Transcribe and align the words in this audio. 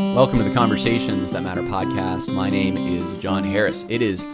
Welcome 0.00 0.38
to 0.38 0.44
the 0.44 0.52
Conversations 0.52 1.30
That 1.30 1.42
Matter 1.44 1.60
podcast. 1.60 2.34
My 2.34 2.50
name 2.50 2.76
is 2.76 3.16
Jon 3.18 3.44
Harris. 3.44 3.84
It 3.88 4.02
is 4.02 4.24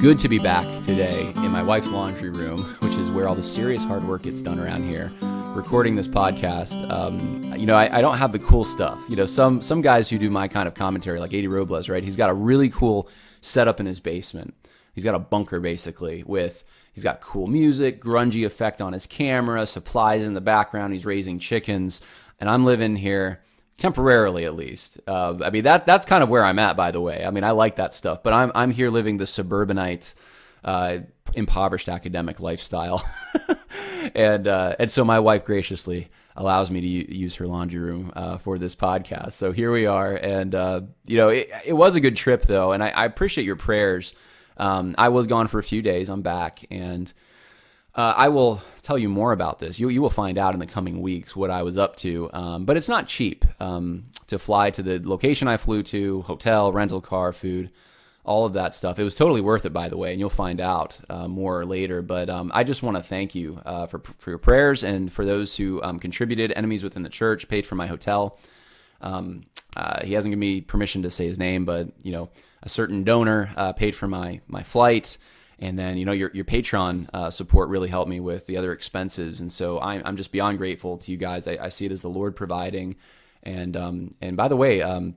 good 0.00 0.18
to 0.20 0.28
be 0.28 0.38
back 0.38 0.64
today 0.84 1.32
in 1.36 1.50
my 1.50 1.62
wife's 1.62 1.90
laundry 1.90 2.28
room, 2.28 2.62
which 2.80 2.92
is 2.92 3.10
where 3.10 3.26
all 3.26 3.34
the 3.34 3.42
serious 3.42 3.82
hard 3.82 4.04
work 4.04 4.22
gets 4.22 4.42
done 4.42 4.60
around 4.60 4.84
here. 4.84 5.10
Recording 5.56 5.96
this 5.96 6.06
podcast, 6.06 6.88
um, 6.88 7.52
you 7.58 7.66
know, 7.66 7.74
I, 7.74 7.98
I, 7.98 8.00
don't 8.00 8.16
have 8.16 8.30
the 8.30 8.38
cool 8.38 8.62
stuff. 8.62 9.00
You 9.08 9.16
know, 9.16 9.26
some 9.26 9.60
some 9.60 9.80
guys 9.80 10.08
who 10.08 10.18
do 10.18 10.30
my 10.30 10.46
kind 10.46 10.68
of 10.68 10.74
commentary, 10.74 11.18
like 11.18 11.34
Eddie 11.34 11.48
Robles, 11.48 11.88
right? 11.88 12.04
He's 12.04 12.16
got 12.16 12.30
a 12.30 12.34
really 12.34 12.68
cool 12.68 13.08
setup 13.40 13.80
in 13.80 13.86
his 13.86 13.98
basement. 13.98 14.54
He's 14.94 15.04
got 15.04 15.16
a 15.16 15.18
bunker 15.18 15.58
basically 15.58 16.22
with 16.22 16.62
he's 16.92 17.02
got 17.02 17.20
cool 17.20 17.48
music, 17.48 18.00
grungy 18.00 18.46
effect 18.46 18.80
on 18.80 18.92
his 18.92 19.06
camera, 19.06 19.66
supplies 19.66 20.22
in 20.22 20.34
the 20.34 20.40
background. 20.40 20.92
He's 20.92 21.06
raising 21.06 21.40
chickens, 21.40 22.02
and 22.38 22.48
I'm 22.48 22.64
living 22.64 22.94
here 22.94 23.40
temporarily 23.78 24.44
at 24.44 24.54
least. 24.54 25.00
Uh, 25.06 25.38
I 25.42 25.50
mean 25.50 25.64
that 25.64 25.86
that's 25.86 26.06
kind 26.06 26.22
of 26.22 26.28
where 26.28 26.44
I'm 26.44 26.58
at, 26.58 26.76
by 26.76 26.90
the 26.90 27.00
way. 27.00 27.24
I 27.24 27.30
mean 27.30 27.44
I 27.44 27.50
like 27.50 27.76
that 27.76 27.94
stuff, 27.94 28.22
but 28.22 28.32
I'm 28.32 28.52
I'm 28.54 28.70
here 28.70 28.90
living 28.90 29.16
the 29.16 29.26
suburbanite, 29.26 30.14
uh, 30.64 30.98
impoverished 31.34 31.88
academic 31.88 32.40
lifestyle, 32.40 33.04
and 34.14 34.46
uh, 34.46 34.76
and 34.78 34.90
so 34.90 35.04
my 35.04 35.20
wife 35.20 35.44
graciously 35.44 36.10
allows 36.36 36.70
me 36.70 36.80
to 36.80 37.14
use 37.14 37.36
her 37.36 37.46
laundry 37.46 37.80
room 37.80 38.12
uh, 38.16 38.38
for 38.38 38.58
this 38.58 38.74
podcast. 38.74 39.32
So 39.32 39.52
here 39.52 39.72
we 39.72 39.86
are, 39.86 40.14
and 40.14 40.54
uh, 40.54 40.80
you 41.06 41.16
know 41.16 41.28
it, 41.28 41.50
it 41.64 41.72
was 41.72 41.96
a 41.96 42.00
good 42.00 42.16
trip 42.16 42.42
though, 42.42 42.72
and 42.72 42.82
I, 42.82 42.88
I 42.90 43.04
appreciate 43.04 43.44
your 43.44 43.56
prayers. 43.56 44.14
Um, 44.56 44.94
I 44.96 45.08
was 45.08 45.26
gone 45.26 45.48
for 45.48 45.58
a 45.58 45.64
few 45.64 45.82
days. 45.82 46.08
I'm 46.08 46.22
back, 46.22 46.64
and 46.70 47.12
uh, 47.94 48.14
I 48.16 48.28
will 48.28 48.62
tell 48.84 48.98
you 48.98 49.08
more 49.08 49.32
about 49.32 49.58
this. 49.58 49.80
You, 49.80 49.88
you 49.88 50.02
will 50.02 50.10
find 50.10 50.38
out 50.38 50.54
in 50.54 50.60
the 50.60 50.66
coming 50.66 51.00
weeks 51.00 51.34
what 51.34 51.50
I 51.50 51.62
was 51.62 51.78
up 51.78 51.96
to. 51.96 52.30
Um, 52.32 52.64
but 52.64 52.76
it's 52.76 52.88
not 52.88 53.08
cheap 53.08 53.44
um, 53.60 54.06
to 54.26 54.38
fly 54.38 54.70
to 54.70 54.82
the 54.82 55.00
location 55.02 55.48
I 55.48 55.56
flew 55.56 55.82
to, 55.84 56.22
hotel, 56.22 56.72
rental 56.72 57.00
car, 57.00 57.32
food, 57.32 57.70
all 58.24 58.46
of 58.46 58.52
that 58.54 58.74
stuff. 58.74 58.98
It 58.98 59.04
was 59.04 59.14
totally 59.14 59.40
worth 59.40 59.64
it, 59.64 59.72
by 59.72 59.88
the 59.88 59.96
way, 59.96 60.12
and 60.12 60.20
you'll 60.20 60.30
find 60.30 60.60
out 60.60 60.98
uh, 61.08 61.28
more 61.28 61.64
later. 61.64 62.02
But 62.02 62.28
um, 62.30 62.50
I 62.54 62.64
just 62.64 62.82
want 62.82 62.96
to 62.96 63.02
thank 63.02 63.34
you 63.34 63.60
uh, 63.64 63.86
for, 63.86 64.00
for 64.00 64.30
your 64.30 64.38
prayers 64.38 64.84
and 64.84 65.12
for 65.12 65.24
those 65.24 65.56
who 65.56 65.82
um, 65.82 65.98
contributed, 65.98 66.52
enemies 66.52 66.84
within 66.84 67.02
the 67.02 67.08
church, 67.08 67.48
paid 67.48 67.66
for 67.66 67.74
my 67.74 67.86
hotel. 67.86 68.38
Um, 69.00 69.44
uh, 69.76 70.04
he 70.04 70.14
hasn't 70.14 70.30
given 70.30 70.40
me 70.40 70.60
permission 70.60 71.02
to 71.02 71.10
say 71.10 71.26
his 71.26 71.38
name, 71.38 71.64
but 71.64 71.88
you 72.02 72.12
know, 72.12 72.30
a 72.62 72.68
certain 72.68 73.04
donor 73.04 73.50
uh, 73.56 73.72
paid 73.72 73.94
for 73.94 74.06
my 74.06 74.40
my 74.46 74.62
flight 74.62 75.18
and 75.58 75.78
then 75.78 75.96
you 75.96 76.04
know 76.04 76.12
your 76.12 76.30
your 76.32 76.44
Patreon 76.44 77.08
uh, 77.12 77.30
support 77.30 77.68
really 77.68 77.88
helped 77.88 78.08
me 78.08 78.20
with 78.20 78.46
the 78.46 78.56
other 78.56 78.72
expenses, 78.72 79.40
and 79.40 79.50
so 79.50 79.80
I'm 79.80 80.02
I'm 80.04 80.16
just 80.16 80.32
beyond 80.32 80.58
grateful 80.58 80.98
to 80.98 81.12
you 81.12 81.16
guys. 81.16 81.46
I, 81.46 81.58
I 81.60 81.68
see 81.68 81.86
it 81.86 81.92
as 81.92 82.02
the 82.02 82.08
Lord 82.08 82.36
providing, 82.36 82.96
and 83.42 83.76
um 83.76 84.10
and 84.20 84.36
by 84.36 84.48
the 84.48 84.56
way, 84.56 84.82
um 84.82 85.16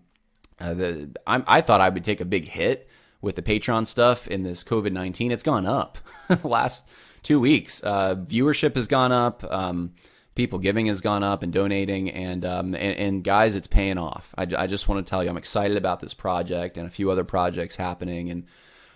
uh, 0.60 0.74
the 0.74 1.16
I'm, 1.26 1.44
I 1.48 1.62
thought 1.62 1.82
I 1.82 1.90
would 1.90 2.04
take 2.04 2.22
a 2.22 2.26
big 2.26 2.46
hit 2.46 2.90
with 3.22 3.36
the 3.36 3.42
Patreon 3.42 3.88
stuff 3.88 4.28
in 4.28 4.44
this 4.44 4.64
COVID 4.64 4.92
nineteen. 4.92 5.32
It's 5.32 5.44
gone 5.44 5.66
up 5.66 5.98
last 6.44 6.88
two 7.24 7.40
weeks. 7.40 7.84
Uh, 7.84 8.16
viewership 8.16 8.76
has 8.76 8.88
gone 8.88 9.12
up. 9.12 9.44
Um, 9.52 9.94
people 10.36 10.60
giving 10.60 10.86
has 10.86 11.02
gone 11.02 11.24
up 11.24 11.42
and 11.42 11.52
donating 11.52 12.12
and 12.12 12.46
um, 12.46 12.76
and, 12.76 12.98
and, 12.98 13.24
guys 13.24 13.56
it's 13.56 13.66
paying 13.66 13.98
off 13.98 14.36
I, 14.38 14.46
I 14.56 14.68
just 14.68 14.88
want 14.88 15.04
to 15.04 15.10
tell 15.10 15.24
you 15.24 15.32
i'm 15.32 15.36
excited 15.36 15.78
about 15.78 16.00
this 16.00 16.14
project 16.14 16.78
and 16.78 16.86
a 16.86 16.92
few 16.92 17.10
other 17.10 17.24
projects 17.24 17.76
happening 17.76 18.30
and 18.30 18.46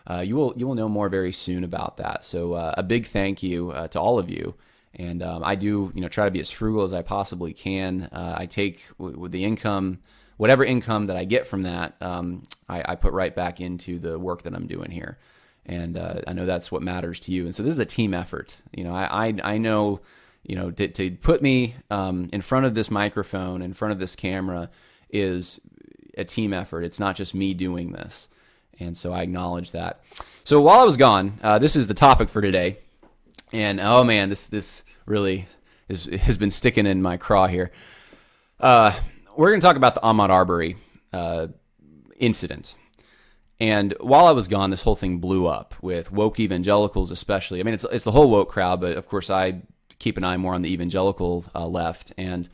uh, 0.09 0.19
you 0.19 0.35
will 0.35 0.53
you 0.55 0.67
will 0.67 0.75
know 0.75 0.89
more 0.89 1.09
very 1.09 1.31
soon 1.31 1.63
about 1.63 1.97
that. 1.97 2.25
So 2.25 2.53
uh, 2.53 2.75
a 2.77 2.83
big 2.83 3.05
thank 3.05 3.43
you 3.43 3.71
uh, 3.71 3.87
to 3.89 3.99
all 3.99 4.19
of 4.19 4.29
you. 4.29 4.55
And 4.95 5.23
um, 5.23 5.43
I 5.43 5.55
do 5.55 5.91
you 5.93 6.01
know 6.01 6.09
try 6.09 6.25
to 6.25 6.31
be 6.31 6.39
as 6.39 6.51
frugal 6.51 6.83
as 6.83 6.93
I 6.93 7.01
possibly 7.01 7.53
can. 7.53 8.09
Uh, 8.11 8.35
I 8.37 8.45
take 8.45 8.85
with 8.97 9.31
the 9.31 9.43
income, 9.43 9.99
whatever 10.37 10.63
income 10.65 11.07
that 11.07 11.17
I 11.17 11.23
get 11.23 11.47
from 11.47 11.63
that, 11.63 11.95
um, 12.01 12.43
I, 12.67 12.83
I, 12.93 12.95
put 12.95 13.13
right 13.13 13.33
back 13.33 13.61
into 13.61 13.99
the 13.99 14.19
work 14.19 14.43
that 14.43 14.53
I'm 14.53 14.67
doing 14.67 14.91
here. 14.91 15.17
And 15.65 15.97
uh, 15.97 16.21
I 16.27 16.33
know 16.33 16.45
that's 16.45 16.71
what 16.71 16.81
matters 16.81 17.19
to 17.21 17.31
you. 17.31 17.45
And 17.45 17.55
so 17.55 17.63
this 17.63 17.73
is 17.73 17.79
a 17.79 17.85
team 17.85 18.13
effort. 18.13 18.57
You 18.75 18.83
know, 18.83 18.93
I 18.93 19.27
I, 19.27 19.33
I 19.43 19.57
know 19.59 20.01
you 20.43 20.55
know 20.55 20.71
to, 20.71 20.87
to 20.87 21.11
put 21.11 21.41
me 21.41 21.75
um, 21.89 22.27
in 22.33 22.41
front 22.41 22.65
of 22.65 22.73
this 22.73 22.91
microphone, 22.91 23.61
in 23.61 23.73
front 23.73 23.93
of 23.93 23.99
this 23.99 24.15
camera, 24.15 24.69
is 25.09 25.61
a 26.17 26.25
team 26.25 26.53
effort. 26.53 26.83
It's 26.83 26.99
not 26.99 27.15
just 27.15 27.33
me 27.33 27.53
doing 27.53 27.91
this. 27.91 28.29
And 28.81 28.97
so 28.97 29.13
I 29.13 29.21
acknowledge 29.21 29.71
that. 29.71 30.03
So 30.43 30.61
while 30.61 30.79
I 30.79 30.83
was 30.83 30.97
gone, 30.97 31.39
uh, 31.43 31.59
this 31.59 31.75
is 31.75 31.87
the 31.87 31.93
topic 31.93 32.29
for 32.29 32.41
today. 32.41 32.77
And 33.53 33.79
oh 33.79 34.03
man, 34.03 34.29
this 34.29 34.47
this 34.47 34.83
really 35.05 35.45
is, 35.87 36.05
has 36.05 36.37
been 36.37 36.51
sticking 36.51 36.85
in 36.85 37.01
my 37.01 37.17
craw 37.17 37.47
here. 37.47 37.71
Uh, 38.59 38.93
we're 39.35 39.49
going 39.49 39.61
to 39.61 39.65
talk 39.65 39.75
about 39.75 39.95
the 39.95 40.01
Ahmaud 40.01 40.29
Arbery 40.29 40.77
uh, 41.13 41.47
incident. 42.17 42.75
And 43.59 43.93
while 43.99 44.25
I 44.25 44.31
was 44.31 44.47
gone, 44.47 44.71
this 44.71 44.81
whole 44.81 44.95
thing 44.95 45.19
blew 45.19 45.47
up 45.47 45.75
with 45.81 46.11
woke 46.11 46.39
evangelicals, 46.39 47.11
especially. 47.11 47.59
I 47.59 47.63
mean, 47.63 47.75
it's 47.75 47.85
it's 47.91 48.05
the 48.05 48.11
whole 48.11 48.29
woke 48.29 48.49
crowd, 48.49 48.81
but 48.81 48.97
of 48.97 49.07
course, 49.07 49.29
I 49.29 49.61
keep 49.99 50.17
an 50.17 50.23
eye 50.23 50.37
more 50.37 50.55
on 50.55 50.63
the 50.63 50.73
evangelical 50.73 51.45
uh, 51.53 51.67
left. 51.67 52.13
And 52.17 52.49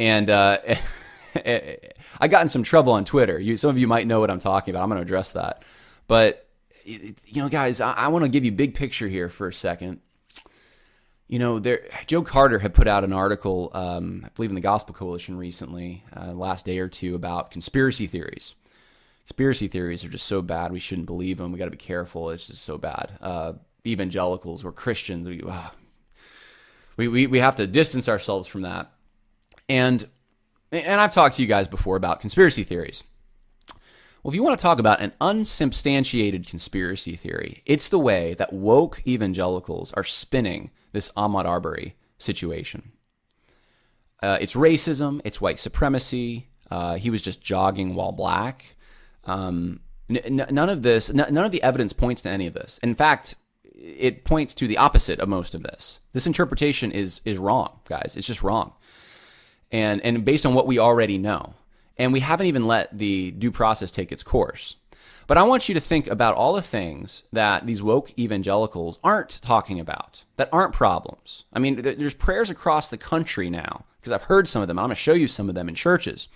and 0.00 0.28
uh, 0.28 0.58
I 2.20 2.28
got 2.28 2.42
in 2.42 2.48
some 2.48 2.62
trouble 2.62 2.92
on 2.92 3.04
Twitter. 3.04 3.38
You, 3.38 3.56
some 3.56 3.70
of 3.70 3.78
you 3.78 3.86
might 3.86 4.06
know 4.06 4.20
what 4.20 4.30
I'm 4.30 4.40
talking 4.40 4.72
about. 4.72 4.82
I'm 4.82 4.88
going 4.88 4.98
to 4.98 5.02
address 5.02 5.32
that. 5.32 5.62
But, 6.06 6.48
you 6.84 7.14
know, 7.42 7.48
guys, 7.48 7.80
I, 7.80 7.92
I 7.92 8.08
want 8.08 8.24
to 8.24 8.28
give 8.28 8.44
you 8.44 8.52
big 8.52 8.74
picture 8.74 9.08
here 9.08 9.28
for 9.28 9.48
a 9.48 9.52
second. 9.52 10.00
You 11.28 11.38
know, 11.38 11.58
there, 11.58 11.82
Joe 12.06 12.22
Carter 12.22 12.58
had 12.58 12.72
put 12.72 12.88
out 12.88 13.04
an 13.04 13.12
article, 13.12 13.70
um, 13.74 14.22
I 14.24 14.30
believe 14.34 14.50
in 14.50 14.54
the 14.54 14.62
Gospel 14.62 14.94
Coalition 14.94 15.36
recently, 15.36 16.02
uh, 16.16 16.32
last 16.32 16.64
day 16.64 16.78
or 16.78 16.88
two, 16.88 17.14
about 17.14 17.50
conspiracy 17.50 18.06
theories. 18.06 18.54
Conspiracy 19.26 19.68
theories 19.68 20.04
are 20.06 20.08
just 20.08 20.26
so 20.26 20.40
bad. 20.40 20.72
We 20.72 20.80
shouldn't 20.80 21.06
believe 21.06 21.36
them. 21.36 21.52
We 21.52 21.58
got 21.58 21.66
to 21.66 21.70
be 21.70 21.76
careful. 21.76 22.30
It's 22.30 22.46
just 22.46 22.64
so 22.64 22.78
bad. 22.78 23.18
Uh, 23.20 23.52
evangelicals 23.86 24.64
or 24.64 24.72
Christians, 24.72 25.28
we, 25.28 25.42
uh, 25.42 25.68
we, 26.96 27.08
we, 27.08 27.26
we 27.26 27.38
have 27.38 27.56
to 27.56 27.66
distance 27.66 28.08
ourselves 28.08 28.48
from 28.48 28.62
that. 28.62 28.90
And 29.68 30.08
and 30.72 31.00
I've 31.00 31.14
talked 31.14 31.36
to 31.36 31.42
you 31.42 31.48
guys 31.48 31.68
before 31.68 31.96
about 31.96 32.20
conspiracy 32.20 32.64
theories. 32.64 33.04
Well, 34.22 34.32
if 34.32 34.34
you 34.34 34.42
want 34.42 34.58
to 34.58 34.62
talk 34.62 34.78
about 34.78 35.00
an 35.00 35.12
unsubstantiated 35.20 36.46
conspiracy 36.46 37.16
theory, 37.16 37.62
it's 37.64 37.88
the 37.88 37.98
way 37.98 38.34
that 38.34 38.52
woke 38.52 39.02
evangelicals 39.06 39.92
are 39.92 40.04
spinning 40.04 40.70
this 40.92 41.10
Ahmaud 41.12 41.44
Arbery 41.44 41.94
situation. 42.18 42.92
Uh, 44.22 44.38
it's 44.40 44.54
racism, 44.54 45.20
it's 45.24 45.40
white 45.40 45.58
supremacy. 45.58 46.48
Uh, 46.70 46.96
he 46.96 47.10
was 47.10 47.22
just 47.22 47.40
jogging 47.40 47.94
while 47.94 48.12
black. 48.12 48.76
Um, 49.24 49.80
n- 50.10 50.46
none 50.50 50.68
of 50.68 50.82
this, 50.82 51.08
n- 51.10 51.32
none 51.32 51.44
of 51.44 51.52
the 51.52 51.62
evidence 51.62 51.92
points 51.92 52.22
to 52.22 52.28
any 52.28 52.48
of 52.48 52.54
this. 52.54 52.78
In 52.82 52.96
fact, 52.96 53.36
it 53.72 54.24
points 54.24 54.54
to 54.54 54.66
the 54.66 54.78
opposite 54.78 55.20
of 55.20 55.28
most 55.28 55.54
of 55.54 55.62
this. 55.62 56.00
This 56.12 56.26
interpretation 56.26 56.90
is 56.90 57.20
is 57.24 57.38
wrong, 57.38 57.78
guys. 57.88 58.14
It's 58.16 58.26
just 58.26 58.42
wrong 58.42 58.72
and 59.70 60.00
and 60.02 60.24
based 60.24 60.46
on 60.46 60.54
what 60.54 60.66
we 60.66 60.78
already 60.78 61.18
know. 61.18 61.54
And 61.96 62.12
we 62.12 62.20
haven't 62.20 62.46
even 62.46 62.66
let 62.66 62.96
the 62.96 63.32
due 63.32 63.50
process 63.50 63.90
take 63.90 64.12
its 64.12 64.22
course. 64.22 64.76
But 65.26 65.36
I 65.36 65.42
want 65.42 65.68
you 65.68 65.74
to 65.74 65.80
think 65.80 66.06
about 66.06 66.36
all 66.36 66.54
the 66.54 66.62
things 66.62 67.24
that 67.32 67.66
these 67.66 67.82
woke 67.82 68.18
evangelicals 68.18 68.98
aren't 69.04 69.42
talking 69.42 69.78
about, 69.78 70.24
that 70.36 70.48
aren't 70.52 70.72
problems. 70.72 71.44
I 71.52 71.58
mean, 71.58 71.82
there's 71.82 72.14
prayers 72.14 72.48
across 72.48 72.88
the 72.88 72.96
country 72.96 73.50
now, 73.50 73.84
because 74.00 74.10
I've 74.10 74.24
heard 74.24 74.48
some 74.48 74.62
of 74.62 74.68
them. 74.68 74.78
I'm 74.78 74.84
going 74.84 74.90
to 74.90 74.94
show 74.94 75.12
you 75.12 75.28
some 75.28 75.50
of 75.50 75.54
them 75.54 75.68
in 75.68 75.74
churches, 75.74 76.28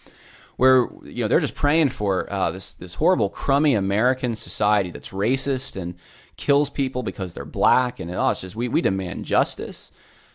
where 0.57 0.89
you 1.05 1.25
know 1.25 1.29
they're 1.29 1.41
just 1.41 1.55
praying 1.55 1.89
for 1.89 2.31
uh, 2.31 2.51
this 2.51 2.75
this 2.75 2.95
horrible, 2.95 3.31
crummy 3.31 3.75
American 3.75 4.35
society 4.35 4.91
that's 4.91 5.09
racist 5.09 5.81
and 5.81 5.95
kills 6.37 6.69
people 6.69 7.03
because 7.03 7.33
they're 7.33 7.47
black, 7.47 7.99
and 7.99 8.11
oh, 8.11 8.29
it's 8.29 8.43
just 8.43 8.57
we 8.57 8.69
we 8.69 8.83
demand 8.83 9.25
justice 9.25 9.91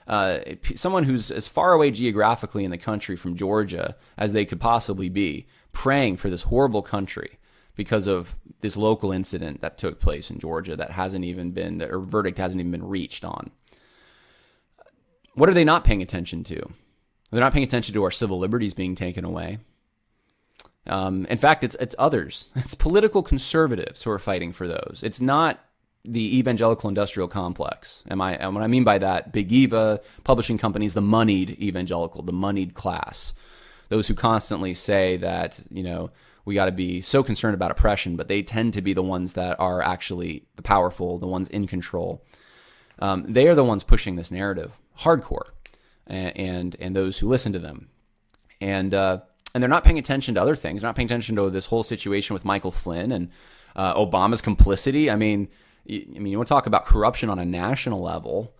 uh, 0.08 0.40
someone 0.76 1.04
who's 1.04 1.32
as 1.32 1.48
far 1.48 1.74
away 1.74 1.92
geographically 1.92 2.64
in 2.64 2.72
the 2.72 2.78
country 2.78 3.16
from 3.16 3.36
Georgia 3.36 3.96
as 4.18 4.32
they 4.32 4.46
could 4.46 4.60
possibly 4.60 5.10
be, 5.10 5.48
praying 5.74 6.18
for 6.18 6.30
this 6.30 6.44
horrible 6.44 6.82
country 6.82 7.38
because 7.76 8.08
of 8.08 8.36
this 8.62 8.76
local 8.78 9.12
incident 9.12 9.62
that 9.62 9.78
took 9.78 10.00
place 10.00 10.32
in 10.32 10.40
Georgia 10.40 10.76
that 10.76 10.92
hasn't 10.92 11.26
even 11.26 11.52
been, 11.52 11.82
or 11.82 12.00
verdict 12.00 12.38
hasn't 12.38 12.60
even 12.60 12.72
been 12.72 12.88
reached 12.88 13.24
on. 13.24 13.52
What 15.36 15.50
are 15.50 15.54
they 15.54 15.66
not 15.66 15.84
paying 15.84 16.02
attention 16.02 16.44
to? 16.46 16.70
They're 17.30 17.42
not 17.42 17.54
paying 17.54 17.66
attention 17.66 17.94
to 17.94 18.04
our 18.04 18.12
civil 18.12 18.40
liberties 18.40 18.74
being 18.74 18.96
taken 18.96 19.26
away. 19.26 19.60
Um, 20.88 21.26
in 21.30 21.38
fact, 21.38 21.64
it's 21.64 21.76
it's 21.80 21.96
others. 22.00 22.48
It's 22.56 22.74
political 22.74 23.22
conservatives 23.22 24.04
who 24.04 24.12
are 24.12 24.20
fighting 24.20 24.54
for 24.54 24.68
those. 24.68 25.02
It's 25.04 25.22
not 25.22 25.60
the 26.08 26.38
evangelical 26.38 26.88
industrial 26.88 27.28
complex. 27.28 28.04
Am 28.10 28.22
I? 28.22 28.36
And 28.36 28.56
what 28.56 28.64
I 28.64 28.68
mean 28.68 28.84
by 28.84 28.98
that, 28.98 29.32
big 29.32 29.52
Eva 29.52 30.00
publishing 30.24 30.58
companies, 30.58 30.94
the 30.94 31.02
moneyed 31.02 31.62
evangelical, 31.62 32.24
the 32.24 32.34
moneyed 32.34 32.74
class, 32.74 33.34
those 33.90 34.08
who 34.08 34.14
constantly 34.14 34.74
say 34.74 35.18
that 35.18 35.60
you 35.70 35.84
know 35.84 36.10
we 36.46 36.56
got 36.56 36.66
to 36.66 36.72
be 36.72 37.02
so 37.02 37.24
concerned 37.24 37.56
about 37.56 37.72
oppression, 37.72 38.16
but 38.16 38.30
they 38.30 38.42
tend 38.42 38.74
to 38.74 38.82
be 38.82 38.94
the 38.94 39.04
ones 39.04 39.34
that 39.34 39.60
are 39.60 39.82
actually 39.82 40.46
the 40.56 40.62
powerful, 40.62 41.20
the 41.20 41.28
ones 41.28 41.50
in 41.50 41.68
control. 41.68 42.24
Um, 43.00 43.26
they 43.28 43.48
are 43.50 43.56
the 43.56 43.66
ones 43.66 43.84
pushing 43.84 44.16
this 44.16 44.32
narrative 44.32 44.72
hardcore, 45.00 45.50
and 46.08 46.38
and, 46.38 46.76
and 46.80 46.96
those 46.96 47.20
who 47.20 47.28
listen 47.28 47.54
to 47.54 47.60
them. 47.60 47.90
And 48.62 48.94
uh, 48.94 49.20
and 49.54 49.62
they're 49.62 49.70
not 49.70 49.84
paying 49.84 50.00
attention 50.00 50.36
to 50.36 50.42
other 50.42 50.56
things. 50.56 50.82
They're 50.82 50.90
not 50.90 50.96
paying 50.96 51.08
attention 51.08 51.36
to 51.36 51.50
this 51.50 51.66
whole 51.66 51.84
situation 51.84 52.34
with 52.34 52.46
Michael 52.46 52.72
Flynn 52.72 53.12
and 53.12 53.30
uh, 53.76 53.94
Obama's 53.96 54.42
complicity. 54.42 55.10
I 55.10 55.16
mean, 55.16 55.48
I 55.90 56.20
mean, 56.20 56.28
you 56.28 56.38
want 56.38 56.48
to 56.48 56.54
talk 56.54 56.68
about 56.68 56.86
corruption 56.86 57.30
on 57.30 57.40
a 57.40 57.46
national 57.46 58.02
level. 58.02 58.54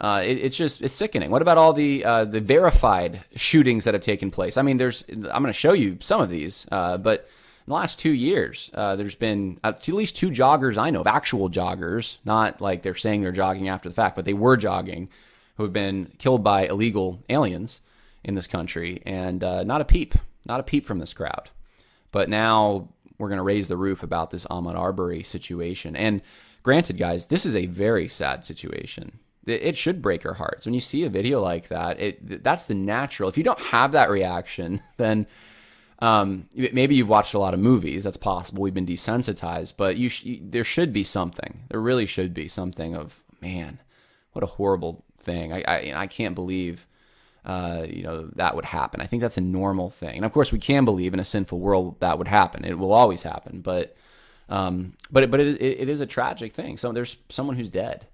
Uh, 0.00 0.22
it, 0.24 0.38
it's 0.38 0.56
just 0.56 0.82
it's 0.82 0.94
sickening. 0.94 1.30
What 1.30 1.42
about 1.42 1.58
all 1.58 1.72
the 1.72 2.04
uh, 2.04 2.24
the 2.24 2.40
verified 2.40 3.24
shootings 3.36 3.84
that 3.84 3.94
have 3.94 4.02
taken 4.02 4.30
place? 4.30 4.56
I 4.56 4.62
mean, 4.62 4.76
there's 4.76 5.04
I'm 5.08 5.22
going 5.22 5.46
to 5.46 5.52
show 5.52 5.72
you 5.72 5.98
some 6.00 6.20
of 6.20 6.30
these, 6.30 6.66
uh, 6.72 6.96
but 6.98 7.28
in 7.66 7.70
the 7.70 7.74
last 7.74 8.00
two 8.00 8.10
years, 8.10 8.72
uh, 8.74 8.96
there's 8.96 9.14
been 9.14 9.60
at 9.62 9.86
least 9.86 10.16
two 10.16 10.30
joggers 10.30 10.78
I 10.78 10.90
know 10.90 11.02
of, 11.02 11.06
actual 11.06 11.48
joggers, 11.48 12.18
not 12.24 12.60
like 12.60 12.82
they're 12.82 12.96
saying 12.96 13.22
they're 13.22 13.30
jogging 13.30 13.68
after 13.68 13.88
the 13.88 13.94
fact, 13.94 14.16
but 14.16 14.24
they 14.24 14.32
were 14.32 14.56
jogging, 14.56 15.08
who 15.56 15.62
have 15.62 15.72
been 15.72 16.10
killed 16.18 16.42
by 16.42 16.66
illegal 16.66 17.22
aliens 17.28 17.80
in 18.24 18.34
this 18.34 18.48
country, 18.48 19.00
and 19.06 19.44
uh, 19.44 19.62
not 19.62 19.80
a 19.80 19.84
peep, 19.84 20.16
not 20.44 20.58
a 20.58 20.64
peep 20.64 20.86
from 20.86 20.98
this 20.98 21.14
crowd. 21.14 21.50
But 22.10 22.28
now 22.28 22.88
we're 23.22 23.28
going 23.28 23.36
to 23.36 23.44
raise 23.44 23.68
the 23.68 23.76
roof 23.76 24.02
about 24.02 24.30
this 24.30 24.44
Ahmaud 24.46 24.74
Arbery 24.74 25.22
situation. 25.22 25.94
And 25.94 26.22
granted, 26.64 26.98
guys, 26.98 27.26
this 27.26 27.46
is 27.46 27.54
a 27.54 27.66
very 27.66 28.08
sad 28.08 28.44
situation. 28.44 29.20
It 29.46 29.76
should 29.76 30.02
break 30.02 30.26
our 30.26 30.34
hearts 30.34 30.66
when 30.66 30.74
you 30.74 30.80
see 30.80 31.04
a 31.04 31.08
video 31.08 31.40
like 31.40 31.68
that. 31.68 32.00
It 32.00 32.42
that's 32.42 32.64
the 32.64 32.74
natural. 32.74 33.28
If 33.28 33.38
you 33.38 33.44
don't 33.44 33.60
have 33.60 33.92
that 33.92 34.10
reaction, 34.10 34.80
then 34.96 35.28
um, 36.00 36.48
maybe 36.56 36.96
you've 36.96 37.08
watched 37.08 37.34
a 37.34 37.38
lot 37.38 37.54
of 37.54 37.60
movies. 37.60 38.02
That's 38.02 38.16
possible. 38.16 38.62
We've 38.62 38.74
been 38.74 38.86
desensitized, 38.86 39.74
but 39.76 39.96
you, 39.96 40.08
sh- 40.08 40.38
there 40.40 40.64
should 40.64 40.92
be 40.92 41.04
something. 41.04 41.60
There 41.68 41.80
really 41.80 42.06
should 42.06 42.34
be 42.34 42.48
something 42.48 42.96
of 42.96 43.22
man, 43.40 43.78
what 44.32 44.42
a 44.42 44.46
horrible 44.46 45.04
thing. 45.18 45.52
I 45.52 45.62
I, 45.66 45.92
I 45.94 46.06
can't 46.08 46.34
believe 46.34 46.88
uh, 47.44 47.84
you 47.88 48.02
know, 48.02 48.28
that 48.36 48.54
would 48.54 48.64
happen. 48.64 49.00
I 49.00 49.06
think 49.06 49.20
that's 49.20 49.38
a 49.38 49.42
normal 49.42 49.90
thing. 49.90 50.16
And 50.16 50.24
of 50.24 50.32
course, 50.32 50.52
we 50.52 50.58
can 50.58 50.84
believe 50.84 51.12
in 51.12 51.20
a 51.20 51.24
sinful 51.24 51.58
world 51.58 51.98
that 52.00 52.18
would 52.18 52.28
happen. 52.28 52.64
It 52.64 52.78
will 52.78 52.92
always 52.92 53.22
happen. 53.22 53.60
But, 53.62 53.96
um, 54.48 54.94
but, 55.10 55.24
it, 55.24 55.30
but 55.30 55.40
it, 55.40 55.60
it 55.60 55.88
is 55.88 56.00
a 56.00 56.06
tragic 56.06 56.52
thing. 56.52 56.76
So 56.76 56.92
there's 56.92 57.16
someone 57.30 57.56
who's 57.56 57.70
dead. 57.70 58.06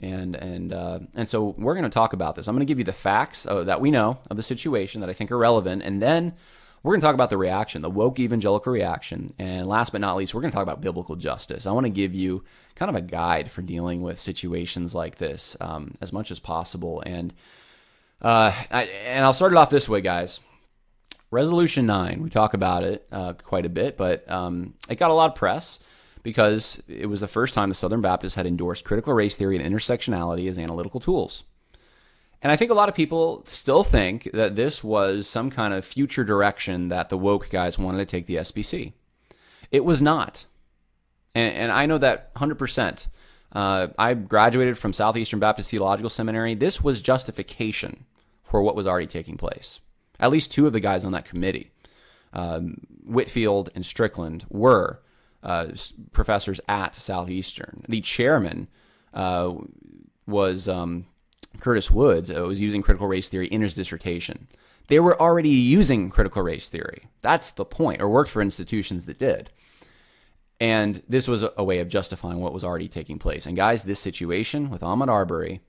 And, 0.00 0.36
and, 0.36 0.72
uh, 0.72 1.00
and 1.14 1.28
so 1.28 1.54
we're 1.58 1.74
going 1.74 1.84
to 1.84 1.90
talk 1.90 2.12
about 2.12 2.34
this. 2.34 2.46
I'm 2.46 2.54
going 2.54 2.66
to 2.66 2.70
give 2.70 2.78
you 2.78 2.84
the 2.84 2.92
facts 2.92 3.46
uh, 3.46 3.64
that 3.64 3.80
we 3.80 3.90
know 3.90 4.18
of 4.30 4.36
the 4.36 4.42
situation 4.42 5.00
that 5.00 5.10
I 5.10 5.14
think 5.14 5.32
are 5.32 5.38
relevant. 5.38 5.82
And 5.82 6.00
then 6.00 6.34
we're 6.82 6.92
going 6.92 7.00
to 7.00 7.06
talk 7.06 7.14
about 7.14 7.30
the 7.30 7.38
reaction, 7.38 7.82
the 7.82 7.90
woke 7.90 8.20
evangelical 8.20 8.72
reaction. 8.72 9.32
And 9.38 9.66
last 9.66 9.90
but 9.90 10.00
not 10.00 10.16
least, 10.16 10.34
we're 10.34 10.42
going 10.42 10.52
to 10.52 10.54
talk 10.54 10.62
about 10.62 10.82
biblical 10.82 11.16
justice. 11.16 11.66
I 11.66 11.72
want 11.72 11.86
to 11.86 11.90
give 11.90 12.14
you 12.14 12.44
kind 12.76 12.90
of 12.90 12.96
a 12.96 13.00
guide 13.00 13.50
for 13.50 13.62
dealing 13.62 14.02
with 14.02 14.20
situations 14.20 14.94
like 14.94 15.16
this 15.16 15.56
um, 15.60 15.94
as 16.02 16.12
much 16.12 16.30
as 16.30 16.38
possible. 16.38 17.02
And, 17.04 17.32
uh, 18.20 18.52
I, 18.70 18.84
and 18.84 19.24
I'll 19.24 19.34
start 19.34 19.52
it 19.52 19.58
off 19.58 19.70
this 19.70 19.88
way, 19.88 20.00
guys. 20.00 20.40
Resolution 21.30 21.86
9, 21.86 22.22
we 22.22 22.30
talk 22.30 22.54
about 22.54 22.84
it 22.84 23.06
uh, 23.12 23.34
quite 23.34 23.66
a 23.66 23.68
bit, 23.68 23.98
but 23.98 24.28
um, 24.30 24.74
it 24.88 24.96
got 24.96 25.10
a 25.10 25.14
lot 25.14 25.30
of 25.30 25.36
press 25.36 25.78
because 26.22 26.82
it 26.88 27.06
was 27.06 27.20
the 27.20 27.28
first 27.28 27.52
time 27.52 27.68
the 27.68 27.74
Southern 27.74 28.00
Baptists 28.00 28.34
had 28.34 28.46
endorsed 28.46 28.84
critical 28.84 29.12
race 29.12 29.36
theory 29.36 29.58
and 29.58 29.74
intersectionality 29.74 30.48
as 30.48 30.58
analytical 30.58 31.00
tools. 31.00 31.44
And 32.40 32.50
I 32.50 32.56
think 32.56 32.70
a 32.70 32.74
lot 32.74 32.88
of 32.88 32.94
people 32.94 33.44
still 33.48 33.84
think 33.84 34.30
that 34.32 34.56
this 34.56 34.82
was 34.82 35.26
some 35.26 35.50
kind 35.50 35.74
of 35.74 35.84
future 35.84 36.24
direction 36.24 36.88
that 36.88 37.08
the 37.08 37.18
woke 37.18 37.50
guys 37.50 37.78
wanted 37.78 37.98
to 37.98 38.06
take 38.06 38.26
the 38.26 38.36
SBC. 38.36 38.92
It 39.70 39.84
was 39.84 40.00
not. 40.00 40.46
And, 41.34 41.54
and 41.54 41.72
I 41.72 41.86
know 41.86 41.98
that 41.98 42.34
100%. 42.34 43.06
Uh, 43.52 43.88
I 43.98 44.14
graduated 44.14 44.78
from 44.78 44.92
Southeastern 44.92 45.40
Baptist 45.40 45.70
Theological 45.70 46.10
Seminary. 46.10 46.54
This 46.54 46.82
was 46.82 47.02
justification 47.02 48.04
for 48.48 48.62
what 48.62 48.74
was 48.74 48.86
already 48.86 49.06
taking 49.06 49.36
place. 49.36 49.80
At 50.18 50.30
least 50.30 50.50
two 50.50 50.66
of 50.66 50.72
the 50.72 50.80
guys 50.80 51.04
on 51.04 51.12
that 51.12 51.26
committee, 51.26 51.70
um, 52.32 52.78
Whitfield 53.04 53.70
and 53.74 53.84
Strickland, 53.84 54.46
were 54.48 55.00
uh, 55.42 55.68
professors 56.12 56.60
at 56.68 56.96
Southeastern. 56.96 57.84
The 57.88 58.00
chairman 58.00 58.68
uh, 59.14 59.52
was 60.26 60.68
um, 60.68 61.06
Curtis 61.60 61.90
Woods, 61.90 62.30
uh, 62.30 62.42
was 62.42 62.60
using 62.60 62.82
critical 62.82 63.06
race 63.06 63.28
theory 63.28 63.46
in 63.48 63.60
his 63.60 63.74
dissertation. 63.74 64.48
They 64.88 64.98
were 64.98 65.20
already 65.20 65.50
using 65.50 66.10
critical 66.10 66.42
race 66.42 66.68
theory. 66.68 67.04
That's 67.20 67.50
the 67.52 67.64
point, 67.64 68.00
or 68.00 68.08
worked 68.08 68.30
for 68.30 68.42
institutions 68.42 69.04
that 69.04 69.18
did. 69.18 69.50
And 70.60 71.02
this 71.08 71.28
was 71.28 71.44
a 71.56 71.62
way 71.62 71.78
of 71.78 71.88
justifying 71.88 72.40
what 72.40 72.52
was 72.54 72.64
already 72.64 72.88
taking 72.88 73.18
place. 73.18 73.46
And 73.46 73.56
guys, 73.56 73.84
this 73.84 74.00
situation 74.00 74.70
with 74.70 74.80
Ahmaud 74.80 75.08
Arbery 75.08 75.60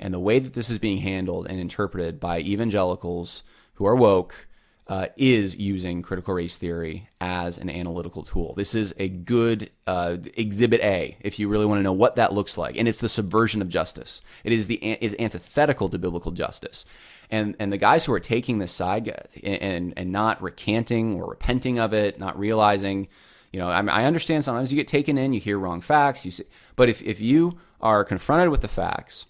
and 0.00 0.12
the 0.12 0.20
way 0.20 0.38
that 0.38 0.54
this 0.54 0.70
is 0.70 0.78
being 0.78 0.98
handled 0.98 1.46
and 1.48 1.60
interpreted 1.60 2.18
by 2.18 2.40
evangelicals 2.40 3.42
who 3.74 3.86
are 3.86 3.94
woke 3.94 4.48
uh, 4.88 5.06
is 5.16 5.56
using 5.56 6.02
critical 6.02 6.34
race 6.34 6.58
theory 6.58 7.08
as 7.20 7.58
an 7.58 7.70
analytical 7.70 8.24
tool. 8.24 8.54
This 8.56 8.74
is 8.74 8.92
a 8.98 9.08
good 9.08 9.70
uh, 9.86 10.16
exhibit 10.34 10.80
A 10.80 11.16
if 11.20 11.38
you 11.38 11.48
really 11.48 11.64
want 11.64 11.78
to 11.78 11.84
know 11.84 11.92
what 11.92 12.16
that 12.16 12.32
looks 12.32 12.58
like, 12.58 12.76
and 12.76 12.88
it's 12.88 12.98
the 12.98 13.08
subversion 13.08 13.62
of 13.62 13.68
justice. 13.68 14.20
It 14.42 14.52
is 14.52 14.66
the 14.66 14.76
is 14.76 15.14
antithetical 15.20 15.88
to 15.90 15.98
biblical 15.98 16.32
justice, 16.32 16.84
and 17.30 17.54
and 17.60 17.72
the 17.72 17.78
guys 17.78 18.04
who 18.04 18.12
are 18.12 18.20
taking 18.20 18.58
this 18.58 18.72
side 18.72 19.28
and 19.44 19.94
and, 19.96 20.10
not 20.10 20.42
recanting 20.42 21.20
or 21.20 21.30
repenting 21.30 21.78
of 21.78 21.94
it, 21.94 22.18
not 22.18 22.36
realizing 22.36 23.06
you 23.52 23.58
know, 23.58 23.68
I, 23.68 23.82
mean, 23.82 23.90
I 23.90 24.04
understand 24.04 24.44
sometimes 24.44 24.70
you 24.72 24.76
get 24.76 24.88
taken 24.88 25.18
in, 25.18 25.32
you 25.32 25.40
hear 25.40 25.58
wrong 25.58 25.80
facts, 25.80 26.24
you 26.24 26.30
see, 26.30 26.44
but 26.76 26.88
if, 26.88 27.02
if 27.02 27.20
you 27.20 27.58
are 27.80 28.04
confronted 28.04 28.48
with 28.50 28.60
the 28.60 28.68
facts, 28.68 29.26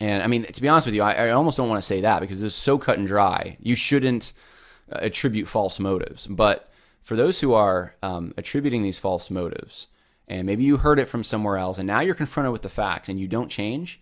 and 0.00 0.22
I 0.22 0.26
mean, 0.26 0.44
to 0.44 0.62
be 0.62 0.68
honest 0.68 0.86
with 0.86 0.94
you, 0.94 1.02
I, 1.02 1.12
I 1.12 1.30
almost 1.30 1.58
don't 1.58 1.68
want 1.68 1.80
to 1.80 1.86
say 1.86 2.00
that 2.00 2.20
because 2.20 2.42
it's 2.42 2.54
so 2.54 2.78
cut 2.78 2.98
and 2.98 3.06
dry. 3.06 3.56
You 3.60 3.76
shouldn't 3.76 4.32
uh, 4.90 4.98
attribute 5.02 5.46
false 5.46 5.78
motives. 5.78 6.26
But 6.26 6.70
for 7.02 7.16
those 7.16 7.40
who 7.40 7.52
are 7.52 7.94
um, 8.02 8.32
attributing 8.38 8.82
these 8.82 8.98
false 8.98 9.30
motives, 9.30 9.88
and 10.26 10.46
maybe 10.46 10.64
you 10.64 10.78
heard 10.78 10.98
it 10.98 11.08
from 11.08 11.22
somewhere 11.22 11.58
else, 11.58 11.78
and 11.78 11.86
now 11.86 12.00
you're 12.00 12.14
confronted 12.14 12.52
with 12.52 12.62
the 12.62 12.68
facts 12.70 13.08
and 13.08 13.20
you 13.20 13.28
don't 13.28 13.50
change, 13.50 14.00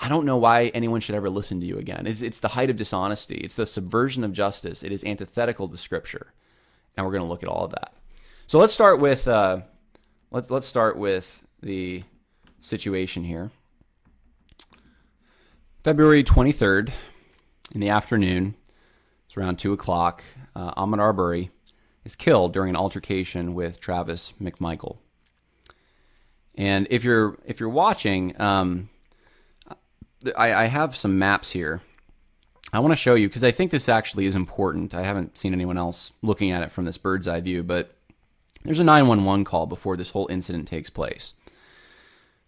I 0.00 0.08
don't 0.08 0.26
know 0.26 0.36
why 0.36 0.66
anyone 0.68 1.00
should 1.00 1.14
ever 1.14 1.30
listen 1.30 1.60
to 1.60 1.66
you 1.66 1.78
again. 1.78 2.06
It's, 2.06 2.22
it's 2.22 2.40
the 2.40 2.48
height 2.48 2.70
of 2.70 2.76
dishonesty, 2.76 3.36
it's 3.36 3.56
the 3.56 3.66
subversion 3.66 4.24
of 4.24 4.32
justice, 4.32 4.82
it 4.82 4.92
is 4.92 5.04
antithetical 5.04 5.68
to 5.68 5.76
Scripture. 5.76 6.32
And 6.96 7.04
we're 7.04 7.12
going 7.12 7.24
to 7.24 7.28
look 7.28 7.42
at 7.42 7.48
all 7.48 7.64
of 7.64 7.72
that. 7.72 7.92
So 8.46 8.58
let's 8.58 8.74
start 8.74 9.00
with 9.00 9.26
uh, 9.26 9.62
let's 10.30 10.50
let's 10.50 10.66
start 10.66 10.96
with 10.96 11.42
the 11.60 12.04
situation 12.60 13.24
here. 13.24 13.50
February 15.84 16.22
twenty 16.22 16.50
third, 16.50 16.94
in 17.74 17.80
the 17.82 17.90
afternoon, 17.90 18.54
it's 19.26 19.36
around 19.36 19.58
two 19.58 19.74
o'clock. 19.74 20.24
Uh, 20.56 20.72
Ahmaud 20.82 20.98
Arbery 20.98 21.50
is 22.06 22.16
killed 22.16 22.54
during 22.54 22.70
an 22.70 22.76
altercation 22.76 23.52
with 23.52 23.82
Travis 23.82 24.32
McMichael. 24.40 24.96
And 26.56 26.86
if 26.88 27.04
you're 27.04 27.36
if 27.44 27.60
you're 27.60 27.68
watching, 27.68 28.34
um, 28.40 28.88
I, 30.34 30.54
I 30.54 30.64
have 30.68 30.96
some 30.96 31.18
maps 31.18 31.50
here. 31.50 31.82
I 32.72 32.80
want 32.80 32.92
to 32.92 32.96
show 32.96 33.14
you 33.14 33.28
because 33.28 33.44
I 33.44 33.50
think 33.50 33.70
this 33.70 33.86
actually 33.86 34.24
is 34.24 34.34
important. 34.34 34.94
I 34.94 35.02
haven't 35.02 35.36
seen 35.36 35.52
anyone 35.52 35.76
else 35.76 36.12
looking 36.22 36.50
at 36.50 36.62
it 36.62 36.72
from 36.72 36.86
this 36.86 36.96
bird's 36.96 37.28
eye 37.28 37.42
view, 37.42 37.62
but 37.62 37.94
there's 38.62 38.80
a 38.80 38.84
911 38.84 39.44
call 39.44 39.66
before 39.66 39.98
this 39.98 40.12
whole 40.12 40.28
incident 40.28 40.66
takes 40.66 40.88
place. 40.88 41.34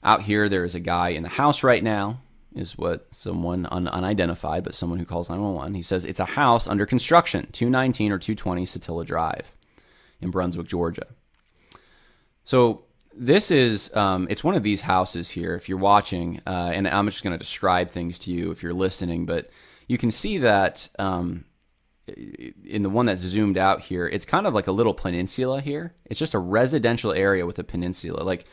Out 0.03 0.23
here, 0.23 0.49
there 0.49 0.65
is 0.65 0.75
a 0.75 0.81
guy 0.81 1.11
in 1.11 1.23
the 1.23 1.29
house 1.29 1.63
right 1.63 1.85
now, 1.85 2.21
is 2.57 2.77
what 2.77 3.07
someone 3.11 3.67
un- 3.71 3.89
unidentified, 3.89 4.65
but 4.65 4.75
someone 4.75 4.99
who 4.99 5.05
calls 5.05 5.29
911. 5.29 5.75
He 5.75 5.83
says 5.83 6.05
it's 6.05 6.21
a 6.21 6.25
house 6.25 6.67
under 6.67 6.87
construction, 6.87 7.49
219 7.53 8.13
or 8.13 8.19
220 8.19 8.65
Satilla 8.65 9.05
Drive 9.05 9.55
in 10.21 10.31
Brunswick, 10.31 10.67
Georgia. 10.67 11.07
So 12.45 12.85
this 13.15 13.51
is 13.51 13.95
um, 13.97 14.27
it's 14.31 14.45
one 14.45 14.55
of 14.55 14.63
these 14.63 14.81
houses 14.81 15.31
here. 15.31 15.55
If 15.55 15.69
you're 15.69 15.79
watching, 15.79 16.41
uh, 16.47 16.71
and 16.73 16.87
I'm 16.87 17.07
just 17.07 17.23
going 17.23 17.33
to 17.33 17.39
describe 17.39 17.91
things 17.91 18.19
to 18.21 18.33
you 18.33 18.51
if 18.51 18.63
you're 18.63 18.75
listening, 18.75 19.27
but 19.27 19.51
you 19.89 19.99
can 19.99 20.11
see 20.11 20.39
that 20.39 20.89
um, 20.99 21.45
in 22.07 22.83
the 22.83 22.91
one 22.91 23.07
that's 23.07 23.23
zoomed 23.23 23.59
out 23.59 23.81
here, 23.81 24.07
it's 24.07 24.25
kind 24.25 24.47
of 24.47 24.55
like 24.55 24.67
a 24.67 24.73
little 24.73 24.95
peninsula 24.95 25.61
here. 25.61 25.95
It's 26.05 26.21
just 26.21 26.35
a 26.35 26.39
residential 26.39 27.13
area 27.13 27.47
with 27.47 27.59
a 27.59 27.65
peninsula. 27.65 28.23
Like, 28.23 28.47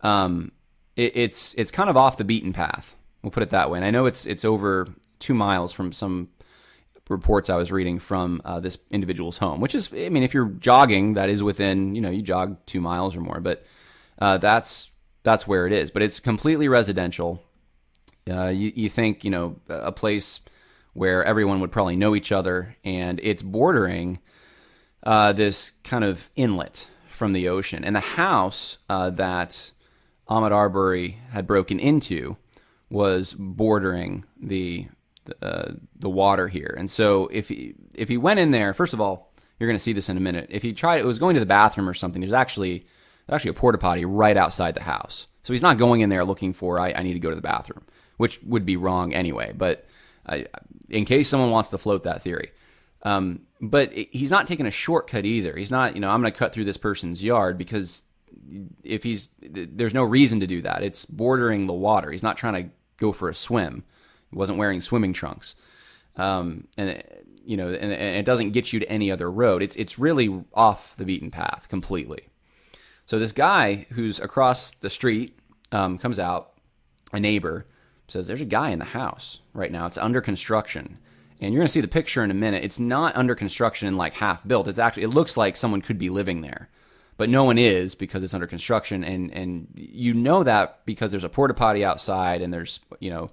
um, 0.00 0.52
it, 0.96 1.16
it's 1.16 1.54
it's 1.54 1.70
kind 1.70 1.90
of 1.90 1.96
off 1.96 2.16
the 2.16 2.24
beaten 2.24 2.52
path. 2.52 2.96
We'll 3.22 3.30
put 3.30 3.42
it 3.42 3.50
that 3.50 3.70
way. 3.70 3.78
And 3.78 3.84
I 3.84 3.90
know 3.90 4.06
it's 4.06 4.26
it's 4.26 4.44
over 4.44 4.88
two 5.18 5.34
miles 5.34 5.72
from 5.72 5.92
some 5.92 6.28
reports 7.10 7.50
I 7.50 7.56
was 7.56 7.72
reading 7.72 7.98
from 7.98 8.40
uh, 8.44 8.60
this 8.60 8.78
individual's 8.90 9.38
home, 9.38 9.60
which 9.60 9.74
is, 9.74 9.92
I 9.92 10.08
mean, 10.08 10.22
if 10.22 10.32
you're 10.32 10.46
jogging, 10.46 11.14
that 11.14 11.28
is 11.28 11.42
within, 11.42 11.94
you 11.94 12.00
know, 12.00 12.10
you 12.10 12.22
jog 12.22 12.56
two 12.66 12.80
miles 12.80 13.16
or 13.16 13.20
more, 13.20 13.40
but 13.40 13.64
uh, 14.20 14.38
that's 14.38 14.90
that's 15.22 15.46
where 15.46 15.66
it 15.66 15.72
is. 15.72 15.90
But 15.90 16.02
it's 16.02 16.20
completely 16.20 16.68
residential. 16.68 17.42
Uh, 18.30 18.48
you, 18.48 18.72
you 18.74 18.88
think, 18.88 19.24
you 19.24 19.30
know, 19.30 19.56
a 19.68 19.92
place 19.92 20.40
where 20.92 21.24
everyone 21.24 21.60
would 21.60 21.72
probably 21.72 21.96
know 21.96 22.14
each 22.14 22.32
other, 22.32 22.76
and 22.84 23.20
it's 23.22 23.42
bordering 23.42 24.18
uh, 25.02 25.32
this 25.32 25.72
kind 25.84 26.04
of 26.04 26.30
inlet 26.36 26.88
from 27.08 27.32
the 27.32 27.48
ocean. 27.48 27.84
And 27.84 27.96
the 27.96 28.00
house 28.00 28.78
uh, 28.88 29.10
that 29.10 29.72
Ahmaud 30.28 30.52
Arbery 30.52 31.18
had 31.32 31.46
broken 31.46 31.78
into 31.78 32.36
was 32.90 33.34
bordering 33.38 34.24
the 34.40 34.86
uh, 35.42 35.72
the 35.98 36.10
water 36.10 36.48
here. 36.48 36.74
And 36.76 36.90
so 36.90 37.28
if 37.28 37.48
he 37.48 37.74
if 37.94 38.08
he 38.08 38.16
went 38.16 38.40
in 38.40 38.50
there, 38.50 38.74
first 38.74 38.94
of 38.94 39.00
all, 39.00 39.32
you're 39.58 39.68
going 39.68 39.78
to 39.78 39.82
see 39.82 39.92
this 39.92 40.08
in 40.08 40.16
a 40.16 40.20
minute. 40.20 40.48
If 40.50 40.62
he 40.62 40.72
tried, 40.72 41.00
it 41.00 41.06
was 41.06 41.18
going 41.18 41.34
to 41.34 41.40
the 41.40 41.46
bathroom 41.46 41.88
or 41.88 41.94
something. 41.94 42.20
There's 42.20 42.32
actually 42.32 42.86
actually 43.28 43.50
a 43.50 43.54
porta 43.54 43.78
potty 43.78 44.04
right 44.04 44.36
outside 44.36 44.74
the 44.74 44.82
house. 44.82 45.26
So 45.42 45.52
he's 45.52 45.62
not 45.62 45.78
going 45.78 46.00
in 46.00 46.10
there 46.10 46.24
looking 46.24 46.52
for 46.52 46.78
I, 46.78 46.92
I 46.92 47.02
need 47.02 47.14
to 47.14 47.20
go 47.20 47.30
to 47.30 47.36
the 47.36 47.42
bathroom, 47.42 47.84
which 48.16 48.42
would 48.42 48.66
be 48.66 48.76
wrong 48.76 49.14
anyway. 49.14 49.52
But 49.56 49.86
uh, 50.26 50.40
in 50.88 51.04
case 51.04 51.28
someone 51.28 51.50
wants 51.50 51.70
to 51.70 51.78
float 51.78 52.02
that 52.04 52.22
theory. 52.22 52.50
Um, 53.02 53.42
but 53.60 53.92
he's 53.92 54.30
not 54.30 54.46
taking 54.46 54.66
a 54.66 54.70
shortcut 54.70 55.24
either. 55.24 55.56
He's 55.56 55.70
not, 55.70 55.94
you 55.94 56.00
know, 56.00 56.10
I'm 56.10 56.20
going 56.20 56.32
to 56.32 56.38
cut 56.38 56.52
through 56.52 56.66
this 56.66 56.76
person's 56.76 57.22
yard 57.22 57.56
because 57.56 58.02
if 58.82 59.02
he's 59.02 59.28
there's 59.40 59.94
no 59.94 60.02
reason 60.02 60.40
to 60.40 60.46
do 60.46 60.62
that. 60.62 60.82
It's 60.82 61.04
bordering 61.06 61.66
the 61.66 61.72
water. 61.72 62.10
He's 62.10 62.22
not 62.22 62.36
trying 62.36 62.64
to 62.64 62.70
go 63.00 63.10
for 63.12 63.28
a 63.28 63.34
swim. 63.34 63.82
He 64.30 64.36
wasn't 64.36 64.58
wearing 64.58 64.80
swimming 64.80 65.12
trunks. 65.12 65.56
Um, 66.16 66.68
and 66.76 67.02
you 67.44 67.56
know, 67.56 67.68
and, 67.68 67.92
and, 67.92 68.16
it 68.16 68.24
doesn't 68.24 68.50
get 68.50 68.72
you 68.72 68.80
to 68.80 68.88
any 68.88 69.10
other 69.10 69.30
road. 69.30 69.62
It's 69.62 69.74
it's 69.76 69.98
really 69.98 70.44
off 70.54 70.94
the 70.96 71.04
beaten 71.04 71.30
path 71.30 71.66
completely. 71.68 72.28
So 73.06 73.18
this 73.18 73.32
guy 73.32 73.86
who's 73.90 74.20
across 74.20 74.70
the 74.80 74.90
street 74.90 75.36
um, 75.72 75.98
comes 75.98 76.18
out, 76.18 76.52
a 77.12 77.18
neighbor 77.18 77.66
says, 78.08 78.26
"There's 78.26 78.40
a 78.40 78.46
guy 78.46 78.70
in 78.70 78.78
the 78.78 78.84
house 78.84 79.40
right 79.54 79.72
now. 79.72 79.86
It's 79.86 79.98
under 79.98 80.20
construction." 80.20 80.98
And 81.42 81.54
you're 81.54 81.60
going 81.60 81.68
to 81.68 81.72
see 81.72 81.80
the 81.80 81.88
picture 81.88 82.22
in 82.22 82.30
a 82.30 82.34
minute. 82.34 82.64
It's 82.64 82.78
not 82.78 83.16
under 83.16 83.34
construction 83.34 83.88
and 83.88 83.96
like 83.96 84.12
half 84.12 84.46
built. 84.46 84.68
It's 84.68 84.78
actually 84.78 85.04
it 85.04 85.08
looks 85.08 85.38
like 85.38 85.56
someone 85.56 85.80
could 85.80 85.98
be 85.98 86.10
living 86.10 86.42
there 86.42 86.68
but 87.20 87.28
no 87.28 87.44
one 87.44 87.58
is 87.58 87.94
because 87.94 88.22
it's 88.22 88.32
under 88.32 88.46
construction. 88.46 89.04
And 89.04 89.30
and 89.34 89.68
you 89.74 90.14
know 90.14 90.42
that 90.42 90.86
because 90.86 91.10
there's 91.10 91.22
a 91.22 91.28
porta 91.28 91.52
potty 91.52 91.84
outside 91.84 92.40
and 92.40 92.50
there's 92.50 92.80
you 92.98 93.10
know 93.10 93.28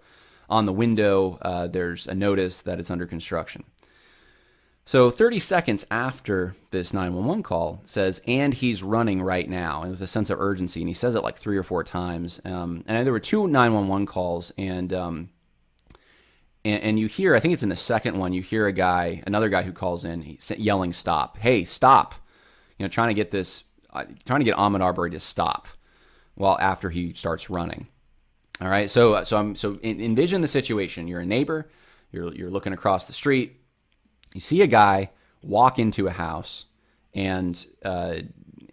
on 0.50 0.66
the 0.66 0.74
window 0.74 1.40
uh, 1.42 1.68
there's 1.68 2.06
a 2.06 2.14
notice 2.14 2.64
that 2.64 2.82
it's 2.82 2.92
under 2.92 3.06
construction. 3.06 3.64
So 4.84 5.10
30 5.10 5.40
seconds 5.40 5.86
after 5.90 6.54
this 6.72 6.92
911 6.92 7.44
call 7.44 7.82
says 7.86 8.22
and 8.28 8.54
he's 8.54 8.84
running 8.84 9.22
right 9.22 9.50
now 9.50 9.84
and 9.84 9.92
with 9.92 10.02
a 10.02 10.08
sense 10.08 10.30
of 10.30 10.42
urgency 10.42 10.82
and 10.82 10.90
he 10.90 10.94
says 10.94 11.16
it 11.16 11.24
like 11.24 11.38
three 11.38 11.56
or 11.56 11.64
four 11.64 11.86
times. 11.86 12.42
Um, 12.44 12.84
and 12.88 13.06
there 13.06 13.14
were 13.14 13.22
two 13.22 13.48
911 13.48 14.06
calls 14.06 14.52
and 14.58 14.92
um, 14.92 15.30
and, 16.66 16.84
and, 16.84 17.00
you 17.00 17.08
hear 17.08 17.36
i 17.36 17.40
think 17.40 17.54
it's 17.54 17.64
in 17.64 17.70
the 17.70 17.78
second 17.78 18.18
one 18.18 18.34
you 18.34 18.42
hear 18.42 18.68
a 18.68 18.74
guy 18.74 19.24
another 19.26 19.48
guy 19.48 19.62
who 19.62 19.72
calls 19.72 20.04
in 20.04 20.38
yelling 20.58 20.92
stop. 20.92 21.38
Hey 21.38 21.64
stop. 21.64 22.16
You 22.78 22.84
know 22.84 22.90
trying 22.90 23.08
to 23.08 23.14
get 23.14 23.32
this 23.32 23.64
trying 24.26 24.40
to 24.40 24.46
get 24.46 24.58
Ahmaud 24.58 24.82
Arbery 24.82 25.12
to 25.12 25.20
stop 25.20 25.68
while 26.36 26.58
after 26.60 26.90
he 26.90 27.14
starts 27.14 27.50
running. 27.50 27.88
All 28.62 28.70
right, 28.70 28.90
so 28.90 29.24
so 29.24 29.38
I'm 29.38 29.56
so 29.56 29.80
envision 29.84 30.42
the 30.42 30.48
situation. 30.48 31.08
You're 31.08 31.22
a 31.22 31.26
neighbor. 31.26 31.70
You're 32.12 32.34
you're 32.34 32.50
looking 32.50 32.74
across 32.74 33.06
the 33.06 33.14
street. 33.14 33.60
You 34.34 34.42
see 34.42 34.62
a 34.62 34.68
guy 34.68 35.12
walk 35.44 35.78
into 35.80 36.08
a 36.08 36.12
house, 36.12 36.66
and 37.14 37.66
uh, 37.84 38.16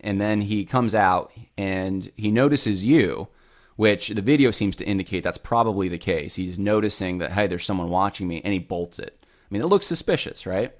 and 0.00 0.20
then 0.20 0.40
he 0.40 0.64
comes 0.64 0.94
out 0.94 1.32
and 1.58 2.10
he 2.16 2.30
notices 2.30 2.84
you, 2.84 3.28
which 3.76 4.08
the 4.08 4.22
video 4.22 4.50
seems 4.50 4.76
to 4.76 4.86
indicate 4.86 5.22
that's 5.22 5.38
probably 5.38 5.88
the 5.88 5.98
case. 5.98 6.34
He's 6.34 6.58
noticing 6.58 7.18
that 7.18 7.32
hey, 7.32 7.46
there's 7.46 7.66
someone 7.66 7.90
watching 7.90 8.26
me, 8.26 8.40
and 8.42 8.52
he 8.52 8.58
bolts 8.58 8.98
it. 8.98 9.18
I 9.22 9.46
mean, 9.50 9.62
it 9.62 9.66
looks 9.66 9.86
suspicious, 9.86 10.46
right? 10.46 10.74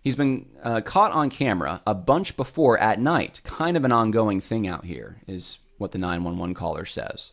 He's 0.00 0.16
been 0.16 0.46
uh, 0.62 0.80
caught 0.80 1.12
on 1.12 1.30
camera 1.30 1.82
a 1.86 1.94
bunch 1.94 2.36
before 2.36 2.78
at 2.78 3.00
night. 3.00 3.40
Kind 3.44 3.76
of 3.76 3.84
an 3.84 3.92
ongoing 3.92 4.40
thing 4.40 4.66
out 4.66 4.84
here, 4.84 5.20
is 5.26 5.58
what 5.76 5.92
the 5.92 5.98
911 5.98 6.54
caller 6.54 6.84
says. 6.84 7.32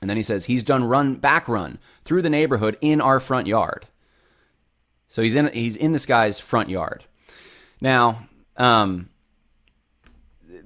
And 0.00 0.10
then 0.10 0.16
he 0.16 0.22
says 0.22 0.44
he's 0.44 0.62
done 0.62 0.84
run 0.84 1.14
back 1.14 1.48
run 1.48 1.78
through 2.04 2.22
the 2.22 2.30
neighborhood 2.30 2.76
in 2.80 3.00
our 3.00 3.20
front 3.20 3.46
yard. 3.46 3.86
So 5.08 5.22
he's 5.22 5.36
in 5.36 5.50
he's 5.52 5.76
in 5.76 5.92
this 5.92 6.06
guy's 6.06 6.40
front 6.40 6.68
yard. 6.68 7.04
Now, 7.80 8.26
um, 8.56 9.08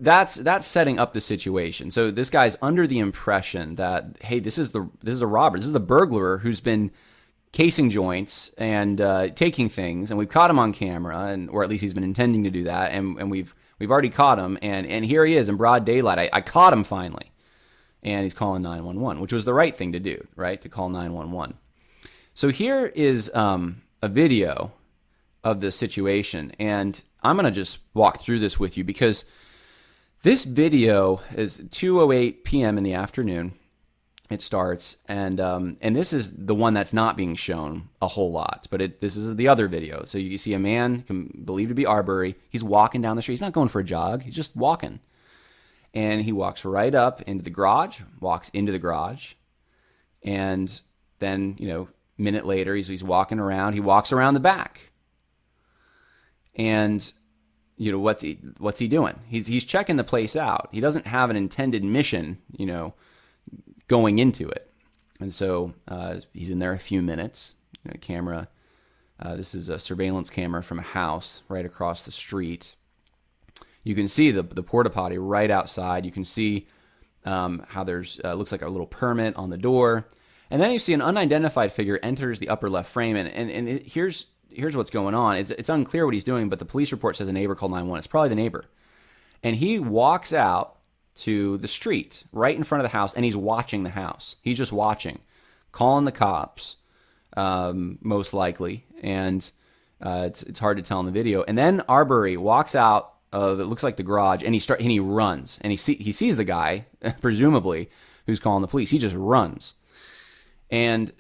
that's 0.01 0.35
that's 0.37 0.67
setting 0.67 0.99
up 0.99 1.13
the 1.13 1.21
situation. 1.21 1.91
So 1.91 2.11
this 2.11 2.31
guy's 2.31 2.57
under 2.63 2.87
the 2.87 2.99
impression 2.99 3.77
that 3.77 4.17
hey, 4.21 4.41
this 4.41 4.59
is 4.59 4.73
the 4.73 4.89
this 5.03 5.15
is 5.15 5.23
a 5.23 5.27
robber, 5.27 5.59
this 5.59 5.67
is 5.67 5.73
the 5.73 5.81
burglar 5.81 6.39
who's 6.39 6.61
been 6.61 6.91
casing 7.53 7.91
joints 7.91 8.51
and 8.59 9.01
uh, 9.01 9.29
taking 9.31 9.69
things, 9.69 10.11
and 10.11 10.19
we've 10.19 10.29
caught 10.29 10.51
him 10.51 10.59
on 10.59 10.73
camera, 10.73 11.27
and 11.27 11.51
or 11.51 11.63
at 11.63 11.69
least 11.69 11.83
he's 11.83 11.95
been 11.95 12.05
intending 12.05 12.45
to 12.45 12.51
do 12.51 12.65
that, 12.65 12.93
and, 12.93 13.19
and 13.19 13.31
we've 13.31 13.55
we've 13.79 13.91
already 13.91 14.11
caught 14.11 14.39
him, 14.39 14.59
and 14.63 14.87
and 14.87 15.05
here 15.05 15.25
he 15.25 15.37
is 15.37 15.49
in 15.49 15.57
broad 15.57 15.85
daylight. 15.85 16.19
I, 16.19 16.31
I 16.33 16.41
caught 16.41 16.73
him 16.73 16.85
finally, 16.85 17.33
and 18.03 18.23
he's 18.23 18.35
calling 18.35 18.63
nine 18.63 18.85
one 18.85 19.01
one, 19.01 19.21
which 19.21 19.33
was 19.33 19.45
the 19.45 19.55
right 19.55 19.77
thing 19.77 19.93
to 19.93 20.01
do, 20.01 20.27
right? 20.37 20.61
To 20.63 20.69
call 20.69 20.89
nine 20.89 21.13
one 21.13 21.33
one. 21.33 21.55
So 22.35 22.49
here 22.49 22.87
is 22.87 23.35
um, 23.35 23.83
a 24.03 24.09
video 24.09 24.73
of 25.43 25.61
this 25.61 25.77
situation, 25.77 26.53
and 26.59 27.01
I'm 27.23 27.37
gonna 27.37 27.51
just 27.51 27.79
walk 27.95 28.21
through 28.21 28.39
this 28.39 28.61
with 28.61 28.77
you 28.77 28.85
because 28.85 29.25
this 30.23 30.45
video 30.45 31.21
is 31.35 31.61
2:08 31.61 32.45
p.m. 32.45 32.79
in 32.79 32.85
the 32.85 32.95
afternoon 32.95 33.55
it 34.31 34.41
starts 34.41 34.97
and 35.09 35.41
um, 35.41 35.77
and 35.83 35.95
this 35.95 36.13
is 36.13 36.33
the 36.33 36.55
one 36.55 36.73
that's 36.73 36.93
not 36.93 37.17
being 37.17 37.35
shown 37.35 37.89
a 38.01 38.07
whole 38.07 38.31
lot 38.31 38.69
but 38.71 38.81
it, 38.81 39.01
this 39.01 39.17
is 39.17 39.35
the 39.37 39.49
other 39.49 39.67
video. 39.67 40.05
So 40.05 40.19
you 40.19 40.39
see 40.39 40.55
a 40.55 40.59
man 40.59 41.33
believed 41.45 41.71
to 41.71 41.75
be 41.75 41.85
arbery. 41.85 42.37
He's 42.49 42.65
walking 42.65 43.03
down 43.03 43.17
the 43.17 43.23
street. 43.23 43.35
He's 43.35 43.41
not 43.41 43.53
going 43.53 43.69
for 43.69 43.81
a 43.81 43.85
jog. 43.85 44.23
He's 44.23 44.37
just 44.37 44.57
walking. 44.57 45.01
And 45.93 46.23
he 46.23 46.31
walks 46.31 46.65
right 46.65 46.95
up 46.95 47.21
into 47.23 47.43
the 47.43 47.51
garage 47.51 48.01
walks 48.21 48.49
into 48.51 48.71
the 48.71 48.79
garage 48.79 49.35
and 50.23 50.81
then 51.19 51.57
you 51.59 51.69
know 51.69 51.89
minute 52.17 52.47
later 52.47 52.77
he's, 52.77 52.87
he's 52.87 53.05
walking 53.05 53.41
around. 53.41 53.73
He 53.73 53.81
walks 53.81 54.13
around 54.13 54.35
the 54.35 54.41
back. 54.41 54.93
And 56.55 57.13
you 57.77 57.91
know 57.91 57.99
what's 57.99 58.23
he 58.23 58.39
what's 58.59 58.79
he 58.79 58.87
doing? 58.87 59.19
He's 59.27 59.49
he's 59.49 59.65
checking 59.65 59.97
the 59.97 60.05
place 60.05 60.37
out. 60.37 60.69
He 60.71 60.81
doesn't 60.81 61.07
have 61.07 61.31
an 61.31 61.37
intended 61.37 61.83
mission 61.83 62.39
you 62.57 62.67
know 62.67 62.95
going 63.91 64.21
into 64.21 64.49
it. 64.49 64.71
And 65.19 65.35
so 65.35 65.75
uh, 65.89 66.21
he's 66.33 66.51
in 66.51 66.61
there 66.61 66.73
a 66.73 66.79
few 66.79 67.03
minutes. 67.03 67.57
You 67.85 67.91
know, 67.91 67.99
camera. 68.01 68.49
Uh, 69.19 69.35
this 69.35 69.53
is 69.53 69.69
a 69.69 69.79
surveillance 69.79 70.31
camera 70.31 70.63
from 70.63 70.79
a 70.79 70.83
house 70.83 71.43
right 71.49 71.67
across 71.67 72.05
the 72.05 72.13
street. 72.13 72.77
You 73.83 73.95
can 73.95 74.07
see 74.07 74.31
the 74.31 74.45
the 74.45 74.63
porta 74.63 74.91
potty 74.91 75.19
right 75.19 75.51
outside. 75.51 76.07
You 76.07 76.13
can 76.13 76.25
see 76.25 76.69
um, 77.25 77.67
how 77.69 77.83
there's 77.83 78.21
uh, 78.25 78.35
looks 78.35 78.53
like 78.53 78.63
a 78.63 78.69
little 78.69 78.87
permit 78.87 79.35
on 79.37 79.51
the 79.51 79.59
door, 79.59 80.07
and 80.51 80.63
then 80.63 80.71
you 80.71 80.79
see 80.79 80.95
an 80.95 81.03
unidentified 81.03 81.73
figure 81.73 81.99
enters 82.03 82.39
the 82.39 82.49
upper 82.49 82.71
left 82.71 82.91
frame. 82.93 83.17
And 83.17 83.29
and, 83.29 83.51
and 83.51 83.69
it, 83.69 83.87
here's 83.87 84.27
here's 84.51 84.77
what's 84.77 84.91
going 84.91 85.15
on. 85.15 85.37
It's 85.37 85.51
it's 85.51 85.69
unclear 85.69 86.05
what 86.05 86.15
he's 86.15 86.25
doing, 86.25 86.49
but 86.49 86.61
the 86.61 86.65
police 86.65 86.93
report 86.93 87.17
says 87.17 87.29
a 87.29 87.33
neighbor 87.33 87.57
called 87.57 87.73
911. 87.73 87.99
It's 87.99 88.07
probably 88.07 88.29
the 88.29 88.37
neighbor, 88.37 88.67
and 89.43 89.57
he 89.57 89.81
walks 89.81 90.33
out 90.33 90.80
to 91.17 91.59
the 91.59 91.69
street 91.69 92.25
right 92.33 92.57
in 92.57 92.65
front 92.65 92.85
of 92.85 92.91
the 92.91 92.97
house 92.97 93.15
and 93.15 93.25
he's 93.25 93.37
watching 93.37 93.83
the 93.83 93.91
house. 93.91 94.37
He's 94.43 94.59
just 94.59 94.73
watching, 94.73 95.21
calling 95.73 96.05
the 96.05 96.13
cops, 96.13 96.77
um, 97.37 97.99
most 98.01 98.33
likely. 98.33 98.87
And 99.03 99.49
uh, 100.01 100.25
it's, 100.27 100.43
it's 100.43 100.61
hard 100.61 100.77
to 100.79 100.83
tell 100.83 101.01
in 101.01 101.07
the 101.07 101.13
video. 101.13 101.43
And 101.43 101.59
then 101.59 101.83
Arbery 101.89 102.37
walks 102.37 102.75
out 102.75 103.15
of 103.33 103.61
it 103.61 103.67
looks 103.67 103.83
like 103.83 103.97
the 103.97 104.03
garage 104.03 104.43
and 104.43 104.55
he 104.55 104.61
start 104.61 104.81
and 104.81 104.91
he 104.91 104.99
runs 104.99 105.59
and 105.63 105.71
he 105.71 105.77
see, 105.77 105.95
he 105.95 106.11
sees 106.11 106.37
the 106.37 106.45
guy 106.45 106.87
presumably 107.21 107.89
who's 108.27 108.41
calling 108.41 108.63
the 108.63 108.69
police. 108.69 108.91
He 108.91 108.99
just 108.99 109.17
runs. 109.17 109.75
And 110.71 111.13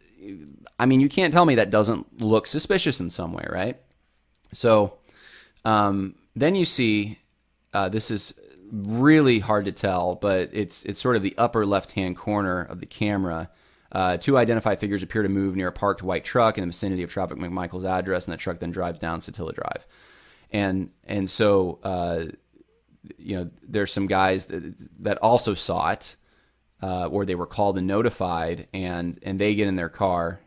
I 0.78 0.86
mean, 0.86 1.00
you 1.00 1.08
can't 1.08 1.32
tell 1.32 1.44
me 1.44 1.56
that 1.56 1.70
doesn't 1.70 2.20
look 2.22 2.46
suspicious 2.46 3.00
in 3.00 3.10
some 3.10 3.32
way, 3.32 3.46
right? 3.48 3.80
So 4.52 4.94
um, 5.64 6.14
then 6.34 6.54
you 6.54 6.64
see 6.64 7.18
uh, 7.72 7.88
this 7.88 8.10
is 8.10 8.34
really 8.70 9.38
hard 9.38 9.64
to 9.66 9.72
tell, 9.72 10.14
but 10.14 10.50
it's 10.52 10.84
it's 10.84 11.00
sort 11.00 11.16
of 11.16 11.22
the 11.22 11.34
upper 11.36 11.66
left 11.66 11.92
hand 11.92 12.16
corner 12.16 12.62
of 12.62 12.80
the 12.80 12.86
camera. 12.86 13.50
Uh, 13.92 14.16
two 14.16 14.38
identified 14.38 14.78
figures 14.78 15.02
appear 15.02 15.22
to 15.22 15.28
move 15.28 15.56
near 15.56 15.68
a 15.68 15.72
parked 15.72 16.02
white 16.02 16.24
truck 16.24 16.56
in 16.56 16.62
the 16.62 16.66
vicinity 16.66 17.02
of 17.02 17.10
Travis 17.10 17.38
McMichael's 17.38 17.84
address, 17.84 18.26
and 18.26 18.32
the 18.32 18.36
truck 18.36 18.60
then 18.60 18.70
drives 18.70 18.98
down 18.98 19.20
Satilla 19.20 19.54
Drive. 19.54 19.86
And 20.50 20.90
and 21.04 21.28
so 21.28 21.80
uh, 21.82 22.24
you 23.18 23.36
know 23.36 23.50
there's 23.62 23.92
some 23.92 24.06
guys 24.06 24.46
that, 24.46 24.74
that 25.02 25.18
also 25.18 25.54
saw 25.54 25.90
it, 25.90 26.16
uh, 26.82 27.06
or 27.06 27.24
they 27.24 27.34
were 27.34 27.46
called 27.46 27.78
and 27.78 27.86
notified, 27.86 28.68
and 28.72 29.18
and 29.22 29.40
they 29.40 29.54
get 29.54 29.68
in 29.68 29.76
their 29.76 29.88
car 29.88 30.40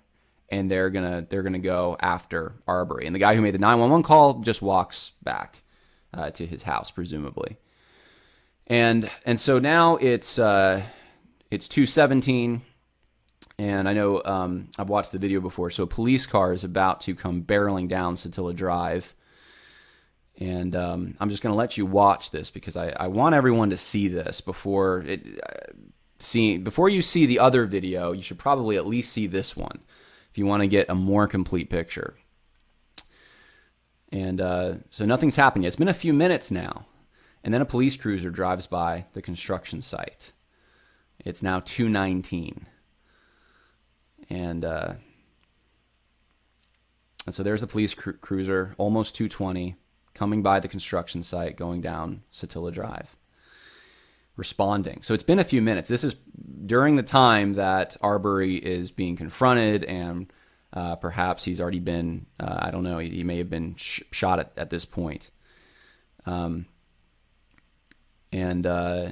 and 0.49 0.69
they're 0.69 0.89
gonna 0.89 1.25
they're 1.29 1.43
gonna 1.43 1.59
go 1.59 1.97
after 1.99 2.53
Arbery. 2.67 3.05
And 3.05 3.15
the 3.15 3.19
guy 3.19 3.35
who 3.35 3.41
made 3.41 3.55
the 3.55 3.59
911 3.59 4.03
call 4.03 4.35
just 4.41 4.61
walks 4.61 5.11
back 5.23 5.63
uh, 6.13 6.29
to 6.31 6.45
his 6.45 6.63
house, 6.63 6.91
presumably 6.91 7.57
and 8.67 9.09
and 9.25 9.39
so 9.39 9.59
now 9.59 9.97
it's 9.97 10.39
uh, 10.39 10.83
it's 11.51 11.67
two 11.67 11.85
seventeen, 11.85 12.61
and 13.57 13.87
I 13.87 13.93
know 13.93 14.21
um, 14.23 14.69
I've 14.77 14.89
watched 14.89 15.11
the 15.11 15.19
video 15.19 15.41
before. 15.41 15.69
So 15.69 15.83
a 15.83 15.87
police 15.87 16.25
car 16.25 16.53
is 16.53 16.63
about 16.63 17.01
to 17.01 17.15
come 17.15 17.43
barreling 17.43 17.87
down 17.87 18.15
Satilla 18.15 18.55
Drive, 18.55 19.15
and 20.39 20.75
um, 20.75 21.15
I'm 21.19 21.29
just 21.29 21.43
going 21.43 21.53
to 21.53 21.57
let 21.57 21.77
you 21.77 21.85
watch 21.85 22.31
this 22.31 22.49
because 22.49 22.77
I, 22.77 22.89
I 22.89 23.07
want 23.07 23.35
everyone 23.35 23.69
to 23.69 23.77
see 23.77 24.07
this 24.07 24.41
before 24.41 25.01
it. 25.01 25.21
Uh, 25.41 25.73
see 26.19 26.57
before 26.57 26.89
you 26.89 27.01
see 27.01 27.25
the 27.25 27.39
other 27.39 27.65
video, 27.65 28.13
you 28.13 28.21
should 28.21 28.39
probably 28.39 28.77
at 28.77 28.87
least 28.87 29.11
see 29.11 29.27
this 29.27 29.57
one 29.57 29.81
if 30.31 30.37
you 30.37 30.45
want 30.45 30.61
to 30.61 30.67
get 30.67 30.89
a 30.89 30.95
more 30.95 31.27
complete 31.27 31.69
picture. 31.69 32.15
And 34.11 34.39
uh, 34.39 34.75
so 34.89 35.05
nothing's 35.05 35.35
happened 35.35 35.63
yet. 35.63 35.69
It's 35.69 35.75
been 35.75 35.87
a 35.87 35.93
few 35.93 36.13
minutes 36.13 36.49
now. 36.51 36.85
And 37.43 37.53
then 37.53 37.61
a 37.61 37.65
police 37.65 37.97
cruiser 37.97 38.29
drives 38.29 38.67
by 38.67 39.05
the 39.13 39.21
construction 39.21 39.81
site. 39.81 40.31
It's 41.19 41.43
now 41.43 41.59
219. 41.59 42.67
And, 44.29 44.63
uh, 44.63 44.93
and 47.25 47.35
so 47.35 47.43
there's 47.43 47.61
the 47.61 47.67
police 47.67 47.93
cru- 47.93 48.17
cruiser, 48.17 48.73
almost 48.77 49.15
220, 49.15 49.75
coming 50.13 50.41
by 50.41 50.59
the 50.59 50.67
construction 50.67 51.23
site, 51.23 51.57
going 51.57 51.81
down 51.81 52.23
Satilla 52.31 52.71
Drive, 52.71 53.15
responding. 54.37 55.01
So 55.01 55.13
it's 55.13 55.23
been 55.23 55.39
a 55.39 55.43
few 55.43 55.61
minutes. 55.61 55.89
This 55.89 56.03
is 56.03 56.15
during 56.65 56.95
the 56.95 57.03
time 57.03 57.53
that 57.53 57.97
Arbery 58.01 58.55
is 58.55 58.91
being 58.91 59.17
confronted, 59.17 59.83
and 59.83 60.31
uh, 60.71 60.95
perhaps 60.95 61.43
he's 61.43 61.59
already 61.59 61.79
been, 61.79 62.25
uh, 62.39 62.59
I 62.61 62.71
don't 62.71 62.83
know, 62.83 62.99
he, 62.99 63.09
he 63.09 63.23
may 63.23 63.37
have 63.37 63.49
been 63.49 63.75
sh- 63.75 64.01
shot 64.11 64.39
at, 64.39 64.53
at 64.55 64.69
this 64.69 64.85
point. 64.85 65.29
Um, 66.25 66.67
and 68.33 68.65
uh, 68.65 69.11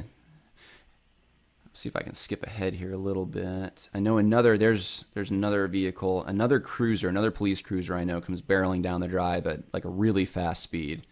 see 1.73 1.87
if 1.87 1.95
I 1.95 2.01
can 2.01 2.13
skip 2.13 2.45
ahead 2.45 2.73
here 2.73 2.93
a 2.93 2.97
little 2.97 3.25
bit. 3.25 3.87
I 3.93 3.99
know 3.99 4.17
another 4.17 4.57
there's 4.57 5.05
there's 5.13 5.29
another 5.29 5.67
vehicle, 5.67 6.25
another 6.25 6.59
cruiser, 6.59 7.07
another 7.07 7.31
police 7.31 7.61
cruiser 7.61 7.95
I 7.95 8.03
know 8.03 8.19
comes 8.19 8.41
barreling 8.41 8.81
down 8.81 8.99
the 8.99 9.07
drive 9.07 9.47
at 9.47 9.61
like 9.71 9.85
a 9.85 9.89
really 9.89 10.25
fast 10.25 10.63
speed. 10.63 11.07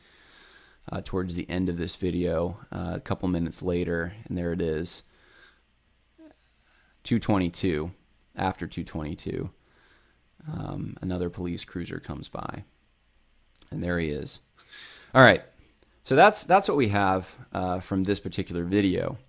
Uh, 0.92 1.02
towards 1.06 1.36
the 1.36 1.48
end 1.52 1.70
of 1.70 1.78
this 1.78 1.96
video, 1.98 2.58
uh, 2.72 2.94
a 2.96 3.00
couple 3.00 3.30
minutes 3.30 3.62
later, 3.62 4.12
and 4.28 4.36
there 4.36 4.52
it 4.54 4.60
is. 4.60 5.04
222 7.04 7.92
after 8.36 8.66
222 8.68 9.50
um, 10.52 10.98
another 11.02 11.30
police 11.30 11.64
cruiser 11.64 12.00
comes 12.00 12.28
by 12.28 12.64
and 13.72 13.84
there 13.84 14.00
he 14.00 14.10
is 14.10 14.40
all 15.14 15.22
right 15.22 15.44
so 16.10 16.16
that's 16.16 16.44
that's 16.46 16.68
what 16.68 16.76
we 16.76 16.88
have 16.88 17.30
uh, 17.54 17.82
from 17.82 18.04
this 18.04 18.20
particular 18.20 18.64
video. 18.64 19.20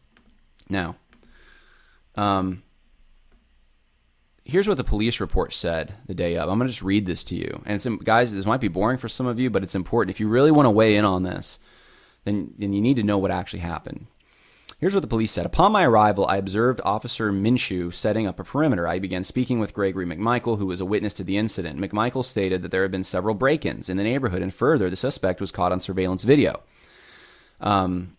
Now, 0.70 0.96
um, 2.14 2.62
here's 4.46 4.66
what 4.66 4.78
the 4.78 4.84
police 4.84 5.20
report 5.20 5.52
said 5.52 5.92
the 6.06 6.14
day 6.14 6.38
of. 6.38 6.48
I'm 6.48 6.56
gonna 6.56 6.68
just 6.68 6.80
read 6.80 7.04
this 7.04 7.22
to 7.24 7.36
you, 7.36 7.60
and 7.66 7.74
it's 7.74 7.86
guys. 8.02 8.34
This 8.34 8.46
might 8.46 8.62
be 8.62 8.68
boring 8.68 8.96
for 8.96 9.10
some 9.10 9.26
of 9.26 9.38
you, 9.38 9.50
but 9.50 9.62
it's 9.62 9.74
important. 9.74 10.16
If 10.16 10.20
you 10.20 10.28
really 10.28 10.50
want 10.50 10.64
to 10.64 10.70
weigh 10.70 10.96
in 10.96 11.04
on 11.04 11.22
this, 11.22 11.58
then 12.24 12.54
then 12.56 12.72
you 12.72 12.80
need 12.80 12.96
to 12.96 13.02
know 13.02 13.18
what 13.18 13.30
actually 13.30 13.60
happened. 13.60 14.06
Here's 14.80 14.94
what 14.94 15.02
the 15.02 15.08
police 15.08 15.30
said. 15.30 15.44
Upon 15.44 15.72
my 15.72 15.84
arrival, 15.84 16.26
I 16.26 16.38
observed 16.38 16.80
Officer 16.86 17.30
Minshew 17.30 17.92
setting 17.92 18.26
up 18.26 18.40
a 18.40 18.44
perimeter. 18.44 18.88
I 18.88 18.98
began 18.98 19.24
speaking 19.24 19.60
with 19.60 19.74
Gregory 19.74 20.06
McMichael, 20.06 20.56
who 20.56 20.64
was 20.64 20.80
a 20.80 20.86
witness 20.86 21.12
to 21.14 21.24
the 21.24 21.36
incident. 21.36 21.78
McMichael 21.78 22.24
stated 22.24 22.62
that 22.62 22.70
there 22.70 22.80
had 22.80 22.90
been 22.90 23.04
several 23.04 23.34
break 23.34 23.66
ins 23.66 23.90
in 23.90 23.98
the 23.98 24.02
neighborhood, 24.02 24.40
and 24.40 24.54
further, 24.54 24.88
the 24.88 24.96
suspect 24.96 25.38
was 25.38 25.50
caught 25.50 25.70
on 25.70 25.80
surveillance 25.80 26.24
video. 26.24 26.62
Um, 27.60 28.16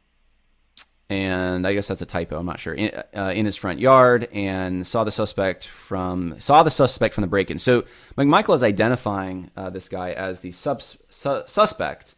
and 1.09 1.65
I 1.65 1.73
guess 1.73 1.87
that's 1.87 2.03
a 2.03 2.05
typo. 2.05 2.37
I'm 2.37 2.45
not 2.45 2.59
sure. 2.59 2.75
In, 2.75 2.91
uh, 3.17 3.33
in, 3.35 3.47
his 3.47 3.55
front 3.55 3.79
yard, 3.79 4.29
and 4.31 4.85
saw 4.85 5.03
the 5.03 5.11
suspect 5.11 5.65
from 5.65 6.39
saw 6.39 6.61
the 6.61 6.69
suspect 6.69 7.15
from 7.15 7.23
the 7.23 7.27
break-in. 7.27 7.57
So 7.57 7.85
McMichael 8.15 8.53
is 8.53 8.61
identifying 8.61 9.49
uh, 9.57 9.71
this 9.71 9.89
guy 9.89 10.11
as 10.11 10.41
the 10.41 10.51
subs, 10.51 10.99
su- 11.09 11.41
suspect 11.47 12.13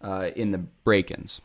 uh, 0.00 0.30
in 0.36 0.52
the 0.52 0.58
break-ins 0.58 1.40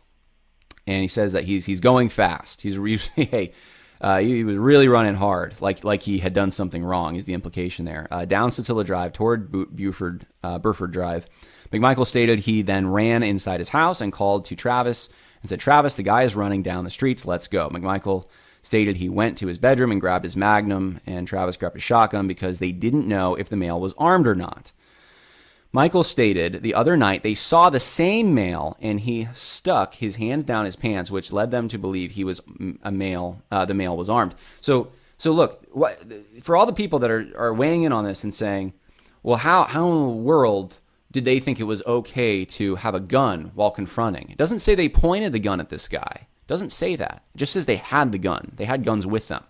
and 0.87 1.01
he 1.01 1.07
says 1.07 1.31
that 1.33 1.45
he's 1.45 1.65
he's 1.65 1.79
going 1.79 2.09
fast. 2.09 2.61
He's 2.61 2.77
hey, 3.15 3.53
uh, 4.01 4.19
he, 4.19 4.43
was 4.43 4.57
really 4.57 4.87
running 4.87 5.15
hard, 5.15 5.59
like 5.61 5.83
like 5.83 6.03
he 6.03 6.19
had 6.19 6.33
done 6.33 6.51
something 6.51 6.83
wrong. 6.83 7.15
Is 7.15 7.25
the 7.25 7.33
implication 7.33 7.85
there? 7.85 8.07
Uh, 8.11 8.25
down 8.25 8.49
Satilla 8.49 8.85
Drive 8.85 9.13
toward 9.13 9.75
Buford 9.75 10.25
uh, 10.43 10.59
Burford 10.59 10.91
Drive. 10.91 11.27
McMichael 11.71 12.05
stated 12.05 12.39
he 12.39 12.61
then 12.61 12.87
ran 12.87 13.23
inside 13.23 13.59
his 13.59 13.69
house 13.69 14.01
and 14.01 14.13
called 14.13 14.45
to 14.45 14.55
Travis 14.55 15.09
and 15.41 15.49
said, 15.49 15.59
"Travis, 15.59 15.95
the 15.95 16.03
guy 16.03 16.23
is 16.23 16.35
running 16.35 16.61
down 16.61 16.83
the 16.83 16.91
streets. 16.91 17.25
Let's 17.25 17.47
go." 17.47 17.69
McMichael 17.69 18.27
stated 18.61 18.97
he 18.97 19.09
went 19.09 19.37
to 19.37 19.47
his 19.47 19.59
bedroom 19.59 19.91
and 19.91 20.01
grabbed 20.01 20.25
his 20.25 20.35
Magnum, 20.35 20.99
and 21.05 21.27
Travis 21.27 21.57
grabbed 21.57 21.77
a 21.77 21.79
shotgun 21.79 22.27
because 22.27 22.59
they 22.59 22.71
didn't 22.71 23.07
know 23.07 23.35
if 23.35 23.47
the 23.49 23.55
male 23.55 23.79
was 23.79 23.93
armed 23.97 24.27
or 24.27 24.35
not. 24.35 24.71
Michael 25.75 26.03
stated 26.03 26.63
the 26.63 26.73
other 26.73 26.95
night 26.95 27.21
they 27.21 27.33
saw 27.33 27.69
the 27.69 27.81
same 27.81 28.33
male 28.33 28.77
and 28.79 28.97
he 28.97 29.27
stuck 29.33 29.95
his 29.95 30.15
hands 30.15 30.45
down 30.45 30.63
his 30.63 30.77
pants, 30.77 31.11
which 31.11 31.33
led 31.33 31.51
them 31.51 31.67
to 31.67 31.77
believe 31.77 32.11
he 32.11 32.23
was 32.23 32.39
a 32.81 32.93
male. 32.93 33.41
Uh, 33.51 33.65
the 33.65 33.73
male 33.73 33.97
was 33.97 34.09
armed. 34.09 34.35
So, 34.61 34.93
so 35.17 35.33
look, 35.33 35.65
what, 35.73 36.01
for 36.41 36.55
all 36.55 36.65
the 36.65 36.71
people 36.71 36.99
that 36.99 37.11
are, 37.11 37.27
are 37.37 37.53
weighing 37.53 37.83
in 37.83 37.91
on 37.91 38.05
this 38.05 38.23
and 38.23 38.33
saying, 38.33 38.71
well, 39.21 39.35
how, 39.35 39.63
how 39.63 39.91
in 39.91 40.01
the 40.03 40.23
world 40.23 40.79
did 41.11 41.25
they 41.25 41.39
think 41.39 41.59
it 41.59 41.63
was 41.63 41.83
okay 41.85 42.45
to 42.45 42.75
have 42.75 42.95
a 42.95 43.01
gun 43.01 43.51
while 43.53 43.71
confronting? 43.71 44.29
It 44.29 44.37
doesn't 44.37 44.59
say 44.59 44.75
they 44.75 44.87
pointed 44.87 45.33
the 45.33 45.39
gun 45.39 45.59
at 45.59 45.67
this 45.67 45.89
guy. 45.89 46.19
It 46.21 46.47
doesn't 46.47 46.71
say 46.71 46.95
that. 46.95 47.25
It 47.35 47.39
just 47.39 47.51
says 47.51 47.65
they 47.65 47.75
had 47.75 48.13
the 48.13 48.17
gun. 48.17 48.53
They 48.55 48.63
had 48.63 48.85
guns 48.85 49.05
with 49.05 49.27
them. 49.27 49.43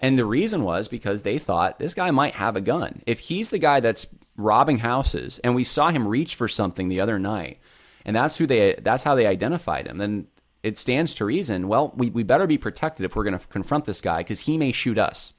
And 0.00 0.16
the 0.16 0.24
reason 0.24 0.62
was 0.62 0.86
because 0.86 1.24
they 1.24 1.38
thought 1.38 1.80
this 1.80 1.94
guy 1.94 2.12
might 2.12 2.34
have 2.34 2.54
a 2.54 2.60
gun. 2.60 3.02
If 3.06 3.18
he's 3.18 3.50
the 3.50 3.58
guy 3.58 3.80
that's 3.80 4.06
robbing 4.38 4.78
houses, 4.78 5.38
and 5.40 5.54
we 5.54 5.64
saw 5.64 5.90
him 5.90 6.08
reach 6.08 6.34
for 6.34 6.48
something 6.48 6.88
the 6.88 7.00
other 7.00 7.18
night, 7.18 7.58
and 8.06 8.16
that's 8.16 8.38
who 8.38 8.46
they 8.46 8.76
that's 8.80 9.04
how 9.04 9.14
they 9.14 9.26
identified 9.26 9.86
him. 9.86 10.00
And 10.00 10.26
it 10.62 10.78
stands 10.78 11.14
to 11.14 11.24
reason. 11.24 11.68
Well, 11.68 11.92
we, 11.96 12.08
we 12.10 12.22
better 12.22 12.46
be 12.46 12.58
protected 12.58 13.04
if 13.04 13.14
we're 13.14 13.24
going 13.24 13.38
to 13.38 13.46
confront 13.48 13.84
this 13.84 14.00
guy 14.00 14.18
because 14.18 14.40
he 14.40 14.58
may 14.58 14.72
shoot 14.72 14.98
us. 14.98 15.34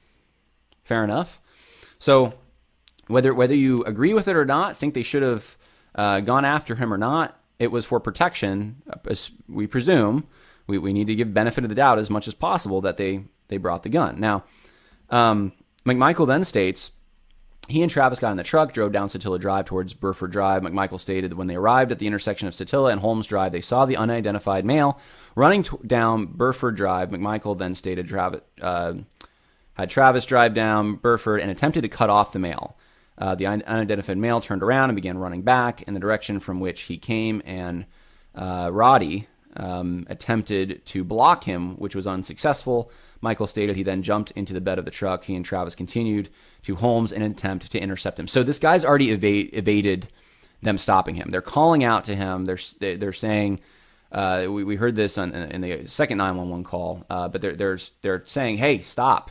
Fair 0.84 1.04
enough. 1.04 1.40
So 1.98 2.32
whether 3.08 3.34
whether 3.34 3.54
you 3.54 3.82
agree 3.84 4.14
with 4.14 4.28
it 4.28 4.36
or 4.36 4.44
not, 4.44 4.78
think 4.78 4.94
they 4.94 5.02
should 5.02 5.22
have 5.22 5.58
uh, 5.94 6.20
gone 6.20 6.44
after 6.44 6.76
him 6.76 6.92
or 6.92 6.98
not, 6.98 7.38
it 7.58 7.72
was 7.72 7.84
for 7.84 7.98
protection. 7.98 8.82
As 9.08 9.30
we 9.48 9.66
presume 9.66 10.26
we, 10.70 10.78
we 10.78 10.92
need 10.92 11.08
to 11.08 11.14
give 11.14 11.34
benefit 11.34 11.64
of 11.64 11.68
the 11.68 11.74
doubt 11.74 11.98
as 11.98 12.08
much 12.08 12.28
as 12.28 12.34
possible 12.34 12.80
that 12.82 12.96
they 12.96 13.24
they 13.48 13.56
brought 13.56 13.82
the 13.82 13.88
gun. 13.88 14.20
Now, 14.20 14.44
um, 15.10 15.52
McMichael 15.84 16.26
then 16.26 16.44
states 16.44 16.92
he 17.68 17.82
and 17.82 17.90
Travis 17.90 18.18
got 18.18 18.32
in 18.32 18.36
the 18.36 18.42
truck, 18.42 18.72
drove 18.72 18.92
down 18.92 19.08
Satilla 19.08 19.38
Drive 19.38 19.66
towards 19.66 19.94
Burford 19.94 20.32
Drive. 20.32 20.62
McMichael 20.62 20.98
stated 20.98 21.30
that 21.30 21.36
when 21.36 21.46
they 21.46 21.56
arrived 21.56 21.92
at 21.92 21.98
the 21.98 22.06
intersection 22.06 22.48
of 22.48 22.54
Satilla 22.54 22.90
and 22.90 23.00
Holmes 23.00 23.26
Drive, 23.26 23.52
they 23.52 23.60
saw 23.60 23.86
the 23.86 23.96
unidentified 23.96 24.64
male 24.64 24.98
running 25.36 25.62
t- 25.62 25.76
down 25.86 26.26
Burford 26.26 26.76
Drive. 26.76 27.10
McMichael 27.10 27.56
then 27.56 27.74
stated 27.74 28.08
Travis 28.08 28.40
uh, 28.60 28.94
had 29.74 29.90
Travis 29.90 30.26
drive 30.26 30.52
down 30.52 30.96
Burford 30.96 31.40
and 31.40 31.50
attempted 31.50 31.82
to 31.82 31.88
cut 31.88 32.10
off 32.10 32.32
the 32.32 32.38
male. 32.38 32.76
Uh, 33.16 33.34
the 33.34 33.46
un- 33.46 33.62
unidentified 33.66 34.18
male 34.18 34.40
turned 34.40 34.62
around 34.62 34.90
and 34.90 34.96
began 34.96 35.18
running 35.18 35.42
back 35.42 35.82
in 35.82 35.94
the 35.94 36.00
direction 36.00 36.40
from 36.40 36.60
which 36.60 36.82
he 36.82 36.98
came, 36.98 37.42
and 37.44 37.86
uh, 38.34 38.70
Roddy 38.72 39.28
um, 39.56 40.06
attempted 40.08 40.84
to 40.86 41.04
block 41.04 41.44
him, 41.44 41.76
which 41.76 41.94
was 41.94 42.06
unsuccessful. 42.06 42.90
Michael 43.20 43.46
stated 43.46 43.76
he 43.76 43.82
then 43.82 44.02
jumped 44.02 44.30
into 44.32 44.52
the 44.52 44.60
bed 44.60 44.78
of 44.78 44.84
the 44.84 44.90
truck. 44.90 45.24
He 45.24 45.34
and 45.34 45.44
Travis 45.44 45.74
continued 45.74 46.28
to 46.62 46.76
Holmes 46.76 47.12
in 47.12 47.22
an 47.22 47.32
attempt 47.32 47.70
to 47.72 47.78
intercept 47.80 48.18
him. 48.18 48.28
So 48.28 48.42
this 48.42 48.58
guy's 48.58 48.84
already 48.84 49.10
evade, 49.10 49.50
evaded 49.52 50.08
them 50.62 50.78
stopping 50.78 51.14
him. 51.14 51.30
They're 51.30 51.42
calling 51.42 51.84
out 51.84 52.04
to 52.04 52.16
him. 52.16 52.44
They're 52.44 52.58
they're 52.96 53.12
saying. 53.12 53.60
Uh, 54.12 54.46
we, 54.50 54.64
we 54.64 54.74
heard 54.74 54.96
this 54.96 55.16
on, 55.18 55.32
in 55.32 55.60
the 55.60 55.86
second 55.86 56.18
911 56.18 56.64
call, 56.64 57.06
uh, 57.08 57.28
but 57.28 57.40
they're, 57.40 57.54
they're, 57.54 57.78
they're 58.02 58.22
saying, 58.26 58.56
hey, 58.56 58.80
stop. 58.80 59.30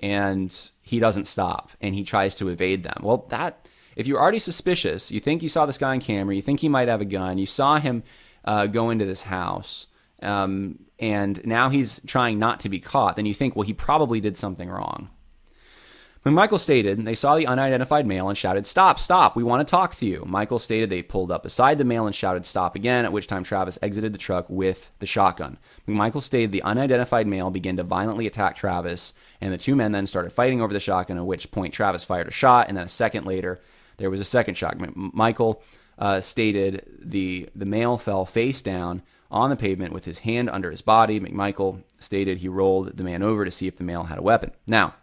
And 0.00 0.52
he 0.82 0.98
doesn't 0.98 1.26
stop 1.26 1.70
and 1.80 1.94
he 1.94 2.02
tries 2.02 2.34
to 2.36 2.48
evade 2.48 2.82
them. 2.82 2.96
Well, 3.00 3.26
that, 3.28 3.68
if 3.94 4.06
you're 4.06 4.20
already 4.20 4.38
suspicious, 4.38 5.12
you 5.12 5.20
think 5.20 5.42
you 5.42 5.48
saw 5.48 5.66
this 5.66 5.78
guy 5.78 5.92
on 5.92 6.00
camera, 6.00 6.34
you 6.34 6.42
think 6.42 6.60
he 6.60 6.68
might 6.68 6.88
have 6.88 7.00
a 7.00 7.04
gun, 7.04 7.38
you 7.38 7.46
saw 7.46 7.78
him 7.78 8.02
uh, 8.48 8.66
go 8.66 8.88
into 8.88 9.04
this 9.04 9.22
house, 9.22 9.86
um, 10.22 10.78
and 10.98 11.44
now 11.44 11.68
he's 11.68 12.00
trying 12.06 12.38
not 12.38 12.60
to 12.60 12.70
be 12.70 12.80
caught, 12.80 13.16
then 13.16 13.26
you 13.26 13.34
think, 13.34 13.54
well, 13.54 13.66
he 13.66 13.74
probably 13.74 14.20
did 14.20 14.38
something 14.38 14.70
wrong. 14.70 15.10
When 16.22 16.34
Michael 16.34 16.58
stated 16.58 17.04
they 17.04 17.14
saw 17.14 17.36
the 17.36 17.46
unidentified 17.46 18.06
male 18.06 18.28
and 18.28 18.36
shouted, 18.36 18.66
Stop, 18.66 18.98
stop, 18.98 19.36
we 19.36 19.44
want 19.44 19.66
to 19.66 19.70
talk 19.70 19.94
to 19.96 20.06
you. 20.06 20.24
Michael 20.26 20.58
stated 20.58 20.88
they 20.88 21.02
pulled 21.02 21.30
up 21.30 21.42
beside 21.42 21.76
the 21.76 21.84
male 21.84 22.06
and 22.06 22.14
shouted, 22.14 22.46
Stop 22.46 22.74
again, 22.74 23.04
at 23.04 23.12
which 23.12 23.26
time 23.26 23.44
Travis 23.44 23.78
exited 23.82 24.14
the 24.14 24.18
truck 24.18 24.46
with 24.48 24.90
the 24.98 25.06
shotgun. 25.06 25.58
Michael 25.86 26.22
stated 26.22 26.50
the 26.50 26.62
unidentified 26.62 27.26
male 27.26 27.50
began 27.50 27.76
to 27.76 27.82
violently 27.82 28.26
attack 28.26 28.56
Travis, 28.56 29.12
and 29.42 29.52
the 29.52 29.58
two 29.58 29.76
men 29.76 29.92
then 29.92 30.06
started 30.06 30.32
fighting 30.32 30.62
over 30.62 30.72
the 30.72 30.80
shotgun, 30.80 31.18
at 31.18 31.26
which 31.26 31.50
point 31.50 31.74
Travis 31.74 32.02
fired 32.02 32.28
a 32.28 32.32
shot, 32.32 32.68
and 32.68 32.78
then 32.78 32.86
a 32.86 32.88
second 32.88 33.26
later, 33.26 33.60
there 33.98 34.10
was 34.10 34.22
a 34.22 34.24
second 34.24 34.54
shot. 34.54 34.76
Michael 34.96 35.62
uh, 35.98 36.20
stated 36.20 36.84
the, 37.00 37.48
the 37.54 37.66
male 37.66 37.98
fell 37.98 38.24
face 38.24 38.62
down 38.62 39.02
on 39.30 39.50
the 39.50 39.56
pavement 39.56 39.92
with 39.92 40.04
his 40.04 40.20
hand 40.20 40.48
under 40.48 40.70
his 40.70 40.82
body. 40.82 41.20
McMichael 41.20 41.82
stated 41.98 42.38
he 42.38 42.48
rolled 42.48 42.96
the 42.96 43.04
man 43.04 43.22
over 43.22 43.44
to 43.44 43.50
see 43.50 43.66
if 43.66 43.76
the 43.76 43.84
male 43.84 44.04
had 44.04 44.18
a 44.18 44.22
weapon. 44.22 44.52
Now, 44.66 44.94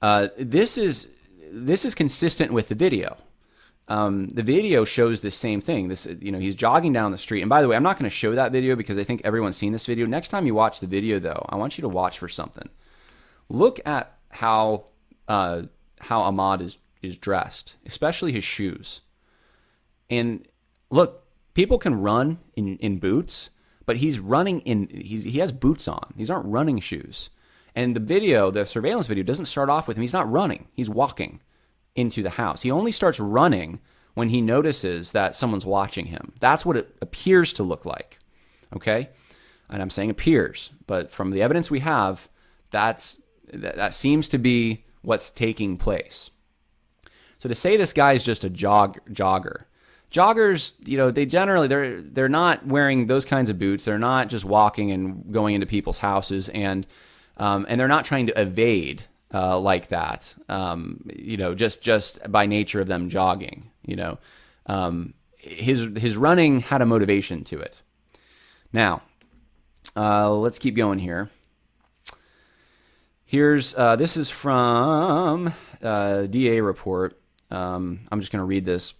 uh, 0.00 0.28
this 0.38 0.78
is 0.78 1.08
this 1.50 1.84
is 1.84 1.94
consistent 1.94 2.52
with 2.52 2.68
the 2.68 2.74
video. 2.74 3.16
Um, 3.88 4.28
the 4.28 4.42
video 4.42 4.84
shows 4.84 5.22
the 5.22 5.30
same 5.30 5.62
thing. 5.62 5.88
This, 5.88 6.06
you 6.20 6.30
know, 6.30 6.38
he's 6.38 6.54
jogging 6.54 6.92
down 6.92 7.10
the 7.10 7.18
street. 7.18 7.40
And 7.40 7.48
by 7.48 7.62
the 7.62 7.68
way, 7.68 7.74
I'm 7.74 7.82
not 7.82 7.98
going 7.98 8.08
to 8.08 8.14
show 8.14 8.34
that 8.34 8.52
video 8.52 8.76
because 8.76 8.98
I 8.98 9.04
think 9.04 9.22
everyone's 9.24 9.56
seen 9.56 9.72
this 9.72 9.86
video. 9.86 10.04
Next 10.04 10.28
time 10.28 10.46
you 10.46 10.54
watch 10.54 10.80
the 10.80 10.86
video, 10.86 11.18
though, 11.18 11.46
I 11.48 11.56
want 11.56 11.78
you 11.78 11.82
to 11.82 11.88
watch 11.88 12.18
for 12.18 12.28
something. 12.28 12.68
Look 13.48 13.80
at 13.86 14.18
how 14.28 14.84
uh, 15.26 15.62
how 16.00 16.30
Ahmaud 16.30 16.60
is 16.60 16.78
is 17.00 17.16
dressed, 17.16 17.76
especially 17.86 18.32
his 18.32 18.44
shoes. 18.44 19.00
And 20.10 20.46
look, 20.90 21.24
people 21.54 21.78
can 21.78 22.00
run 22.00 22.38
in 22.56 22.76
in 22.78 22.98
boots, 22.98 23.50
but 23.86 23.98
he's 23.98 24.18
running 24.18 24.60
in 24.60 24.88
he's, 24.88 25.24
he 25.24 25.38
has 25.38 25.52
boots 25.52 25.88
on. 25.88 26.12
These 26.16 26.30
aren't 26.30 26.46
running 26.46 26.78
shoes. 26.78 27.30
And 27.74 27.94
the 27.94 28.00
video, 28.00 28.50
the 28.50 28.66
surveillance 28.66 29.06
video, 29.06 29.24
doesn't 29.24 29.44
start 29.44 29.70
off 29.70 29.86
with 29.86 29.96
him. 29.96 30.02
He's 30.02 30.12
not 30.12 30.30
running. 30.30 30.68
He's 30.72 30.90
walking 30.90 31.40
into 31.94 32.22
the 32.22 32.30
house. 32.30 32.62
He 32.62 32.70
only 32.70 32.92
starts 32.92 33.20
running 33.20 33.80
when 34.14 34.30
he 34.30 34.40
notices 34.40 35.12
that 35.12 35.36
someone's 35.36 35.66
watching 35.66 36.06
him. 36.06 36.32
That's 36.40 36.66
what 36.66 36.76
it 36.76 36.96
appears 37.00 37.52
to 37.54 37.62
look 37.62 37.84
like. 37.84 38.18
Okay? 38.74 39.10
And 39.70 39.80
I'm 39.80 39.90
saying 39.90 40.10
appears, 40.10 40.72
but 40.86 41.12
from 41.12 41.30
the 41.30 41.42
evidence 41.42 41.70
we 41.70 41.80
have, 41.80 42.28
that's 42.70 43.20
that, 43.52 43.76
that 43.76 43.94
seems 43.94 44.28
to 44.30 44.38
be 44.38 44.84
what's 45.02 45.30
taking 45.30 45.76
place. 45.76 46.30
So 47.38 47.48
to 47.48 47.54
say 47.54 47.76
this 47.76 47.92
guy 47.92 48.14
is 48.14 48.24
just 48.24 48.44
a 48.44 48.50
jog 48.50 48.98
jogger, 49.10 49.64
joggers, 50.10 50.74
you 50.86 50.96
know, 50.96 51.10
they 51.10 51.26
generally 51.26 51.68
they're 51.68 52.00
they're 52.00 52.28
not 52.28 52.66
wearing 52.66 53.06
those 53.06 53.24
kinds 53.24 53.50
of 53.50 53.58
boots. 53.58 53.84
They're 53.84 53.98
not 53.98 54.28
just 54.28 54.44
walking 54.44 54.90
and 54.90 55.32
going 55.32 55.54
into 55.54 55.66
people's 55.66 55.98
houses, 55.98 56.48
and 56.48 56.86
um, 57.36 57.66
and 57.68 57.80
they're 57.80 57.88
not 57.88 58.04
trying 58.04 58.26
to 58.26 58.40
evade 58.40 59.02
uh, 59.32 59.58
like 59.58 59.88
that. 59.88 60.34
Um, 60.48 61.08
you 61.14 61.36
know, 61.36 61.54
just 61.54 61.80
just 61.80 62.30
by 62.30 62.46
nature 62.46 62.80
of 62.80 62.88
them 62.88 63.10
jogging. 63.10 63.70
You 63.82 63.96
know, 63.96 64.18
um, 64.66 65.14
his 65.36 65.88
his 65.96 66.16
running 66.16 66.60
had 66.60 66.82
a 66.82 66.86
motivation 66.86 67.44
to 67.44 67.60
it. 67.60 67.80
Now, 68.72 69.02
uh, 69.96 70.32
let's 70.32 70.58
keep 70.58 70.76
going 70.76 70.98
here. 70.98 71.30
Here's 73.24 73.74
uh, 73.74 73.96
this 73.96 74.16
is 74.16 74.30
from 74.30 75.52
uh, 75.82 76.22
DA 76.22 76.60
report. 76.60 77.20
Um, 77.50 78.00
I'm 78.10 78.20
just 78.20 78.32
going 78.32 78.40
to 78.40 78.46
read 78.46 78.64
this. 78.64 78.94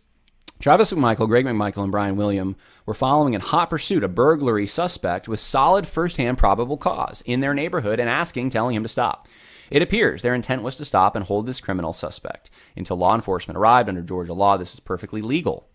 Travis 0.60 0.92
McMichael, 0.92 1.28
Greg 1.28 1.44
McMichael, 1.44 1.84
and 1.84 1.92
Brian 1.92 2.16
William 2.16 2.56
were 2.84 2.94
following 2.94 3.34
in 3.34 3.40
hot 3.40 3.70
pursuit 3.70 4.02
a 4.02 4.08
burglary 4.08 4.66
suspect 4.66 5.28
with 5.28 5.38
solid 5.38 5.86
first-hand 5.86 6.36
probable 6.36 6.76
cause 6.76 7.22
in 7.26 7.38
their 7.38 7.54
neighborhood 7.54 8.00
and 8.00 8.10
asking, 8.10 8.50
telling 8.50 8.74
him 8.74 8.82
to 8.82 8.88
stop. 8.88 9.28
It 9.70 9.82
appears 9.82 10.22
their 10.22 10.34
intent 10.34 10.62
was 10.62 10.74
to 10.76 10.84
stop 10.84 11.14
and 11.14 11.24
hold 11.24 11.46
this 11.46 11.60
criminal 11.60 11.92
suspect. 11.92 12.50
Until 12.76 12.96
law 12.96 13.14
enforcement 13.14 13.56
arrived 13.56 13.88
under 13.88 14.02
Georgia 14.02 14.32
law, 14.32 14.56
this 14.56 14.74
is 14.74 14.80
perfectly 14.80 15.22
legal. 15.22 15.68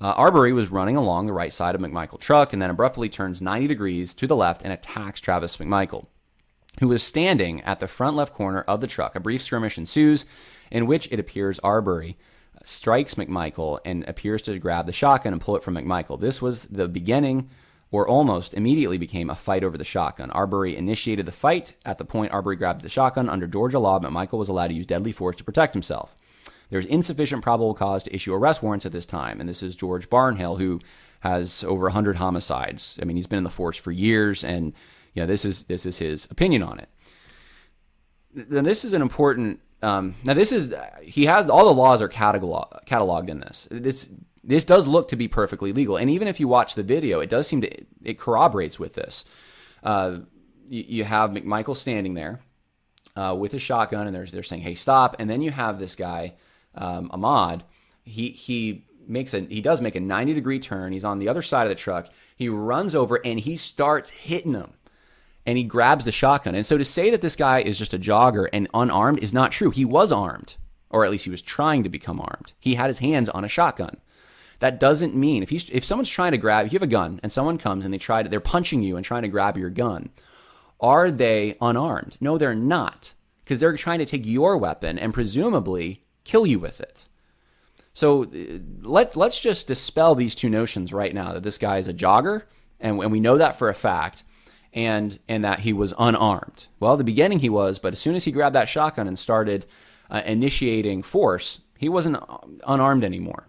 Uh, 0.00 0.12
Arbery 0.12 0.52
was 0.52 0.70
running 0.70 0.96
along 0.96 1.26
the 1.26 1.32
right 1.32 1.52
side 1.52 1.74
of 1.74 1.80
McMichael's 1.80 2.24
truck 2.24 2.52
and 2.52 2.62
then 2.62 2.70
abruptly 2.70 3.08
turns 3.08 3.42
90 3.42 3.66
degrees 3.66 4.14
to 4.14 4.28
the 4.28 4.36
left 4.36 4.62
and 4.62 4.72
attacks 4.72 5.20
Travis 5.20 5.56
McMichael, 5.56 6.06
who 6.78 6.88
was 6.88 7.02
standing 7.02 7.62
at 7.62 7.80
the 7.80 7.88
front 7.88 8.14
left 8.14 8.32
corner 8.34 8.62
of 8.62 8.80
the 8.80 8.86
truck. 8.86 9.16
A 9.16 9.20
brief 9.20 9.42
skirmish 9.42 9.78
ensues, 9.78 10.24
in 10.70 10.86
which 10.86 11.08
it 11.10 11.18
appears 11.18 11.58
Arbery 11.60 12.16
strikes 12.64 13.14
McMichael 13.14 13.78
and 13.84 14.04
appears 14.08 14.42
to 14.42 14.58
grab 14.58 14.86
the 14.86 14.92
shotgun 14.92 15.32
and 15.32 15.40
pull 15.40 15.56
it 15.56 15.62
from 15.62 15.74
McMichael. 15.74 16.18
This 16.18 16.42
was 16.42 16.64
the 16.64 16.88
beginning, 16.88 17.50
or 17.90 18.08
almost 18.08 18.54
immediately 18.54 18.98
became, 18.98 19.30
a 19.30 19.36
fight 19.36 19.62
over 19.62 19.78
the 19.78 19.84
shotgun. 19.84 20.30
Arbery 20.30 20.76
initiated 20.76 21.26
the 21.26 21.32
fight. 21.32 21.74
At 21.84 21.98
the 21.98 22.04
point 22.04 22.32
Arbery 22.32 22.56
grabbed 22.56 22.82
the 22.82 22.88
shotgun, 22.88 23.28
under 23.28 23.46
Georgia 23.46 23.78
law, 23.78 24.00
McMichael 24.00 24.38
was 24.38 24.48
allowed 24.48 24.68
to 24.68 24.74
use 24.74 24.86
deadly 24.86 25.12
force 25.12 25.36
to 25.36 25.44
protect 25.44 25.74
himself. 25.74 26.14
There's 26.70 26.86
insufficient 26.86 27.42
probable 27.42 27.74
cause 27.74 28.02
to 28.04 28.14
issue 28.14 28.34
arrest 28.34 28.62
warrants 28.62 28.86
at 28.86 28.92
this 28.92 29.06
time, 29.06 29.38
and 29.38 29.48
this 29.48 29.62
is 29.62 29.76
George 29.76 30.10
Barnhill, 30.10 30.58
who 30.58 30.80
has 31.20 31.62
over 31.64 31.84
100 31.84 32.16
homicides. 32.16 32.98
I 33.00 33.04
mean, 33.04 33.16
he's 33.16 33.26
been 33.26 33.38
in 33.38 33.44
the 33.44 33.50
force 33.50 33.76
for 33.76 33.92
years, 33.92 34.42
and 34.42 34.72
you 35.14 35.22
know 35.22 35.26
this 35.26 35.44
is 35.44 35.64
this 35.64 35.86
is 35.86 35.98
his 35.98 36.26
opinion 36.30 36.62
on 36.62 36.80
it. 36.80 36.88
Then 38.34 38.64
this 38.64 38.84
is 38.84 38.92
an 38.92 39.02
important 39.02 39.60
um, 39.82 40.14
now 40.24 40.34
this 40.34 40.52
is 40.52 40.74
he 41.02 41.26
has 41.26 41.48
all 41.48 41.66
the 41.66 41.74
laws 41.74 42.00
are 42.00 42.08
catalog, 42.08 42.84
cataloged 42.86 43.28
in 43.28 43.40
this. 43.40 43.68
This 43.70 44.10
this 44.42 44.64
does 44.64 44.86
look 44.86 45.08
to 45.08 45.16
be 45.16 45.28
perfectly 45.28 45.72
legal, 45.72 45.96
and 45.96 46.10
even 46.10 46.28
if 46.28 46.40
you 46.40 46.48
watch 46.48 46.74
the 46.74 46.82
video, 46.82 47.20
it 47.20 47.30
does 47.30 47.46
seem 47.46 47.60
to 47.62 47.70
it 48.02 48.18
corroborates 48.18 48.78
with 48.78 48.94
this. 48.94 49.24
Uh, 49.82 50.18
you, 50.68 50.84
you, 50.88 51.04
have 51.04 51.30
McMichael 51.30 51.76
standing 51.76 52.14
there 52.14 52.40
uh, 53.16 53.36
with 53.38 53.52
a 53.54 53.58
shotgun, 53.58 54.06
and 54.06 54.14
they're 54.16 54.26
they're 54.26 54.42
saying, 54.42 54.62
"Hey, 54.62 54.74
stop!" 54.74 55.16
And 55.18 55.28
then 55.28 55.42
you 55.42 55.50
have 55.50 55.78
this 55.78 55.96
guy 55.96 56.34
um, 56.74 57.10
Ahmaud. 57.10 57.62
He 58.04 58.30
he 58.30 58.86
makes 59.06 59.34
a 59.34 59.40
he 59.40 59.60
does 59.60 59.80
make 59.80 59.96
a 59.96 60.00
90 60.00 60.34
degree 60.34 60.58
turn. 60.58 60.92
He's 60.92 61.04
on 61.04 61.18
the 61.18 61.28
other 61.28 61.42
side 61.42 61.64
of 61.64 61.68
the 61.68 61.74
truck. 61.74 62.08
He 62.36 62.48
runs 62.48 62.94
over 62.94 63.20
and 63.24 63.38
he 63.38 63.56
starts 63.56 64.10
hitting 64.10 64.54
him 64.54 64.72
and 65.46 65.58
he 65.58 65.64
grabs 65.64 66.04
the 66.04 66.12
shotgun. 66.12 66.54
And 66.54 66.64
so 66.64 66.78
to 66.78 66.84
say 66.84 67.10
that 67.10 67.20
this 67.20 67.36
guy 67.36 67.60
is 67.60 67.78
just 67.78 67.94
a 67.94 67.98
jogger 67.98 68.48
and 68.52 68.68
unarmed 68.72 69.18
is 69.18 69.32
not 69.32 69.52
true. 69.52 69.70
He 69.70 69.84
was 69.84 70.12
armed, 70.12 70.56
or 70.90 71.04
at 71.04 71.10
least 71.10 71.24
he 71.24 71.30
was 71.30 71.42
trying 71.42 71.82
to 71.82 71.88
become 71.88 72.20
armed. 72.20 72.52
He 72.60 72.74
had 72.74 72.88
his 72.88 73.00
hands 73.00 73.28
on 73.28 73.44
a 73.44 73.48
shotgun. 73.48 73.98
That 74.60 74.80
doesn't 74.80 75.14
mean 75.14 75.42
if 75.42 75.50
he's 75.50 75.68
if 75.70 75.84
someone's 75.84 76.08
trying 76.08 76.32
to 76.32 76.38
grab, 76.38 76.64
if 76.64 76.72
you 76.72 76.76
have 76.76 76.82
a 76.82 76.86
gun 76.86 77.20
and 77.22 77.30
someone 77.30 77.58
comes 77.58 77.84
and 77.84 77.92
they 77.92 77.98
try 77.98 78.22
to 78.22 78.28
they're 78.28 78.40
punching 78.40 78.82
you 78.82 78.96
and 78.96 79.04
trying 79.04 79.22
to 79.22 79.28
grab 79.28 79.58
your 79.58 79.70
gun, 79.70 80.10
are 80.80 81.10
they 81.10 81.56
unarmed? 81.60 82.16
No, 82.20 82.38
they're 82.38 82.54
not. 82.54 83.12
Because 83.42 83.60
they're 83.60 83.76
trying 83.76 83.98
to 83.98 84.06
take 84.06 84.24
your 84.24 84.56
weapon 84.56 84.98
and 84.98 85.12
presumably 85.12 86.02
kill 86.24 86.46
you 86.46 86.58
with 86.58 86.80
it. 86.80 87.04
So 87.92 88.24
uh, 88.24 88.58
let, 88.82 89.16
let's 89.16 89.38
just 89.40 89.68
dispel 89.68 90.14
these 90.14 90.34
two 90.34 90.48
notions 90.48 90.92
right 90.92 91.14
now 91.14 91.32
that 91.34 91.42
this 91.42 91.58
guy 91.58 91.78
is 91.78 91.88
a 91.88 91.94
jogger, 91.94 92.42
and, 92.80 92.98
and 93.00 93.12
we 93.12 93.20
know 93.20 93.38
that 93.38 93.58
for 93.58 93.68
a 93.68 93.74
fact, 93.74 94.24
and 94.74 95.18
and 95.28 95.44
that 95.44 95.60
he 95.60 95.72
was 95.72 95.94
unarmed. 95.98 96.66
Well, 96.80 96.96
the 96.96 97.04
beginning 97.04 97.38
he 97.38 97.48
was, 97.48 97.78
but 97.78 97.92
as 97.92 98.00
soon 98.00 98.16
as 98.16 98.24
he 98.24 98.32
grabbed 98.32 98.56
that 98.56 98.68
shotgun 98.68 99.06
and 99.06 99.18
started 99.18 99.64
uh, 100.10 100.22
initiating 100.26 101.02
force, 101.02 101.60
he 101.78 101.88
wasn't 101.88 102.18
unarmed 102.66 103.04
anymore. 103.04 103.48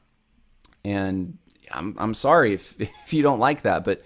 And 0.83 1.37
I'm 1.71 1.95
I'm 1.97 2.13
sorry 2.13 2.53
if 2.53 2.75
if 2.79 3.13
you 3.13 3.23
don't 3.23 3.39
like 3.39 3.63
that, 3.63 3.83
but 3.83 4.01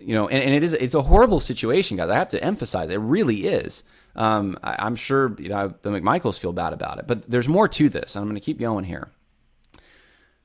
you 0.00 0.14
know, 0.14 0.28
and, 0.28 0.42
and 0.42 0.54
it 0.54 0.62
is 0.62 0.72
it's 0.72 0.94
a 0.94 1.02
horrible 1.02 1.40
situation, 1.40 1.96
guys. 1.96 2.08
I 2.08 2.14
have 2.14 2.28
to 2.28 2.42
emphasize 2.42 2.90
it 2.90 2.96
really 2.96 3.46
is. 3.46 3.82
Um, 4.14 4.58
I, 4.62 4.86
am 4.86 4.94
sure 4.94 5.34
you 5.38 5.48
know 5.48 5.74
the 5.82 5.90
McMichaels 5.90 6.38
feel 6.38 6.52
bad 6.52 6.72
about 6.72 6.98
it, 6.98 7.06
but 7.06 7.28
there's 7.28 7.48
more 7.48 7.66
to 7.68 7.88
this. 7.88 8.14
I'm 8.14 8.24
going 8.24 8.34
to 8.34 8.40
keep 8.40 8.60
going 8.60 8.84
here. 8.84 9.10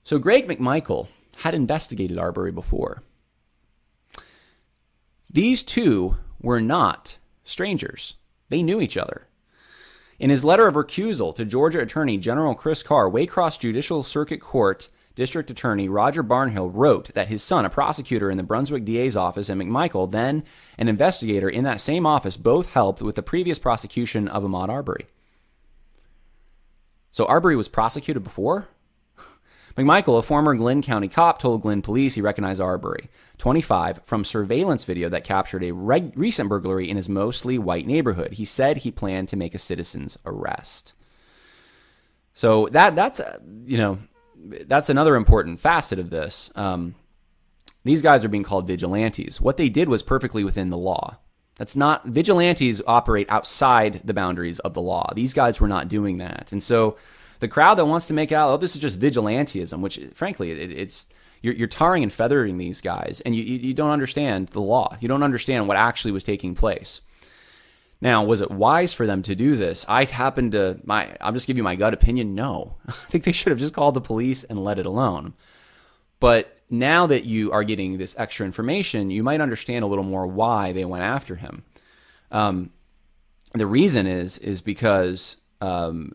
So 0.03 0.17
Greg 0.17 0.47
McMichael 0.47 1.09
had 1.35 1.53
investigated 1.53 2.17
Arbery 2.17 2.51
before. 2.51 3.03
These 5.29 5.63
two 5.63 6.17
were 6.39 6.61
not 6.61 7.17
strangers, 7.43 8.15
they 8.49 8.63
knew 8.63 8.79
each 8.79 8.97
other. 8.97 9.27
In 10.19 10.29
his 10.29 10.43
letter 10.43 10.67
of 10.67 10.75
recusal 10.75 11.35
to 11.35 11.45
Georgia 11.45 11.79
Attorney 11.79 12.17
General 12.17 12.55
Chris 12.55 12.81
Carr, 12.81 13.09
Waycross 13.09 13.59
Judicial 13.59 14.03
Circuit 14.03 14.41
Court 14.41 14.89
District 15.17 15.49
Attorney 15.49 15.89
Roger 15.89 16.23
Barnhill 16.23 16.69
wrote 16.71 17.13
that 17.15 17.27
his 17.27 17.41
son, 17.41 17.65
a 17.65 17.69
prosecutor 17.69 18.29
in 18.29 18.37
the 18.37 18.43
Brunswick 18.43 18.85
DA's 18.85 19.17
office, 19.17 19.49
and 19.49 19.59
McMichael, 19.59 20.09
then 20.09 20.43
an 20.77 20.87
investigator 20.87 21.49
in 21.49 21.63
that 21.63 21.81
same 21.81 22.05
office, 22.05 22.37
both 22.37 22.73
helped 22.73 23.01
with 23.01 23.15
the 23.15 23.23
previous 23.23 23.57
prosecution 23.57 24.27
of 24.27 24.43
Ahmaud 24.43 24.69
Arbery. 24.69 25.07
So 27.11 27.25
Arbery 27.25 27.55
was 27.55 27.67
prosecuted 27.67 28.23
before? 28.23 28.67
McMichael, 29.77 30.17
a 30.17 30.23
former 30.23 30.55
Glynn 30.55 30.81
County 30.81 31.07
cop, 31.07 31.39
told 31.39 31.61
Glynn 31.61 31.83
police 31.83 32.15
he 32.15 32.21
recognized 32.21 32.59
Arbery, 32.59 33.09
25, 33.37 34.01
from 34.03 34.25
surveillance 34.25 34.83
video 34.83 35.07
that 35.09 35.23
captured 35.23 35.63
a 35.63 35.71
reg- 35.71 36.13
recent 36.15 36.49
burglary 36.49 36.89
in 36.89 36.95
his 36.95 37.07
mostly 37.07 37.59
white 37.59 37.85
neighborhood. 37.85 38.33
He 38.33 38.45
said 38.45 38.77
he 38.77 38.91
planned 38.91 39.29
to 39.29 39.35
make 39.35 39.53
a 39.53 39.59
citizen's 39.59 40.17
arrest. 40.25 40.93
So 42.33 42.67
that 42.71 42.95
that's 42.95 43.19
uh, 43.19 43.39
you 43.65 43.77
know 43.77 43.99
that's 44.65 44.89
another 44.89 45.15
important 45.15 45.59
facet 45.59 45.99
of 45.99 46.09
this. 46.09 46.51
Um, 46.55 46.95
these 47.83 48.01
guys 48.01 48.25
are 48.25 48.29
being 48.29 48.43
called 48.43 48.67
vigilantes. 48.67 49.39
What 49.39 49.57
they 49.57 49.69
did 49.69 49.89
was 49.89 50.03
perfectly 50.03 50.43
within 50.43 50.69
the 50.69 50.77
law. 50.77 51.17
That's 51.55 51.75
not 51.75 52.05
vigilantes 52.05 52.81
operate 52.85 53.27
outside 53.29 54.01
the 54.03 54.13
boundaries 54.13 54.59
of 54.59 54.73
the 54.73 54.81
law. 54.81 55.11
These 55.15 55.33
guys 55.33 55.59
were 55.59 55.67
not 55.67 55.87
doing 55.87 56.17
that, 56.17 56.51
and 56.51 56.61
so 56.61 56.97
the 57.39 57.47
crowd 57.47 57.75
that 57.75 57.85
wants 57.85 58.07
to 58.07 58.13
make 58.13 58.31
out, 58.31 58.51
oh, 58.51 58.57
this 58.57 58.75
is 58.75 58.81
just 58.81 58.99
vigilantism, 58.99 59.79
which 59.79 59.99
frankly, 60.13 60.51
it, 60.51 60.71
it's 60.71 61.07
you're, 61.41 61.53
you're, 61.53 61.67
tarring 61.67 62.03
and 62.03 62.11
feathering 62.11 62.57
these 62.57 62.81
guys, 62.81 63.21
and 63.25 63.35
you, 63.35 63.43
you 63.43 63.73
don't 63.73 63.91
understand 63.91 64.47
the 64.49 64.61
law. 64.61 64.97
You 64.99 65.07
don't 65.07 65.23
understand 65.23 65.67
what 65.67 65.77
actually 65.77 66.11
was 66.11 66.23
taking 66.23 66.55
place. 66.55 67.01
Now, 67.99 68.23
was 68.23 68.41
it 68.41 68.51
wise 68.51 68.93
for 68.93 69.05
them 69.05 69.23
to 69.23 69.35
do 69.35 69.55
this? 69.55 69.85
I 69.87 70.05
happen 70.05 70.51
to 70.51 70.79
my 70.83 71.15
I'll 71.19 71.33
just 71.33 71.47
give 71.47 71.57
you 71.57 71.63
my 71.63 71.75
gut 71.75 71.93
opinion. 71.93 72.35
No. 72.35 72.75
I 72.87 72.91
think 73.09 73.23
they 73.23 73.31
should 73.31 73.51
have 73.51 73.59
just 73.59 73.73
called 73.73 73.95
the 73.95 74.01
police 74.01 74.43
and 74.43 74.63
let 74.63 74.79
it 74.79 74.85
alone. 74.85 75.33
But 76.19 76.57
now 76.69 77.07
that 77.07 77.25
you 77.25 77.51
are 77.51 77.63
getting 77.63 77.97
this 77.97 78.15
extra 78.17 78.45
information, 78.45 79.09
you 79.09 79.23
might 79.23 79.41
understand 79.41 79.83
a 79.83 79.87
little 79.87 80.03
more 80.03 80.27
why 80.27 80.73
they 80.73 80.85
went 80.85 81.03
after 81.03 81.35
him. 81.35 81.63
Um, 82.31 82.71
the 83.53 83.67
reason 83.67 84.05
is 84.05 84.37
is 84.37 84.61
because 84.61 85.37
um, 85.61 86.13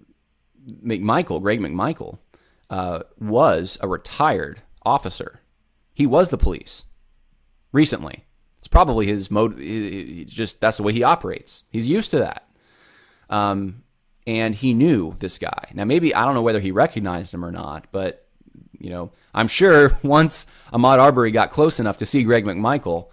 McMichael, 0.85 1.41
Greg 1.43 1.61
McMichael, 1.61 2.19
uh, 2.71 3.01
was 3.19 3.79
a 3.81 3.89
retired 3.89 4.63
officer. 4.85 5.41
He 5.95 6.07
was 6.07 6.31
the 6.31 6.39
police 6.39 6.85
recently. 7.73 8.25
It's 8.59 8.69
probably 8.69 9.07
his 9.07 9.31
mode. 9.31 9.59
Just 10.29 10.61
that's 10.61 10.77
the 10.77 10.83
way 10.83 10.93
he 10.93 11.03
operates. 11.03 11.65
He's 11.71 11.89
used 11.89 12.13
to 12.13 12.19
that. 12.21 12.49
Um, 13.29 13.83
and 14.27 14.55
he 14.55 14.73
knew 14.73 15.15
this 15.19 15.39
guy. 15.39 15.71
Now, 15.75 15.85
maybe 15.85 16.15
I 16.15 16.25
don't 16.25 16.35
know 16.35 16.43
whether 16.43 16.61
he 16.61 16.71
recognized 16.71 17.35
him 17.35 17.45
or 17.45 17.51
not, 17.51 17.89
but 17.91 18.27
you 18.79 18.91
know, 18.91 19.11
I'm 19.35 19.49
sure 19.49 19.99
once 20.03 20.47
Ahmaud 20.73 20.99
Arbery 20.99 21.31
got 21.31 21.51
close 21.51 21.81
enough 21.81 21.99
to 21.99 22.07
see 22.07 22.25
Greg 22.25 22.45
McMichael, 22.45 23.09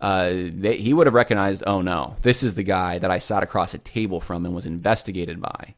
uh, 0.00 0.30
they, 0.30 0.76
he 0.76 0.92
would 0.92 1.06
have 1.06 1.14
recognized, 1.14 1.62
oh 1.66 1.80
no, 1.80 2.16
this 2.22 2.42
is 2.42 2.54
the 2.54 2.62
guy 2.62 2.98
that 2.98 3.10
I 3.10 3.18
sat 3.18 3.42
across 3.42 3.74
a 3.74 3.78
table 3.78 4.20
from 4.20 4.44
and 4.44 4.54
was 4.54 4.66
investigated 4.66 5.40
by. 5.40 5.74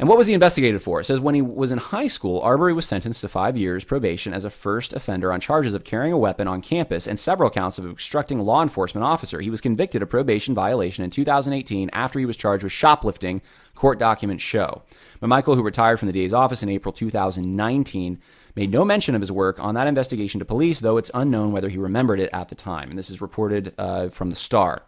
And 0.00 0.08
what 0.08 0.16
was 0.16 0.28
he 0.28 0.34
investigated 0.34 0.80
for? 0.80 1.00
It 1.00 1.04
says 1.04 1.18
when 1.18 1.34
he 1.34 1.42
was 1.42 1.72
in 1.72 1.78
high 1.78 2.06
school, 2.06 2.40
Arbery 2.42 2.72
was 2.72 2.86
sentenced 2.86 3.20
to 3.22 3.28
five 3.28 3.56
years 3.56 3.82
probation 3.82 4.32
as 4.32 4.44
a 4.44 4.50
first 4.50 4.92
offender 4.92 5.32
on 5.32 5.40
charges 5.40 5.74
of 5.74 5.82
carrying 5.82 6.12
a 6.12 6.18
weapon 6.18 6.46
on 6.46 6.62
campus 6.62 7.08
and 7.08 7.18
several 7.18 7.50
counts 7.50 7.78
of 7.78 7.84
obstructing 7.84 8.38
law 8.38 8.62
enforcement 8.62 9.04
officer. 9.04 9.40
He 9.40 9.50
was 9.50 9.60
convicted 9.60 10.00
of 10.00 10.08
probation 10.08 10.54
violation 10.54 11.02
in 11.02 11.10
2018 11.10 11.90
after 11.92 12.20
he 12.20 12.26
was 12.26 12.36
charged 12.36 12.62
with 12.62 12.72
shoplifting, 12.72 13.42
court 13.74 13.98
documents 13.98 14.44
show. 14.44 14.82
But 15.18 15.26
Michael, 15.26 15.56
who 15.56 15.62
retired 15.62 15.98
from 15.98 16.06
the 16.06 16.12
DA's 16.12 16.32
office 16.32 16.62
in 16.62 16.68
April 16.68 16.92
2019, 16.92 18.20
made 18.54 18.70
no 18.70 18.84
mention 18.84 19.16
of 19.16 19.20
his 19.20 19.32
work 19.32 19.58
on 19.58 19.74
that 19.74 19.88
investigation 19.88 20.38
to 20.38 20.44
police, 20.44 20.78
though 20.78 20.96
it's 20.96 21.10
unknown 21.12 21.50
whether 21.50 21.68
he 21.68 21.78
remembered 21.78 22.20
it 22.20 22.30
at 22.32 22.50
the 22.50 22.54
time. 22.54 22.90
And 22.90 22.98
this 22.98 23.10
is 23.10 23.20
reported 23.20 23.74
uh, 23.76 24.10
from 24.10 24.30
the 24.30 24.36
Star. 24.36 24.82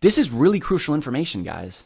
This 0.00 0.18
is 0.18 0.32
really 0.32 0.58
crucial 0.58 0.96
information, 0.96 1.44
guys. 1.44 1.84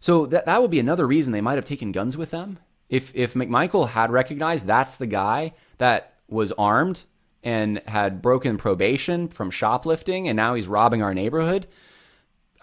So 0.00 0.26
that 0.26 0.46
that 0.46 0.62
would 0.62 0.70
be 0.70 0.80
another 0.80 1.06
reason 1.06 1.32
they 1.32 1.40
might 1.40 1.56
have 1.56 1.64
taken 1.64 1.92
guns 1.92 2.16
with 2.16 2.30
them. 2.30 2.58
If 2.88 3.14
if 3.14 3.34
McMichael 3.34 3.88
had 3.88 4.10
recognized 4.10 4.66
that's 4.66 4.96
the 4.96 5.06
guy 5.06 5.54
that 5.78 6.14
was 6.28 6.52
armed 6.52 7.04
and 7.42 7.82
had 7.86 8.22
broken 8.22 8.58
probation 8.58 9.28
from 9.28 9.50
shoplifting 9.50 10.28
and 10.28 10.36
now 10.36 10.54
he's 10.54 10.68
robbing 10.68 11.02
our 11.02 11.14
neighborhood, 11.14 11.66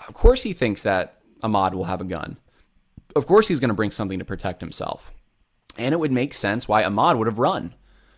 of 0.07 0.13
course 0.13 0.43
he 0.43 0.53
thinks 0.53 0.83
that 0.83 1.21
Ahmaud 1.41 1.73
will 1.73 1.85
have 1.85 2.01
a 2.01 2.05
gun. 2.05 2.37
Of 3.15 3.25
course 3.25 3.47
he's 3.47 3.59
going 3.59 3.69
to 3.69 3.75
bring 3.75 3.91
something 3.91 4.19
to 4.19 4.25
protect 4.25 4.61
himself. 4.61 5.13
And 5.77 5.93
it 5.93 5.97
would 5.97 6.11
make 6.11 6.33
sense 6.33 6.67
why 6.67 6.83
Ahmaud 6.83 7.17
would 7.17 7.27
have 7.27 7.39
run 7.39 7.73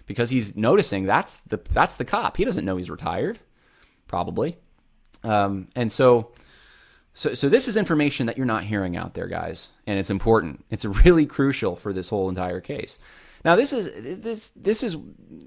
because 0.06 0.30
he's 0.30 0.56
noticing 0.56 1.06
that's 1.06 1.38
the 1.48 1.60
that's 1.72 1.96
the 1.96 2.06
cop. 2.06 2.38
He 2.38 2.46
doesn't 2.46 2.66
know 2.66 2.78
he's 2.78 2.90
retired, 2.90 3.40
probably. 4.08 4.58
Um, 5.24 5.68
and 5.76 5.92
so 5.92 6.32
so, 7.18 7.34
so 7.34 7.50
this 7.50 7.68
is 7.68 7.78
information 7.78 8.28
that 8.28 8.38
you're 8.38 8.46
not 8.46 8.64
hearing 8.64 8.96
out 8.96 9.16
there, 9.16 9.26
guys, 9.26 9.70
and 9.88 9.98
it's 9.98 10.12
important. 10.12 10.64
It's 10.70 10.86
really 10.86 11.26
crucial 11.26 11.76
for 11.76 11.92
this 11.92 12.10
whole 12.10 12.30
entire 12.30 12.62
case. 12.62 13.00
Now, 13.44 13.56
this 13.56 13.74
is 13.74 14.22
this 14.22 14.52
this 14.56 14.84
is 14.84 14.98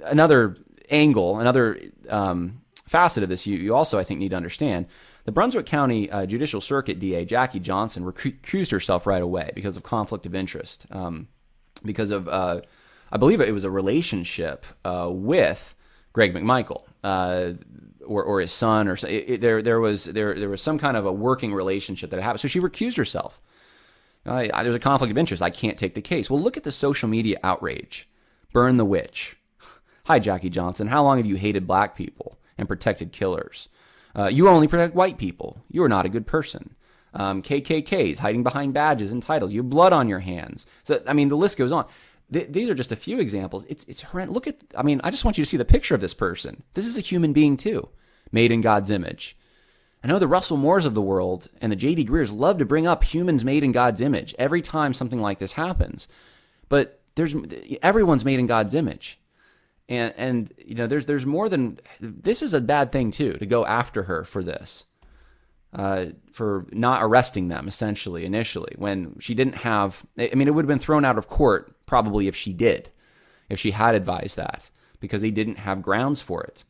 another 0.04 0.56
angle, 0.90 1.38
another 1.38 1.80
um, 2.08 2.60
facet 2.88 3.22
of 3.22 3.28
this. 3.28 3.46
You 3.46 3.56
you 3.56 3.72
also, 3.72 4.00
I 4.00 4.04
think, 4.04 4.18
need 4.18 4.30
to 4.30 4.36
understand. 4.36 4.86
The 5.26 5.32
Brunswick 5.32 5.66
County 5.66 6.10
uh, 6.10 6.26
Judicial 6.26 6.60
Circuit 6.60 6.98
DA 6.98 7.24
Jackie 7.24 7.60
Johnson 7.60 8.04
recused 8.04 8.72
herself 8.72 9.06
right 9.06 9.22
away 9.22 9.52
because 9.54 9.76
of 9.76 9.84
conflict 9.84 10.26
of 10.26 10.34
interest, 10.34 10.86
um, 10.90 11.28
because 11.84 12.10
of 12.10 12.26
uh, 12.26 12.62
I 13.12 13.16
believe 13.16 13.40
it 13.40 13.54
was 13.54 13.62
a 13.62 13.70
relationship 13.70 14.66
uh, 14.84 15.08
with 15.08 15.76
Greg 16.14 16.34
McMichael. 16.34 16.82
Or, 18.06 18.24
or 18.24 18.40
his 18.40 18.50
son 18.50 18.88
or 18.88 18.94
it, 18.94 19.04
it, 19.04 19.40
there 19.42 19.60
there 19.60 19.78
was 19.78 20.04
there 20.04 20.34
there 20.34 20.48
was 20.48 20.62
some 20.62 20.78
kind 20.78 20.96
of 20.96 21.04
a 21.04 21.12
working 21.12 21.52
relationship 21.52 22.10
that 22.10 22.22
happened. 22.22 22.40
So 22.40 22.48
she 22.48 22.58
recused 22.58 22.96
herself. 22.96 23.40
There's 24.24 24.74
a 24.74 24.78
conflict 24.78 25.10
of 25.10 25.18
interest. 25.18 25.42
I 25.42 25.50
can't 25.50 25.78
take 25.78 25.94
the 25.94 26.02
case. 26.02 26.30
Well, 26.30 26.40
look 26.40 26.56
at 26.56 26.64
the 26.64 26.72
social 26.72 27.08
media 27.08 27.38
outrage. 27.42 28.08
Burn 28.52 28.76
the 28.76 28.84
witch. 28.84 29.36
Hi, 30.04 30.18
Jackie 30.18 30.50
Johnson. 30.50 30.88
How 30.88 31.02
long 31.02 31.18
have 31.18 31.26
you 31.26 31.36
hated 31.36 31.66
black 31.66 31.96
people 31.96 32.38
and 32.58 32.68
protected 32.68 33.12
killers? 33.12 33.68
Uh, 34.14 34.26
you 34.26 34.48
only 34.48 34.66
protect 34.66 34.94
white 34.94 35.18
people. 35.18 35.62
You 35.68 35.82
are 35.82 35.88
not 35.88 36.06
a 36.06 36.10
good 36.10 36.26
person. 36.26 36.74
Um, 37.12 37.42
KKKs 37.42 38.18
hiding 38.18 38.42
behind 38.42 38.72
badges 38.72 39.12
and 39.12 39.22
titles. 39.22 39.52
You 39.52 39.60
have 39.60 39.70
blood 39.70 39.92
on 39.92 40.08
your 40.08 40.20
hands. 40.20 40.66
So 40.84 41.02
I 41.06 41.12
mean, 41.12 41.28
the 41.28 41.36
list 41.36 41.56
goes 41.56 41.72
on 41.72 41.86
th- 42.32 42.48
these 42.50 42.68
are 42.68 42.74
just 42.74 42.92
a 42.92 42.96
few 42.96 43.18
examples. 43.18 43.64
It's 43.68 43.84
it's 43.84 44.02
horrendous. 44.02 44.34
Look 44.34 44.46
at 44.46 44.56
I 44.76 44.82
mean, 44.82 45.00
I 45.04 45.10
just 45.10 45.24
want 45.24 45.38
you 45.38 45.44
to 45.44 45.48
see 45.48 45.56
the 45.56 45.64
picture 45.64 45.94
of 45.94 46.00
this 46.00 46.14
person. 46.14 46.62
This 46.74 46.86
is 46.86 46.98
a 46.98 47.02
human 47.02 47.32
being 47.32 47.56
too, 47.56 47.88
made 48.32 48.52
in 48.52 48.60
God's 48.60 48.90
image. 48.90 49.36
I 50.02 50.08
know 50.08 50.18
the 50.18 50.28
Russell 50.28 50.56
Moores 50.56 50.86
of 50.86 50.94
the 50.94 51.02
world 51.02 51.48
and 51.60 51.70
the 51.70 51.76
J.D. 51.76 52.04
Greears 52.06 52.32
love 52.32 52.58
to 52.58 52.64
bring 52.64 52.86
up 52.86 53.04
humans 53.04 53.44
made 53.44 53.62
in 53.62 53.72
God's 53.72 54.00
image 54.00 54.34
every 54.38 54.62
time 54.62 54.94
something 54.94 55.20
like 55.20 55.38
this 55.38 55.52
happens. 55.52 56.08
But 56.70 57.00
there's 57.16 57.34
everyone's 57.82 58.24
made 58.24 58.38
in 58.38 58.46
God's 58.46 58.74
image. 58.74 59.18
And 59.88 60.14
and 60.16 60.54
you 60.56 60.74
know 60.74 60.86
there's 60.86 61.06
there's 61.06 61.26
more 61.26 61.48
than 61.48 61.78
this 62.00 62.42
is 62.42 62.54
a 62.54 62.60
bad 62.60 62.92
thing 62.92 63.10
too 63.10 63.34
to 63.34 63.46
go 63.46 63.66
after 63.66 64.04
her 64.04 64.24
for 64.24 64.42
this. 64.42 64.86
Uh, 65.72 66.06
for 66.32 66.66
not 66.72 67.00
arresting 67.00 67.46
them 67.46 67.68
essentially 67.68 68.24
initially 68.24 68.74
when 68.76 69.14
she 69.20 69.36
didn't 69.36 69.54
have 69.54 70.04
I 70.18 70.34
mean 70.34 70.48
it 70.48 70.50
would 70.50 70.64
have 70.64 70.68
been 70.68 70.80
thrown 70.80 71.04
out 71.04 71.16
of 71.16 71.28
court 71.28 71.76
probably 71.90 72.28
if 72.28 72.36
she 72.36 72.52
did, 72.52 72.88
if 73.48 73.58
she 73.58 73.72
had 73.72 73.96
advised 73.96 74.36
that, 74.36 74.70
because 75.00 75.20
they 75.20 75.32
didn't 75.32 75.58
have 75.58 75.82
grounds 75.82 76.22
for 76.22 76.40
it. 76.44 76.64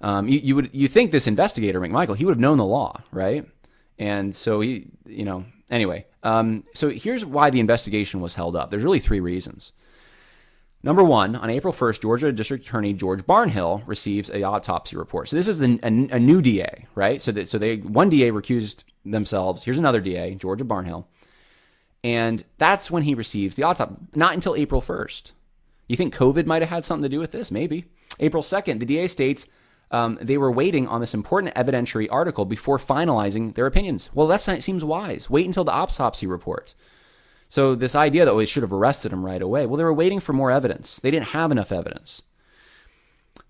Um, 0.00 0.28
you, 0.28 0.38
you 0.38 0.54
would 0.54 0.70
you 0.72 0.86
think 0.86 1.10
this 1.10 1.26
investigator 1.26 1.80
McMichael 1.80 2.16
he 2.16 2.24
would 2.24 2.36
have 2.36 2.46
known 2.46 2.56
the 2.56 2.64
law, 2.64 3.02
right? 3.10 3.44
And 3.98 4.34
so 4.34 4.60
he, 4.60 4.86
you 5.06 5.24
know, 5.24 5.44
anyway. 5.70 6.06
Um, 6.22 6.64
so 6.72 6.88
here's 6.88 7.24
why 7.24 7.50
the 7.50 7.60
investigation 7.60 8.20
was 8.20 8.34
held 8.34 8.54
up. 8.54 8.70
There's 8.70 8.84
really 8.84 9.00
three 9.00 9.20
reasons. 9.20 9.72
Number 10.84 11.02
one, 11.02 11.34
on 11.34 11.48
April 11.48 11.72
1st, 11.72 12.02
Georgia 12.02 12.30
District 12.30 12.64
Attorney 12.64 12.92
George 12.92 13.22
Barnhill 13.22 13.82
receives 13.86 14.30
a 14.30 14.42
autopsy 14.42 14.96
report. 14.96 15.28
So 15.28 15.36
this 15.36 15.48
is 15.48 15.58
the, 15.58 15.80
a, 15.82 16.16
a 16.16 16.20
new 16.20 16.42
DA, 16.42 16.86
right? 16.94 17.22
So 17.22 17.32
that, 17.32 17.48
so 17.48 17.58
they 17.58 17.78
one 17.78 18.10
DA 18.10 18.30
recused 18.30 18.84
themselves. 19.04 19.64
Here's 19.64 19.78
another 19.78 20.00
DA, 20.00 20.34
George 20.34 20.60
Barnhill. 20.60 21.06
And 22.04 22.44
that's 22.58 22.90
when 22.90 23.02
he 23.02 23.14
receives 23.14 23.56
the 23.56 23.62
autopsy, 23.64 23.96
not 24.14 24.34
until 24.34 24.54
April 24.54 24.82
1st. 24.82 25.32
You 25.88 25.96
think 25.96 26.14
COVID 26.14 26.46
might 26.46 26.62
have 26.62 26.68
had 26.68 26.84
something 26.84 27.02
to 27.02 27.08
do 27.08 27.18
with 27.18 27.32
this? 27.32 27.50
Maybe. 27.50 27.86
April 28.20 28.42
2nd, 28.42 28.78
the 28.78 28.86
DA 28.86 29.08
states 29.08 29.46
um, 29.90 30.18
they 30.20 30.38
were 30.38 30.50
waiting 30.50 30.88
on 30.88 31.00
this 31.00 31.14
important 31.14 31.54
evidentiary 31.54 32.08
article 32.10 32.44
before 32.44 32.78
finalizing 32.78 33.54
their 33.54 33.66
opinions. 33.66 34.10
Well, 34.12 34.26
that 34.26 34.40
seems 34.40 34.84
wise. 34.84 35.30
Wait 35.30 35.46
until 35.46 35.64
the 35.64 35.72
autopsy 35.72 36.26
report. 36.26 36.74
So, 37.48 37.74
this 37.74 37.94
idea 37.94 38.24
that 38.24 38.32
oh, 38.32 38.38
they 38.38 38.46
should 38.46 38.64
have 38.64 38.72
arrested 38.72 39.12
him 39.12 39.24
right 39.24 39.40
away, 39.40 39.66
well, 39.66 39.76
they 39.76 39.84
were 39.84 39.94
waiting 39.94 40.18
for 40.18 40.32
more 40.32 40.50
evidence. 40.50 40.96
They 40.96 41.10
didn't 41.10 41.28
have 41.28 41.52
enough 41.52 41.70
evidence. 41.70 42.22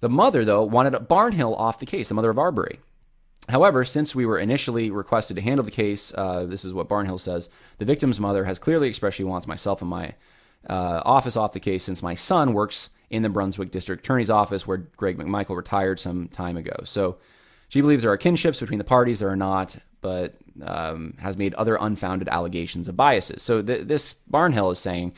The 0.01 0.09
mother, 0.11 0.45
though, 0.45 0.64
wanted 0.64 0.93
Barnhill 1.09 1.59
off 1.59 1.79
the 1.79 1.87
case, 1.87 2.09
the 2.09 2.14
mother 2.14 2.31
of 2.31 2.38
Arbery. 2.38 2.81
However, 3.48 3.85
since 3.85 4.14
we 4.14 4.24
were 4.24 4.38
initially 4.38 4.90
requested 4.90 5.37
to 5.37 5.42
handle 5.42 5.64
the 5.64 5.70
case, 5.70 6.14
uh, 6.14 6.46
this 6.46 6.64
is 6.64 6.72
what 6.72 6.88
Barnhill 6.88 7.20
says 7.20 7.50
the 7.78 7.85
victim's 7.85 8.18
mother 8.18 8.44
has 8.44 8.59
clearly 8.59 8.88
expressed 8.88 9.16
she 9.16 9.24
wants 9.24 9.46
myself 9.46 9.83
and 9.83 9.90
my 9.90 10.14
uh, 10.68 11.02
office 11.04 11.37
off 11.37 11.52
the 11.52 11.61
case 11.61 11.85
since 11.85 12.02
my 12.02 12.14
son 12.14 12.54
works 12.54 12.88
in 13.11 13.22
the 13.22 13.28
Brunswick 13.28 13.70
District 13.70 14.02
Attorney's 14.02 14.30
Office 14.30 14.66
where 14.66 14.78
Greg 14.78 15.18
McMichael 15.18 15.57
retired 15.57 16.00
some 16.00 16.28
time 16.28 16.57
ago. 16.57 16.76
So 16.85 17.18
she 17.68 17.80
believes 17.80 18.02
there 18.02 18.12
are 18.12 18.16
kinships 18.16 18.61
between 18.61 18.78
the 18.78 18.85
parties. 18.85 19.18
There 19.18 19.28
are 19.28 19.37
not, 19.37 19.76
but 20.00 20.37
um, 20.62 21.14
has 21.18 21.37
made 21.37 21.54
other 21.54 21.76
unfounded 21.76 22.28
allegations 22.28 22.88
of 22.88 22.96
biases. 22.96 23.42
So 23.42 23.61
th- 23.61 23.87
this 23.87 24.14
Barnhill 24.30 24.72
is 24.72 24.78
saying, 24.78 25.12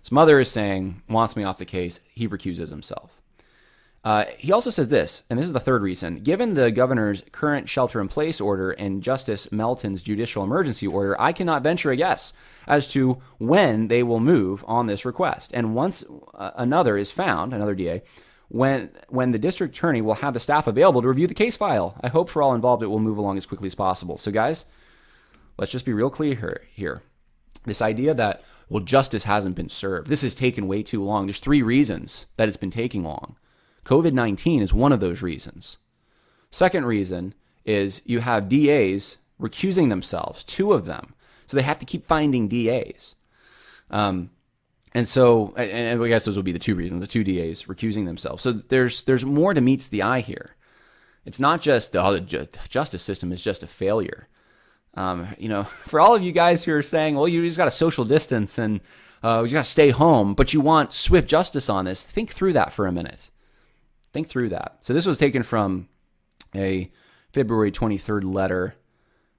his 0.00 0.12
mother 0.12 0.38
is 0.38 0.50
saying, 0.50 1.02
wants 1.08 1.36
me 1.36 1.44
off 1.44 1.58
the 1.58 1.64
case. 1.64 2.00
He 2.14 2.26
recuses 2.26 2.70
himself. 2.70 3.21
Uh, 4.04 4.24
he 4.36 4.50
also 4.50 4.70
says 4.70 4.88
this, 4.88 5.22
and 5.30 5.38
this 5.38 5.46
is 5.46 5.52
the 5.52 5.60
third 5.60 5.80
reason. 5.80 6.22
Given 6.24 6.54
the 6.54 6.72
governor's 6.72 7.22
current 7.30 7.68
shelter 7.68 8.00
in 8.00 8.08
place 8.08 8.40
order 8.40 8.72
and 8.72 9.02
Justice 9.02 9.52
Melton's 9.52 10.02
judicial 10.02 10.42
emergency 10.42 10.88
order, 10.88 11.20
I 11.20 11.32
cannot 11.32 11.62
venture 11.62 11.92
a 11.92 11.96
guess 11.96 12.32
as 12.66 12.88
to 12.88 13.22
when 13.38 13.86
they 13.86 14.02
will 14.02 14.18
move 14.18 14.64
on 14.66 14.86
this 14.86 15.04
request. 15.04 15.52
And 15.54 15.76
once 15.76 16.04
uh, 16.34 16.50
another 16.56 16.96
is 16.96 17.12
found, 17.12 17.54
another 17.54 17.76
DA, 17.76 18.02
when 18.48 18.90
when 19.08 19.30
the 19.30 19.38
district 19.38 19.74
attorney 19.74 20.02
will 20.02 20.14
have 20.14 20.34
the 20.34 20.40
staff 20.40 20.66
available 20.66 21.00
to 21.00 21.08
review 21.08 21.26
the 21.26 21.34
case 21.34 21.56
file. 21.56 21.96
I 22.02 22.08
hope 22.08 22.28
for 22.28 22.42
all 22.42 22.54
involved 22.54 22.82
it 22.82 22.88
will 22.88 22.98
move 22.98 23.18
along 23.18 23.38
as 23.38 23.46
quickly 23.46 23.66
as 23.66 23.74
possible. 23.74 24.18
So, 24.18 24.30
guys, 24.30 24.66
let's 25.58 25.72
just 25.72 25.86
be 25.86 25.92
real 25.92 26.10
clear 26.10 26.34
here. 26.34 26.62
here. 26.74 27.02
This 27.64 27.80
idea 27.80 28.12
that 28.14 28.42
well, 28.68 28.82
justice 28.82 29.24
hasn't 29.24 29.54
been 29.54 29.68
served. 29.68 30.08
This 30.08 30.22
has 30.22 30.34
taken 30.34 30.66
way 30.66 30.82
too 30.82 31.04
long. 31.04 31.26
There's 31.26 31.38
three 31.38 31.62
reasons 31.62 32.26
that 32.36 32.48
it's 32.48 32.56
been 32.56 32.70
taking 32.70 33.04
long. 33.04 33.36
COVID 33.84 34.12
19 34.12 34.62
is 34.62 34.72
one 34.72 34.92
of 34.92 35.00
those 35.00 35.22
reasons. 35.22 35.78
Second 36.50 36.84
reason 36.84 37.34
is 37.64 38.02
you 38.04 38.20
have 38.20 38.48
DAs 38.48 39.16
recusing 39.40 39.88
themselves, 39.88 40.44
two 40.44 40.72
of 40.72 40.84
them. 40.84 41.14
So 41.46 41.56
they 41.56 41.62
have 41.62 41.78
to 41.80 41.86
keep 41.86 42.04
finding 42.04 42.48
DAs. 42.48 43.16
Um, 43.90 44.30
and 44.94 45.08
so, 45.08 45.54
and 45.56 46.02
I 46.02 46.08
guess 46.08 46.24
those 46.24 46.36
would 46.36 46.44
be 46.44 46.52
the 46.52 46.58
two 46.58 46.74
reasons: 46.74 47.00
the 47.00 47.06
two 47.06 47.24
DAs 47.24 47.64
recusing 47.64 48.06
themselves. 48.06 48.42
So 48.42 48.52
there's 48.52 49.04
there's 49.04 49.24
more 49.24 49.54
to 49.54 49.60
meets 49.60 49.88
the 49.88 50.02
eye 50.02 50.20
here. 50.20 50.56
It's 51.24 51.40
not 51.40 51.60
just 51.60 51.92
the, 51.92 52.02
oh, 52.02 52.18
the 52.18 52.48
justice 52.68 53.02
system 53.02 53.32
is 53.32 53.42
just 53.42 53.62
a 53.62 53.66
failure. 53.66 54.28
Um, 54.94 55.28
you 55.38 55.48
know, 55.48 55.64
for 55.86 56.00
all 56.00 56.14
of 56.14 56.22
you 56.22 56.32
guys 56.32 56.64
who 56.64 56.74
are 56.74 56.82
saying, 56.82 57.14
well, 57.14 57.28
you 57.28 57.44
just 57.44 57.56
got 57.56 57.66
to 57.66 57.70
social 57.70 58.04
distance 58.04 58.58
and 58.58 58.80
uh, 59.22 59.42
you 59.44 59.52
got 59.52 59.64
to 59.64 59.70
stay 59.70 59.90
home, 59.90 60.34
but 60.34 60.52
you 60.52 60.60
want 60.60 60.92
swift 60.92 61.28
justice 61.28 61.70
on 61.70 61.84
this, 61.84 62.02
think 62.02 62.32
through 62.32 62.54
that 62.54 62.72
for 62.72 62.86
a 62.86 62.92
minute. 62.92 63.30
Think 64.12 64.28
through 64.28 64.50
that. 64.50 64.78
So 64.80 64.92
this 64.92 65.06
was 65.06 65.18
taken 65.18 65.42
from 65.42 65.88
a 66.54 66.90
February 67.32 67.72
23rd 67.72 68.24
letter 68.24 68.74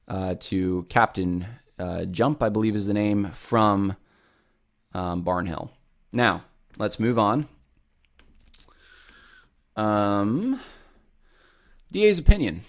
uh, 0.08 0.36
to 0.40 0.86
Captain 0.90 1.46
uh, 1.80 2.06
Jump, 2.06 2.42
I 2.42 2.50
believe 2.50 2.76
is 2.76 2.88
the 2.88 2.94
name, 2.94 3.32
from 3.32 3.96
um, 4.94 5.24
Barnhill. 5.24 5.70
Now, 6.12 6.44
let's 6.78 7.00
move 7.00 7.20
on. 7.20 7.48
Um, 9.76 10.60
DA's 11.92 12.20
opinion. 12.20 12.62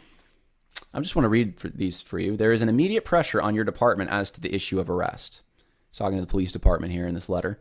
I 0.92 1.00
just 1.00 1.16
want 1.16 1.24
to 1.24 1.30
read 1.30 1.58
for 1.58 1.68
these 1.68 2.00
for 2.00 2.18
you. 2.18 2.36
There 2.36 2.52
is 2.52 2.62
an 2.62 2.68
immediate 2.68 3.04
pressure 3.04 3.42
on 3.42 3.54
your 3.54 3.64
department 3.64 4.10
as 4.10 4.30
to 4.32 4.40
the 4.40 4.54
issue 4.54 4.78
of 4.78 4.88
arrest. 4.88 5.42
He's 5.90 5.98
talking 5.98 6.16
to 6.16 6.22
the 6.22 6.30
police 6.30 6.52
department 6.52 6.92
here 6.92 7.06
in 7.06 7.14
this 7.14 7.28
letter. 7.28 7.58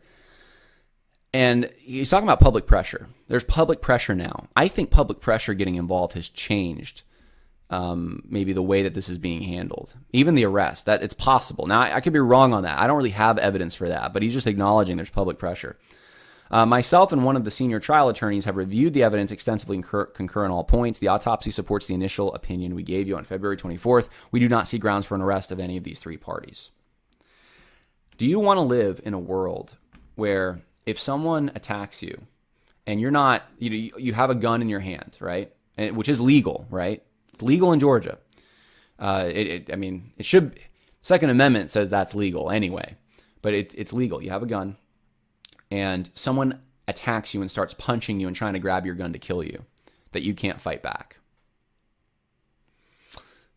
And 1.34 1.68
he's 1.78 2.10
talking 2.10 2.28
about 2.28 2.38
public 2.38 2.64
pressure. 2.64 3.08
There's 3.26 3.42
public 3.42 3.82
pressure 3.82 4.14
now. 4.14 4.46
I 4.54 4.68
think 4.68 4.92
public 4.92 5.20
pressure 5.20 5.52
getting 5.52 5.74
involved 5.74 6.12
has 6.12 6.28
changed 6.28 7.02
um, 7.70 8.22
maybe 8.28 8.52
the 8.52 8.62
way 8.62 8.84
that 8.84 8.94
this 8.94 9.08
is 9.08 9.18
being 9.18 9.42
handled. 9.42 9.94
Even 10.12 10.36
the 10.36 10.44
arrest, 10.44 10.86
that 10.86 11.02
it's 11.02 11.12
possible. 11.12 11.66
Now, 11.66 11.80
I, 11.80 11.96
I 11.96 12.00
could 12.00 12.12
be 12.12 12.20
wrong 12.20 12.54
on 12.54 12.62
that. 12.62 12.78
I 12.78 12.86
don't 12.86 12.96
really 12.96 13.10
have 13.10 13.36
evidence 13.38 13.74
for 13.74 13.88
that, 13.88 14.12
but 14.12 14.22
he's 14.22 14.32
just 14.32 14.46
acknowledging 14.46 14.94
there's 14.96 15.10
public 15.10 15.40
pressure. 15.40 15.76
Uh, 16.52 16.66
myself 16.66 17.12
and 17.12 17.24
one 17.24 17.34
of 17.34 17.42
the 17.42 17.50
senior 17.50 17.80
trial 17.80 18.08
attorneys 18.08 18.44
have 18.44 18.56
reviewed 18.56 18.92
the 18.92 19.02
evidence 19.02 19.32
extensively 19.32 19.78
and 19.78 19.82
concur, 19.82 20.06
concur 20.06 20.44
on 20.44 20.52
all 20.52 20.62
points. 20.62 21.00
The 21.00 21.08
autopsy 21.08 21.50
supports 21.50 21.88
the 21.88 21.94
initial 21.94 22.32
opinion 22.34 22.76
we 22.76 22.84
gave 22.84 23.08
you 23.08 23.16
on 23.16 23.24
February 23.24 23.56
24th. 23.56 24.08
We 24.30 24.38
do 24.38 24.48
not 24.48 24.68
see 24.68 24.78
grounds 24.78 25.04
for 25.04 25.16
an 25.16 25.20
arrest 25.20 25.50
of 25.50 25.58
any 25.58 25.76
of 25.76 25.82
these 25.82 25.98
three 25.98 26.16
parties. 26.16 26.70
Do 28.18 28.24
you 28.24 28.38
want 28.38 28.58
to 28.58 28.62
live 28.62 29.00
in 29.04 29.14
a 29.14 29.18
world 29.18 29.76
where 30.14 30.60
if 30.86 30.98
someone 30.98 31.50
attacks 31.54 32.02
you 32.02 32.26
and 32.86 33.00
you're 33.00 33.10
not, 33.10 33.42
you 33.58 33.70
know, 33.70 33.98
you 33.98 34.12
have 34.12 34.30
a 34.30 34.34
gun 34.34 34.62
in 34.62 34.68
your 34.68 34.80
hand, 34.80 35.16
right? 35.20 35.52
And, 35.76 35.96
which 35.96 36.08
is 36.08 36.20
legal, 36.20 36.66
right? 36.70 37.02
It's 37.32 37.42
legal 37.42 37.72
in 37.72 37.80
Georgia. 37.80 38.18
Uh, 38.98 39.28
it, 39.32 39.46
it, 39.46 39.72
I 39.72 39.76
mean, 39.76 40.12
it 40.18 40.24
should. 40.24 40.58
Second 41.02 41.30
Amendment 41.30 41.70
says 41.70 41.90
that's 41.90 42.14
legal 42.14 42.50
anyway, 42.50 42.96
but 43.42 43.54
it, 43.54 43.74
it's 43.76 43.92
legal. 43.92 44.22
You 44.22 44.30
have 44.30 44.42
a 44.42 44.46
gun, 44.46 44.76
and 45.70 46.08
someone 46.14 46.60
attacks 46.86 47.34
you 47.34 47.40
and 47.40 47.50
starts 47.50 47.74
punching 47.74 48.20
you 48.20 48.26
and 48.26 48.36
trying 48.36 48.52
to 48.52 48.58
grab 48.58 48.86
your 48.86 48.94
gun 48.94 49.12
to 49.12 49.18
kill 49.18 49.42
you, 49.42 49.64
that 50.12 50.22
you 50.22 50.34
can't 50.34 50.60
fight 50.60 50.82
back. 50.82 51.16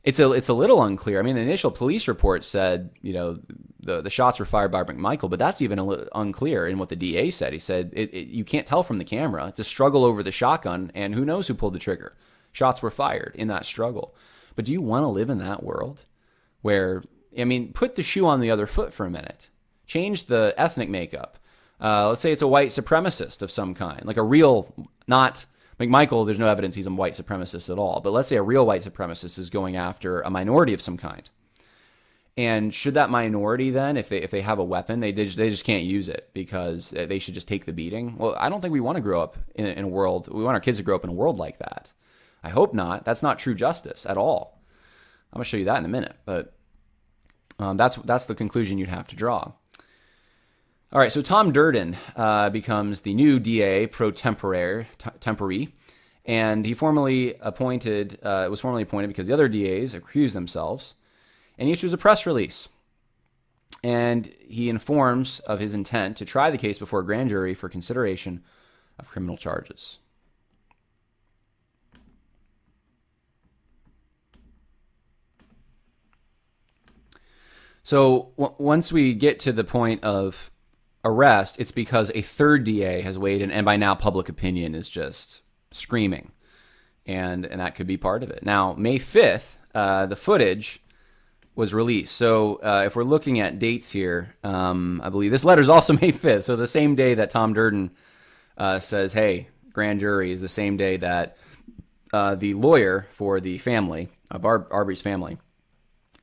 It's 0.08 0.20
a 0.20 0.32
it's 0.32 0.48
a 0.48 0.54
little 0.54 0.82
unclear. 0.84 1.20
I 1.20 1.22
mean, 1.22 1.36
the 1.36 1.42
initial 1.42 1.70
police 1.70 2.08
report 2.08 2.46
said 2.46 2.92
you 3.02 3.14
know 3.14 3.40
the 3.82 4.02
the 4.02 4.10
shots 4.10 4.40
were 4.40 4.46
fired 4.46 4.72
by 4.72 4.84
McMichael, 4.84 5.30
but 5.30 5.38
that's 5.38 5.62
even 5.62 5.80
a 5.80 5.84
little 5.84 6.08
unclear 6.16 6.66
in 6.66 6.78
what 6.78 6.90
the 6.90 6.96
DA 6.96 7.30
said. 7.30 7.52
He 7.52 7.60
said 7.60 7.92
it, 7.94 8.14
it, 8.14 8.28
you 8.28 8.46
can't 8.46 8.66
tell 8.66 8.84
from 8.84 8.98
the 8.98 9.04
camera. 9.04 9.48
It's 9.48 9.60
a 9.60 9.66
struggle 9.66 10.06
over 10.06 10.24
the 10.24 10.32
shotgun, 10.32 10.92
and 10.96 11.14
who 11.14 11.26
knows 11.26 11.48
who 11.48 11.54
pulled 11.54 11.74
the 11.74 11.80
trigger. 11.80 12.16
Shots 12.54 12.82
were 12.82 12.90
fired 12.90 13.36
in 13.36 13.50
that 13.50 13.66
struggle. 13.66 14.16
But 14.56 14.66
do 14.66 14.72
you 14.72 14.82
want 14.82 15.04
to 15.04 15.08
live 15.08 15.30
in 15.30 15.40
that 15.40 15.62
world 15.62 16.06
where 16.62 17.04
I 17.38 17.44
mean, 17.44 17.74
put 17.74 17.96
the 17.96 18.04
shoe 18.04 18.26
on 18.26 18.40
the 18.40 18.52
other 18.52 18.66
foot 18.66 18.94
for 18.94 19.06
a 19.06 19.12
minute. 19.12 19.50
Change 19.86 20.26
the 20.26 20.54
ethnic 20.58 20.90
makeup. 20.90 21.38
Uh, 21.80 22.10
let's 22.10 22.22
say 22.22 22.32
it's 22.32 22.42
a 22.42 22.48
white 22.48 22.70
supremacist 22.70 23.42
of 23.42 23.52
some 23.52 23.76
kind, 23.76 24.06
like 24.06 24.18
a 24.18 24.24
real, 24.24 24.74
not 25.08 25.46
McMichael, 25.80 26.26
there's 26.26 26.40
no 26.40 26.48
evidence 26.48 26.76
he's 26.76 26.88
a 26.88 26.92
white 26.92 27.14
supremacist 27.14 27.70
at 27.70 27.78
all. 27.78 28.02
But 28.02 28.12
let's 28.12 28.28
say 28.28 28.36
a 28.36 28.44
real 28.44 28.66
white 28.66 28.84
supremacist 28.84 29.38
is 29.38 29.50
going 29.50 29.76
after 29.76 30.22
a 30.22 30.30
minority 30.30 30.74
of 30.74 30.82
some 30.82 30.98
kind. 30.98 31.30
And 32.36 32.72
should 32.72 32.94
that 32.94 33.10
minority 33.10 33.72
then, 33.72 33.98
if 33.98 34.10
they 34.10 34.22
if 34.22 34.30
they 34.30 34.42
have 34.42 34.60
a 34.60 34.64
weapon, 34.64 35.00
they 35.00 35.12
just, 35.12 35.38
they 35.38 35.50
just 35.50 35.66
can't 35.66 35.84
use 35.84 36.08
it 36.08 36.30
because 36.34 36.92
they 36.92 37.18
should 37.18 37.34
just 37.34 37.48
take 37.48 37.66
the 37.66 37.74
beating? 37.74 38.16
Well, 38.18 38.36
I 38.40 38.50
don't 38.50 38.62
think 38.62 38.72
we 38.72 38.80
want 38.80 38.96
to 38.98 39.02
grow 39.02 39.22
up 39.22 39.38
in, 39.56 39.66
in 39.66 39.86
a 39.86 39.88
world. 39.88 40.28
We 40.32 40.44
want 40.44 40.54
our 40.54 40.62
kids 40.62 40.78
to 40.78 40.84
grow 40.84 40.96
up 40.96 41.04
in 41.04 41.10
a 41.10 41.14
world 41.14 41.38
like 41.38 41.58
that. 41.60 41.92
I 42.44 42.50
hope 42.50 42.76
not. 42.76 43.06
That's 43.06 43.24
not 43.24 43.40
true 43.40 43.56
justice 43.56 44.06
at 44.06 44.18
all. 44.18 44.62
I'm 45.34 45.38
gonna 45.38 45.46
show 45.46 45.58
you 45.58 45.66
that 45.66 45.80
in 45.80 45.86
a 45.86 45.90
minute, 45.90 46.16
but 46.26 46.54
um, 47.60 47.76
that's 47.76 47.98
that's 47.98 48.26
the 48.26 48.36
conclusion 48.36 48.78
you'd 48.78 48.90
have 48.90 49.08
to 49.08 49.16
draw. 49.16 49.52
All 50.94 51.02
right, 51.02 51.12
so 51.12 51.22
Tom 51.22 51.52
Durden 51.52 51.98
uh, 52.16 52.50
becomes 52.50 53.02
the 53.02 53.14
new 53.14 53.42
DA 53.42 53.88
pro 53.88 54.10
tempore, 54.10 54.88
tempore, 55.20 55.68
and 56.24 56.66
he 56.66 56.74
formally 56.74 57.36
appointed 57.42 58.18
uh, 58.24 58.48
was 58.50 58.62
formally 58.62 58.84
appointed 58.84 59.08
because 59.08 59.28
the 59.28 59.34
other 59.34 59.50
DAs 59.50 59.94
accused 59.94 60.34
themselves, 60.34 60.96
and 61.58 61.68
he 61.68 61.74
issues 61.74 61.92
a 61.92 61.98
press 61.98 62.26
release, 62.26 62.70
and 63.84 64.34
he 64.40 64.70
informs 64.70 65.40
of 65.42 65.60
his 65.60 65.74
intent 65.74 66.16
to 66.18 66.26
try 66.26 66.50
the 66.50 66.58
case 66.58 66.80
before 66.80 67.02
a 67.02 67.06
grand 67.06 67.28
jury 67.28 67.54
for 67.54 67.68
consideration 67.68 68.42
of 68.98 69.10
criminal 69.10 69.36
charges. 69.36 70.00
So 77.84 78.32
w- 78.38 78.56
once 78.58 78.94
we 78.94 79.14
get 79.14 79.42
to 79.42 79.52
the 79.52 79.66
point 79.66 80.02
of 80.06 80.50
arrest, 81.04 81.60
it's 81.60 81.72
because 81.72 82.12
a 82.14 82.22
third 82.22 82.64
DA 82.64 83.02
has 83.02 83.18
weighed 83.18 83.42
in, 83.42 83.52
and 83.52 83.66
by 83.66 83.78
now 83.78 83.96
public 83.96 84.30
opinion 84.30 84.76
is 84.76 84.90
just 84.90 85.42
screaming, 85.72 86.32
and 87.06 87.46
and 87.46 87.62
that 87.62 87.76
could 87.76 87.88
be 87.88 87.98
part 87.98 88.24
of 88.24 88.30
it. 88.30 88.44
Now, 88.44 88.74
May 88.74 88.98
fifth, 88.98 89.58
uh, 89.74 90.06
the 90.06 90.16
footage 90.16 90.82
was 91.56 91.74
released. 91.74 92.16
So 92.16 92.56
uh, 92.56 92.84
if 92.86 92.96
we're 92.96 93.04
looking 93.04 93.40
at 93.40 93.58
dates 93.58 93.92
here, 93.92 94.36
um, 94.44 95.02
I 95.04 95.10
believe 95.10 95.32
this 95.32 95.46
letter 95.46 95.62
is 95.62 95.70
also 95.70 95.94
May 96.02 96.12
fifth. 96.12 96.46
So 96.46 96.56
the 96.56 96.68
same 96.68 96.96
day 96.96 97.16
that 97.16 97.30
Tom 97.30 97.54
Durden 97.54 97.92
uh, 98.58 98.80
says, 98.80 99.14
"Hey, 99.14 99.50
grand 99.72 100.00
jury," 100.00 100.32
is 100.32 100.42
the 100.42 100.48
same 100.48 100.78
day 100.78 100.98
that 100.98 101.38
uh, 102.14 102.36
the 102.36 102.54
lawyer 102.54 103.08
for 103.10 103.40
the 103.40 103.58
family 103.58 104.10
of 104.32 104.46
Ar- 104.46 104.68
Arbery's 104.72 105.02
family 105.02 105.38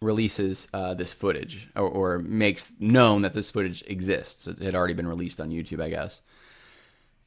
releases 0.05 0.69
uh, 0.73 0.95
this 0.95 1.13
footage 1.13 1.69
or, 1.75 1.89
or, 1.89 2.19
makes 2.19 2.73
known 2.79 3.23
that 3.23 3.33
this 3.33 3.51
footage 3.51 3.83
exists. 3.87 4.47
It 4.47 4.59
had 4.59 4.75
already 4.75 4.95
been 4.95 5.09
released 5.09 5.41
on 5.41 5.51
YouTube, 5.51 5.83
I 5.83 5.89
guess. 5.89 6.23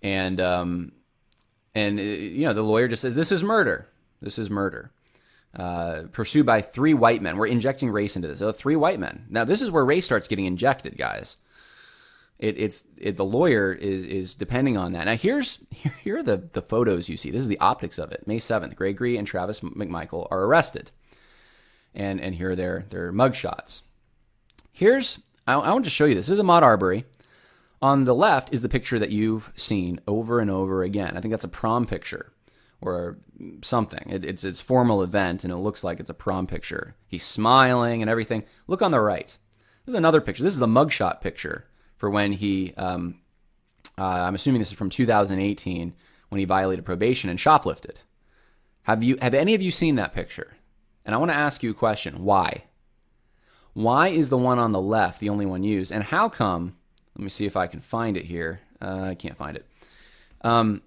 And 0.01 0.39
um, 0.39 0.91
and 1.73 1.99
uh, 1.99 2.03
you 2.03 2.45
know 2.45 2.53
the 2.53 2.61
lawyer 2.61 2.87
just 2.87 3.01
says 3.01 3.15
this 3.15 3.31
is 3.31 3.43
murder. 3.43 3.87
This 4.21 4.37
is 4.39 4.49
murder. 4.49 4.91
Uh, 5.55 6.03
pursued 6.11 6.45
by 6.45 6.61
three 6.61 6.93
white 6.93 7.21
men. 7.21 7.37
We're 7.37 7.47
injecting 7.47 7.89
race 7.89 8.15
into 8.15 8.27
this. 8.27 8.39
So 8.39 8.51
three 8.51 8.75
white 8.75 8.99
men. 8.99 9.25
Now 9.29 9.43
this 9.43 9.61
is 9.61 9.71
where 9.71 9.83
race 9.83 10.05
starts 10.05 10.27
getting 10.27 10.45
injected, 10.45 10.97
guys. 10.97 11.37
It, 12.37 12.59
it's 12.59 12.83
it, 12.97 13.17
the 13.17 13.25
lawyer 13.25 13.73
is 13.73 14.05
is 14.05 14.35
depending 14.35 14.77
on 14.77 14.91
that. 14.91 15.05
Now 15.05 15.15
here's 15.15 15.59
here, 15.71 15.95
here 16.03 16.17
are 16.17 16.23
the 16.23 16.37
the 16.37 16.61
photos 16.61 17.09
you 17.09 17.17
see. 17.17 17.31
This 17.31 17.41
is 17.41 17.47
the 17.47 17.59
optics 17.59 17.97
of 17.97 18.11
it. 18.11 18.27
May 18.27 18.37
seventh, 18.37 18.75
Gregory 18.75 19.17
and 19.17 19.25
Travis 19.25 19.61
McMichael 19.61 20.27
are 20.29 20.43
arrested 20.43 20.91
and 21.97 22.21
and 22.21 22.35
here 22.35 22.51
are 22.51 22.55
their 22.55 22.85
their 22.89 23.11
mugshots. 23.11 23.81
Here's 24.71 25.19
I, 25.45 25.55
I 25.55 25.73
want 25.73 25.83
to 25.83 25.89
show 25.89 26.05
you 26.05 26.15
this. 26.15 26.27
This 26.27 26.37
is 26.37 26.43
Ahmaud 26.43 26.61
Arbery. 26.61 27.05
On 27.81 28.05
the 28.05 28.15
left 28.15 28.53
is 28.53 28.61
the 28.61 28.69
picture 28.69 28.97
that 28.97 29.11
you've 29.11 29.51
seen 29.55 29.99
over 30.07 30.39
and 30.39 30.49
over 30.49 30.83
again. 30.83 31.15
I 31.15 31.21
think 31.21 31.31
that's 31.31 31.43
a 31.43 31.49
prom 31.49 31.85
picture 31.85 32.31
or 32.81 33.17
something. 33.61 34.09
It, 34.09 34.25
it's 34.25 34.43
its 34.43 34.61
formal 34.61 35.03
event, 35.03 35.43
and 35.43 35.53
it 35.53 35.57
looks 35.57 35.83
like 35.83 35.99
it's 35.99 36.09
a 36.09 36.15
prom 36.15 36.47
picture. 36.47 36.95
He's 37.07 37.23
smiling 37.23 38.01
and 38.01 38.09
everything. 38.09 38.45
Look 38.67 38.81
on 38.81 38.91
the 38.91 38.99
right. 38.99 39.37
This 39.85 39.93
is 39.93 39.97
another 39.97 40.21
picture. 40.21 40.43
This 40.43 40.53
is 40.53 40.59
the 40.59 40.67
mugshot 40.67 41.21
picture 41.21 41.65
for 41.97 42.09
when 42.09 42.33
he. 42.33 42.73
Um, 42.77 43.19
uh, 43.97 44.05
I'm 44.05 44.35
assuming 44.35 44.59
this 44.59 44.71
is 44.71 44.77
from 44.77 44.91
2018 44.91 45.93
when 46.29 46.39
he 46.39 46.45
violated 46.45 46.85
probation 46.85 47.29
and 47.29 47.39
shoplifted. 47.39 47.97
Have 48.83 49.03
you? 49.03 49.17
Have 49.21 49.33
any 49.33 49.53
of 49.55 49.61
you 49.61 49.71
seen 49.71 49.95
that 49.95 50.13
picture? 50.13 50.56
And 51.07 51.15
I 51.15 51.19
want 51.19 51.31
to 51.31 51.37
ask 51.37 51.63
you 51.63 51.71
a 51.71 51.73
question 51.73 52.23
why? 52.23 52.65
Why 53.73 54.09
is 54.09 54.29
the 54.29 54.37
one 54.37 54.59
on 54.59 54.73
the 54.73 54.81
left 54.81 55.19
the 55.19 55.29
only 55.29 55.45
one 55.45 55.63
used? 55.63 55.91
And 55.91 56.03
how 56.03 56.27
come? 56.29 56.75
Let 57.15 57.23
me 57.23 57.29
see 57.29 57.45
if 57.45 57.55
I 57.55 57.65
can 57.67 57.79
find 57.79 58.17
it 58.17 58.25
here. 58.25 58.59
Uh, 58.81 59.07
I 59.11 59.15
can't 59.15 59.37
find 59.37 59.55
it. 59.55 59.65
Um, 60.41 60.83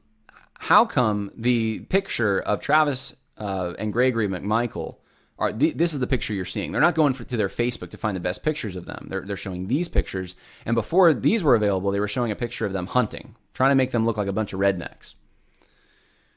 how 0.58 0.84
come 0.84 1.32
the 1.34 1.80
picture 1.80 2.38
of 2.38 2.60
Travis 2.60 3.16
uh, 3.38 3.72
and 3.78 3.92
Gregory 3.92 4.28
McMichael 4.28 4.96
are 5.38 5.52
th- 5.52 5.76
this 5.76 5.94
is 5.94 6.00
the 6.00 6.06
picture 6.06 6.34
you're 6.34 6.44
seeing? 6.44 6.70
They're 6.70 6.80
not 6.82 6.94
going 6.94 7.14
for, 7.14 7.24
to 7.24 7.36
their 7.36 7.48
Facebook 7.48 7.90
to 7.90 7.96
find 7.96 8.14
the 8.14 8.20
best 8.20 8.42
pictures 8.42 8.76
of 8.76 8.84
them. 8.84 9.06
They're, 9.08 9.22
they're 9.22 9.36
showing 9.36 9.68
these 9.68 9.88
pictures. 9.88 10.34
And 10.66 10.74
before 10.74 11.14
these 11.14 11.42
were 11.42 11.54
available, 11.54 11.90
they 11.90 12.00
were 12.00 12.08
showing 12.08 12.30
a 12.30 12.36
picture 12.36 12.66
of 12.66 12.74
them 12.74 12.86
hunting, 12.86 13.36
trying 13.54 13.70
to 13.70 13.76
make 13.76 13.90
them 13.90 14.04
look 14.04 14.18
like 14.18 14.28
a 14.28 14.32
bunch 14.34 14.52
of 14.52 14.60
rednecks. 14.60 15.14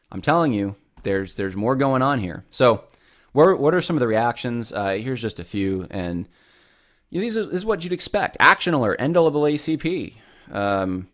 I'm 0.09 0.21
telling 0.21 0.53
you, 0.53 0.75
there's 1.03 1.35
there's 1.35 1.55
more 1.55 1.75
going 1.75 2.01
on 2.01 2.19
here. 2.19 2.45
So 2.49 2.85
what 3.33 3.59
what 3.59 3.73
are 3.73 3.81
some 3.81 3.95
of 3.95 3.99
the 3.99 4.07
reactions? 4.07 4.71
Uh, 4.71 4.91
here's 4.91 5.21
just 5.21 5.39
a 5.39 5.43
few, 5.43 5.87
and 5.91 6.27
you 7.09 7.19
know, 7.19 7.21
these 7.21 7.35
is, 7.35 7.47
this 7.47 7.57
is 7.57 7.65
what 7.65 7.83
you'd 7.83 7.93
expect. 7.93 8.37
Action 8.39 8.73
alert: 8.73 8.99
NAACP. 8.99 10.15
Um, 10.51 11.09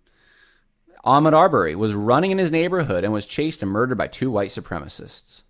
Ahmaud 1.06 1.34
Arbery 1.34 1.76
was 1.76 1.94
running 1.94 2.32
in 2.32 2.38
his 2.38 2.52
neighborhood 2.52 3.04
and 3.04 3.14
was 3.14 3.26
chased 3.26 3.64
and 3.64 3.72
murdered 3.72 3.98
by 3.98 4.08
two 4.08 4.30
white 4.30 4.50
supremacists. 4.50 5.44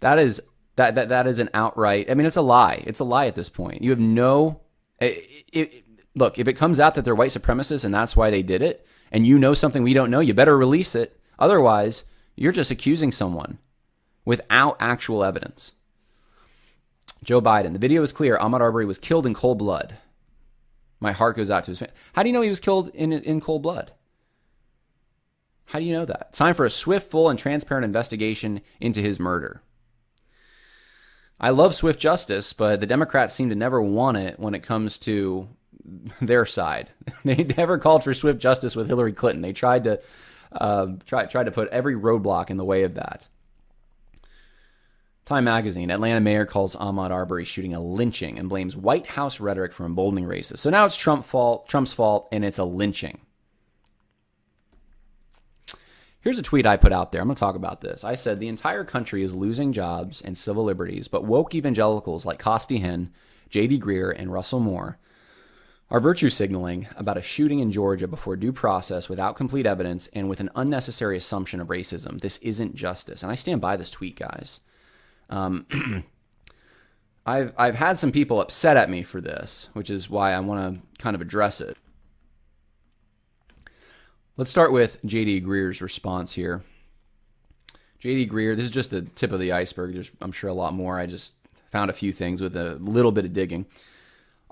That 0.00 0.18
is 0.18 0.40
that 0.76 0.94
that 0.94 1.08
that 1.08 1.26
is 1.26 1.40
an 1.40 1.50
outright. 1.52 2.08
I 2.10 2.14
mean, 2.14 2.26
it's 2.26 2.36
a 2.36 2.42
lie. 2.42 2.82
It's 2.86 3.00
a 3.00 3.04
lie 3.04 3.26
at 3.26 3.34
this 3.34 3.48
point. 3.48 3.82
You 3.82 3.90
have 3.90 3.98
no. 3.98 4.60
It, 5.00 5.28
it, 5.52 5.84
look, 6.14 6.38
if 6.38 6.46
it 6.46 6.54
comes 6.54 6.78
out 6.78 6.94
that 6.94 7.04
they're 7.04 7.16
white 7.16 7.30
supremacists 7.30 7.84
and 7.84 7.92
that's 7.92 8.16
why 8.16 8.30
they 8.30 8.42
did 8.42 8.62
it, 8.62 8.86
and 9.10 9.26
you 9.26 9.38
know 9.38 9.54
something 9.54 9.82
we 9.82 9.94
don't 9.94 10.10
know, 10.10 10.20
you 10.20 10.34
better 10.34 10.56
release 10.56 10.94
it. 10.94 11.18
Otherwise, 11.38 12.04
you're 12.36 12.52
just 12.52 12.70
accusing 12.70 13.10
someone 13.10 13.58
without 14.24 14.76
actual 14.80 15.24
evidence. 15.24 15.72
Joe 17.24 17.40
Biden. 17.40 17.72
The 17.72 17.78
video 17.78 18.02
is 18.02 18.12
clear. 18.12 18.36
Ahmaud 18.38 18.60
Arbery 18.60 18.86
was 18.86 18.98
killed 18.98 19.26
in 19.26 19.34
cold 19.34 19.58
blood. 19.58 19.96
My 21.00 21.12
heart 21.12 21.36
goes 21.36 21.50
out 21.50 21.64
to 21.64 21.70
his 21.72 21.78
family. 21.78 21.94
How 22.12 22.22
do 22.22 22.28
you 22.28 22.32
know 22.32 22.42
he 22.42 22.48
was 22.48 22.60
killed 22.60 22.88
in, 22.94 23.12
in 23.12 23.40
cold 23.40 23.62
blood? 23.62 23.92
How 25.66 25.78
do 25.78 25.84
you 25.84 25.92
know 25.92 26.04
that? 26.04 26.26
It's 26.28 26.38
time 26.38 26.54
for 26.54 26.64
a 26.64 26.70
swift, 26.70 27.10
full, 27.10 27.30
and 27.30 27.38
transparent 27.38 27.84
investigation 27.84 28.60
into 28.80 29.00
his 29.00 29.18
murder. 29.18 29.62
I 31.40 31.50
love 31.50 31.74
swift 31.74 31.98
justice, 31.98 32.52
but 32.52 32.80
the 32.80 32.86
Democrats 32.86 33.34
seem 33.34 33.48
to 33.48 33.54
never 33.56 33.82
want 33.82 34.16
it 34.16 34.38
when 34.38 34.54
it 34.54 34.62
comes 34.62 34.98
to 35.00 35.48
their 36.20 36.46
side. 36.46 36.90
They 37.24 37.36
never 37.36 37.78
called 37.78 38.02
for 38.02 38.14
swift 38.14 38.40
justice 38.40 38.74
with 38.74 38.88
Hillary 38.88 39.12
Clinton. 39.12 39.42
They 39.42 39.52
tried 39.52 39.84
to 39.84 40.00
uh, 40.50 40.88
try 41.06 41.26
tried 41.26 41.44
to 41.44 41.52
put 41.52 41.68
every 41.68 41.94
roadblock 41.94 42.50
in 42.50 42.56
the 42.56 42.64
way 42.64 42.82
of 42.82 42.94
that. 42.94 43.28
Time 45.24 45.44
magazine, 45.44 45.90
Atlanta 45.90 46.20
mayor 46.20 46.44
calls 46.44 46.74
Ahmaud 46.74 47.10
Arbery 47.10 47.44
shooting 47.44 47.74
a 47.74 47.80
lynching 47.80 48.38
and 48.38 48.48
blames 48.48 48.76
White 48.76 49.06
House 49.06 49.38
rhetoric 49.38 49.72
for 49.72 49.84
emboldening 49.84 50.24
racists. 50.24 50.58
So 50.58 50.70
now 50.70 50.84
it's 50.84 50.96
Trump 50.96 51.24
fault, 51.24 51.68
Trump's 51.68 51.92
fault, 51.92 52.28
and 52.32 52.44
it's 52.44 52.58
a 52.58 52.64
lynching. 52.64 53.20
Here's 56.20 56.38
a 56.38 56.42
tweet 56.42 56.66
I 56.66 56.76
put 56.76 56.92
out 56.92 57.10
there. 57.10 57.20
I'm 57.20 57.28
going 57.28 57.36
to 57.36 57.40
talk 57.40 57.56
about 57.56 57.80
this. 57.80 58.04
I 58.04 58.14
said 58.14 58.38
the 58.38 58.48
entire 58.48 58.84
country 58.84 59.22
is 59.22 59.34
losing 59.34 59.72
jobs 59.72 60.20
and 60.20 60.38
civil 60.38 60.64
liberties, 60.64 61.08
but 61.08 61.24
woke 61.24 61.54
evangelicals 61.54 62.24
like 62.24 62.38
Costi 62.38 62.80
Hinn, 62.80 63.10
J.D. 63.48 63.80
Greear, 63.80 64.14
and 64.16 64.32
Russell 64.32 64.60
Moore 64.60 64.98
are 65.90 66.00
virtue 66.00 66.30
signaling 66.30 66.88
about 66.96 67.18
a 67.18 67.22
shooting 67.22 67.58
in 67.58 67.70
Georgia 67.70 68.08
before 68.08 68.34
due 68.34 68.52
process 68.52 69.08
without 69.08 69.36
complete 69.36 69.66
evidence 69.66 70.08
and 70.14 70.28
with 70.28 70.40
an 70.40 70.50
unnecessary 70.56 71.16
assumption 71.16 71.60
of 71.60 71.68
racism. 71.68 72.20
This 72.20 72.38
isn't 72.38 72.74
justice. 72.74 73.22
And 73.22 73.30
I 73.30 73.34
stand 73.34 73.60
by 73.60 73.76
this 73.76 73.90
tweet, 73.90 74.16
guys. 74.16 74.60
Um, 75.32 75.66
I've, 77.26 77.52
I've 77.56 77.74
had 77.74 77.98
some 77.98 78.12
people 78.12 78.40
upset 78.40 78.76
at 78.76 78.90
me 78.90 79.02
for 79.02 79.20
this, 79.20 79.70
which 79.72 79.90
is 79.90 80.10
why 80.10 80.32
I 80.32 80.40
want 80.40 80.74
to 80.74 81.02
kind 81.02 81.14
of 81.16 81.22
address 81.22 81.60
it. 81.60 81.76
Let's 84.36 84.50
start 84.50 84.72
with 84.72 85.02
JD 85.04 85.44
Greear's 85.44 85.80
response 85.80 86.34
here. 86.34 86.62
JD 88.00 88.30
Greear, 88.30 88.56
this 88.56 88.64
is 88.64 88.70
just 88.70 88.90
the 88.90 89.02
tip 89.02 89.32
of 89.32 89.40
the 89.40 89.52
iceberg. 89.52 89.94
There's, 89.94 90.10
I'm 90.20 90.32
sure, 90.32 90.50
a 90.50 90.54
lot 90.54 90.74
more. 90.74 90.98
I 90.98 91.06
just 91.06 91.34
found 91.70 91.90
a 91.90 91.94
few 91.94 92.12
things 92.12 92.40
with 92.40 92.56
a 92.56 92.74
little 92.74 93.12
bit 93.12 93.24
of 93.24 93.32
digging. 93.32 93.66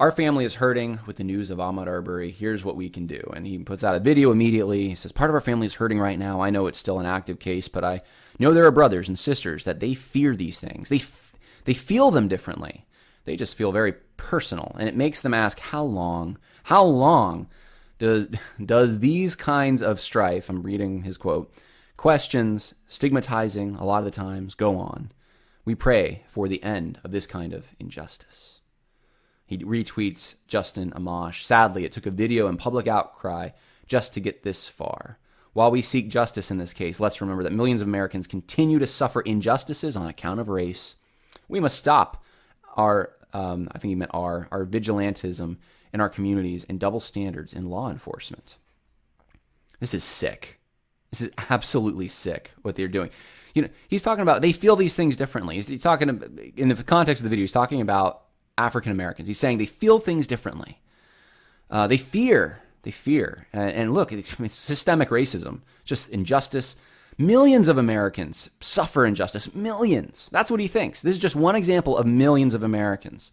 Our 0.01 0.11
family 0.11 0.47
is 0.47 0.55
hurting 0.55 1.01
with 1.05 1.17
the 1.19 1.25
news 1.25 1.51
of 1.51 1.59
Ahmaud 1.59 1.87
Arbery. 1.87 2.31
Here's 2.31 2.65
what 2.65 2.75
we 2.75 2.89
can 2.89 3.07
do. 3.07 3.21
And 3.37 3.47
he 3.47 3.59
puts 3.59 3.85
out 3.85 3.95
a 3.95 4.01
video 4.01 4.33
immediately. 4.33 4.89
He 4.89 4.95
says, 4.95 5.13
Part 5.13 5.29
of 5.29 5.35
our 5.35 5.43
family 5.43 5.67
is 5.67 5.75
hurting 5.75 6.01
right 6.01 6.19
now. 6.19 6.41
I 6.41 6.49
know 6.49 6.67
it's 6.67 6.79
still 6.79 7.01
an 7.01 7.05
active 7.05 7.39
case, 7.39 7.69
but 7.69 7.85
I 7.85 8.01
know 8.39 8.55
there 8.55 8.65
are 8.65 8.71
brothers 8.71 9.09
and 9.09 9.19
sisters 9.19 9.65
that 9.65 9.79
they 9.79 9.93
fear 9.93 10.35
these 10.35 10.59
things. 10.59 10.89
They, 10.89 10.97
f- 10.97 11.35
they 11.67 11.75
feel 11.75 12.11
them 12.11 12.29
differently. 12.29 12.87
They 13.27 13.37
just 13.37 13.59
feel 13.59 13.73
very 13.73 13.93
personal. 14.17 14.75
And 14.79 14.89
it 14.89 14.97
makes 14.97 15.21
them 15.21 15.35
ask, 15.35 15.61
How 15.61 15.83
long? 15.83 16.39
How 16.63 16.83
long 16.83 17.49
does, 17.99 18.29
does 18.65 19.01
these 19.01 19.37
kinds 19.37 19.83
of 19.83 20.01
strife, 20.01 20.49
I'm 20.49 20.63
reading 20.63 21.03
his 21.03 21.19
quote, 21.19 21.55
questions, 21.99 22.73
stigmatizing 22.87 23.77
a 23.77 23.85
lot 23.85 23.99
of 23.99 24.07
the 24.07 24.11
times, 24.11 24.55
go 24.55 24.79
on? 24.79 25.13
We 25.67 25.75
pray 25.75 26.23
for 26.27 26.49
the 26.49 26.63
end 26.63 26.99
of 27.05 27.11
this 27.11 27.27
kind 27.27 27.53
of 27.53 27.67
injustice. 27.79 28.60
He 29.51 29.59
retweets 29.59 30.37
Justin 30.47 30.93
Amash. 30.93 31.43
Sadly, 31.43 31.85
it 31.85 31.91
took 31.91 32.07
a 32.07 32.13
video 32.13 32.47
and 32.47 32.57
public 32.57 32.87
outcry 32.87 33.49
just 33.89 34.15
to 34.15 34.21
get 34.21 34.45
this 34.45 34.69
far. 34.69 35.19
While 35.55 35.73
we 35.73 35.83
seek 35.83 36.09
justice 36.09 36.53
in 36.53 36.59
this 36.59 36.73
case, 36.73 37.01
let's 37.01 37.21
remember 37.21 37.43
that 37.43 37.53
millions 37.53 37.83
of 37.83 37.89
Americans 37.89 38.29
continue 38.29 38.79
to 38.79 38.87
suffer 38.87 39.23
injustices 39.23 39.97
on 39.97 40.07
account 40.07 40.39
of 40.39 40.49
race. 40.49 40.95
We 41.49 41.59
must 41.59 41.77
stop 41.77 42.23
our, 42.77 43.11
um, 43.33 43.69
I 43.73 43.79
think 43.79 43.91
he 43.91 43.97
meant 43.97 44.13
our, 44.15 44.47
our 44.53 44.65
vigilantism 44.65 45.57
in 45.93 46.01
our 46.01 46.09
communities 46.09 46.65
and 46.69 46.79
double 46.79 47.01
standards 47.01 47.53
in 47.53 47.69
law 47.69 47.91
enforcement. 47.91 48.57
This 49.81 49.95
is 49.95 50.05
sick. 50.05 50.61
This 51.11 51.23
is 51.23 51.31
absolutely 51.51 52.07
sick 52.07 52.53
what 52.63 52.77
they're 52.77 52.87
doing. 52.87 53.11
You 53.55 53.63
know, 53.63 53.69
he's 53.89 54.03
talking 54.03 54.23
about 54.23 54.43
they 54.43 54.53
feel 54.53 54.77
these 54.77 54.95
things 54.95 55.17
differently. 55.17 55.57
He's, 55.57 55.67
he's 55.67 55.83
talking 55.83 56.53
in 56.57 56.69
the 56.69 56.85
context 56.85 57.21
of 57.21 57.25
the 57.25 57.31
video. 57.31 57.43
He's 57.43 57.51
talking 57.51 57.81
about 57.81 58.27
African 58.61 58.93
Americans. 58.93 59.29
He's 59.29 59.39
saying 59.39 59.59
they 59.59 59.67
feel 59.67 59.99
things 59.99 60.27
differently. 60.27 60.79
Uh, 61.71 61.87
they 61.87 61.97
fear. 61.97 62.61
They 62.83 62.91
fear. 62.91 63.47
And, 63.53 63.71
and 63.71 63.95
look, 63.95 64.13
it's, 64.13 64.39
it's 64.39 64.55
systemic 64.55 65.09
racism, 65.09 65.61
just 65.85 66.11
injustice. 66.11 66.77
Millions 67.19 67.69
of 67.69 67.79
Americans 67.79 68.51
suffer 68.61 69.05
injustice. 69.05 69.55
Millions. 69.55 70.29
That's 70.33 70.51
what 70.51 70.61
he 70.61 70.69
thinks. 70.69 71.03
This 71.03 71.15
is 71.15 71.19
just 71.19 71.37
one 71.37 71.57
example 71.57 71.97
of 71.97 72.07
millions 72.07 72.55
of 72.55 72.63
Americans 72.63 73.33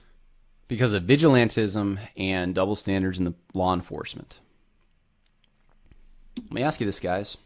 because 0.67 0.93
of 0.93 1.03
vigilantism 1.03 1.99
and 2.17 2.53
double 2.53 2.75
standards 2.75 3.19
in 3.19 3.25
the 3.25 3.33
law 3.53 3.73
enforcement. 3.73 4.39
Let 6.43 6.51
me 6.51 6.63
ask 6.63 6.79
you 6.79 6.85
this, 6.85 6.99
guys. 6.99 7.37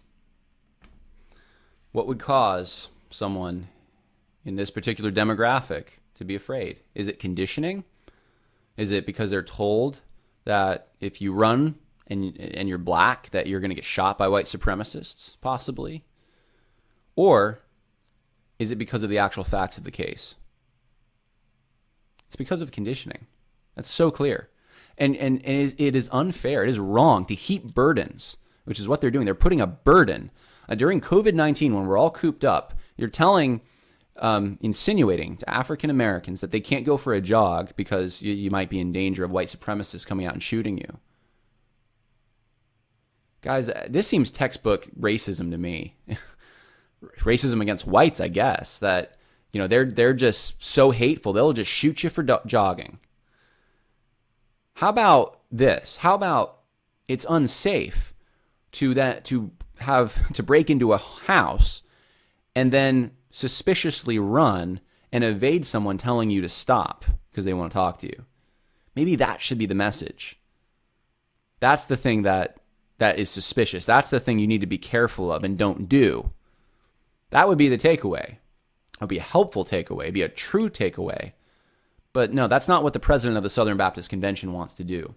What 1.92 2.08
would 2.08 2.20
cause 2.20 2.90
someone 3.10 3.68
in 4.46 4.56
this 4.56 4.72
particular 4.72 5.12
demographic 5.12 6.00
to 6.22 6.26
be 6.26 6.36
afraid? 6.36 6.80
Is 6.96 7.08
it 7.08 7.20
conditioning? 7.20 7.84
Is 8.78 8.92
it 8.92 9.06
because 9.06 9.30
they're 9.30 9.44
told 9.44 10.02
that 10.46 10.90
if 11.00 11.22
you 11.22 11.34
run 11.34 11.76
and 12.08 12.38
and 12.38 12.68
you're 12.68 12.78
black 12.78 13.30
that 13.32 13.48
you're 13.48 13.60
going 13.60 13.70
to 13.70 13.76
get 13.76 13.84
shot 13.84 14.18
by 14.18 14.28
white 14.28 14.46
supremacists 14.46 15.38
possibly? 15.42 16.04
Or 17.16 17.60
is 18.60 18.72
it 18.72 18.78
because 18.78 19.04
of 19.04 19.10
the 19.10 19.18
actual 19.18 19.44
facts 19.44 19.78
of 19.78 19.84
the 19.84 19.92
case? 19.92 20.36
It's 22.28 22.36
because 22.36 22.62
of 22.62 22.72
conditioning. 22.72 23.28
That's 23.76 23.90
so 23.90 24.12
clear. 24.12 24.50
And 24.98 25.16
and, 25.16 25.38
and 25.44 25.58
it, 25.58 25.64
is, 25.64 25.76
it 25.78 25.96
is 25.96 26.10
unfair. 26.12 26.64
It 26.64 26.70
is 26.70 26.80
wrong 26.80 27.26
to 27.26 27.36
heap 27.36 27.74
burdens, 27.74 28.38
which 28.66 28.80
is 28.80 28.88
what 28.88 29.02
they're 29.02 29.12
doing. 29.12 29.26
They're 29.26 29.36
putting 29.36 29.62
a 29.62 29.68
burden 29.68 30.32
uh, 30.70 30.76
during 30.76 31.02
COVID 31.02 31.34
19 31.34 31.74
when 31.74 31.86
we're 31.86 31.98
all 31.98 32.12
cooped 32.12 32.46
up. 32.46 32.74
You're 32.98 33.10
telling 33.10 33.62
um, 34.18 34.58
insinuating 34.62 35.38
to 35.38 35.50
African 35.50 35.90
Americans 35.90 36.42
that 36.42 36.52
they 36.52 36.60
can't 36.60 36.86
go 36.86 36.98
for 36.98 37.14
a 37.14 37.22
jog 37.22 37.72
because 37.76 38.22
you, 38.22 38.34
you 38.34 38.52
might 38.52 38.70
be 38.70 38.80
in 38.80 38.92
danger 38.92 39.24
of 39.24 39.32
white 39.32 39.48
supremacists 39.48 40.06
coming 40.06 40.26
out 40.26 40.34
and 40.34 40.44
shooting 40.44 40.78
you. 40.78 41.00
Guys, 43.42 43.70
uh, 43.70 43.88
this 43.90 44.08
seems 44.08 44.32
textbook 44.32 44.88
racism 45.00 45.52
to 45.52 45.58
me. 45.58 45.96
racism 47.20 47.62
against 47.62 47.88
whites, 47.88 48.22
I 48.22 48.28
guess. 48.28 48.80
That 48.80 49.18
you 49.52 49.60
know 49.60 49.68
they're 49.68 49.86
they're 49.86 50.14
just 50.14 50.64
so 50.64 50.92
hateful 50.92 51.34
they'll 51.34 51.54
just 51.54 51.72
shoot 51.72 52.04
you 52.04 52.10
for 52.10 52.24
do- 52.24 52.38
jogging. 52.46 53.00
How 54.76 54.90
about 54.90 55.40
this? 55.52 55.98
How 55.98 56.16
about 56.16 56.60
it's 57.08 57.26
unsafe 57.28 58.14
to 58.74 58.94
that 58.94 59.26
to 59.26 59.52
have 59.80 60.32
to 60.34 60.44
break 60.44 60.70
into 60.70 60.94
a 60.94 60.98
house 60.98 61.82
and 62.56 62.72
then 62.72 63.12
suspiciously 63.32 64.20
run 64.20 64.80
and 65.12 65.24
evade 65.24 65.66
someone 65.66 65.98
telling 65.98 66.30
you 66.30 66.42
to 66.42 66.50
stop 66.50 67.06
because 67.30 67.46
they 67.46 67.54
want 67.54 67.72
to 67.72 67.76
talk 67.76 68.00
to 68.00 68.08
you. 68.08 68.26
Maybe 68.96 69.16
that 69.16 69.42
should 69.42 69.58
be 69.58 69.66
the 69.66 69.76
message. 69.76 70.40
That's 71.60 71.86
the 71.86 71.98
thing 71.98 72.24
that 72.24 72.58
that 72.98 73.18
is 73.18 73.30
suspicious. 73.30 73.86
That's 73.86 74.12
the 74.12 74.20
thing 74.20 74.38
you 74.38 74.48
need 74.48 74.62
to 74.62 74.68
be 74.68 74.78
careful 74.78 75.32
of 75.32 75.44
and 75.44 75.58
don't 75.58 75.90
do. 75.90 76.32
That 77.32 77.48
would 77.48 77.58
be 77.58 77.70
the 77.70 77.78
takeaway. 77.78 78.34
It 78.34 79.02
would 79.02 79.10
be 79.10 79.18
a 79.18 79.24
helpful 79.24 79.66
takeaway, 79.66 80.04
It'd 80.04 80.14
be 80.14 80.22
a 80.22 80.30
true 80.30 80.70
takeaway. 80.70 81.32
But 82.14 82.34
no, 82.34 82.48
that's 82.48 82.68
not 82.68 82.84
what 82.84 82.94
the 82.94 83.00
president 83.00 83.38
of 83.38 83.44
the 83.44 83.50
Southern 83.50 83.78
Baptist 83.78 84.10
Convention 84.10 84.54
wants 84.54 84.76
to 84.76 84.84
do. 84.84 85.16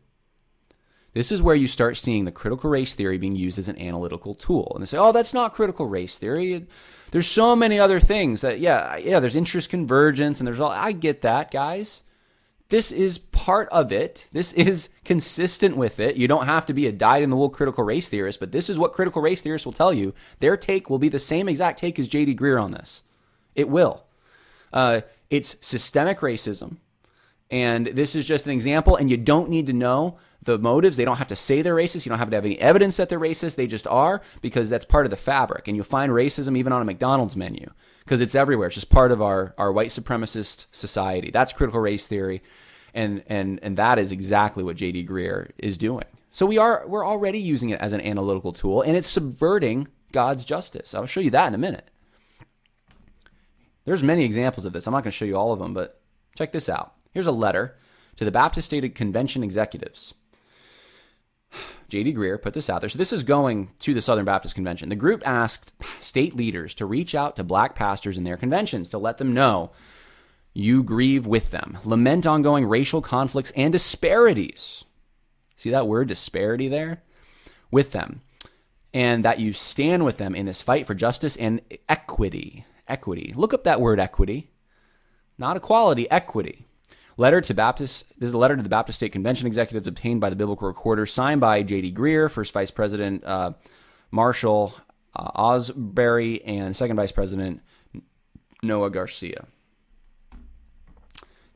This 1.14 1.30
is 1.30 1.40
where 1.40 1.54
you 1.54 1.68
start 1.68 1.96
seeing 1.96 2.24
the 2.24 2.32
critical 2.32 2.68
race 2.68 2.94
theory 2.96 3.18
being 3.18 3.36
used 3.36 3.58
as 3.58 3.68
an 3.68 3.78
analytical 3.78 4.34
tool. 4.34 4.72
And 4.74 4.82
they 4.82 4.86
say, 4.86 4.98
oh, 4.98 5.12
that's 5.12 5.32
not 5.32 5.54
critical 5.54 5.86
race 5.86 6.18
theory. 6.18 6.66
There's 7.12 7.28
so 7.28 7.54
many 7.54 7.78
other 7.78 8.00
things 8.00 8.40
that, 8.40 8.58
yeah, 8.58 8.96
yeah, 8.96 9.20
there's 9.20 9.36
interest 9.36 9.70
convergence 9.70 10.40
and 10.40 10.46
there's 10.46 10.60
all, 10.60 10.72
I 10.72 10.90
get 10.90 11.22
that, 11.22 11.52
guys. 11.52 12.02
This 12.68 12.90
is 12.90 13.18
part 13.18 13.68
of 13.68 13.92
it. 13.92 14.26
This 14.32 14.52
is 14.54 14.90
consistent 15.04 15.76
with 15.76 16.00
it. 16.00 16.16
You 16.16 16.26
don't 16.26 16.46
have 16.46 16.66
to 16.66 16.74
be 16.74 16.88
a 16.88 16.92
dyed 16.92 17.22
in 17.22 17.30
the 17.30 17.36
wool 17.36 17.48
critical 17.48 17.84
race 17.84 18.08
theorist, 18.08 18.40
but 18.40 18.50
this 18.50 18.68
is 18.68 18.78
what 18.78 18.92
critical 18.92 19.22
race 19.22 19.40
theorists 19.40 19.64
will 19.64 19.72
tell 19.72 19.92
you. 19.92 20.14
Their 20.40 20.56
take 20.56 20.90
will 20.90 20.98
be 20.98 21.08
the 21.08 21.20
same 21.20 21.48
exact 21.48 21.78
take 21.78 22.00
as 22.00 22.08
J.D. 22.08 22.34
Greear 22.34 22.60
on 22.60 22.72
this. 22.72 23.04
It 23.54 23.68
will. 23.68 24.02
Uh, 24.72 25.02
it's 25.30 25.56
systemic 25.60 26.18
racism. 26.18 26.78
And 27.51 27.86
this 27.88 28.14
is 28.14 28.24
just 28.24 28.47
an 28.47 28.53
example, 28.53 28.97
and 28.97 29.11
you 29.11 29.16
don't 29.16 29.51
need 29.51 29.66
to 29.66 29.72
know 29.72 30.18
the 30.42 30.59
motives. 30.59 30.97
They 30.97 31.05
don't 31.05 31.18
have 31.18 31.28
to 31.28 31.36
say 31.36 31.62
they're 31.62 31.74
racist. 31.74 32.05
You 32.05 32.11
don't 32.11 32.18
have 32.18 32.30
to 32.30 32.36
have 32.36 32.45
any 32.45 32.59
evidence 32.59 32.97
that 32.97 33.09
they're 33.09 33.20
racist. 33.20 33.57
They 33.57 33.66
just 33.66 33.86
are 33.86 34.22
because 34.40 34.70
that's 34.70 34.84
part 34.84 35.07
of 35.07 35.11
the 35.11 35.16
fabric. 35.16 35.68
And 35.68 35.76
you'll 35.76 35.84
find 35.84 36.11
racism 36.11 36.57
even 36.57 36.72
on 36.72 36.82
a 36.82 36.84
McDonald's 36.84 37.36
menu 37.36 37.70
because 38.01 38.20
it's 38.20 38.34
everywhere. 38.34 38.68
It's 38.68 38.74
just 38.74 38.90
part 38.90 39.12
of 39.12 39.22
our, 39.22 39.55
our 39.59 39.72
white 39.72 39.90
supremacist 39.90 40.66
society. 40.72 41.30
That's 41.30 41.53
critical 41.53 41.80
race 41.80 42.07
theory. 42.07 42.42
And, 42.95 43.22
and, 43.26 43.59
and 43.62 43.76
that 43.76 43.99
is 43.99 44.12
exactly 44.12 44.62
what 44.62 44.76
J.D. 44.76 45.07
Greear 45.07 45.51
is 45.59 45.76
doing. 45.76 46.05
So 46.30 46.47
we 46.47 46.59
are, 46.59 46.84
we're 46.86 47.07
already 47.07 47.38
using 47.38 47.70
it 47.70 47.80
as 47.80 47.92
an 47.92 48.01
analytical 48.01 48.53
tool 48.53 48.82
and 48.82 48.97
it's 48.97 49.09
subverting 49.09 49.88
God's 50.12 50.45
justice. 50.45 50.95
I'll 50.95 51.07
show 51.07 51.20
you 51.20 51.30
that 51.30 51.49
in 51.49 51.55
a 51.55 51.59
minute. 51.59 51.90
There's 53.84 54.03
many 54.03 54.24
examples 54.24 54.64
of 54.64 54.72
this. 54.72 54.86
I'm 54.86 54.92
not 54.92 55.05
going 55.05 55.12
to 55.12 55.16
show 55.16 55.24
you 55.24 55.36
all 55.36 55.53
of 55.53 55.59
them, 55.59 55.74
but 55.74 56.01
Check 56.36 56.53
this 56.53 56.68
out. 56.68 56.95
Here's 57.14 57.26
a 57.26 57.32
letter 57.32 57.76
to 58.16 58.24
the 58.24 58.30
Baptist 58.30 58.66
State 58.66 58.94
Convention 58.94 59.42
executives. 59.42 60.12
J.D. 61.88 62.14
Greear 62.14 62.42
put 62.42 62.54
this 62.54 62.68
out 62.68 62.80
there. 62.80 62.90
So 62.90 62.98
this 62.98 63.12
is 63.12 63.22
going 63.22 63.70
to 63.80 63.94
the 63.94 64.02
Southern 64.02 64.24
Baptist 64.24 64.56
Convention. 64.56 64.88
The 64.88 64.96
group 64.96 65.22
asked 65.24 65.72
state 66.00 66.34
leaders 66.34 66.74
to 66.74 66.86
reach 66.86 67.14
out 67.14 67.36
to 67.36 67.44
black 67.44 67.76
pastors 67.76 68.18
in 68.18 68.24
their 68.24 68.36
conventions 68.36 68.88
to 68.88 68.98
let 68.98 69.18
them 69.18 69.32
know 69.32 69.70
you 70.52 70.82
grieve 70.82 71.26
with 71.26 71.50
them, 71.50 71.78
lament 71.84 72.26
ongoing 72.26 72.66
racial 72.66 73.00
conflicts 73.00 73.52
and 73.52 73.72
disparities. 73.72 74.84
See 75.56 75.70
that 75.70 75.86
word 75.86 76.08
disparity 76.08 76.68
there? 76.68 77.02
With 77.70 77.92
them. 77.92 78.22
And 78.92 79.24
that 79.24 79.40
you 79.40 79.52
stand 79.52 80.04
with 80.04 80.16
them 80.16 80.34
in 80.34 80.46
this 80.46 80.62
fight 80.62 80.86
for 80.86 80.94
justice 80.94 81.36
and 81.36 81.60
equity. 81.88 82.64
Equity. 82.86 83.32
Look 83.34 83.52
up 83.52 83.64
that 83.64 83.80
word 83.80 83.98
equity. 83.98 84.50
Not 85.38 85.56
equality, 85.56 86.08
equity. 86.10 86.66
Letter 87.16 87.40
to 87.40 87.54
Baptist. 87.54 88.12
This 88.18 88.28
is 88.28 88.34
a 88.34 88.38
letter 88.38 88.56
to 88.56 88.62
the 88.62 88.68
Baptist 88.68 88.98
State 88.98 89.12
Convention 89.12 89.46
executives 89.46 89.86
obtained 89.86 90.20
by 90.20 90.30
the 90.30 90.36
Biblical 90.36 90.66
Recorder, 90.66 91.06
signed 91.06 91.40
by 91.40 91.62
J.D. 91.62 91.92
Greear, 91.92 92.30
First 92.30 92.52
Vice 92.52 92.70
President 92.70 93.24
uh, 93.24 93.52
Marshall 94.10 94.74
uh, 95.14 95.30
Ausberry, 95.40 96.42
and 96.44 96.76
Second 96.76 96.96
Vice 96.96 97.12
President 97.12 97.60
Noah 98.62 98.90
Garcia. 98.90 99.46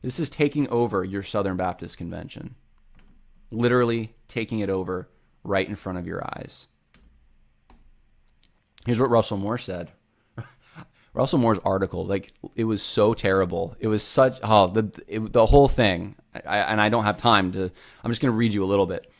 This 0.01 0.19
is 0.19 0.29
taking 0.29 0.69
over 0.69 1.03
your 1.03 1.23
Southern 1.23 1.57
Baptist 1.57 1.97
Convention. 1.97 2.55
Literally 3.51 4.13
taking 4.27 4.59
it 4.59 4.69
over 4.69 5.09
right 5.43 5.67
in 5.67 5.75
front 5.75 5.97
of 5.97 6.07
your 6.07 6.23
eyes. 6.23 6.67
Here's 8.85 8.99
what 8.99 9.09
Russell 9.09 9.37
Moore 9.37 9.57
said 9.57 9.89
Russell 11.19 11.39
Moore's 11.39 11.59
article, 11.65 12.05
like 12.05 12.31
it 12.55 12.63
was 12.63 12.81
so 12.81 13.13
terrible. 13.13 13.75
It 13.81 13.87
was 13.87 14.03
such 14.03 14.39
oh 14.41 14.67
the 14.67 15.03
it, 15.05 15.33
the 15.33 15.45
whole 15.45 15.67
thing. 15.67 16.15
I, 16.33 16.59
and 16.59 16.79
I 16.79 16.87
don't 16.87 17.03
have 17.03 17.17
time 17.17 17.51
to. 17.53 17.69
I'm 18.03 18.11
just 18.11 18.21
going 18.21 18.31
to 18.31 18.37
read 18.37 18.53
you 18.53 18.63
a 18.63 18.71
little 18.73 18.85
bit. 18.85 19.11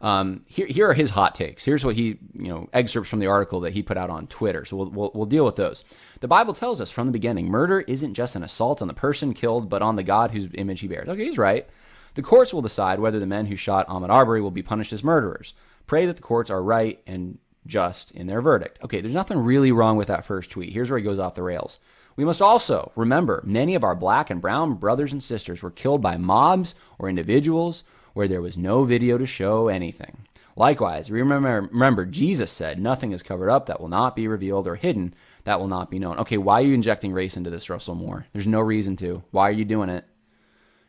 Um, 0.00 0.44
here, 0.46 0.66
here 0.66 0.88
are 0.88 0.94
his 0.94 1.10
hot 1.10 1.34
takes. 1.34 1.64
Here's 1.64 1.84
what 1.84 1.96
he, 1.96 2.18
you 2.34 2.48
know, 2.48 2.68
excerpts 2.72 3.10
from 3.10 3.18
the 3.18 3.26
article 3.26 3.60
that 3.60 3.72
he 3.72 3.82
put 3.82 3.96
out 3.96 4.10
on 4.10 4.28
Twitter. 4.28 4.64
So 4.64 4.76
we'll, 4.76 4.90
we'll, 4.90 5.10
we'll 5.12 5.26
deal 5.26 5.44
with 5.44 5.56
those. 5.56 5.84
The 6.20 6.28
Bible 6.28 6.54
tells 6.54 6.80
us 6.80 6.90
from 6.90 7.06
the 7.06 7.12
beginning, 7.12 7.48
murder 7.48 7.80
isn't 7.80 8.14
just 8.14 8.36
an 8.36 8.44
assault 8.44 8.80
on 8.80 8.88
the 8.88 8.94
person 8.94 9.34
killed, 9.34 9.68
but 9.68 9.82
on 9.82 9.96
the 9.96 10.04
God 10.04 10.30
whose 10.30 10.48
image 10.54 10.80
he 10.80 10.88
bears. 10.88 11.08
Okay, 11.08 11.24
he's 11.24 11.36
right. 11.36 11.68
The 12.14 12.22
courts 12.22 12.54
will 12.54 12.62
decide 12.62 13.00
whether 13.00 13.18
the 13.18 13.26
men 13.26 13.46
who 13.46 13.56
shot 13.56 13.88
Ahmaud 13.88 14.08
Arbery 14.08 14.40
will 14.40 14.50
be 14.50 14.62
punished 14.62 14.92
as 14.92 15.04
murderers. 15.04 15.52
Pray 15.86 16.06
that 16.06 16.16
the 16.16 16.22
courts 16.22 16.50
are 16.50 16.62
right 16.62 17.02
and 17.06 17.38
just 17.66 18.10
in 18.12 18.26
their 18.26 18.40
verdict. 18.40 18.78
Okay, 18.82 19.00
there's 19.00 19.14
nothing 19.14 19.38
really 19.38 19.72
wrong 19.72 19.96
with 19.96 20.08
that 20.08 20.24
first 20.24 20.50
tweet. 20.50 20.72
Here's 20.72 20.90
where 20.90 20.98
he 20.98 21.04
goes 21.04 21.18
off 21.18 21.34
the 21.34 21.42
rails. 21.42 21.78
We 22.16 22.24
must 22.24 22.42
also 22.42 22.92
remember 22.96 23.42
many 23.46 23.74
of 23.74 23.84
our 23.84 23.94
black 23.94 24.30
and 24.30 24.40
brown 24.40 24.74
brothers 24.74 25.12
and 25.12 25.22
sisters 25.22 25.62
were 25.62 25.70
killed 25.70 26.02
by 26.02 26.16
mobs 26.16 26.74
or 26.98 27.08
individuals 27.08 27.84
where 28.12 28.28
there 28.28 28.42
was 28.42 28.56
no 28.56 28.84
video 28.84 29.18
to 29.18 29.26
show 29.26 29.68
anything. 29.68 30.26
Likewise, 30.56 31.10
remember, 31.10 31.68
remember 31.72 32.04
Jesus 32.04 32.50
said, 32.50 32.78
Nothing 32.78 33.12
is 33.12 33.22
covered 33.22 33.48
up 33.48 33.66
that 33.66 33.80
will 33.80 33.88
not 33.88 34.16
be 34.16 34.28
revealed 34.28 34.66
or 34.66 34.74
hidden 34.74 35.14
that 35.44 35.58
will 35.58 35.68
not 35.68 35.90
be 35.90 35.98
known. 35.98 36.18
Okay, 36.18 36.36
why 36.36 36.60
are 36.60 36.64
you 36.64 36.74
injecting 36.74 37.12
race 37.12 37.36
into 37.36 37.50
this, 37.50 37.70
Russell 37.70 37.94
Moore? 37.94 38.26
There's 38.32 38.46
no 38.46 38.60
reason 38.60 38.96
to. 38.96 39.22
Why 39.30 39.48
are 39.48 39.52
you 39.52 39.64
doing 39.64 39.88
it? 39.88 40.04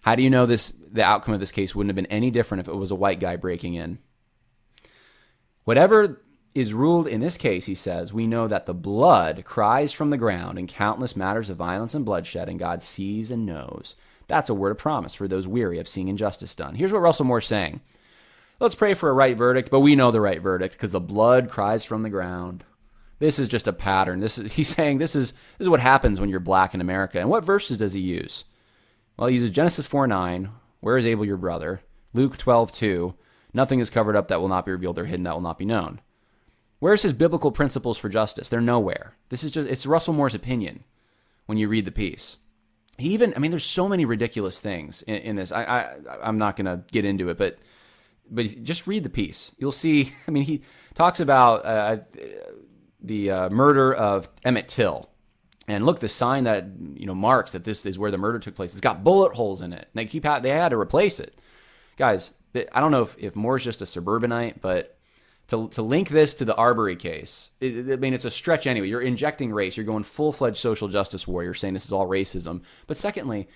How 0.01 0.15
do 0.15 0.23
you 0.23 0.29
know 0.29 0.45
this 0.45 0.73
the 0.91 1.03
outcome 1.03 1.33
of 1.33 1.39
this 1.39 1.51
case 1.51 1.73
wouldn't 1.73 1.89
have 1.89 1.95
been 1.95 2.11
any 2.11 2.31
different 2.31 2.61
if 2.61 2.67
it 2.67 2.75
was 2.75 2.91
a 2.91 2.95
white 2.95 3.19
guy 3.19 3.35
breaking 3.35 3.75
in? 3.75 3.99
Whatever 5.63 6.21
is 6.53 6.73
ruled 6.73 7.07
in 7.07 7.21
this 7.21 7.37
case, 7.37 7.65
he 7.65 7.75
says, 7.75 8.13
we 8.13 8.27
know 8.27 8.47
that 8.47 8.65
the 8.65 8.73
blood 8.73 9.43
cries 9.45 9.91
from 9.91 10.09
the 10.09 10.17
ground 10.17 10.59
in 10.59 10.67
countless 10.67 11.15
matters 11.15 11.49
of 11.49 11.57
violence 11.57 11.93
and 11.93 12.03
bloodshed, 12.03 12.49
and 12.49 12.59
God 12.59 12.81
sees 12.81 13.31
and 13.31 13.45
knows. 13.45 13.95
That's 14.27 14.49
a 14.49 14.53
word 14.53 14.71
of 14.71 14.77
promise 14.77 15.13
for 15.13 15.27
those 15.27 15.47
weary 15.47 15.79
of 15.79 15.87
seeing 15.87 16.07
injustice 16.07 16.55
done. 16.55 16.75
Here's 16.75 16.91
what 16.91 17.01
Russell 17.01 17.25
Moore's 17.25 17.47
saying. 17.47 17.81
Let's 18.59 18.75
pray 18.75 18.93
for 18.93 19.09
a 19.09 19.13
right 19.13 19.35
verdict, 19.35 19.71
but 19.71 19.79
we 19.79 19.95
know 19.95 20.11
the 20.11 20.21
right 20.21 20.41
verdict 20.41 20.75
because 20.75 20.91
the 20.91 20.99
blood 20.99 21.49
cries 21.49 21.83
from 21.83 22.03
the 22.03 22.09
ground. 22.09 22.63
This 23.19 23.39
is 23.39 23.47
just 23.47 23.67
a 23.67 23.73
pattern. 23.73 24.19
This 24.19 24.37
is 24.37 24.53
he's 24.53 24.69
saying 24.69 24.97
this 24.97 25.15
is 25.15 25.31
this 25.31 25.65
is 25.65 25.69
what 25.69 25.79
happens 25.79 26.19
when 26.19 26.29
you're 26.29 26.39
black 26.39 26.73
in 26.73 26.81
America. 26.81 27.19
And 27.19 27.29
what 27.29 27.43
verses 27.43 27.77
does 27.77 27.93
he 27.93 27.99
use? 27.99 28.43
Well, 29.17 29.29
he 29.29 29.35
uses 29.35 29.51
Genesis 29.51 29.87
4 29.87 30.07
9, 30.07 30.49
where 30.79 30.97
is 30.97 31.05
Abel 31.05 31.25
your 31.25 31.37
brother? 31.37 31.81
Luke 32.13 32.37
12 32.37 32.71
2, 32.71 33.13
nothing 33.53 33.79
is 33.79 33.89
covered 33.89 34.15
up 34.15 34.27
that 34.27 34.41
will 34.41 34.47
not 34.47 34.65
be 34.65 34.71
revealed 34.71 34.99
or 34.99 35.05
hidden 35.05 35.23
that 35.23 35.33
will 35.33 35.41
not 35.41 35.59
be 35.59 35.65
known. 35.65 35.99
Where's 36.81 37.03
his 37.03 37.13
biblical 37.13 37.51
principles 37.51 37.99
for 37.99 38.09
justice? 38.09 38.49
They're 38.49 38.59
nowhere. 38.59 39.13
This 39.29 39.43
is 39.43 39.51
just 39.51 39.69
it's 39.69 39.85
Russell 39.85 40.15
Moore's 40.15 40.33
opinion 40.33 40.83
when 41.45 41.59
you 41.59 41.67
read 41.67 41.85
the 41.85 41.91
piece. 41.91 42.37
He 42.97 43.09
even 43.09 43.35
I 43.35 43.39
mean 43.39 43.51
there's 43.51 43.63
so 43.63 43.87
many 43.87 44.03
ridiculous 44.03 44.59
things 44.59 45.03
in, 45.03 45.15
in 45.17 45.35
this. 45.35 45.51
I, 45.51 45.63
I 45.63 46.17
I'm 46.23 46.39
not 46.39 46.55
gonna 46.55 46.83
get 46.91 47.05
into 47.05 47.29
it, 47.29 47.37
but 47.37 47.59
but 48.31 48.63
just 48.63 48.87
read 48.87 49.03
the 49.03 49.11
piece. 49.11 49.53
You'll 49.59 49.71
see. 49.71 50.11
I 50.27 50.31
mean, 50.31 50.43
he 50.43 50.63
talks 50.95 51.19
about 51.19 51.63
uh, 51.67 51.97
the 52.99 53.29
uh, 53.29 53.49
murder 53.51 53.93
of 53.93 54.27
Emmett 54.43 54.67
Till, 54.67 55.07
and 55.67 55.85
look, 55.85 55.99
the 55.99 56.09
sign 56.09 56.45
that 56.45 56.65
you 56.95 57.05
know 57.05 57.13
marks 57.13 57.51
that 57.51 57.63
this 57.63 57.85
is 57.85 57.99
where 57.99 58.09
the 58.09 58.17
murder 58.17 58.39
took 58.39 58.55
place. 58.55 58.71
It's 58.71 58.81
got 58.81 59.03
bullet 59.03 59.35
holes 59.35 59.61
in 59.61 59.71
it. 59.71 59.87
They 59.93 60.07
keep 60.07 60.23
they 60.23 60.49
had 60.49 60.69
to 60.69 60.79
replace 60.79 61.19
it, 61.19 61.37
guys. 61.95 62.31
I 62.55 62.81
don't 62.81 62.91
know 62.91 63.03
if, 63.03 63.15
if 63.19 63.35
Moore's 63.35 63.63
just 63.63 63.83
a 63.83 63.85
suburbanite, 63.85 64.61
but 64.61 64.97
to, 65.51 65.67
to 65.67 65.81
link 65.81 66.07
this 66.07 66.33
to 66.35 66.45
the 66.45 66.55
Arbery 66.55 66.95
case, 66.95 67.51
it, 67.59 67.91
I 67.91 67.97
mean, 67.97 68.13
it's 68.13 68.23
a 68.23 68.31
stretch 68.31 68.67
anyway. 68.67 68.87
You're 68.87 69.01
injecting 69.01 69.51
race. 69.51 69.75
You're 69.75 69.85
going 69.85 70.03
full 70.03 70.31
fledged 70.31 70.57
social 70.57 70.87
justice 70.87 71.27
warrior, 71.27 71.53
saying 71.53 71.73
this 71.73 71.85
is 71.85 71.91
all 71.91 72.07
racism. 72.07 72.63
But 72.87 72.95
secondly, 72.95 73.49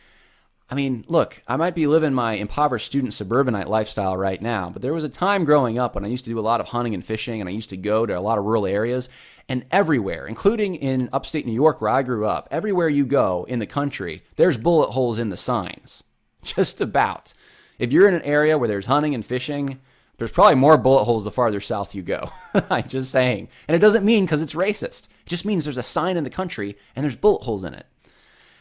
I 0.69 0.75
mean, 0.75 1.05
look, 1.07 1.41
I 1.47 1.55
might 1.55 1.73
be 1.73 1.87
living 1.87 2.13
my 2.13 2.33
impoverished 2.33 2.87
student 2.87 3.13
suburbanite 3.13 3.69
lifestyle 3.69 4.17
right 4.17 4.41
now, 4.41 4.69
but 4.69 4.81
there 4.81 4.93
was 4.93 5.05
a 5.05 5.09
time 5.09 5.45
growing 5.45 5.79
up 5.79 5.95
when 5.95 6.03
I 6.03 6.09
used 6.09 6.25
to 6.25 6.29
do 6.29 6.37
a 6.37 6.41
lot 6.41 6.59
of 6.59 6.67
hunting 6.67 6.93
and 6.93 7.05
fishing, 7.05 7.39
and 7.39 7.49
I 7.49 7.53
used 7.53 7.69
to 7.69 7.77
go 7.77 8.05
to 8.05 8.17
a 8.17 8.19
lot 8.19 8.37
of 8.37 8.43
rural 8.43 8.65
areas, 8.65 9.07
and 9.47 9.65
everywhere, 9.71 10.27
including 10.27 10.75
in 10.75 11.07
upstate 11.13 11.45
New 11.45 11.53
York 11.53 11.79
where 11.79 11.91
I 11.91 12.03
grew 12.03 12.25
up, 12.25 12.49
everywhere 12.51 12.89
you 12.89 13.05
go 13.05 13.45
in 13.47 13.59
the 13.59 13.65
country, 13.65 14.21
there's 14.35 14.57
bullet 14.57 14.89
holes 14.89 15.17
in 15.17 15.29
the 15.29 15.37
signs. 15.37 16.03
Just 16.43 16.81
about. 16.81 17.33
If 17.79 17.93
you're 17.93 18.09
in 18.09 18.15
an 18.15 18.21
area 18.23 18.57
where 18.57 18.67
there's 18.67 18.87
hunting 18.87 19.15
and 19.15 19.25
fishing, 19.25 19.79
there's 20.18 20.32
probably 20.32 20.55
more 20.55 20.78
bullet 20.78 21.03
holes 21.03 21.24
the 21.24 21.32
farther 21.32 21.61
south 21.61 21.93
you 21.93 22.01
go. 22.01 22.30
I'm 22.70 22.88
just 22.88 23.11
saying. 23.11 23.49
And 23.68 23.76
it 23.76 23.80
doesn't 23.80 24.05
mean 24.05 24.26
because 24.26 24.41
it's 24.41 24.55
racist. 24.55 25.07
It 25.07 25.28
just 25.28 25.45
means 25.45 25.63
there's 25.66 25.78
a 25.78 25.84
sign 25.84 26.18
in 26.18 26.24
the 26.24 26.30
country 26.30 26.78
and 26.95 27.03
there's 27.03 27.16
bullet 27.16 27.43
holes 27.43 27.63
in 27.63 27.74
it. 27.74 27.86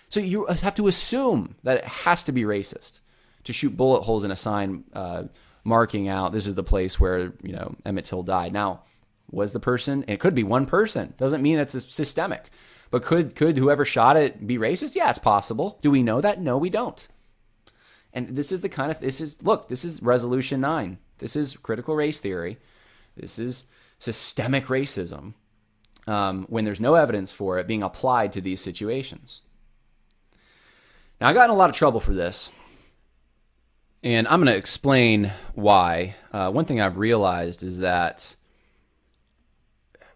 So 0.08 0.20
you 0.20 0.46
have 0.46 0.74
to 0.76 0.88
assume 0.88 1.56
that 1.62 1.78
it 1.78 1.84
has 1.84 2.22
to 2.24 2.32
be 2.32 2.42
racist 2.42 3.00
to 3.44 3.52
shoot 3.52 3.76
bullet 3.76 4.02
holes 4.02 4.24
in 4.24 4.30
a 4.30 4.36
sign 4.36 4.84
uh, 4.92 5.24
marking 5.64 6.08
out 6.08 6.32
this 6.32 6.46
is 6.46 6.54
the 6.54 6.62
place 6.62 7.00
where 7.00 7.32
you 7.42 7.52
know 7.52 7.74
Emmett 7.84 8.04
Till 8.04 8.22
died. 8.22 8.52
Now, 8.52 8.82
was 9.30 9.52
the 9.52 9.60
person? 9.60 10.04
it 10.06 10.20
could 10.20 10.34
be 10.34 10.44
one 10.44 10.66
person. 10.66 11.14
Doesn't 11.18 11.42
mean 11.42 11.58
it's 11.58 11.72
systemic. 11.92 12.50
But 12.90 13.04
could 13.04 13.34
could 13.34 13.56
whoever 13.56 13.84
shot 13.84 14.16
it 14.16 14.46
be 14.46 14.58
racist? 14.58 14.94
Yeah, 14.94 15.10
it's 15.10 15.18
possible. 15.18 15.78
Do 15.82 15.90
we 15.90 16.02
know 16.02 16.20
that? 16.20 16.40
No, 16.40 16.58
we 16.58 16.70
don't. 16.70 17.06
And 18.12 18.36
this 18.36 18.52
is 18.52 18.60
the 18.60 18.68
kind 18.68 18.90
of 18.90 19.00
this 19.00 19.20
is 19.20 19.42
look. 19.42 19.68
This 19.68 19.84
is 19.84 20.02
resolution 20.02 20.60
nine. 20.60 20.98
This 21.18 21.36
is 21.36 21.56
critical 21.56 21.94
race 21.94 22.20
theory. 22.20 22.58
This 23.16 23.38
is 23.38 23.64
systemic 23.98 24.66
racism 24.66 25.34
um, 26.06 26.46
when 26.48 26.64
there's 26.64 26.80
no 26.80 26.94
evidence 26.94 27.32
for 27.32 27.58
it 27.58 27.66
being 27.66 27.82
applied 27.82 28.32
to 28.32 28.40
these 28.40 28.60
situations. 28.60 29.42
Now, 31.20 31.28
I 31.28 31.32
got 31.32 31.44
in 31.44 31.50
a 31.50 31.54
lot 31.54 31.70
of 31.70 31.76
trouble 31.76 32.00
for 32.00 32.12
this, 32.12 32.50
and 34.02 34.26
I'm 34.28 34.40
going 34.40 34.52
to 34.52 34.58
explain 34.58 35.32
why. 35.54 36.16
Uh, 36.32 36.50
one 36.50 36.64
thing 36.64 36.80
I've 36.80 36.98
realized 36.98 37.62
is 37.62 37.78
that 37.78 38.34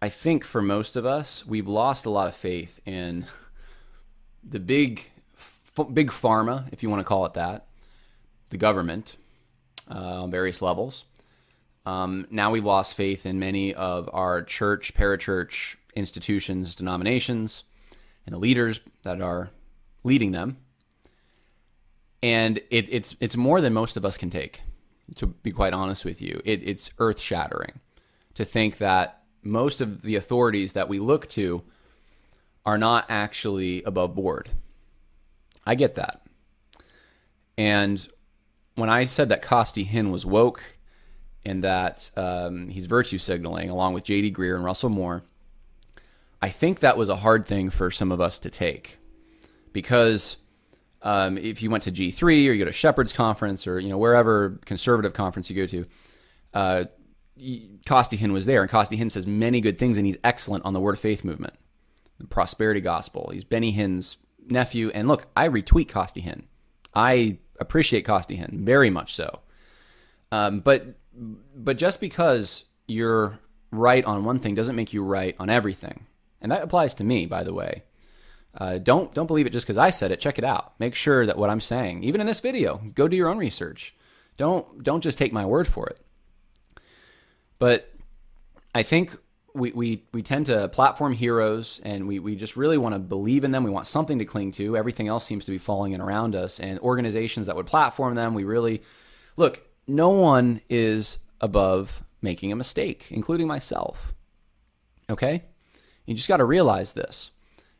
I 0.02 0.08
think 0.08 0.44
for 0.44 0.60
most 0.60 0.96
of 0.96 1.06
us, 1.06 1.46
we've 1.46 1.68
lost 1.68 2.04
a 2.04 2.10
lot 2.10 2.28
of 2.28 2.34
faith 2.34 2.80
in 2.84 3.26
the 4.44 4.60
big, 4.60 5.06
big 5.92 6.10
pharma, 6.10 6.68
if 6.72 6.82
you 6.82 6.90
want 6.90 7.00
to 7.00 7.04
call 7.04 7.26
it 7.26 7.34
that, 7.34 7.66
the 8.50 8.56
government, 8.56 9.16
uh, 9.90 10.22
on 10.22 10.30
various 10.30 10.62
levels. 10.62 11.04
Um, 11.86 12.26
now 12.30 12.50
we've 12.50 12.64
lost 12.64 12.94
faith 12.94 13.24
in 13.24 13.38
many 13.38 13.74
of 13.74 14.10
our 14.12 14.42
church, 14.42 14.94
parachurch 14.94 15.76
institutions, 15.94 16.74
denominations, 16.74 17.64
and 18.26 18.34
the 18.34 18.38
leaders 18.38 18.80
that 19.04 19.20
are 19.20 19.50
leading 20.04 20.32
them. 20.32 20.58
And 22.22 22.58
it, 22.70 22.92
it's 22.92 23.16
it's 23.20 23.36
more 23.36 23.60
than 23.60 23.72
most 23.72 23.96
of 23.96 24.04
us 24.04 24.18
can 24.18 24.30
take. 24.30 24.60
To 25.16 25.26
be 25.26 25.52
quite 25.52 25.72
honest 25.72 26.04
with 26.04 26.20
you, 26.20 26.42
it, 26.44 26.62
it's 26.62 26.90
earth 26.98 27.20
shattering 27.20 27.80
to 28.34 28.44
think 28.44 28.78
that 28.78 29.22
most 29.42 29.80
of 29.80 30.02
the 30.02 30.16
authorities 30.16 30.74
that 30.74 30.88
we 30.88 30.98
look 30.98 31.28
to 31.30 31.62
are 32.66 32.76
not 32.76 33.06
actually 33.08 33.82
above 33.84 34.14
board. 34.14 34.50
I 35.64 35.74
get 35.74 35.94
that. 35.94 36.22
And 37.56 38.06
when 38.78 38.90
I 38.90 39.04
said 39.04 39.28
that 39.28 39.42
Costi 39.42 39.84
Hinn 39.84 40.10
was 40.10 40.24
woke 40.24 40.62
and 41.44 41.62
that 41.64 42.10
um, 42.16 42.68
he's 42.68 42.86
virtue 42.86 43.18
signaling 43.18 43.70
along 43.70 43.94
with 43.94 44.04
J.D. 44.04 44.32
Greear 44.32 44.54
and 44.54 44.64
Russell 44.64 44.90
Moore, 44.90 45.22
I 46.40 46.50
think 46.50 46.80
that 46.80 46.96
was 46.96 47.08
a 47.08 47.16
hard 47.16 47.46
thing 47.46 47.70
for 47.70 47.90
some 47.90 48.12
of 48.12 48.20
us 48.20 48.38
to 48.40 48.50
take 48.50 48.98
because 49.72 50.36
Um, 51.00 51.38
if 51.38 51.62
you 51.62 51.70
went 51.70 51.84
to 51.84 51.92
G3 51.92 52.22
or 52.22 52.52
you 52.52 52.58
go 52.58 52.64
to 52.64 52.72
Shepherd's 52.72 53.12
Conference 53.12 53.68
or 53.68 53.78
you 53.78 53.88
know 53.88 53.98
wherever 53.98 54.58
conservative 54.64 55.12
conference 55.12 55.48
you 55.48 55.54
go 55.54 55.66
to, 55.66 55.84
uh, 56.54 56.84
Costi 57.86 58.16
was 58.30 58.46
there, 58.46 58.62
and 58.62 58.70
Costi 58.70 58.96
Hinn 58.96 59.10
says 59.10 59.24
many 59.26 59.60
good 59.60 59.78
things, 59.78 59.96
and 59.96 60.06
he's 60.06 60.16
excellent 60.24 60.64
on 60.64 60.72
the 60.72 60.80
Word 60.80 60.94
of 60.94 61.00
Faith 61.00 61.22
movement, 61.22 61.54
the 62.18 62.26
prosperity 62.26 62.80
gospel. 62.80 63.30
He's 63.32 63.44
Benny 63.44 63.72
Hinn's 63.72 64.18
nephew, 64.48 64.90
and 64.92 65.06
look, 65.06 65.28
I 65.36 65.48
retweet 65.48 65.88
Costi 65.88 66.20
I 66.94 67.38
appreciate 67.60 68.02
Costi 68.02 68.44
very 68.50 68.90
much 68.90 69.14
so. 69.14 69.40
Um, 70.30 70.60
but 70.60 70.86
but 71.54 71.78
just 71.78 72.00
because 72.00 72.64
you're 72.86 73.38
right 73.70 74.04
on 74.04 74.24
one 74.24 74.38
thing 74.38 74.54
doesn't 74.54 74.76
make 74.76 74.92
you 74.92 75.02
right 75.02 75.34
on 75.38 75.50
everything, 75.50 76.06
and 76.40 76.52
that 76.52 76.62
applies 76.62 76.94
to 76.94 77.04
me, 77.04 77.26
by 77.26 77.44
the 77.44 77.54
way. 77.54 77.82
Uh, 78.56 78.78
don't 78.78 79.14
don't 79.14 79.26
believe 79.26 79.46
it 79.46 79.52
just 79.52 79.66
because 79.66 79.78
I 79.78 79.90
said 79.90 80.10
it. 80.10 80.20
Check 80.20 80.38
it 80.38 80.44
out. 80.44 80.78
Make 80.78 80.94
sure 80.94 81.26
that 81.26 81.38
what 81.38 81.50
I'm 81.50 81.60
saying, 81.60 82.02
even 82.02 82.20
in 82.20 82.26
this 82.26 82.40
video, 82.40 82.80
go 82.94 83.08
do 83.08 83.16
your 83.16 83.28
own 83.28 83.38
research. 83.38 83.94
Don't 84.36 84.82
don't 84.82 85.02
just 85.02 85.18
take 85.18 85.32
my 85.32 85.44
word 85.44 85.68
for 85.68 85.86
it. 85.86 86.00
But 87.58 87.92
I 88.74 88.82
think 88.82 89.16
we, 89.58 89.72
we, 89.72 90.04
we 90.12 90.22
tend 90.22 90.46
to 90.46 90.68
platform 90.68 91.12
heroes 91.12 91.80
and 91.84 92.06
we, 92.06 92.18
we 92.18 92.36
just 92.36 92.56
really 92.56 92.78
want 92.78 92.94
to 92.94 92.98
believe 92.98 93.44
in 93.44 93.50
them. 93.50 93.64
We 93.64 93.70
want 93.70 93.86
something 93.86 94.18
to 94.18 94.24
cling 94.24 94.52
to. 94.52 94.76
Everything 94.76 95.08
else 95.08 95.24
seems 95.24 95.44
to 95.46 95.52
be 95.52 95.58
falling 95.58 95.92
in 95.92 96.00
around 96.00 96.34
us. 96.34 96.60
And 96.60 96.78
organizations 96.80 97.46
that 97.46 97.56
would 97.56 97.66
platform 97.66 98.14
them, 98.14 98.34
we 98.34 98.44
really 98.44 98.82
look, 99.36 99.62
no 99.86 100.10
one 100.10 100.60
is 100.68 101.18
above 101.40 102.02
making 102.22 102.52
a 102.52 102.56
mistake, 102.56 103.06
including 103.10 103.46
myself. 103.46 104.14
Okay? 105.10 105.44
You 106.06 106.14
just 106.14 106.28
got 106.28 106.38
to 106.38 106.44
realize 106.44 106.92
this. 106.92 107.30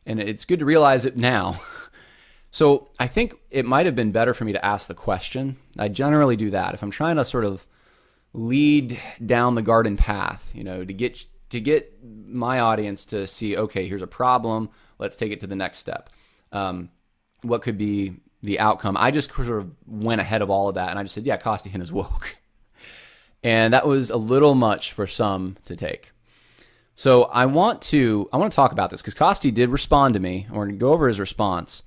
And 0.05 0.19
it's 0.19 0.45
good 0.45 0.59
to 0.59 0.65
realize 0.65 1.05
it 1.05 1.17
now. 1.17 1.61
so 2.51 2.87
I 2.99 3.07
think 3.07 3.35
it 3.51 3.65
might 3.65 3.85
have 3.85 3.95
been 3.95 4.11
better 4.11 4.33
for 4.33 4.45
me 4.45 4.53
to 4.53 4.65
ask 4.65 4.87
the 4.87 4.93
question. 4.93 5.57
I 5.77 5.89
generally 5.89 6.35
do 6.35 6.49
that. 6.51 6.73
If 6.73 6.81
I'm 6.81 6.91
trying 6.91 7.17
to 7.17 7.25
sort 7.25 7.45
of 7.45 7.65
lead 8.33 8.99
down 9.23 9.55
the 9.55 9.61
garden 9.61 9.97
path, 9.97 10.51
you 10.53 10.63
know, 10.63 10.83
to 10.83 10.93
get 10.93 11.25
to 11.49 11.59
get 11.59 11.93
my 12.03 12.59
audience 12.59 13.05
to 13.05 13.27
see, 13.27 13.57
okay, 13.57 13.87
here's 13.87 14.01
a 14.01 14.07
problem. 14.07 14.69
Let's 14.97 15.15
take 15.15 15.31
it 15.31 15.39
to 15.41 15.47
the 15.47 15.55
next 15.55 15.79
step. 15.79 16.09
Um, 16.51 16.89
what 17.41 17.61
could 17.61 17.77
be 17.77 18.15
the 18.43 18.59
outcome? 18.59 18.97
I 18.97 19.11
just 19.11 19.33
sort 19.33 19.49
of 19.49 19.75
went 19.87 20.21
ahead 20.21 20.41
of 20.41 20.49
all 20.49 20.69
of 20.69 20.75
that, 20.75 20.89
and 20.89 20.99
I 20.99 21.03
just 21.03 21.15
said, 21.15 21.25
yeah, 21.25 21.37
Costi 21.37 21.69
Hinn 21.69 21.81
is 21.81 21.91
woke, 21.91 22.37
and 23.43 23.73
that 23.73 23.87
was 23.87 24.09
a 24.09 24.17
little 24.17 24.55
much 24.55 24.93
for 24.93 25.07
some 25.07 25.57
to 25.65 25.75
take. 25.75 26.11
So 26.95 27.23
I 27.23 27.45
want 27.45 27.81
to 27.83 28.27
I 28.33 28.37
want 28.37 28.51
to 28.51 28.55
talk 28.57 28.73
about 28.73 28.89
this 28.89 29.01
because 29.01 29.13
Costi 29.13 29.51
did 29.51 29.69
respond 29.69 30.15
to 30.15 30.19
me, 30.19 30.47
or 30.51 30.67
go 30.67 30.91
over 30.91 31.07
his 31.07 31.17
response. 31.17 31.83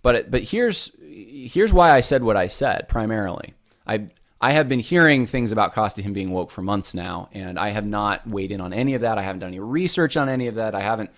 But 0.00 0.30
but 0.30 0.42
here's 0.42 0.90
here's 1.02 1.70
why 1.70 1.92
I 1.92 2.00
said 2.00 2.22
what 2.22 2.38
I 2.38 2.48
said 2.48 2.88
primarily. 2.88 3.52
I 3.86 4.08
I 4.44 4.52
have 4.52 4.68
been 4.68 4.80
hearing 4.80 5.24
things 5.24 5.52
about 5.52 5.72
Costi 5.72 6.02
Hinn 6.02 6.12
being 6.12 6.30
woke 6.30 6.50
for 6.50 6.60
months 6.60 6.92
now, 6.92 7.30
and 7.32 7.58
I 7.58 7.70
have 7.70 7.86
not 7.86 8.26
weighed 8.28 8.52
in 8.52 8.60
on 8.60 8.74
any 8.74 8.92
of 8.92 9.00
that. 9.00 9.16
I 9.16 9.22
haven't 9.22 9.40
done 9.40 9.48
any 9.48 9.58
research 9.58 10.18
on 10.18 10.28
any 10.28 10.48
of 10.48 10.56
that. 10.56 10.74
I 10.74 10.82
haven't. 10.82 11.08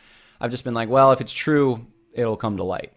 I've 0.40 0.52
just 0.52 0.62
been 0.62 0.74
like, 0.74 0.88
well, 0.88 1.10
if 1.10 1.20
it's 1.20 1.32
true, 1.32 1.84
it'll 2.12 2.36
come 2.36 2.56
to 2.58 2.62
light. 2.62 2.92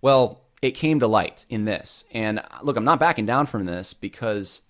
Well, 0.00 0.44
it 0.62 0.76
came 0.76 1.00
to 1.00 1.08
light 1.08 1.46
in 1.48 1.64
this, 1.64 2.04
and 2.12 2.40
look, 2.62 2.76
I'm 2.76 2.84
not 2.84 3.00
backing 3.00 3.26
down 3.26 3.46
from 3.46 3.64
this 3.64 3.92
because 3.92 4.62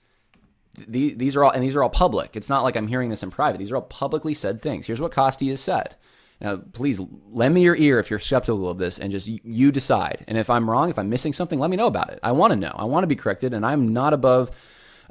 the, 0.88 1.12
these 1.12 1.36
are 1.36 1.44
all 1.44 1.50
and 1.50 1.62
these 1.62 1.76
are 1.76 1.82
all 1.82 1.90
public. 1.90 2.34
It's 2.34 2.48
not 2.48 2.62
like 2.62 2.74
I'm 2.74 2.88
hearing 2.88 3.10
this 3.10 3.22
in 3.22 3.30
private. 3.30 3.58
These 3.58 3.70
are 3.70 3.76
all 3.76 3.82
publicly 3.82 4.32
said 4.32 4.62
things. 4.62 4.86
Here's 4.86 5.02
what 5.02 5.12
Costi 5.12 5.50
has 5.50 5.60
said. 5.60 5.94
Now, 6.40 6.56
please 6.56 6.98
lend 7.30 7.52
me 7.52 7.64
your 7.64 7.76
ear 7.76 7.98
if 7.98 8.08
you're 8.08 8.18
skeptical 8.18 8.70
of 8.70 8.78
this, 8.78 8.98
and 8.98 9.12
just 9.12 9.26
you 9.28 9.72
decide. 9.72 10.24
And 10.26 10.38
if 10.38 10.48
I'm 10.48 10.70
wrong, 10.70 10.88
if 10.88 10.98
I'm 10.98 11.10
missing 11.10 11.34
something, 11.34 11.58
let 11.58 11.68
me 11.68 11.76
know 11.76 11.86
about 11.86 12.08
it. 12.08 12.18
I 12.22 12.32
want 12.32 12.52
to 12.52 12.56
know. 12.56 12.74
I 12.74 12.84
want 12.84 13.02
to 13.02 13.08
be 13.08 13.14
corrected, 13.14 13.52
and 13.52 13.66
I'm 13.66 13.92
not 13.92 14.14
above 14.14 14.52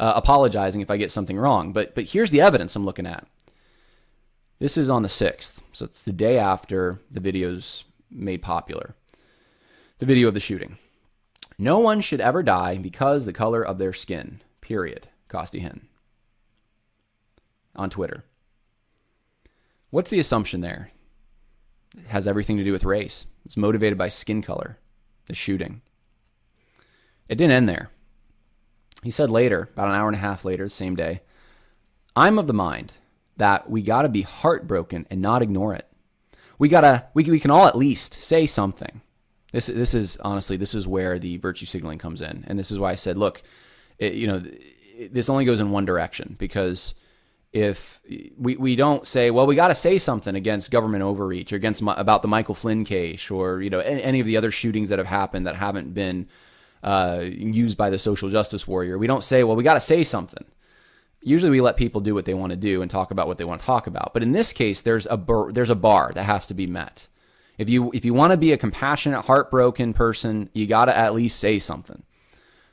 uh, 0.02 0.14
apologizing 0.16 0.82
if 0.82 0.89
I 0.89 0.97
get 0.97 1.12
something 1.12 1.38
wrong. 1.38 1.72
But 1.72 1.95
but 1.95 2.10
here's 2.10 2.32
the 2.32 2.41
evidence 2.41 2.76
I'm 2.76 2.86
looking 2.86 3.06
at. 3.06 3.26
This 4.60 4.78
is 4.78 4.89
on 4.89 5.02
the 5.02 5.08
6th, 5.08 5.62
so 5.72 5.86
it's 5.86 6.04
the 6.04 6.12
day 6.12 6.38
after 6.38 6.99
the 7.10 7.20
video's 7.20 7.84
made 8.12 8.43
popular. 8.43 8.95
The 9.99 10.06
video 10.06 10.28
of 10.28 10.34
the 10.34 10.39
shooting. 10.39 10.78
No 11.58 11.80
one 11.80 12.02
should 12.02 12.22
ever 12.22 12.43
die 12.43 12.78
because 12.78 13.26
the 13.26 13.34
color 13.34 13.64
of 13.64 13.78
their 13.78 13.93
skin. 13.93 14.41
Period. 14.62 15.08
Costi 15.30 15.62
Hinn. 15.62 15.82
On 17.76 17.89
Twitter. 17.89 18.24
What's 19.89 20.10
the 20.10 20.20
assumption 20.20 20.62
there? 20.62 20.91
It 21.97 22.08
has 22.08 22.28
everything 22.28 22.58
to 22.58 22.64
do 22.64 22.72
with 22.72 22.84
race. 22.84 23.28
It's 23.45 23.58
motivated 23.58 23.97
by 23.97 24.10
skin 24.10 24.41
color, 24.41 24.78
the 25.26 25.34
shooting. 25.34 25.82
It 27.30 27.36
didn't 27.36 27.52
end 27.52 27.70
there. 27.70 27.91
He 29.04 29.12
said 29.12 29.30
later, 29.30 29.70
about 29.74 29.89
an 29.89 29.95
hour 29.95 30.08
and 30.08 30.16
a 30.16 30.20
half 30.20 30.45
later, 30.45 30.66
the 30.66 30.70
same 30.70 30.95
day, 30.95 31.22
I'm 32.16 32.38
of 32.38 32.47
the 32.47 32.54
mind 32.54 32.93
that 33.38 33.70
we 33.70 33.82
got 33.82 34.04
to 34.04 34.10
be 34.10 34.22
heartbroken 34.22 35.08
and 35.10 35.22
not 35.22 35.41
ignore 35.41 35.74
it. 35.74 35.88
We 36.60 36.70
gotta, 36.70 37.08
we, 37.14 37.24
we 37.24 37.39
can 37.39 37.49
all 37.52 37.68
at 37.68 37.76
least 37.76 38.14
say 38.14 38.45
something. 38.45 39.02
This, 39.52 39.66
this 39.66 39.93
is 39.93 40.18
honestly, 40.18 40.58
this 40.58 40.76
is 40.76 40.88
where 40.88 41.18
the 41.18 41.38
virtue 41.38 41.66
signaling 41.66 41.97
comes 41.97 42.22
in, 42.22 42.45
and 42.47 42.58
this 42.60 42.72
is 42.72 42.80
why 42.80 42.91
I 42.91 42.95
said, 42.95 43.18
look, 43.18 43.41
it, 43.97 44.14
you 44.14 44.28
know, 44.28 44.43
it, 44.45 45.14
this 45.14 45.30
only 45.30 45.45
goes 45.45 45.60
in 45.60 45.72
one 45.72 45.86
direction 45.86 46.36
because 46.38 46.93
if 47.52 47.99
we, 48.38 48.56
we 48.56 48.76
don't 48.76 49.06
say, 49.06 49.32
well, 49.32 49.47
we 49.47 49.56
got 49.56 49.70
to 49.70 49.76
say 49.76 49.97
something 49.97 50.36
against 50.36 50.72
government 50.72 51.04
overreach 51.04 51.52
or 51.52 51.58
against 51.58 51.82
about 51.82 52.22
the 52.22 52.28
Michael 52.28 52.56
Flynn 52.56 52.86
case 52.86 53.30
or 53.30 53.62
you 53.62 53.70
know 53.70 53.80
any, 53.80 54.02
any 54.04 54.20
of 54.20 54.26
the 54.26 54.38
other 54.38 54.52
shootings 54.52 54.89
that 54.89 54.99
have 54.99 55.08
happened 55.08 55.47
that 55.47 55.56
haven't 55.56 55.93
been 55.93 56.28
uh, 56.84 57.22
used 57.24 57.78
by 57.78 57.90
the 57.90 58.00
social 58.00 58.30
justice 58.30 58.68
warrior. 58.68 58.98
We 58.98 59.08
don't 59.08 59.24
say, 59.24 59.44
well, 59.44 59.56
we 59.56 59.64
got 59.64 59.76
to 59.76 59.80
say 59.80 60.04
something. 60.04 60.46
Usually, 61.22 61.52
we 61.52 61.62
let 61.62 61.78
people 61.78 62.02
do 62.02 62.16
what 62.16 62.26
they 62.26 62.34
want 62.34 62.50
to 62.50 62.58
do 62.58 62.82
and 62.82 62.90
talk 62.90 63.12
about 63.12 63.28
what 63.28 63.38
they 63.38 63.44
want 63.44 63.62
to 63.62 63.68
talk 63.68 63.86
about. 63.86 64.14
But 64.14 64.24
in 64.24 64.32
this 64.32 64.54
case, 64.54 64.82
there's 64.82 65.06
a 65.06 65.18
bar, 65.18 65.52
there's 65.52 65.70
a 65.70 65.76
bar 65.76 66.12
that 66.16 66.24
has 66.24 66.48
to 66.48 66.56
be 66.56 66.66
met. 66.66 67.08
If 67.60 67.70
you 67.70 67.92
if 67.94 68.06
you 68.06 68.16
want 68.16 68.32
to 68.32 68.38
be 68.38 68.54
a 68.54 68.58
compassionate, 68.58 69.26
heartbroken 69.26 69.94
person, 69.94 70.50
you 70.54 70.66
got 70.66 70.86
to 70.86 70.98
at 70.98 71.14
least 71.14 71.40
say 71.40 71.60
something. 71.60 72.02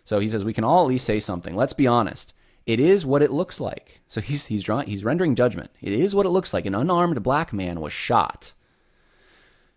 So 0.04 0.18
he 0.18 0.30
says 0.30 0.44
we 0.44 0.54
can 0.54 0.64
all 0.64 0.84
at 0.84 0.88
least 0.88 1.04
say 1.04 1.20
something. 1.20 1.54
Let's 1.54 1.74
be 1.74 1.86
honest. 1.86 2.32
It 2.64 2.80
is 2.80 3.04
what 3.04 3.22
it 3.22 3.30
looks 3.30 3.60
like. 3.60 4.00
So 4.08 4.22
he's 4.22 4.46
he's 4.46 4.62
drawing 4.62 4.86
he's 4.86 5.04
rendering 5.04 5.34
judgment. 5.34 5.70
It 5.82 5.92
is 5.92 6.14
what 6.14 6.24
it 6.24 6.30
looks 6.30 6.54
like. 6.54 6.64
An 6.64 6.74
unarmed 6.74 7.22
black 7.22 7.52
man 7.52 7.82
was 7.82 7.92
shot. 7.92 8.54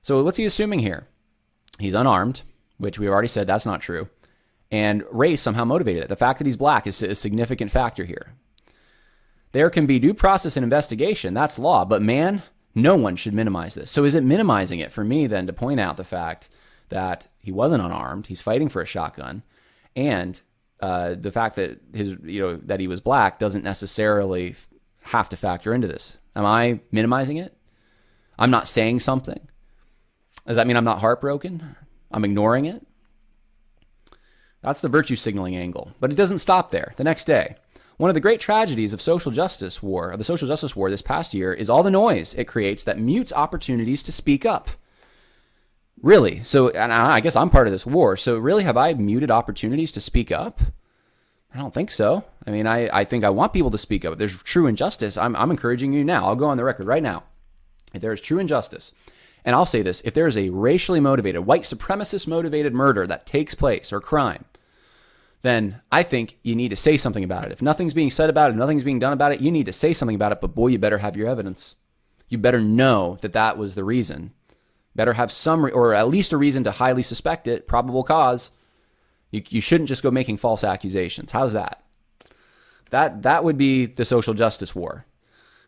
So 0.02 0.24
what's 0.24 0.38
he 0.38 0.46
assuming 0.46 0.80
here? 0.80 1.08
He's 1.78 1.94
unarmed, 1.94 2.44
which 2.78 2.98
we've 2.98 3.10
already 3.10 3.28
said 3.28 3.48
that's 3.48 3.66
not 3.66 3.82
true 3.82 4.08
and 4.72 5.04
race 5.12 5.42
somehow 5.42 5.66
motivated 5.66 6.04
it. 6.04 6.10
The 6.10 6.16
fact 6.16 6.40
that 6.40 6.48
he's 6.48 6.58
black 6.58 6.88
is 6.88 7.04
a 7.04 7.14
significant 7.14 7.72
factor 7.72 8.06
here. 8.06 8.34
There 9.52 9.70
can 9.70 9.86
be 9.86 10.00
due 10.00 10.14
process 10.14 10.56
and 10.56 10.64
investigation, 10.64 11.34
that's 11.34 11.60
law, 11.60 11.84
but 11.84 12.02
man, 12.02 12.42
no 12.74 12.96
one 12.96 13.18
should 13.18 13.34
minimize 13.34 13.76
this. 13.76 13.92
So 13.92 14.06
is 14.06 14.16
it 14.16 14.24
minimizing 14.24 14.80
it 14.80 14.94
for 14.94 15.04
me 15.04 15.28
then 15.28 15.46
to 15.48 15.54
point 15.54 15.80
out 15.80 15.98
the 15.98 16.06
fact 16.06 16.48
that 16.90 17.28
he 17.40 17.52
wasn't 17.52 17.84
unarmed, 17.84 18.28
he's 18.28 18.42
fighting 18.42 18.70
for 18.70 18.82
a 18.82 18.86
shotgun, 18.86 19.44
and 19.96 20.40
uh, 20.80 21.16
the 21.16 21.32
fact 21.32 21.58
that 21.58 21.80
his 21.94 22.18
you 22.24 22.42
know 22.42 22.56
that 22.64 22.80
he 22.80 22.88
was 22.88 23.02
black 23.02 23.40
doesn't 23.40 23.64
necessarily 23.64 24.56
have 25.04 25.30
to 25.30 25.38
factor 25.38 25.74
into 25.74 25.88
this. 25.88 26.18
Am 26.36 26.46
I 26.46 26.80
minimizing 26.92 27.38
it? 27.38 27.56
I'm 28.40 28.52
not 28.52 28.68
saying 28.68 29.02
something. 29.02 29.48
Does 30.48 30.56
that 30.56 30.66
mean 30.66 30.78
I'm 30.78 30.84
not 30.84 31.00
heartbroken? 31.00 31.76
I'm 32.12 32.26
ignoring 32.26 32.66
it? 32.66 32.86
That's 34.62 34.82
the 34.82 34.90
virtue 34.90 35.16
signaling 35.16 35.56
angle. 35.56 35.92
But 36.00 36.12
it 36.12 36.16
doesn't 36.16 36.40
stop 36.40 36.72
there. 36.72 36.94
The 36.98 37.04
next 37.04 37.26
day, 37.26 37.56
one 37.98 38.10
of 38.10 38.14
the 38.14 38.20
great 38.20 38.40
tragedies 38.40 38.94
of 38.94 39.02
social 39.02 39.32
justice 39.32 39.82
war, 39.82 40.12
of 40.12 40.18
the 40.18 40.24
social 40.24 40.48
justice 40.48 40.76
war 40.76 40.90
this 40.90 41.02
past 41.02 41.34
year, 41.34 41.54
is 41.54 41.70
all 41.70 41.84
the 41.84 41.92
noise 41.92 42.34
it 42.34 42.48
creates 42.48 42.84
that 42.84 43.00
mutes 43.00 43.34
opportunities 43.34 44.04
to 44.04 44.12
speak 44.12 44.46
up. 44.46 44.70
Really? 46.02 46.44
So, 46.44 46.70
and 46.70 46.92
I 46.92 47.20
guess 47.20 47.36
I'm 47.36 47.50
part 47.50 47.68
of 47.68 47.74
this 47.74 47.86
war. 47.86 48.18
So, 48.18 48.38
really, 48.38 48.64
have 48.64 48.78
I 48.78 48.94
muted 48.94 49.30
opportunities 49.30 49.92
to 49.92 50.02
speak 50.02 50.32
up? 50.32 50.62
I 51.54 51.58
don't 51.58 51.74
think 51.74 51.92
so. 51.92 52.24
I 52.48 52.52
mean, 52.52 52.66
I, 52.66 52.90
I 53.02 53.04
think 53.04 53.24
I 53.24 53.30
want 53.30 53.54
people 53.54 53.72
to 53.72 53.78
speak 53.78 54.06
up. 54.06 54.14
If 54.14 54.20
there's 54.20 54.42
true 54.44 54.68
injustice, 54.68 55.18
I'm, 55.18 55.36
I'm 55.36 55.52
encouraging 55.52 55.94
you 55.94 56.04
now. 56.04 56.26
I'll 56.26 56.36
go 56.36 56.48
on 56.48 56.58
the 56.58 56.64
record 56.64 56.88
right 56.88 57.04
now. 57.04 57.24
If 57.94 58.02
there 58.02 58.14
is 58.14 58.22
true 58.22 58.40
injustice, 58.40 58.94
and 59.44 59.56
I'll 59.56 59.66
say 59.66 59.82
this 59.82 60.02
if 60.06 60.14
there 60.14 60.28
is 60.28 60.38
a 60.38 60.50
racially 60.50 61.00
motivated, 61.00 61.46
white 61.46 61.64
supremacist 61.64 62.26
motivated 62.26 62.74
murder 62.74 63.06
that 63.06 63.26
takes 63.26 63.54
place 63.54 63.92
or 63.92 64.00
crime, 64.00 64.46
then 65.42 65.82
I 65.92 66.04
think 66.04 66.38
you 66.44 66.56
need 66.56 66.70
to 66.70 66.76
say 66.76 66.98
something 66.98 67.24
about 67.24 67.46
it. 67.46 67.52
If 67.52 67.62
nothing's 67.62 67.94
being 67.94 68.12
said 68.12 68.30
about 68.30 68.52
it, 68.52 68.56
nothing's 68.56 68.84
being 68.84 69.00
done 69.00 69.14
about 69.14 69.32
it, 69.32 69.42
you 69.42 69.52
need 69.52 69.66
to 69.66 69.74
say 69.74 69.94
something 69.94 70.16
about 70.16 70.32
it. 70.32 70.42
But 70.42 70.56
boy, 70.56 70.68
you 70.68 70.78
better 70.78 71.00
have 71.00 71.18
your 71.18 71.28
evidence. 71.28 71.76
You 72.30 72.38
better 72.38 72.62
know 72.62 73.18
that 73.22 73.34
that 73.34 73.58
was 73.58 73.76
the 73.76 73.84
reason. 73.84 74.34
Better 74.96 75.14
have 75.14 75.32
some, 75.32 75.66
re- 75.66 75.72
or 75.72 75.94
at 75.94 76.10
least 76.10 76.34
a 76.34 76.38
reason 76.38 76.64
to 76.66 76.72
highly 76.72 77.04
suspect 77.04 77.48
it, 77.48 77.68
probable 77.68 78.04
cause. 78.04 78.52
You, 79.32 79.42
you 79.50 79.62
shouldn't 79.62 79.90
just 79.90 80.04
go 80.04 80.12
making 80.12 80.38
false 80.38 80.64
accusations. 80.64 81.32
How's 81.32 81.54
that? 81.54 81.84
That 82.92 83.22
that 83.24 83.44
would 83.44 83.58
be 83.58 83.86
the 83.86 84.06
social 84.06 84.34
justice 84.34 84.76
war, 84.76 85.06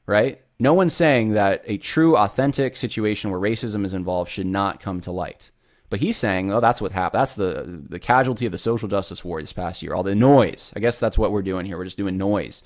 right? 0.05 0.41
No 0.59 0.73
one's 0.73 0.93
saying 0.93 1.33
that 1.33 1.63
a 1.65 1.77
true, 1.77 2.17
authentic 2.17 2.75
situation 2.75 3.31
where 3.31 3.39
racism 3.39 3.85
is 3.85 3.93
involved 3.93 4.29
should 4.29 4.45
not 4.45 4.81
come 4.81 5.01
to 5.01 5.11
light. 5.11 5.49
But 5.93 5.99
he's 5.99 6.17
saying, 6.17 6.51
oh, 6.51 6.59
that's 6.59 6.81
what 6.81 6.91
happened. 6.91 7.21
That's 7.21 7.35
the 7.35 7.83
the 7.87 7.99
casualty 7.99 8.47
of 8.47 8.51
the 8.51 8.57
social 8.57 8.87
justice 8.87 9.23
war 9.23 9.39
this 9.39 9.53
past 9.53 9.83
year. 9.83 9.93
All 9.93 10.01
the 10.01 10.15
noise. 10.15 10.73
I 10.75 10.79
guess 10.79 10.99
that's 10.99 11.19
what 11.19 11.31
we're 11.31 11.43
doing 11.43 11.67
here. 11.67 11.77
We're 11.77 11.83
just 11.83 11.97
doing 11.97 12.17
noise. 12.17 12.63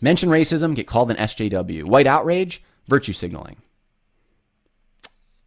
Mention 0.00 0.28
racism, 0.28 0.74
get 0.74 0.88
called 0.88 1.12
an 1.12 1.16
SJW. 1.16 1.84
White 1.84 2.08
outrage, 2.08 2.64
virtue 2.88 3.12
signaling. 3.12 3.58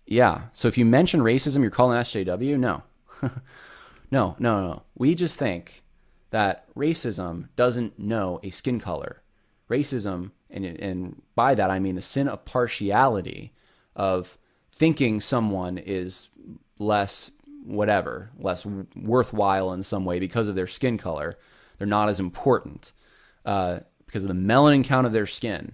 Yeah. 0.06 0.44
So 0.54 0.70
if 0.70 0.78
you 0.78 0.86
mention 0.86 1.20
racism, 1.20 1.60
you're 1.60 1.72
calling 1.72 2.00
SJW? 2.00 2.58
No. 2.58 2.84
no, 4.10 4.36
no, 4.40 4.62
no. 4.62 4.84
We 4.96 5.16
just 5.16 5.38
think 5.38 5.84
that 6.30 6.74
racism 6.74 7.50
doesn't 7.58 8.00
know 8.00 8.40
a 8.44 8.50
skin 8.50 8.80
color. 8.80 9.24
Racism, 9.70 10.32
and, 10.50 10.64
and 10.64 11.22
by 11.36 11.54
that 11.56 11.70
I 11.70 11.80
mean 11.80 11.96
the 11.96 12.02
sin 12.02 12.30
of 12.30 12.46
partiality, 12.46 13.52
of 13.94 14.38
thinking 14.80 15.20
someone 15.20 15.78
is 15.78 16.30
less 16.80 17.30
whatever, 17.66 18.32
less 18.40 18.66
worthwhile 18.96 19.74
in 19.74 19.84
some 19.84 20.06
way 20.06 20.20
because 20.20 20.48
of 20.48 20.56
their 20.56 20.68
skin 20.68 20.98
color. 20.98 21.38
They're 21.78 21.86
not 21.86 22.10
as 22.10 22.20
important 22.20 22.94
uh, 23.46 23.82
because 24.06 24.24
of 24.24 24.30
the 24.30 24.34
melanin 24.34 24.84
count 24.84 25.06
of 25.06 25.14
their 25.14 25.28
skin. 25.28 25.74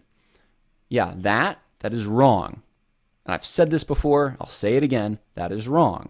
Yeah, 0.89 1.13
that 1.17 1.59
that 1.79 1.93
is 1.93 2.05
wrong. 2.05 2.63
And 3.25 3.33
I've 3.33 3.45
said 3.45 3.69
this 3.69 3.83
before, 3.83 4.35
I'll 4.41 4.47
say 4.47 4.75
it 4.75 4.83
again, 4.83 5.19
that 5.35 5.51
is 5.51 5.67
wrong. 5.67 6.09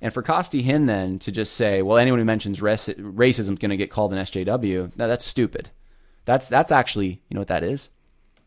And 0.00 0.12
for 0.12 0.22
Costi 0.22 0.62
Hinn 0.62 0.86
then 0.86 1.18
to 1.20 1.30
just 1.30 1.54
say, 1.54 1.80
well, 1.82 1.98
anyone 1.98 2.18
who 2.18 2.24
mentions 2.24 2.60
racism 2.60 3.38
is 3.38 3.48
going 3.48 3.70
to 3.70 3.76
get 3.76 3.90
called 3.90 4.12
an 4.12 4.18
SJW, 4.18 4.96
no, 4.96 5.06
that's 5.06 5.24
stupid. 5.24 5.70
That's 6.24 6.48
that's 6.48 6.72
actually, 6.72 7.22
you 7.28 7.34
know 7.34 7.40
what 7.40 7.48
that 7.48 7.62
is? 7.62 7.90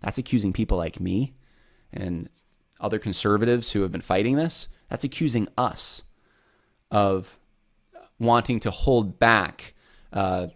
That's 0.01 0.17
accusing 0.17 0.53
people 0.53 0.77
like 0.77 0.99
me 0.99 1.33
and 1.93 2.29
other 2.80 2.99
conservatives 2.99 3.71
who 3.71 3.82
have 3.82 3.91
been 3.91 4.01
fighting 4.01 4.36
this. 4.36 4.69
That's 4.89 5.03
accusing 5.03 5.47
us 5.57 6.03
of 6.91 7.38
wanting 8.19 8.59
to 8.61 8.71
hold 8.71 9.19
back. 9.19 9.73
Uh, 10.13 10.47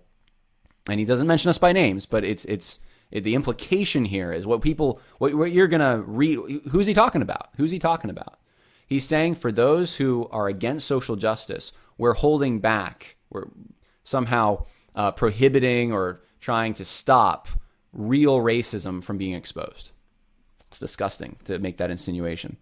and 0.90 1.00
he 1.00 1.06
doesn't 1.06 1.28
mention 1.28 1.50
us 1.50 1.58
by 1.58 1.72
names, 1.72 2.06
but 2.06 2.24
it's 2.24 2.46
it's 2.46 2.80
it, 3.12 3.24
the 3.24 3.36
implication 3.36 4.06
here 4.06 4.32
is 4.32 4.46
what 4.46 4.62
people 4.62 5.02
what, 5.18 5.34
what 5.36 5.52
you're 5.52 5.68
gonna 5.68 6.02
read. 6.02 6.62
Who's 6.70 6.88
he 6.88 6.94
talking 6.94 7.22
about? 7.22 7.50
Who's 7.58 7.72
he 7.72 7.80
talking 7.80 8.10
about? 8.10 8.40
He's 8.86 9.06
saying 9.06 9.36
for 9.36 9.52
those 9.52 9.98
who 9.98 10.28
are 10.32 10.48
against 10.48 10.88
social 10.88 11.16
justice, 11.16 11.72
we're 11.98 12.16
holding 12.16 12.60
back, 12.60 13.18
we're 13.30 13.48
somehow 14.04 14.66
uh, 14.96 15.12
prohibiting 15.12 15.92
or 15.92 16.22
trying 16.40 16.74
to 16.74 16.86
stop 16.86 17.48
real 17.94 18.40
racism 18.40 19.04
from 19.04 19.18
being 19.18 19.34
exposed. 19.34 19.92
It's 20.70 20.80
disgusting 20.80 21.38
to 21.46 21.60
make 21.60 21.78
that 21.78 21.92
insinuation. 21.92 22.58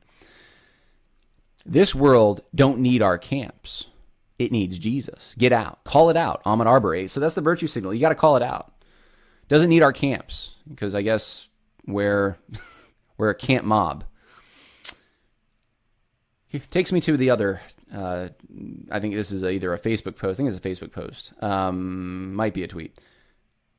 This 1.66 1.93
world 1.93 2.41
don't 2.55 2.80
need 2.80 3.01
our 3.01 3.18
camps. 3.18 3.88
It 4.39 4.51
needs 4.51 4.80
Jesus. 4.80 5.36
Get 5.38 5.51
out. 5.51 5.84
Call 5.84 6.10
it 6.10 6.18
out. 6.18 6.43
Ahmaud 6.45 6.68
Arbery. 6.68 7.08
So 7.08 7.20
that's 7.20 7.36
the 7.36 7.41
virtue 7.41 7.68
signal. 7.68 7.93
You 7.93 7.99
got 7.99 8.10
to 8.10 8.16
call 8.16 8.38
it 8.38 8.43
out. 8.43 8.72
Doesn't 9.49 9.70
need 9.70 9.82
our 9.82 9.93
camps 9.93 10.55
because 10.70 10.93
I 10.95 11.01
guess 11.01 11.47
we're 11.86 12.38
we're 13.18 13.30
a 13.30 13.36
camp 13.36 13.66
mob. 13.66 14.03
It 16.51 16.70
takes 16.72 16.91
me 16.91 17.01
to 17.01 17.18
the 17.18 17.30
other. 17.30 17.62
Uh, 17.93 18.30
I 18.91 18.99
think 18.99 19.16
this 19.16 19.32
is 19.32 19.43
either 19.43 19.74
a 19.74 19.80
Facebook 19.80 20.16
post. 20.16 20.36
I 20.36 20.43
think 20.43 20.49
it's 20.49 20.58
a 20.58 20.70
Facebook 20.70 20.91
post. 20.91 21.34
Um, 21.41 22.34
might 22.36 22.53
be 22.53 22.64
a 22.64 22.68
tweet. 22.68 22.97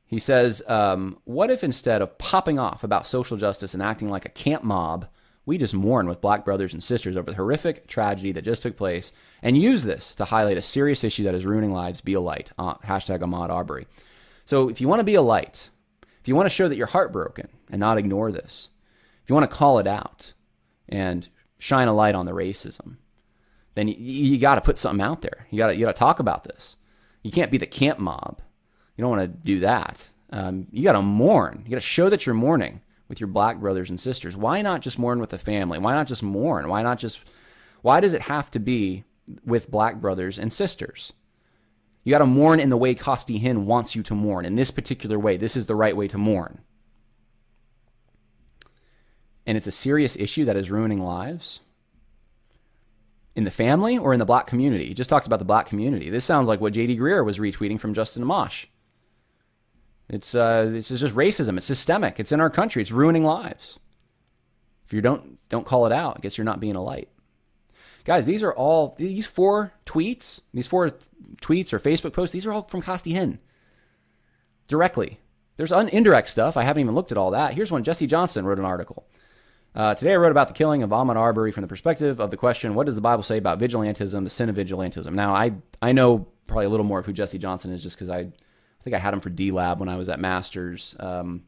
He 0.09 0.17
says, 0.17 0.63
um, 0.67 1.19
What 1.25 1.51
if 1.51 1.63
instead 1.63 2.01
of 2.01 2.17
popping 2.17 2.57
off 2.57 2.83
about 2.83 3.05
social 3.05 3.37
justice 3.37 3.75
and 3.75 3.83
acting 3.83 4.09
like 4.09 4.25
a 4.25 4.29
camp 4.29 4.63
mob, 4.63 5.07
we 5.45 5.59
just 5.59 5.75
mourn 5.75 6.07
with 6.07 6.19
black 6.19 6.43
brothers 6.43 6.73
and 6.73 6.83
sisters 6.83 7.15
over 7.15 7.29
the 7.29 7.37
horrific 7.37 7.85
tragedy 7.85 8.31
that 8.31 8.41
just 8.41 8.63
took 8.63 8.75
place 8.75 9.11
and 9.43 9.55
use 9.55 9.83
this 9.83 10.15
to 10.15 10.25
highlight 10.25 10.57
a 10.57 10.63
serious 10.63 11.03
issue 11.03 11.23
that 11.25 11.35
is 11.35 11.45
ruining 11.45 11.71
lives? 11.71 12.01
Be 12.01 12.15
a 12.15 12.19
light. 12.19 12.51
Uh, 12.57 12.73
hashtag 12.77 13.19
Ahmaud 13.19 13.51
Arbery. 13.51 13.85
So 14.45 14.67
if 14.67 14.81
you 14.81 14.87
want 14.87 14.99
to 14.99 15.03
be 15.03 15.13
a 15.13 15.21
light, 15.21 15.69
if 16.01 16.27
you 16.27 16.35
want 16.35 16.47
to 16.47 16.55
show 16.55 16.67
that 16.67 16.75
you're 16.75 16.87
heartbroken 16.87 17.47
and 17.69 17.79
not 17.79 17.99
ignore 17.99 18.31
this, 18.31 18.69
if 19.23 19.29
you 19.29 19.35
want 19.35 19.47
to 19.47 19.55
call 19.55 19.77
it 19.77 19.85
out 19.85 20.33
and 20.87 21.29
shine 21.59 21.87
a 21.87 21.93
light 21.93 22.15
on 22.15 22.25
the 22.25 22.31
racism, 22.31 22.97
then 23.75 23.87
you, 23.87 23.95
you 23.95 24.39
got 24.39 24.55
to 24.55 24.61
put 24.61 24.79
something 24.79 25.05
out 25.05 25.21
there. 25.21 25.45
You 25.51 25.59
got 25.59 25.77
you 25.77 25.85
got 25.85 25.95
to 25.95 25.99
talk 25.99 26.19
about 26.19 26.45
this. 26.45 26.77
You 27.21 27.29
can't 27.29 27.51
be 27.51 27.59
the 27.59 27.67
camp 27.67 27.99
mob 27.99 28.41
you 28.99 29.03
don't 29.03 29.11
want 29.11 29.31
to 29.31 29.45
do 29.45 29.61
that. 29.61 30.03
Um, 30.29 30.67
you 30.73 30.83
got 30.83 30.91
to 30.91 31.01
mourn. 31.01 31.61
You 31.63 31.71
got 31.71 31.77
to 31.77 31.81
show 31.81 32.09
that 32.09 32.25
you're 32.25 32.35
mourning 32.35 32.81
with 33.07 33.21
your 33.21 33.27
black 33.27 33.57
brothers 33.57 33.89
and 33.89 33.97
sisters. 33.97 34.35
Why 34.35 34.61
not 34.61 34.81
just 34.81 34.99
mourn 34.99 35.21
with 35.21 35.29
the 35.29 35.37
family? 35.37 35.79
Why 35.79 35.93
not 35.93 36.05
just 36.05 36.21
mourn? 36.21 36.67
Why 36.67 36.81
not 36.83 36.99
just, 36.99 37.21
why 37.81 38.01
does 38.01 38.11
it 38.11 38.23
have 38.23 38.51
to 38.51 38.59
be 38.59 39.05
with 39.45 39.71
black 39.71 40.01
brothers 40.01 40.37
and 40.37 40.51
sisters? 40.51 41.13
You 42.03 42.11
got 42.11 42.19
to 42.19 42.25
mourn 42.25 42.59
in 42.59 42.67
the 42.67 42.75
way 42.75 42.93
Costi 42.93 43.39
Hinn 43.39 43.59
wants 43.59 43.95
you 43.95 44.03
to 44.03 44.13
mourn. 44.13 44.43
In 44.43 44.55
this 44.55 44.69
particular 44.69 45.17
way, 45.17 45.37
this 45.37 45.55
is 45.55 45.67
the 45.67 45.75
right 45.75 45.95
way 45.95 46.09
to 46.09 46.17
mourn. 46.17 46.59
And 49.45 49.55
it's 49.55 49.67
a 49.67 49.71
serious 49.71 50.17
issue 50.17 50.43
that 50.43 50.57
is 50.57 50.69
ruining 50.69 50.99
lives 50.99 51.61
in 53.33 53.45
the 53.45 53.49
family 53.49 53.97
or 53.97 54.11
in 54.11 54.19
the 54.19 54.25
black 54.25 54.45
community. 54.45 54.87
He 54.87 54.93
just 54.93 55.09
talked 55.09 55.25
about 55.25 55.39
the 55.39 55.45
black 55.45 55.67
community. 55.67 56.09
This 56.09 56.25
sounds 56.25 56.49
like 56.49 56.59
what 56.59 56.73
J.D. 56.73 56.97
Greear 56.97 57.23
was 57.23 57.39
retweeting 57.39 57.79
from 57.79 57.93
Justin 57.93 58.25
Amash. 58.25 58.65
It's 60.09 60.33
uh, 60.33 60.69
this 60.71 60.91
is 60.91 60.99
just 60.99 61.15
racism. 61.15 61.57
It's 61.57 61.65
systemic. 61.65 62.19
It's 62.19 62.31
in 62.31 62.41
our 62.41 62.49
country. 62.49 62.81
It's 62.81 62.91
ruining 62.91 63.23
lives. 63.23 63.79
If 64.85 64.93
you 64.93 65.01
don't 65.01 65.37
don't 65.49 65.65
call 65.65 65.85
it 65.85 65.91
out, 65.91 66.17
I 66.17 66.19
guess 66.21 66.37
you're 66.37 66.45
not 66.45 66.59
being 66.59 66.75
a 66.75 66.83
light. 66.83 67.09
Guys, 68.05 68.25
these 68.25 68.41
are 68.41 68.53
all 68.53 68.95
these 68.97 69.27
four 69.27 69.71
tweets, 69.85 70.41
these 70.53 70.65
four 70.65 70.91
tweets 71.41 71.73
or 71.73 71.79
Facebook 71.79 72.13
posts. 72.13 72.33
These 72.33 72.47
are 72.47 72.51
all 72.51 72.63
from 72.63 72.81
Costi 72.81 73.13
Hinn 73.13 73.37
directly. 74.67 75.19
There's 75.57 75.71
un- 75.71 75.89
indirect 75.89 76.29
stuff. 76.29 76.57
I 76.57 76.63
haven't 76.63 76.81
even 76.81 76.95
looked 76.95 77.11
at 77.11 77.17
all 77.17 77.31
that. 77.31 77.53
Here's 77.53 77.71
one. 77.71 77.83
Jesse 77.83 78.07
Johnson 78.07 78.45
wrote 78.45 78.59
an 78.59 78.65
article. 78.65 79.05
Uh, 79.75 79.93
today 79.93 80.13
I 80.13 80.15
wrote 80.15 80.31
about 80.31 80.47
the 80.47 80.53
killing 80.53 80.81
of 80.81 80.89
Ahmaud 80.89 81.17
Arbery 81.17 81.51
from 81.51 81.61
the 81.61 81.67
perspective 81.67 82.19
of 82.19 82.31
the 82.31 82.37
question: 82.37 82.73
What 82.73 82.87
does 82.87 82.95
the 82.95 83.01
Bible 83.01 83.21
say 83.21 83.37
about 83.37 83.59
vigilantism, 83.59 84.23
the 84.23 84.29
sin 84.31 84.49
of 84.49 84.55
vigilantism? 84.55 85.13
Now, 85.13 85.35
I 85.35 85.51
I 85.81 85.91
know 85.91 86.25
probably 86.47 86.65
a 86.65 86.69
little 86.69 86.85
more 86.85 86.97
of 86.97 87.05
who 87.05 87.13
Jesse 87.13 87.37
Johnson 87.37 87.71
is 87.71 87.83
just 87.83 87.95
because 87.95 88.09
I 88.09 88.31
I 88.79 88.83
think 88.83 88.95
I 88.95 88.99
had 88.99 89.13
him 89.13 89.19
for 89.19 89.29
D 89.29 89.51
Lab 89.51 89.79
when 89.79 89.89
I 89.89 89.97
was 89.97 90.09
at 90.09 90.19
Masters. 90.19 90.95
Um, 90.99 91.43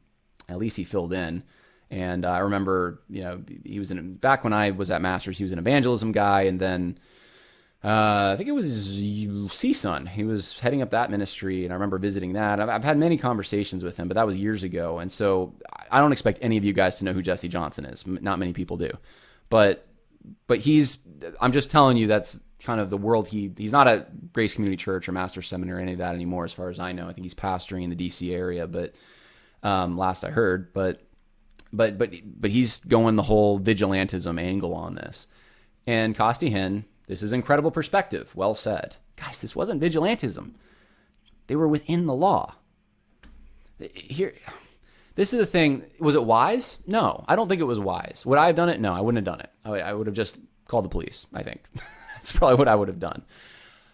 at 0.49 0.57
least 0.57 0.77
he 0.77 0.83
filled 0.83 1.13
in. 1.13 1.43
And 1.89 2.25
uh, 2.25 2.29
I 2.29 2.39
remember, 2.39 3.01
you 3.09 3.21
know, 3.21 3.41
he 3.65 3.79
was 3.79 3.91
in 3.91 4.15
back 4.15 4.43
when 4.43 4.53
I 4.53 4.71
was 4.71 4.89
at 4.89 5.01
Masters. 5.01 5.37
He 5.37 5.43
was 5.43 5.51
an 5.51 5.59
evangelism 5.59 6.13
guy, 6.13 6.43
and 6.43 6.59
then 6.59 6.97
uh, 7.83 8.31
I 8.31 8.35
think 8.37 8.47
it 8.47 8.53
was 8.53 8.67
CSUN. 8.67 10.07
He 10.07 10.23
was 10.23 10.57
heading 10.59 10.81
up 10.81 10.91
that 10.91 11.11
ministry, 11.11 11.65
and 11.65 11.73
I 11.73 11.75
remember 11.75 11.97
visiting 11.97 12.33
that. 12.33 12.61
I've, 12.61 12.69
I've, 12.69 12.83
had 12.83 12.97
many 12.97 13.17
conversations 13.17 13.83
with 13.83 13.97
him, 13.97 14.07
but 14.07 14.15
that 14.15 14.25
was 14.25 14.37
years 14.37 14.63
ago. 14.63 14.99
And 14.99 15.11
so 15.11 15.53
I 15.89 15.99
don't 15.99 16.13
expect 16.13 16.39
any 16.41 16.57
of 16.57 16.63
you 16.63 16.73
guys 16.73 16.95
to 16.97 17.03
know 17.03 17.11
who 17.11 17.21
Jesse 17.21 17.49
Johnson 17.49 17.85
is. 17.85 18.05
Not 18.05 18.39
many 18.39 18.53
people 18.53 18.77
do, 18.77 18.91
but 19.49 19.85
but 20.47 20.59
he's. 20.59 20.99
I'm 21.41 21.51
just 21.51 21.71
telling 21.71 21.97
you 21.97 22.07
that's 22.07 22.39
kind 22.61 22.79
of 22.79 22.89
the 22.89 22.97
world 22.97 23.27
he 23.27 23.51
he's 23.57 23.71
not 23.71 23.87
at 23.87 24.33
Grace 24.33 24.53
Community 24.53 24.77
Church 24.77 25.07
or 25.07 25.11
Master 25.11 25.41
Seminary 25.41 25.79
or 25.79 25.81
any 25.81 25.93
of 25.93 25.97
that 25.99 26.15
anymore, 26.15 26.45
as 26.45 26.53
far 26.53 26.69
as 26.69 26.79
I 26.79 26.91
know. 26.91 27.07
I 27.07 27.13
think 27.13 27.25
he's 27.25 27.33
pastoring 27.33 27.83
in 27.83 27.89
the 27.89 27.95
D.C. 27.95 28.33
area, 28.33 28.67
but 28.67 28.93
um, 29.63 29.97
last 29.97 30.23
I 30.23 30.31
heard, 30.31 30.73
but 30.73 31.01
but 31.73 31.97
but 31.97 32.13
but 32.23 32.51
he's 32.51 32.79
going 32.79 33.15
the 33.15 33.23
whole 33.23 33.59
vigilantism 33.59 34.39
angle 34.39 34.73
on 34.73 34.95
this. 34.95 35.27
And 35.87 36.15
Costi 36.15 36.51
Hinn, 36.51 36.85
this 37.07 37.21
is 37.21 37.33
incredible 37.33 37.71
perspective. 37.71 38.31
Well 38.35 38.55
said, 38.55 38.97
guys. 39.15 39.39
This 39.39 39.55
wasn't 39.55 39.81
vigilantism; 39.81 40.51
they 41.47 41.55
were 41.55 41.67
within 41.67 42.05
the 42.05 42.15
law. 42.15 42.55
Here. 43.93 44.33
This 45.15 45.33
is 45.33 45.39
the 45.39 45.45
thing. 45.45 45.83
Was 45.99 46.15
it 46.15 46.23
wise? 46.23 46.77
No, 46.87 47.25
I 47.27 47.35
don't 47.35 47.49
think 47.49 47.59
it 47.59 47.65
was 47.65 47.79
wise. 47.79 48.23
Would 48.25 48.39
I 48.39 48.47
have 48.47 48.55
done 48.55 48.69
it? 48.69 48.79
No, 48.79 48.93
I 48.93 49.01
wouldn't 49.01 49.25
have 49.25 49.37
done 49.37 49.41
it. 49.41 49.49
I 49.83 49.93
would 49.93 50.07
have 50.07 50.15
just 50.15 50.37
called 50.67 50.85
the 50.85 50.89
police. 50.89 51.27
I 51.33 51.43
think. 51.43 51.61
That's 52.21 52.31
probably 52.31 52.57
what 52.57 52.67
I 52.67 52.75
would 52.75 52.87
have 52.87 52.99
done. 52.99 53.23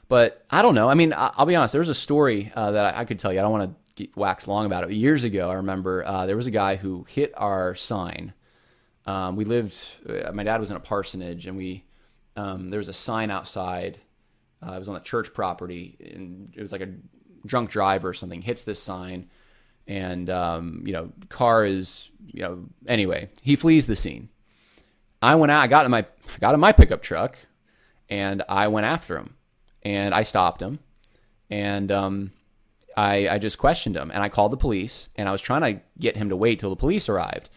But 0.10 0.46
I 0.50 0.62
don't 0.62 0.76
know. 0.76 0.90
I 0.90 0.96
mean, 0.96 1.14
I'll 1.16 1.46
be 1.46 1.56
honest. 1.56 1.72
There 1.72 1.80
was 1.80 1.90
a 1.90 1.96
story 1.96 2.52
uh, 2.56 2.72
that 2.72 2.96
I 2.96 3.06
could 3.06 3.20
tell 3.20 3.32
you. 3.32 3.40
I 3.40 3.42
don't 3.42 3.52
want 3.52 3.76
to 3.96 4.10
wax 4.16 4.48
long 4.48 4.66
about 4.66 4.84
it. 4.84 4.92
Years 4.92 5.24
ago, 5.24 5.50
I 5.50 5.56
remember 5.56 6.06
uh, 6.06 6.26
there 6.26 6.36
was 6.36 6.48
a 6.48 6.52
guy 6.52 6.76
who 6.76 7.06
hit 7.10 7.34
our 7.38 7.74
sign. 7.74 8.34
Um, 9.06 9.38
we 9.38 9.46
lived. 9.46 9.76
Uh, 10.08 10.32
my 10.34 10.44
dad 10.44 10.60
was 10.60 10.72
in 10.72 10.78
a 10.78 10.82
parsonage, 10.82 11.48
and 11.48 11.58
we 11.58 11.86
um, 12.36 12.68
there 12.68 12.80
was 12.80 12.90
a 12.90 12.94
sign 12.94 13.32
outside. 13.32 14.00
Uh, 14.66 14.74
it 14.74 14.80
was 14.80 14.90
on 14.90 14.96
the 14.96 15.02
church 15.02 15.34
property, 15.34 15.98
and 16.14 16.54
it 16.56 16.62
was 16.62 16.72
like 16.74 16.82
a 16.82 16.90
drunk 17.46 17.70
driver 17.70 18.10
or 18.10 18.14
something 18.14 18.42
hits 18.42 18.64
this 18.64 18.82
sign, 18.82 19.30
and 19.88 20.30
um, 20.30 20.84
you 20.86 20.94
know, 20.94 21.12
car 21.30 21.64
is 21.64 22.10
you 22.28 22.44
know. 22.44 22.66
Anyway, 22.88 23.30
he 23.42 23.56
flees 23.56 23.88
the 23.88 23.96
scene. 23.96 24.30
I 25.22 25.36
went 25.36 25.52
out. 25.52 25.62
I 25.62 25.68
got 25.68 25.86
in 25.86 25.92
my 25.92 26.00
I 26.00 26.40
got 26.40 26.54
in 26.54 26.60
my 26.60 26.72
pickup 26.72 27.02
truck 27.02 27.38
and 28.10 28.43
I 28.47 28.68
went 28.68 28.86
after 28.86 29.18
him 29.18 29.36
and 29.84 30.14
I 30.14 30.24
stopped 30.24 30.62
him 30.62 30.80
and 31.49 31.91
um, 31.91 32.32
I, 32.95 33.28
I 33.30 33.38
just 33.38 33.58
questioned 33.58 33.95
him 33.95 34.12
and 34.12 34.24
I 34.24 34.30
called 34.30 34.51
the 34.51 34.58
police 34.58 35.10
and 35.16 35.30
I 35.30 35.32
was 35.32 35.41
trying 35.41 35.62
to 35.62 35.82
get 35.99 36.18
him 36.18 36.30
to 36.30 36.36
wait 36.36 36.60
till 36.60 36.70
the 36.70 36.76
police 36.76 37.10
arrived. 37.10 37.49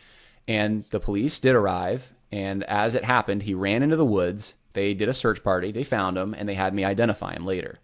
And 0.49 0.85
the 0.91 1.01
police 1.01 1.39
did 1.39 1.55
arrive. 1.55 2.13
And 2.33 2.65
as 2.65 2.95
it 2.95 3.05
happened, 3.05 3.43
he 3.43 3.55
ran 3.55 3.83
into 3.83 3.97
the 3.97 4.05
woods 4.05 4.55
They 4.73 4.95
did 4.95 5.09
a 5.09 5.15
search 5.15 5.43
party, 5.43 5.73
they 5.73 5.83
found 5.83 6.17
him, 6.17 6.35
and 6.35 6.49
they 6.49 6.55
had 6.55 6.75
me 6.75 6.85
identify 6.85 7.35
him 7.35 7.45
later. 7.45 7.79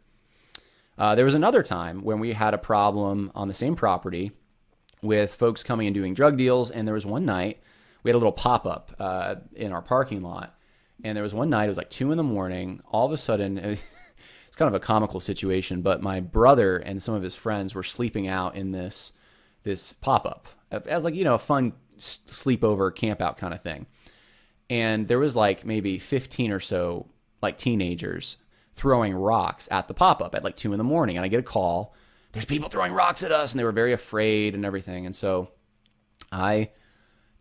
Uh, 0.99 1.15
there 1.15 1.25
was 1.25 1.35
another 1.35 1.63
time 1.63 2.03
when 2.03 2.21
we 2.21 2.33
had 2.33 2.55
a 2.55 2.59
problem 2.59 3.31
on 3.35 3.49
the 3.49 3.55
same 3.55 3.75
property 3.75 4.33
with 5.03 5.35
folks 5.35 5.63
coming 5.63 5.87
and 5.87 5.95
doing 5.95 6.15
drug 6.15 6.37
deals, 6.39 6.71
and 6.71 6.87
there 6.87 6.95
was 6.95 7.05
one 7.05 7.25
night 7.25 7.59
we 8.03 8.11
had 8.11 8.15
a 8.15 8.19
little 8.19 8.33
pop 8.33 8.67
up 8.67 8.95
uh, 8.99 9.35
in 9.55 9.73
our 9.73 9.83
parking 9.83 10.23
lot, 10.23 10.57
and 11.05 11.17
there 11.17 11.23
was 11.23 11.35
one 11.35 11.51
night 11.51 11.65
it 11.65 11.69
was 11.69 11.77
like 11.79 11.91
two 11.91 12.11
in 12.11 12.17
the 12.17 12.23
morning. 12.23 12.81
All 12.87 13.07
of 13.07 13.13
a 13.13 13.17
sudden, 13.17 13.59
it's 13.59 13.83
kind 14.57 14.69
of 14.69 14.75
a 14.75 14.85
comical 14.85 15.21
situation, 15.21 15.83
but 15.83 16.03
my 16.03 16.21
brother 16.21 16.77
and 16.79 17.03
some 17.03 17.15
of 17.15 17.23
his 17.23 17.35
friends 17.35 17.75
were 17.75 17.83
sleeping 17.83 18.29
out 18.29 18.57
in 18.57 18.71
this 18.71 19.13
this 19.63 19.93
pop 19.93 20.25
up 20.27 20.47
as 20.71 21.05
like 21.05 21.15
you 21.15 21.25
know 21.25 21.35
a 21.35 21.39
fun 21.39 21.73
sleepover 21.99 22.95
camp 22.95 23.21
out 23.21 23.39
kind 23.39 23.55
of 23.55 23.61
thing. 23.63 23.87
And 24.69 25.07
there 25.07 25.19
was 25.19 25.37
like 25.37 25.65
maybe 25.65 25.99
15 25.99 26.51
or 26.51 26.61
so 26.61 27.07
like 27.41 27.57
teenagers 27.57 28.37
throwing 28.75 29.15
rocks 29.15 29.69
at 29.71 29.89
the 29.89 29.95
pop-up 29.95 30.35
at 30.35 30.45
like 30.45 30.57
2 30.57 30.73
in 30.73 30.79
the 30.79 30.85
morning. 30.85 31.17
And 31.17 31.25
i 31.25 31.29
get 31.29 31.41
a 31.41 31.43
call 31.43 31.95
there's 32.33 32.45
people 32.45 32.69
throwing 32.69 32.93
rocks 32.93 33.23
at 33.23 33.33
us. 33.33 33.53
And 33.53 33.61
they 33.61 33.65
were 33.65 33.73
very 33.73 33.95
afraid 33.95 34.55
and 34.55 34.65
everything. 34.65 35.07
And 35.07 35.17
so 35.17 35.51
i 36.33 36.71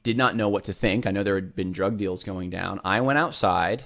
did 0.05 0.15
not 0.15 0.37
know 0.37 0.47
what 0.47 0.63
to 0.63 0.71
think 0.71 1.05
i 1.05 1.11
know 1.11 1.23
there 1.23 1.35
had 1.35 1.55
been 1.55 1.73
drug 1.73 1.97
deals 1.97 2.23
going 2.23 2.49
down 2.49 2.79
i 2.85 3.01
went 3.01 3.19
outside 3.19 3.83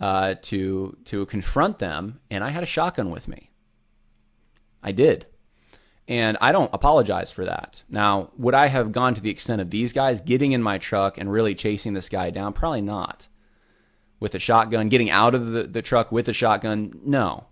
uh, 0.00 0.34
to 0.42 0.96
to 1.04 1.26
confront 1.26 1.78
them 1.78 2.18
and 2.30 2.42
i 2.42 2.48
had 2.48 2.62
a 2.62 2.66
shotgun 2.66 3.10
with 3.10 3.28
me 3.28 3.50
i 4.82 4.90
did 4.90 5.26
and 6.08 6.36
I 6.40 6.52
don't 6.52 6.70
apologize 6.72 7.30
for 7.30 7.44
that. 7.44 7.84
Now, 7.88 8.30
would 8.36 8.54
I 8.54 8.66
have 8.66 8.92
gone 8.92 9.14
to 9.14 9.20
the 9.20 9.30
extent 9.30 9.60
of 9.60 9.70
these 9.70 9.92
guys 9.92 10.20
getting 10.20 10.52
in 10.52 10.62
my 10.62 10.78
truck 10.78 11.16
and 11.16 11.30
really 11.30 11.54
chasing 11.54 11.94
this 11.94 12.08
guy 12.08 12.30
down? 12.30 12.52
Probably 12.52 12.80
not. 12.80 13.28
With 14.18 14.34
a 14.34 14.38
shotgun, 14.38 14.88
getting 14.88 15.10
out 15.10 15.34
of 15.34 15.46
the, 15.46 15.62
the 15.64 15.82
truck 15.82 16.10
with 16.12 16.28
a 16.28 16.32
shotgun? 16.32 17.00
No. 17.04 17.46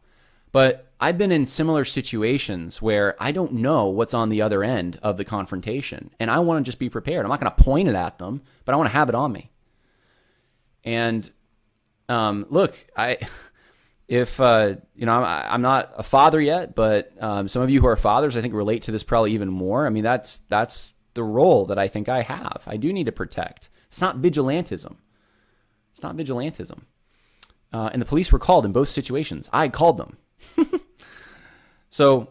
But 0.53 0.93
I've 1.01 1.17
been 1.17 1.33
in 1.33 1.47
similar 1.47 1.85
situations 1.85 2.83
where 2.83 3.17
I 3.21 3.33
don't 3.33 3.55
know 3.55 3.87
what's 3.87 4.15
on 4.15 4.29
the 4.29 4.43
other 4.43 4.65
end 4.65 4.99
of 5.03 5.17
the 5.17 5.25
confrontation. 5.25 6.11
And 6.19 6.31
I 6.31 6.41
want 6.41 6.65
to 6.65 6.69
just 6.69 6.79
be 6.79 6.91
prepared. 6.91 7.25
I'm 7.25 7.31
not 7.31 7.41
going 7.41 7.53
to 7.53 7.63
point 7.63 7.89
it 7.89 7.95
at 7.95 8.19
them, 8.19 8.43
but 8.65 8.75
I 8.75 8.77
want 8.77 8.89
to 8.89 8.95
have 8.95 9.09
it 9.09 9.15
on 9.15 9.33
me. 9.33 9.51
And 10.85 11.31
um, 12.09 12.47
look, 12.51 12.75
I. 12.97 13.19
if 14.11 14.41
uh, 14.41 14.75
you 14.97 15.07
know 15.07 15.13
I'm, 15.13 15.63
not 15.63 15.93
a 15.97 16.03
father 16.03 16.41
yet, 16.41 16.75
but 16.75 17.13
um, 17.23 17.47
some 17.47 17.63
of 17.63 17.71
you 17.71 17.81
who 17.81 17.87
are 17.87 17.95
fathers, 17.95 18.37
I 18.37 18.41
think 18.41 18.55
relate 18.55 18.83
to 18.83 18.91
this 18.91 19.05
probably 19.05 19.35
even 19.35 19.49
more. 19.49 19.87
I 19.87 19.91
mean, 19.91 20.03
that's 20.03 20.41
that's 20.49 20.93
the 21.15 21.23
role 21.23 21.67
that 21.67 21.79
I 21.79 21.87
think 21.87 22.09
I 22.09 22.23
have. 22.23 22.65
I 22.67 22.77
do 22.77 22.93
need 22.93 23.07
to 23.07 23.13
protect. 23.13 23.71
It's 23.87 24.01
not 24.01 24.19
vigilantism. 24.19 24.97
It's 25.93 26.03
not 26.03 26.17
vigilantism. 26.17 26.81
Uh, 27.73 27.91
and 27.93 28.03
the 28.03 28.07
police 28.07 28.33
were 28.33 28.41
called 28.41 28.65
in 28.65 28.73
both 28.73 28.89
situations. 28.89 29.49
I 29.53 29.69
called 29.69 29.97
them. 29.97 30.17
so, 31.91 32.31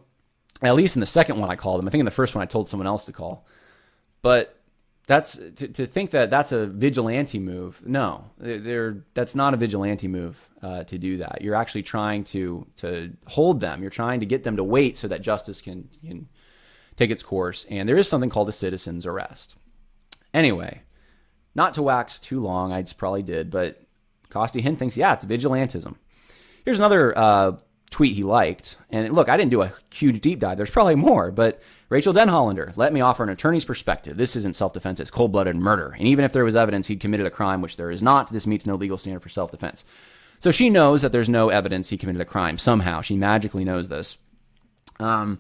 at 0.62 0.76
least 0.76 0.96
in 0.96 1.00
the 1.00 1.06
second 1.06 1.40
one, 1.40 1.50
I 1.50 1.56
called 1.56 1.80
them. 1.80 1.88
I 1.88 1.92
think 1.92 2.02
in 2.02 2.06
the 2.06 2.12
first 2.12 2.36
one, 2.36 2.42
I 2.42 2.46
told 2.46 2.68
someone 2.68 2.88
else 2.88 3.06
to 3.06 3.14
call. 3.14 3.46
But 4.22 4.60
that's 5.08 5.38
to, 5.38 5.68
to 5.68 5.86
think 5.88 6.12
that 6.12 6.30
that's 6.30 6.52
a 6.52 6.68
vigilante 6.68 7.40
move. 7.40 7.82
No, 7.86 8.26
they're, 8.38 9.04
that's 9.14 9.34
not 9.34 9.54
a 9.54 9.58
vigilante 9.58 10.08
move 10.08 10.38
uh, 10.62 10.84
to 10.84 10.98
do 10.98 11.18
that. 11.18 11.42
You're 11.42 11.56
actually 11.56 11.84
trying 11.84 12.24
to 12.26 12.68
to 12.78 13.12
hold 13.28 13.60
them. 13.60 13.82
You're 13.82 13.90
trying 13.90 14.20
to 14.20 14.26
get 14.26 14.44
them 14.44 14.58
to 14.58 14.64
wait 14.64 14.98
so 14.98 15.08
that 15.08 15.22
justice 15.22 15.62
can, 15.62 15.90
can 16.06 16.28
take 16.96 17.10
its 17.10 17.24
course. 17.24 17.66
And 17.70 17.88
there 17.88 17.98
is 17.98 18.08
something 18.08 18.30
called 18.30 18.50
a 18.50 18.52
citizen's 18.54 19.06
arrest. 19.06 19.56
Anyway, 20.34 20.82
not 21.56 21.74
to 21.74 21.82
wax 21.82 22.20
too 22.20 22.40
long, 22.40 22.72
I 22.72 22.84
probably 22.84 23.24
did, 23.24 23.50
but 23.50 23.82
Costi 24.30 24.62
Hinn 24.62 24.78
thinks, 24.78 24.96
yeah, 24.96 25.14
it's 25.14 25.26
vigilantism. 25.26 25.96
Here's 26.66 26.78
another 26.78 27.18
uh, 27.18 27.54
tweet 27.90 28.16
he 28.16 28.24
liked. 28.24 28.78
And 28.90 29.14
look, 29.14 29.30
I 29.30 29.38
didn't 29.38 29.52
do 29.52 29.62
a 29.62 29.74
huge 29.94 30.22
deep 30.22 30.40
dive. 30.40 30.58
There's 30.58 30.70
probably 30.70 30.96
more, 30.96 31.32
but 31.32 31.62
Rachel 31.90 32.14
Denhollander, 32.14 32.76
let 32.78 32.94
me 32.94 33.02
offer 33.02 33.24
an 33.24 33.30
attorney's 33.30 33.66
perspective. 33.66 34.18
This 34.18 34.36
isn't 34.36 34.56
self 34.56 34.74
defense, 34.74 35.00
it's 35.00 35.12
cold 35.12 35.32
blooded 35.32 35.56
murder. 35.56 35.96
And 35.98 36.08
even 36.08 36.26
if 36.26 36.34
there 36.34 36.44
was 36.44 36.56
evidence 36.56 36.88
he'd 36.88 37.00
committed 37.00 37.26
a 37.26 37.32
crime, 37.32 37.62
which 37.62 37.78
there 37.78 37.92
is 37.92 38.02
not, 38.02 38.32
this 38.32 38.48
meets 38.48 38.66
no 38.66 38.76
legal 38.76 38.98
standard 38.98 39.22
for 39.22 39.30
self 39.30 39.52
defense. 39.52 39.86
So 40.40 40.52
she 40.52 40.70
knows 40.70 41.02
that 41.02 41.12
there's 41.12 41.30
no 41.30 41.50
evidence 41.50 41.90
he 41.90 41.98
committed 41.98 42.22
a 42.22 42.26
crime. 42.26 42.58
Somehow, 42.58 43.02
she 43.02 43.18
magically 43.18 43.66
knows 43.66 43.90
this. 43.90 44.18
Um, 45.00 45.40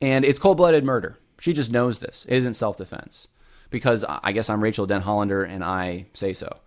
and 0.00 0.24
it's 0.24 0.38
cold 0.38 0.56
blooded 0.56 0.84
murder. 0.84 1.18
She 1.40 1.52
just 1.52 1.70
knows 1.70 1.98
this. 1.98 2.24
It 2.28 2.36
isn't 2.36 2.54
self 2.54 2.76
defense. 2.76 3.28
Because 3.70 4.04
I 4.08 4.32
guess 4.32 4.48
I'm 4.48 4.62
Rachel 4.62 4.86
Denhollander 4.86 5.48
and 5.48 5.64
I 5.64 6.06
say 6.14 6.32
so. 6.32 6.60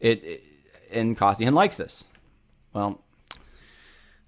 It, 0.00 0.24
it 0.24 0.44
and 0.90 1.16
Costi 1.16 1.44
Hinn 1.44 1.52
likes 1.52 1.76
this. 1.76 2.04
Well, 2.72 3.02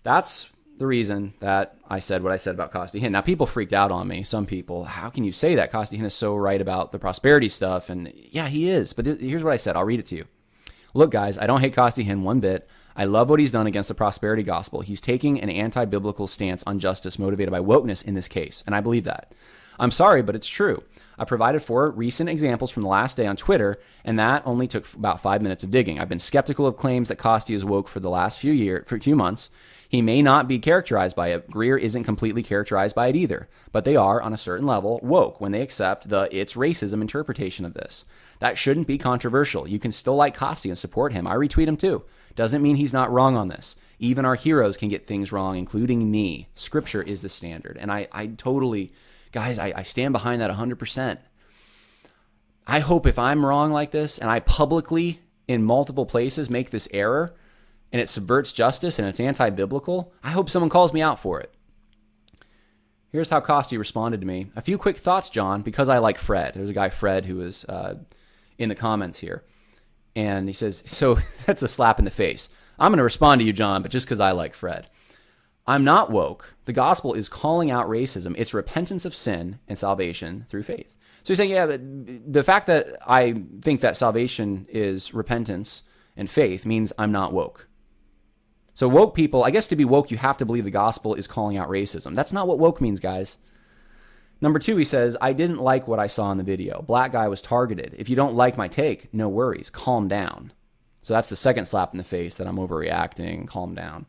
that's 0.03 0.51
the 0.79 0.87
reason 0.87 1.35
that 1.41 1.77
I 1.89 1.99
said 1.99 2.23
what 2.23 2.33
I 2.33 2.39
said 2.39 2.55
about 2.55 2.73
Costi 2.73 3.01
Hinn. 3.01 3.11
Now, 3.11 3.21
people 3.21 3.47
freaked 3.47 3.75
out 3.75 3.93
on 3.93 4.09
me. 4.09 4.25
Some 4.25 4.47
people, 4.47 4.85
how 4.85 5.11
can 5.11 5.25
you 5.25 5.33
say 5.33 5.57
that? 5.57 5.71
Costi 5.71 5.99
Hinn 5.99 6.07
is 6.07 6.15
so 6.15 6.35
right 6.35 6.61
about 6.61 6.91
the 6.91 6.99
prosperity 6.99 7.51
stuff. 7.51 7.91
And 7.91 8.11
yeah, 8.15 8.49
he 8.49 8.71
is. 8.71 8.95
But 8.95 9.05
th- 9.05 9.21
here's 9.21 9.45
what 9.45 9.53
I 9.53 9.57
said. 9.57 9.77
I'll 9.77 9.85
read 9.85 10.01
it 10.01 10.07
to 10.07 10.17
you. 10.17 10.25
Look, 10.95 11.11
guys, 11.11 11.37
I 11.37 11.47
don't 11.47 11.61
hate 11.61 11.75
Costi 11.75 12.05
Hinn 12.05 12.23
one 12.23 12.41
bit. 12.41 12.69
I 12.97 13.05
love 13.05 13.29
what 13.29 13.41
he's 13.41 13.53
done 13.53 13.67
against 13.67 13.89
the 13.89 13.95
prosperity 13.95 14.43
gospel. 14.43 14.81
He's 14.81 15.01
taking 15.01 15.41
an 15.41 15.51
anti 15.51 15.85
biblical 15.85 16.27
stance 16.27 16.65
on 16.67 16.79
justice 16.79 17.19
motivated 17.19 17.53
by 17.53 17.61
wokeness 17.61 18.05
in 18.05 18.15
this 18.15 18.29
case. 18.29 18.65
And 18.67 18.75
I 18.75 18.81
believe 18.81 19.05
that. 19.05 19.33
I'm 19.81 19.91
sorry, 19.91 20.23
but 20.23 20.37
it's 20.37 20.47
true. 20.47 20.85
I 21.19 21.25
provided 21.25 21.63
four 21.63 21.91
recent 21.91 22.31
examples 22.31 22.71
from 22.71 22.83
the 22.83 22.89
last 22.89 23.17
day 23.17 23.27
on 23.27 23.37
Twitter, 23.37 23.79
and 24.05 24.19
that 24.19 24.43
only 24.47 24.67
took 24.67 24.91
about 24.95 25.21
five 25.21 25.43
minutes 25.43 25.65
of 25.65 25.71
digging. 25.71 25.99
I've 25.99 26.09
been 26.09 26.19
skeptical 26.19 26.67
of 26.67 26.77
claims 26.77 27.09
that 27.09 27.17
Costi 27.17 27.55
is 27.55 27.65
woke 27.65 27.89
for 27.89 28.01
the 28.01 28.09
last 28.09 28.39
few 28.39 28.53
year, 28.53 28.85
for 28.87 28.99
few 28.99 29.17
months. 29.17 29.51
He 29.89 30.03
may 30.03 30.23
not 30.23 30.49
be 30.49 30.59
characterized 30.59 31.17
by 31.17 31.29
it. 31.29 31.51
Greear 31.51 31.79
isn't 31.79 32.05
completely 32.05 32.43
characterized 32.43 32.95
by 32.95 33.09
it 33.09 33.17
either, 33.17 33.49
but 33.73 33.85
they 33.85 33.97
are, 33.97 34.23
on 34.23 34.33
a 34.33 34.39
certain 34.39 34.67
level, 34.67 35.01
woke 35.03 35.41
when 35.41 35.53
they 35.53 35.63
accept 35.63 36.09
the 36.09 36.29
it's 36.31 36.55
racism 36.55 37.01
interpretation 37.01 37.65
of 37.65 37.75
this. 37.75 38.05
That 38.39 38.57
shouldn't 38.57 38.87
be 38.87 38.99
controversial. 38.99 39.69
You 39.69 39.79
can 39.79 39.93
still 39.93 40.15
like 40.15 40.35
Costi 40.35 40.69
and 40.69 40.79
support 40.79 41.13
him. 41.13 41.27
I 41.27 41.35
retweet 41.35 41.67
him 41.67 41.77
too. 41.77 42.05
Doesn't 42.37 42.63
mean 42.63 42.77
he's 42.77 42.93
not 42.93 43.11
wrong 43.11 43.37
on 43.37 43.49
this. 43.49 43.77
Even 43.99 44.25
our 44.25 44.37
heroes 44.37 44.77
can 44.77 44.89
get 44.89 45.07
things 45.07 45.33
wrong, 45.33 45.57
including 45.59 46.11
me. 46.11 46.49
Scripture 46.55 47.03
is 47.03 47.21
the 47.21 47.29
standard. 47.29 47.77
And 47.77 47.91
I, 47.91 48.09
I 48.13 48.29
totally, 48.29 48.93
guys, 49.33 49.59
I, 49.59 49.73
I 49.77 49.83
stand 49.83 50.13
behind 50.13 50.41
that 50.41 50.51
100%. 50.51 51.19
I 52.67 52.79
hope 52.81 53.07
if 53.07 53.19
I'm 53.19 53.45
wrong 53.45 53.73
like 53.73 53.91
this 53.91 54.19
and 54.19 54.31
I 54.31 54.41
publicly 54.41 55.21
in 55.49 55.65
multiple 55.65 56.07
places 56.07 56.51
make 56.51 56.71
this 56.71 56.89
error 56.93 57.35
and 57.93 58.01
it 58.01 58.09
subverts 58.09 58.53
justice 58.53 58.99
and 58.99 59.09
it's 59.09 59.21
anti 59.21 59.51
biblical, 59.51 60.13
I 60.23 60.31
hope 60.31 60.51
someone 60.51 60.71
calls 60.71 60.93
me 60.93 61.03
out 61.03 61.19
for 61.19 61.41
it. 61.41 61.53
Here's 63.11 63.31
how 63.31 63.41
Costi 63.41 63.77
responded 63.77 64.21
to 64.21 64.27
me. 64.27 64.53
A 64.55 64.63
few 64.63 64.79
quick 64.79 64.99
thoughts, 64.99 65.31
Jon, 65.31 65.63
because 65.63 65.89
I 65.89 65.99
like 65.99 66.17
Fred. 66.17 66.55
There's 66.55 66.71
a 66.71 66.75
guy, 66.75 66.91
Fred, 66.91 67.27
who 67.27 67.41
is 67.41 67.65
uh, 67.65 67.97
in 68.57 68.69
the 68.69 68.77
comments 68.77 69.19
here. 69.19 69.43
And 70.15 70.49
he 70.49 70.53
says, 70.53 70.85
So 70.87 71.19
that's 71.47 71.63
a 71.63 71.69
slap 71.69 71.99
in 71.99 72.05
the 72.05 72.11
face. 72.11 72.49
I'm 72.79 72.93
going 72.93 72.99
to 72.99 73.05
respond 73.05 73.41
to 73.41 73.45
you, 73.45 73.53
Jon, 73.53 73.83
but 73.83 73.91
just 73.91 74.07
because 74.07 74.21
I 74.21 74.31
like 74.31 74.55
Fred. 74.55 74.89
I'm 75.71 75.85
not 75.85 76.11
woke. 76.11 76.57
The 76.65 76.73
gospel 76.73 77.15
is 77.15 77.29
calling 77.29 77.71
out 77.71 77.89
racism. 77.89 78.35
It's 78.37 78.53
repentance 78.53 79.05
of 79.05 79.15
sin 79.15 79.61
and 79.69 79.79
salvation 79.79 80.47
through 80.49 80.65
faith. 80.65 80.97
So 81.23 81.31
you're 81.31 81.37
saying, 81.37 81.51
yeah, 81.51 81.77
the 82.27 82.43
fact 82.43 82.67
that 82.67 82.99
I 83.07 83.45
think 83.63 83.81
that 83.81 83.97
salvation 83.97 84.67
is 84.69 85.15
repentance 85.15 85.85
and 86.17 86.29
faith 86.29 86.67
means 86.67 86.93
I'm 86.99 87.13
not 87.13 87.33
woke. 87.33 87.69
So 88.75 88.89
woke 88.89 89.15
people, 89.15 89.45
I 89.45 89.53
guess 89.53 89.69
to 89.69 89.77
be 89.77 89.85
woke, 89.85 90.11
you 90.11 90.17
have 90.17 90.39
to 90.39 90.45
believe 90.45 90.65
the 90.65 90.73
gospel 90.73 91.15
is 91.15 91.29
calling 91.29 91.57
out 91.57 91.69
racism. 91.69 92.17
That's 92.17 92.33
not 92.33 92.49
what 92.49 92.59
woke 92.59 92.81
means, 92.81 92.99
guys. 92.99 93.39
Number 94.41 94.59
two, 94.59 94.77
he 94.77 94.85
says, 94.85 95.17
I 95.21 95.33
didn't 95.33 95.59
like 95.59 95.87
what 95.87 96.01
I 96.01 96.09
saw 96.09 96.33
in 96.33 96.39
the 96.39 96.43
video. 96.43 96.83
Black 96.83 97.13
guy 97.13 97.29
was 97.29 97.43
targeted. 97.43 97.95
If 97.97 98.11
you 98.11 98.17
don't 98.17 98.35
like 98.35 98.57
my 98.57 98.67
take, 98.67 99.15
no 99.15 99.29
worries. 99.29 99.71
Calm 99.71 100.09
down. 100.09 100.53
So 101.01 101.15
that's 101.15 101.29
the 101.29 101.37
second 101.37 101.67
slap 101.67 101.93
in 101.93 101.99
the 101.99 102.03
face 102.03 102.35
that 102.37 102.49
I'm 102.49 102.57
overreacting. 102.57 103.47
Calm 103.47 103.77
down. 103.77 104.07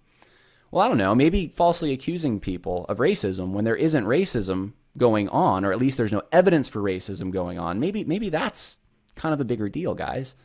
Well, 0.72 0.84
I 0.84 0.88
don't 0.88 0.98
know. 0.98 1.14
Maybe 1.14 1.48
falsely 1.48 1.92
accusing 1.92 2.40
people 2.40 2.86
of 2.86 2.98
racism 2.98 3.52
when 3.52 3.66
there 3.66 3.76
isn't 3.76 4.06
racism 4.06 4.74
going 4.98 5.30
on, 5.30 5.66
or 5.66 5.72
at 5.72 5.78
least 5.78 5.98
there's 5.98 6.12
no 6.12 6.24
evidence 6.32 6.70
for 6.70 6.82
racism 6.82 7.32
going 7.32 7.60
on. 7.60 7.80
Maybe 7.80 8.04
maybe 8.04 8.30
that's 8.30 8.80
kind 9.16 9.34
of 9.34 9.42
a 9.42 9.46
bigger 9.46 9.70
deal, 9.70 9.94
guys. 9.94 10.36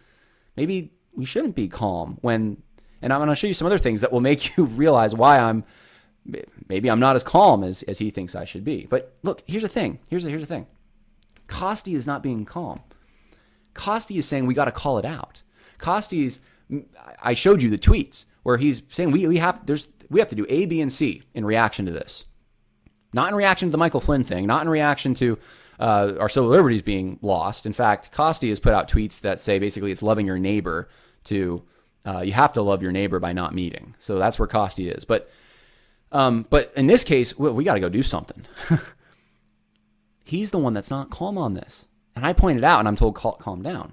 Maybe 0.56 0.92
we 1.14 1.24
shouldn't 1.24 1.54
be 1.54 1.68
calm 1.68 2.18
when 2.20 2.62
and 3.02 3.12
I'm 3.12 3.20
going 3.20 3.28
to 3.28 3.34
show 3.34 3.46
you 3.46 3.54
some 3.54 3.66
other 3.66 3.78
things 3.78 4.00
that 4.00 4.12
will 4.12 4.20
make 4.20 4.56
you 4.56 4.64
realize 4.64 5.14
why 5.14 5.38
I'm 5.38 5.64
maybe 6.68 6.90
I'm 6.90 7.00
not 7.00 7.16
as 7.16 7.22
calm 7.22 7.62
as, 7.62 7.82
as 7.84 7.98
he 7.98 8.10
thinks 8.10 8.34
I 8.34 8.44
should 8.44 8.64
be. 8.64 8.86
But 8.90 9.14
look, 9.22 9.42
here's 9.46 9.62
the 9.62 9.68
thing. 9.68 10.00
Here's 10.10 10.24
the, 10.24 10.30
here's 10.30 10.42
the 10.42 10.48
thing. 10.48 10.66
Costi 11.46 11.94
is 11.94 12.06
not 12.06 12.22
being 12.22 12.44
calm. 12.44 12.80
Costi 13.74 14.18
is 14.18 14.26
saying 14.26 14.46
we 14.46 14.54
got 14.54 14.64
to 14.64 14.72
call 14.72 14.98
it 14.98 15.04
out. 15.04 15.42
Costi's 15.78 16.40
I 17.22 17.34
showed 17.34 17.62
you 17.62 17.70
the 17.70 17.78
tweets 17.78 18.24
where 18.42 18.56
he's 18.56 18.82
saying 18.88 19.12
we, 19.12 19.26
we 19.28 19.36
have 19.36 19.64
there's 19.66 19.86
we 20.10 20.20
have 20.20 20.28
to 20.30 20.36
do 20.36 20.46
A, 20.48 20.66
B, 20.66 20.80
and 20.80 20.92
C 20.92 21.22
in 21.34 21.44
reaction 21.44 21.86
to 21.86 21.92
this. 21.92 22.24
Not 23.12 23.28
in 23.28 23.34
reaction 23.34 23.68
to 23.68 23.72
the 23.72 23.78
Michael 23.78 24.00
Flynn 24.00 24.24
thing, 24.24 24.46
not 24.46 24.62
in 24.62 24.68
reaction 24.68 25.14
to 25.14 25.38
uh, 25.78 26.14
our 26.18 26.28
civil 26.28 26.50
liberties 26.50 26.82
being 26.82 27.18
lost. 27.22 27.66
In 27.66 27.72
fact, 27.72 28.12
Costi 28.12 28.48
has 28.48 28.60
put 28.60 28.72
out 28.72 28.90
tweets 28.90 29.20
that 29.20 29.40
say 29.40 29.58
basically 29.58 29.90
it's 29.90 30.02
loving 30.02 30.26
your 30.26 30.38
neighbor 30.38 30.88
to 31.24 31.62
Uh, 32.06 32.20
you 32.20 32.32
have 32.32 32.52
to 32.52 32.62
love 32.62 32.82
your 32.82 32.92
neighbor 32.92 33.18
by 33.18 33.32
not 33.32 33.52
meeting. 33.52 33.94
So 33.98 34.16
that's 34.16 34.38
where 34.38 34.46
Costi 34.46 34.88
is. 34.88 35.04
But 35.04 35.28
um, 36.12 36.46
but 36.48 36.72
in 36.76 36.86
this 36.86 37.02
case, 37.02 37.36
we, 37.36 37.50
we 37.50 37.64
got 37.64 37.74
to 37.74 37.80
go 37.80 37.88
do 37.88 38.02
something. 38.02 38.46
He's 40.24 40.50
the 40.50 40.58
one 40.58 40.72
that's 40.72 40.90
not 40.90 41.10
calm 41.10 41.36
on 41.36 41.54
this. 41.54 41.86
And 42.14 42.24
I 42.24 42.32
pointed 42.32 42.62
out, 42.64 42.78
and 42.78 42.88
I'm 42.88 42.96
told, 42.96 43.16
calm 43.16 43.62
down. 43.62 43.92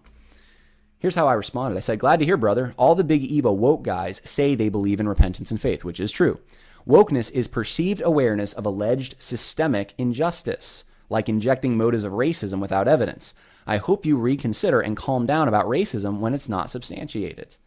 Here's 1.03 1.15
how 1.15 1.27
I 1.27 1.33
responded. 1.33 1.75
I 1.75 1.81
said, 1.81 1.99
Glad 1.99 2.19
to 2.19 2.25
hear, 2.25 2.37
brother. 2.37 2.73
All 2.77 2.95
the 2.95 3.03
big 3.03 3.25
Eva 3.25 3.51
woke 3.51 3.83
guys 3.83 4.21
say 4.23 4.55
they 4.55 4.69
believe 4.69 5.01
in 5.01 5.09
repentance 5.09 5.51
and 5.51 5.59
faith, 5.59 5.83
which 5.83 5.99
is 5.99 6.13
true. 6.13 6.39
Wokeness 6.87 7.29
is 7.33 7.49
perceived 7.49 8.01
awareness 8.01 8.53
of 8.53 8.65
alleged 8.65 9.21
systemic 9.21 9.93
injustice, 9.97 10.85
like 11.09 11.27
injecting 11.27 11.75
motives 11.75 12.05
of 12.05 12.13
racism 12.13 12.61
without 12.61 12.87
evidence. 12.87 13.33
I 13.67 13.77
hope 13.77 14.05
you 14.05 14.15
reconsider 14.15 14.79
and 14.79 14.95
calm 14.95 15.25
down 15.25 15.49
about 15.49 15.65
racism 15.65 16.19
when 16.19 16.33
it's 16.33 16.47
not 16.47 16.69
substantiated. 16.69 17.57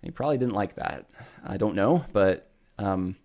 He 0.00 0.10
probably 0.10 0.38
didn't 0.38 0.54
like 0.54 0.76
that. 0.76 1.04
I 1.44 1.58
don't 1.58 1.74
know, 1.74 2.06
but 2.14 2.48
um, 2.78 3.16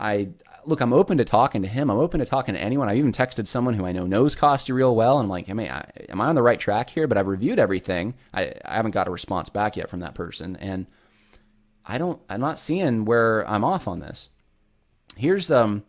I 0.00 0.28
look. 0.64 0.80
I'm 0.80 0.92
open 0.92 1.18
to 1.18 1.24
talking 1.24 1.62
to 1.62 1.68
him. 1.68 1.90
I'm 1.90 1.98
open 1.98 2.20
to 2.20 2.26
talking 2.26 2.54
to 2.54 2.60
anyone. 2.60 2.88
I've 2.88 2.96
even 2.96 3.12
texted 3.12 3.46
someone 3.46 3.74
who 3.74 3.84
I 3.84 3.92
know 3.92 4.06
knows 4.06 4.34
Costi 4.34 4.72
real 4.72 4.96
well. 4.96 5.18
And 5.18 5.26
I'm 5.26 5.30
like, 5.30 5.48
am 5.48 5.60
I, 5.60 5.84
am 6.08 6.20
I 6.20 6.26
on 6.26 6.34
the 6.34 6.42
right 6.42 6.58
track 6.58 6.90
here? 6.90 7.06
But 7.06 7.18
I've 7.18 7.26
reviewed 7.26 7.58
everything. 7.58 8.14
I, 8.32 8.54
I 8.64 8.76
haven't 8.76 8.92
got 8.92 9.08
a 9.08 9.10
response 9.10 9.50
back 9.50 9.76
yet 9.76 9.90
from 9.90 10.00
that 10.00 10.14
person, 10.14 10.56
and 10.56 10.86
I 11.84 11.98
don't. 11.98 12.20
I'm 12.28 12.40
not 12.40 12.58
seeing 12.58 13.04
where 13.04 13.48
I'm 13.48 13.64
off 13.64 13.86
on 13.86 14.00
this. 14.00 14.30
Here's 15.16 15.50
um, 15.50 15.84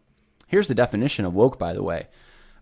here's 0.48 0.68
the 0.68 0.76
definition 0.76 1.26
of 1.26 1.34
woke, 1.34 1.58
by 1.58 1.74
the 1.74 1.84
way. 1.84 2.08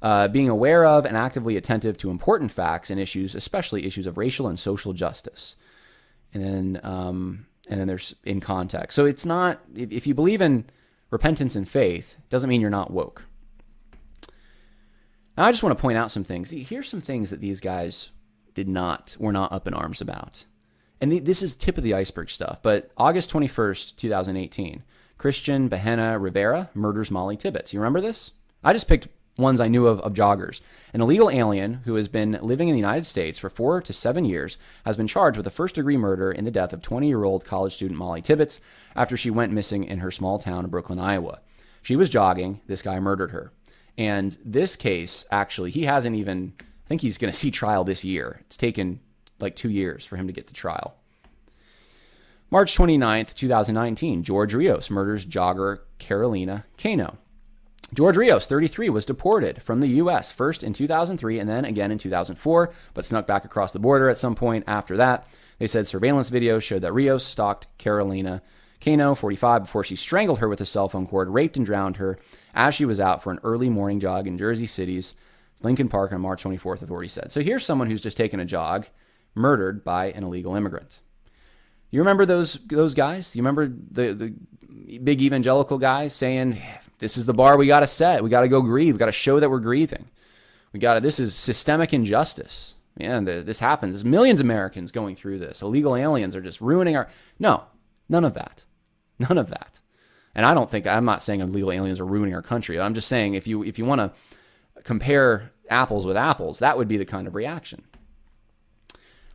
Uh, 0.02 0.30
being 0.30 0.48
aware 0.48 0.86
of 0.86 1.06
and 1.06 1.18
actively 1.18 1.58
attentive 1.58 1.98
to 1.98 2.10
important 2.10 2.52
facts 2.52 2.90
and 2.90 3.02
issues, 3.02 3.36
especially 3.36 3.86
issues 3.86 4.08
of 4.08 4.18
racial 4.18 4.48
and 4.48 4.58
social 4.58 4.94
justice 4.94 5.58
and 6.34 6.44
then 6.44 6.82
um, 6.84 7.46
and 7.70 7.80
then 7.80 7.88
there's 7.88 8.16
in 8.24 8.40
context. 8.40 8.96
So 8.96 9.06
it's 9.06 9.26
not 9.26 9.60
if, 9.76 9.92
if 9.92 10.08
you 10.08 10.14
believe 10.14 10.42
in 10.42 10.66
repentance 11.10 11.56
and 11.56 11.68
faith, 11.68 12.18
doesn't 12.30 12.50
mean 12.50 12.62
you're 12.62 12.70
not 12.70 12.92
woke. 12.92 13.24
Now 15.38 15.46
I 15.46 15.52
just 15.52 15.64
want 15.64 15.78
to 15.78 15.82
point 15.82 15.98
out 15.98 16.12
some 16.12 16.24
things. 16.24 16.50
Here's 16.50 16.90
some 16.90 17.02
things 17.02 17.30
that 17.30 17.42
these 17.42 17.60
guys 17.60 18.12
did 18.54 18.68
not 18.68 19.16
were 19.20 19.32
not 19.32 19.54
up 19.54 19.68
in 19.68 19.74
arms 19.74 20.02
about. 20.02 20.46
And 21.02 21.12
this 21.26 21.42
is 21.42 21.56
tip 21.56 21.78
of 21.78 21.84
the 21.84 21.94
iceberg 21.94 22.30
stuff. 22.30 22.62
But 22.62 22.92
August 22.98 23.32
21st, 23.32 23.96
2018, 23.96 24.84
Christian 25.18 25.70
Bahena 25.70 26.22
Rivera 26.22 26.70
murders 26.74 27.10
Molly 27.10 27.38
Tibbetts. 27.38 27.74
You 27.74 27.80
remember 27.80 28.02
this? 28.02 28.34
I 28.64 28.74
just 28.74 28.90
picked 28.90 29.08
ones 29.38 29.62
I 29.62 29.68
knew 29.68 29.88
of 29.88 30.00
of 30.02 30.14
joggers. 30.14 30.62
An 30.94 31.02
illegal 31.02 31.30
alien 31.30 31.76
who 31.86 31.96
has 31.96 32.08
been 32.08 32.40
living 32.42 32.70
in 32.70 32.74
the 32.74 32.80
United 32.80 33.06
States 33.06 33.40
for 33.40 33.50
four 33.50 33.82
to 33.82 33.94
seven 33.94 34.26
years 34.26 34.58
has 34.86 34.98
been 34.98 35.08
charged 35.08 35.38
with 35.38 35.48
a 35.48 35.52
first 35.52 35.76
degree 35.76 35.98
murder 35.98 36.32
in 36.32 36.46
the 36.46 36.52
death 36.52 36.74
of 36.74 36.82
20 36.82 37.08
year 37.08 37.24
old 37.24 37.46
college 37.46 37.76
student 37.76 37.98
Molly 37.98 38.22
Tibbetts 38.22 38.60
after 38.96 39.16
she 39.16 39.30
went 39.30 39.54
missing 39.54 39.84
in 39.84 40.00
her 40.00 40.12
small 40.12 40.40
town 40.40 40.66
of 40.66 40.72
Brooklyn, 40.72 41.00
Iowa. 41.00 41.40
She 41.82 41.96
was 41.96 42.10
jogging, 42.10 42.62
this 42.68 42.82
guy 42.82 43.00
murdered 43.00 43.32
her. 43.32 43.52
And 43.98 44.38
this 44.46 44.76
case, 44.76 45.26
actually, 45.32 45.72
he 45.72 45.84
hasn't 45.84 46.16
even, 46.16 46.54
I 46.60 46.88
think 46.88 47.02
he's 47.02 47.18
going 47.18 47.32
to 47.32 47.38
see 47.38 47.52
trial 47.52 47.84
this 47.84 48.04
year. 48.04 48.42
It's 48.46 48.58
taken 48.58 49.00
like 49.40 49.56
two 49.56 49.70
years 49.70 50.06
for 50.06 50.18
him 50.18 50.28
to 50.28 50.34
get 50.34 50.48
to 50.48 50.54
trial. 50.54 50.96
March 52.52 52.76
29th, 52.76 53.36
2019, 53.36 54.24
George 54.24 54.56
Rios 54.56 54.90
murders 54.90 55.26
jogger 55.26 55.82
Carolina 56.00 56.66
Cano. 56.78 57.18
George 57.94 58.18
Rios, 58.18 58.46
33, 58.46 58.90
was 58.90 59.06
deported 59.06 59.62
from 59.62 59.80
the 59.80 59.88
U.S. 59.88 60.32
first 60.32 60.64
in 60.64 60.74
2003 60.74 61.40
and 61.40 61.50
then 61.50 61.66
again 61.66 61.92
in 61.92 61.98
2004, 61.98 62.72
but 62.94 63.06
snuck 63.06 63.26
back 63.26 63.46
across 63.46 63.72
the 63.72 63.80
border 63.80 64.10
at 64.10 64.18
some 64.18 64.36
point 64.36 64.64
after 64.68 64.98
that. 64.98 65.28
They 65.58 65.68
said 65.68 65.88
surveillance 65.88 66.30
videos 66.30 66.62
showed 66.62 66.84
that 66.84 66.94
Rios 66.94 67.24
stalked 67.24 67.68
Carolina 67.78 68.42
Cano, 68.82 69.14
45, 69.14 69.64
before 69.64 69.84
she 69.84 69.96
strangled 69.96 70.40
her 70.40 70.48
with 70.48 70.62
a 70.62 70.66
cell 70.66 70.88
phone 70.88 71.06
cord, 71.06 71.30
raped 71.30 71.58
and 71.58 71.66
drowned 71.66 71.98
her 71.98 72.18
as 72.54 72.74
she 72.74 72.86
was 72.86 73.00
out 73.00 73.22
for 73.22 73.32
an 73.32 73.40
early 73.44 73.70
morning 73.70 74.00
jog 74.00 74.26
in 74.26 74.38
Jersey 74.38 74.66
City's 74.66 75.16
Lincoln 75.62 75.90
Park 75.90 76.14
on 76.14 76.22
March 76.22 76.44
24th, 76.44 76.82
authorities 76.82 77.12
said. 77.12 77.32
So 77.32 77.42
here's 77.42 77.66
someone 77.66 77.90
who's 77.90 78.02
just 78.02 78.16
taken 78.16 78.40
a 78.40 78.46
jog, 78.46 78.86
murdered 79.36 79.84
by 79.84 80.12
an 80.12 80.24
illegal 80.24 80.56
immigrant. 80.56 81.00
You 81.92 82.00
remember 82.00 82.26
those 82.26 82.54
those 82.68 82.94
guys? 82.94 83.36
You 83.36 83.42
remember 83.42 83.68
the 83.68 84.14
the 84.14 85.00
big 85.00 85.22
evangelical 85.22 85.78
guys 85.78 86.14
saying 86.14 86.62
this 87.00 87.18
is 87.18 87.26
the 87.26 87.34
bar 87.34 87.58
we 87.58 87.68
got 87.68 87.80
to 87.80 87.88
set. 87.88 88.24
We 88.24 88.30
got 88.30 88.42
to 88.42 88.48
go 88.48 88.62
grieve. 88.62 88.94
We 88.94 89.00
got 89.00 89.08
to 89.08 89.12
show 89.12 89.40
that 89.40 89.50
we're 89.50 89.60
grieving. 89.60 90.08
We 90.72 90.80
got 90.80 90.96
to, 90.96 91.00
this 91.00 91.20
is 91.20 91.36
systemic 91.36 91.94
injustice. 91.94 92.76
Man, 92.98 93.24
this 93.26 93.60
happens. 93.60 93.96
There's 93.96 94.06
millions 94.06 94.42
of 94.42 94.46
Americans 94.46 94.92
going 94.92 95.16
through 95.16 95.40
this. 95.40 95.62
Illegal 95.62 95.96
aliens 95.96 96.36
are 96.36 96.42
just 96.42 96.60
ruining 96.60 96.98
our. 96.98 97.08
No, 97.40 97.64
none 98.10 98.26
of 98.26 98.34
that. 98.36 98.64
None 99.20 99.38
of 99.38 99.50
that. 99.50 99.80
And 100.34 100.46
I 100.46 100.54
don't 100.54 100.70
think 100.70 100.88
I'm 100.88 101.06
not 101.06 101.24
saying 101.24 101.42
illegal 101.42 101.72
aliens 101.72 102.00
are 102.00 102.06
ruining 102.06 102.34
our 102.36 102.42
country. 102.42 102.80
I'm 102.80 102.94
just 102.94 103.10
saying 103.10 103.34
if 103.34 103.48
you 103.48 103.64
if 103.64 103.78
you 103.78 103.84
want 103.84 104.00
to 104.00 104.84
compare 104.84 105.52
apples 105.70 106.06
with 106.06 106.16
apples, 106.16 106.60
that 106.60 106.78
would 106.78 106.88
be 106.88 106.98
the 106.98 107.06
kind 107.06 107.28
of 107.28 107.36
reaction. 107.36 107.84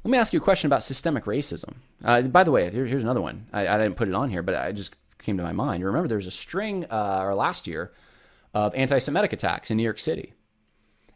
Let 0.05 0.11
me 0.11 0.19
ask 0.19 0.33
you 0.33 0.39
a 0.39 0.43
question 0.43 0.67
about 0.67 0.83
systemic 0.83 1.25
racism. 1.25 1.75
Uh, 2.05 2.23
by 2.23 2.45
the 2.45 2.51
way, 2.51 2.71
here, 2.71 2.87
here's 2.87 3.03
another 3.03 3.23
one. 3.23 3.47
I, 3.53 3.67
I, 3.67 3.79
didn't 3.79 3.97
put 3.97 4.09
it 4.09 4.15
on 4.15 4.31
here, 4.31 4.43
but 4.43 4.55
I 4.55 4.73
just 4.73 4.95
came 5.25 5.37
to 5.37 5.43
my 5.43 5.53
mind. 5.53 5.81
You 5.81 5.87
remember 5.87 6.09
there 6.09 6.16
was 6.16 6.27
a 6.27 6.31
string, 6.31 6.85
uh, 6.91 7.20
or 7.22 7.35
last 7.35 7.66
year, 7.66 7.93
of 8.53 8.75
anti 8.75 8.99
Semitic 8.99 9.33
attacks 9.33 9.70
in 9.70 9.77
New 9.77 9.83
York 9.83 9.99
City. 9.99 10.35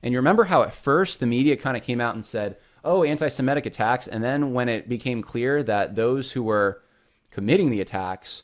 And 0.03 0.13
you 0.13 0.19
remember 0.19 0.45
how 0.45 0.63
at 0.63 0.75
first 0.75 1.21
the 1.21 1.27
media 1.27 1.57
kind 1.57 1.77
of 1.77 1.83
came 1.83 2.01
out 2.01 2.15
and 2.15 2.25
said, 2.25 2.57
oh, 2.85 3.05
anti 3.05 3.29
Semitic 3.29 3.67
attacks. 3.67 4.09
And 4.09 4.23
then 4.23 4.53
when 4.53 4.69
it 4.69 4.89
became 4.89 5.23
clear 5.23 5.63
that 5.63 5.95
those 5.95 6.33
who 6.33 6.43
were 6.43 6.83
committing 7.31 7.71
the 7.71 7.81
attacks 7.81 8.43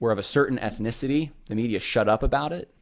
were 0.00 0.12
of 0.12 0.18
a 0.18 0.22
certain 0.22 0.58
ethnicity, 0.58 1.30
the 1.46 1.54
media 1.54 1.80
shut 1.80 2.08
up 2.08 2.22
about 2.22 2.52
it. 2.52 2.72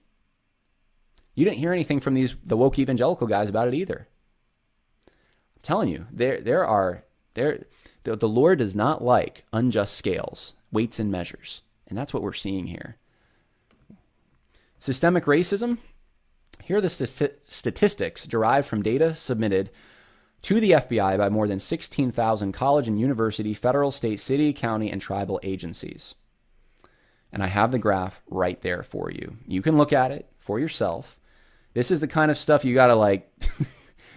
You 1.34 1.44
didn't 1.44 1.58
hear 1.58 1.72
anything 1.72 2.00
from 2.00 2.14
these 2.14 2.34
the 2.44 2.56
woke 2.56 2.78
evangelical 2.78 3.26
guys 3.26 3.48
about 3.48 3.68
it 3.68 3.74
either. 3.74 4.08
I'm 5.06 5.62
telling 5.62 5.88
you, 5.88 6.06
there 6.10 6.40
there 6.40 6.66
are 6.66 7.04
there 7.34 7.66
the, 8.04 8.16
the 8.16 8.28
Lord 8.28 8.58
does 8.58 8.74
not 8.74 9.04
like 9.04 9.44
unjust 9.52 9.96
scales, 9.96 10.54
weights 10.72 10.98
and 10.98 11.10
measures. 11.10 11.62
And 11.88 11.96
that's 11.96 12.12
what 12.12 12.22
we're 12.22 12.32
seeing 12.32 12.66
here. 12.66 12.96
Systemic 14.78 15.24
racism. 15.24 15.78
Here 16.62 16.78
are 16.78 16.80
the 16.80 16.90
st- 16.90 17.42
statistics 17.46 18.24
derived 18.24 18.66
from 18.66 18.82
data 18.82 19.14
submitted 19.14 19.70
to 20.42 20.60
the 20.60 20.72
FBI 20.72 21.18
by 21.18 21.28
more 21.28 21.48
than 21.48 21.58
16,000 21.58 22.52
college 22.52 22.88
and 22.88 23.00
university, 23.00 23.54
federal, 23.54 23.90
state, 23.90 24.20
city, 24.20 24.52
county, 24.52 24.90
and 24.90 25.00
tribal 25.00 25.40
agencies. 25.42 26.14
And 27.32 27.42
I 27.42 27.48
have 27.48 27.72
the 27.72 27.78
graph 27.78 28.22
right 28.28 28.60
there 28.62 28.82
for 28.82 29.10
you. 29.10 29.36
You 29.46 29.62
can 29.62 29.76
look 29.76 29.92
at 29.92 30.12
it 30.12 30.28
for 30.38 30.58
yourself. 30.58 31.18
This 31.74 31.90
is 31.90 32.00
the 32.00 32.08
kind 32.08 32.30
of 32.30 32.38
stuff 32.38 32.64
you 32.64 32.74
got 32.74 32.86
to 32.86 32.94
like, 32.94 33.30
you 33.58 33.66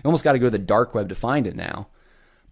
almost 0.06 0.24
got 0.24 0.34
to 0.34 0.40
go 0.40 0.46
to 0.46 0.52
the 0.52 0.60
dark 0.60 0.94
web 0.94 1.10
to 1.10 1.16
find 1.16 1.48
it 1.48 1.56
now. 1.56 1.88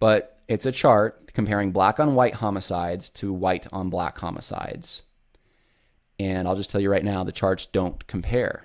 But 0.00 0.38
it's 0.48 0.66
a 0.66 0.72
chart 0.72 1.32
comparing 1.32 1.72
black 1.72 2.00
on 2.00 2.14
white 2.14 2.34
homicides 2.34 3.08
to 3.10 3.32
white 3.32 3.66
on 3.72 3.90
black 3.90 4.18
homicides. 4.18 5.02
And 6.18 6.48
I'll 6.48 6.56
just 6.56 6.70
tell 6.70 6.80
you 6.80 6.90
right 6.90 7.04
now, 7.04 7.22
the 7.24 7.32
charts 7.32 7.66
don't 7.66 8.06
compare. 8.06 8.64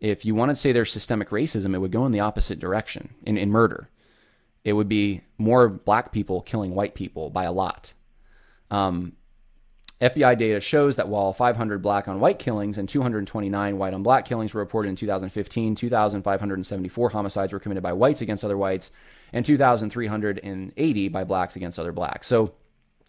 If 0.00 0.24
you 0.24 0.34
want 0.34 0.50
to 0.50 0.56
say 0.56 0.72
there's 0.72 0.92
systemic 0.92 1.30
racism, 1.30 1.74
it 1.74 1.78
would 1.78 1.92
go 1.92 2.04
in 2.04 2.12
the 2.12 2.20
opposite 2.20 2.58
direction 2.58 3.14
in, 3.22 3.38
in 3.38 3.50
murder. 3.50 3.88
It 4.64 4.72
would 4.72 4.88
be 4.88 5.22
more 5.38 5.68
black 5.68 6.10
people 6.10 6.40
killing 6.40 6.74
white 6.74 6.94
people 6.94 7.30
by 7.30 7.44
a 7.44 7.52
lot. 7.52 7.92
Um, 8.70 9.12
FBI 10.00 10.36
data 10.36 10.58
shows 10.58 10.96
that 10.96 11.08
while 11.08 11.32
500 11.32 11.80
black 11.80 12.08
on 12.08 12.18
white 12.18 12.38
killings 12.38 12.78
and 12.78 12.88
229 12.88 13.78
white 13.78 13.94
on 13.94 14.02
black 14.02 14.24
killings 14.24 14.52
were 14.52 14.60
reported 14.60 14.88
in 14.88 14.96
2015, 14.96 15.76
2,574 15.76 17.10
homicides 17.10 17.52
were 17.52 17.60
committed 17.60 17.82
by 17.82 17.92
whites 17.92 18.20
against 18.20 18.44
other 18.44 18.58
whites, 18.58 18.90
and 19.32 19.46
2,380 19.46 21.08
by 21.08 21.24
blacks 21.24 21.56
against 21.56 21.78
other 21.78 21.92
blacks. 21.92 22.26
So, 22.26 22.52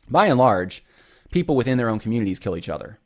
by 0.07 0.27
and 0.27 0.37
large, 0.37 0.83
people 1.31 1.55
within 1.55 1.77
their 1.77 1.89
own 1.89 1.99
communities 1.99 2.39
kill 2.39 2.55
each 2.55 2.69
other 2.69 2.99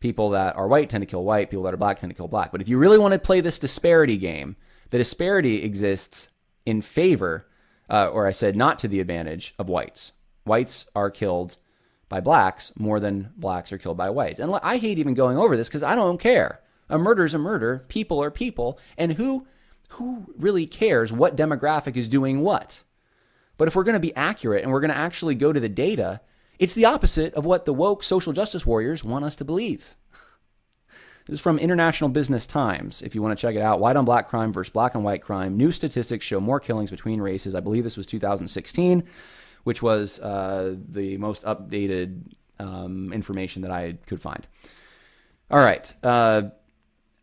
people 0.00 0.30
that 0.30 0.56
are 0.56 0.66
white 0.66 0.90
tend 0.90 1.02
to 1.02 1.06
kill 1.06 1.24
white, 1.24 1.50
people 1.50 1.64
that 1.64 1.74
are 1.74 1.78
black 1.78 2.00
tend 2.00 2.10
to 2.10 2.16
kill 2.16 2.28
black. 2.28 2.52
But 2.52 2.60
if 2.60 2.68
you 2.68 2.78
really 2.78 2.98
want 2.98 3.12
to 3.12 3.18
play 3.18 3.40
this 3.40 3.58
disparity 3.58 4.16
game, 4.16 4.56
the 4.90 4.98
disparity 4.98 5.62
exists 5.62 6.28
in 6.66 6.82
favor, 6.82 7.46
uh, 7.88 8.08
or 8.08 8.26
I 8.26 8.32
said 8.32 8.56
not 8.56 8.78
to 8.80 8.88
the 8.88 9.00
advantage 9.00 9.54
of 9.58 9.68
whites. 9.68 10.12
Whites 10.44 10.86
are 10.94 11.10
killed 11.10 11.56
by 12.08 12.20
blacks 12.20 12.72
more 12.76 12.98
than 12.98 13.32
blacks 13.36 13.72
are 13.72 13.78
killed 13.78 13.96
by 13.96 14.10
whites. 14.10 14.40
And 14.40 14.54
I 14.62 14.78
hate 14.78 14.98
even 14.98 15.14
going 15.14 15.38
over 15.38 15.56
this 15.56 15.68
because 15.68 15.82
I 15.82 15.94
don't 15.94 16.18
care. 16.18 16.60
A 16.88 16.98
murder 16.98 17.24
is 17.24 17.34
a 17.34 17.38
murder. 17.38 17.84
People 17.88 18.22
are 18.22 18.30
people. 18.30 18.78
And 18.98 19.12
who 19.12 19.46
who 19.90 20.32
really 20.36 20.66
cares 20.66 21.12
what 21.12 21.36
demographic 21.36 21.96
is 21.96 22.08
doing 22.08 22.40
what? 22.40 22.82
But 23.56 23.68
if 23.68 23.76
we're 23.76 23.84
going 23.84 23.94
to 23.94 24.00
be 24.00 24.14
accurate 24.14 24.62
and 24.62 24.72
we're 24.72 24.80
going 24.80 24.92
to 24.92 24.96
actually 24.96 25.34
go 25.34 25.52
to 25.52 25.60
the 25.60 25.68
data, 25.68 26.20
it's 26.60 26.74
the 26.74 26.84
opposite 26.84 27.34
of 27.34 27.44
what 27.44 27.64
the 27.64 27.72
woke 27.72 28.04
social 28.04 28.32
justice 28.32 28.64
warriors 28.64 29.02
want 29.02 29.24
us 29.24 29.34
to 29.36 29.44
believe. 29.44 29.96
This 31.26 31.34
is 31.34 31.40
from 31.40 31.58
International 31.58 32.10
Business 32.10 32.46
Times. 32.46 33.02
If 33.02 33.14
you 33.14 33.22
want 33.22 33.36
to 33.36 33.40
check 33.40 33.56
it 33.56 33.62
out, 33.62 33.80
white 33.80 33.96
on 33.96 34.04
black 34.04 34.28
crime 34.28 34.52
versus 34.52 34.72
black 34.72 34.94
and 34.94 35.02
white 35.02 35.22
crime. 35.22 35.56
New 35.56 35.72
statistics 35.72 36.24
show 36.24 36.38
more 36.38 36.60
killings 36.60 36.90
between 36.90 37.20
races. 37.20 37.54
I 37.54 37.60
believe 37.60 37.82
this 37.82 37.96
was 37.96 38.06
2016. 38.06 39.04
which 39.64 39.82
was 39.82 40.18
uh, 40.20 40.74
the 40.88 41.16
most 41.18 41.44
updated 41.44 42.22
um, 42.58 43.12
information 43.12 43.62
that 43.62 43.70
I 43.70 43.98
could 44.06 44.20
find. 44.20 44.46
All 45.50 45.58
right. 45.58 45.92
Uh, 46.02 46.42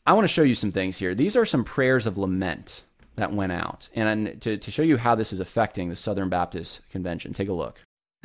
I 0.06 0.14
want 0.14 0.24
to 0.24 0.34
show 0.34 0.44
you 0.44 0.56
some 0.56 0.72
things 0.72 0.98
here. 0.98 1.16
These 1.16 1.36
are 1.36 1.46
some 1.46 1.64
prayers 1.64 2.06
of 2.06 2.18
lament 2.18 2.84
that 3.16 3.34
went 3.34 3.52
out. 3.52 3.90
And 3.96 4.40
to, 4.42 4.58
to 4.58 4.72
show 4.72 4.84
you 4.84 4.98
how 4.98 5.16
this 5.16 5.34
is 5.34 5.40
affecting 5.40 5.90
the 5.90 5.96
Southern 5.96 6.30
Baptist 6.30 6.82
Convention, 6.92 7.34
take 7.34 7.50
a 7.50 7.54
look. 7.54 7.82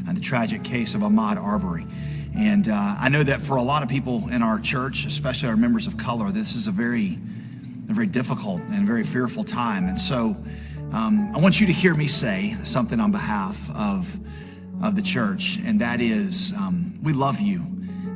And 0.07 0.17
the 0.17 0.21
tragic 0.21 0.65
case 0.65 0.95
of 0.95 1.03
Ahmaud 1.03 1.37
Arbery. 1.37 1.87
And 2.37 2.69
uh, 2.69 2.97
I 2.99 3.09
know 3.09 3.23
that 3.23 3.43
for 3.43 3.57
a 3.57 3.63
lot 3.63 3.83
of 3.83 3.89
people 3.89 4.29
in 4.31 4.43
our 4.43 4.59
church, 4.59 5.05
especially 5.05 5.49
our 5.49 5.57
members 5.57 5.87
of 5.87 5.97
color, 5.97 6.31
this 6.31 6.57
is 6.57 6.67
a 6.67 6.71
very, 6.71 7.19
a 7.89 7.93
very 7.93 8.07
difficult 8.07 8.61
and 8.71 8.87
very 8.87 9.05
fearful 9.05 9.45
time. 9.45 9.87
And 9.87 10.01
so 10.01 10.37
um, 10.93 11.31
I 11.35 11.39
want 11.39 11.61
you 11.61 11.67
to 11.67 11.73
hear 11.73 11.95
me 11.95 12.07
say 12.07 12.57
something 12.63 13.01
on 13.01 13.13
behalf 13.13 13.71
of, 13.77 14.19
of 14.83 14.97
the 14.97 15.03
church, 15.03 15.59
and 15.65 15.81
that 15.81 16.01
is 16.01 16.53
um, 16.55 16.95
we 17.03 17.13
love 17.13 17.41
you 17.41 17.65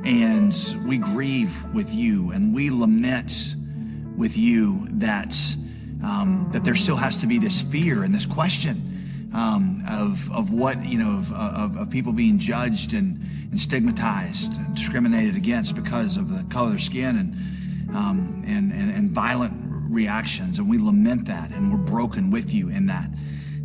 and 0.05 0.55
we 0.87 0.99
grieve 0.99 1.65
with 1.73 1.93
you 1.95 2.31
and 2.31 2.55
we 2.55 2.71
lament 2.71 3.55
with 4.17 4.37
you 4.37 4.89
that, 4.93 5.37
um, 6.03 6.49
that 6.53 6.65
there 6.65 6.75
still 6.75 6.97
has 6.97 7.17
to 7.17 7.27
be 7.27 7.39
this 7.39 7.63
fear 7.63 8.03
and 8.03 8.15
this 8.15 8.27
question 8.27 8.96
um, 9.37 9.85
of, 9.87 10.33
of 10.33 10.51
what, 10.51 10.83
you 10.87 10.99
know, 10.99 11.19
of, 11.19 11.31
of, 11.31 11.77
of, 11.77 11.91
people 11.91 12.15
being 12.15 12.39
judged 12.39 12.95
and, 12.95 13.21
and 13.51 13.61
stigmatized 13.61 14.57
and 14.57 14.75
discriminated 14.75 15.37
against 15.37 15.75
because 15.75 16.17
of 16.17 16.31
the 16.35 16.43
color 16.45 16.69
of 16.69 16.73
their 16.73 16.79
skin 16.79 17.19
and, 17.19 17.95
um, 17.95 18.43
and, 18.47 18.73
and, 18.73 18.91
and, 18.91 19.11
violent 19.11 19.53
reactions. 19.91 20.59
And 20.59 20.71
we 20.71 20.79
lament 20.79 21.27
that 21.27 21.51
and 21.51 21.71
we're 21.71 21.85
broken 21.85 22.31
with 22.31 22.51
you 22.55 22.71
in 22.71 22.87
that. 22.87 23.11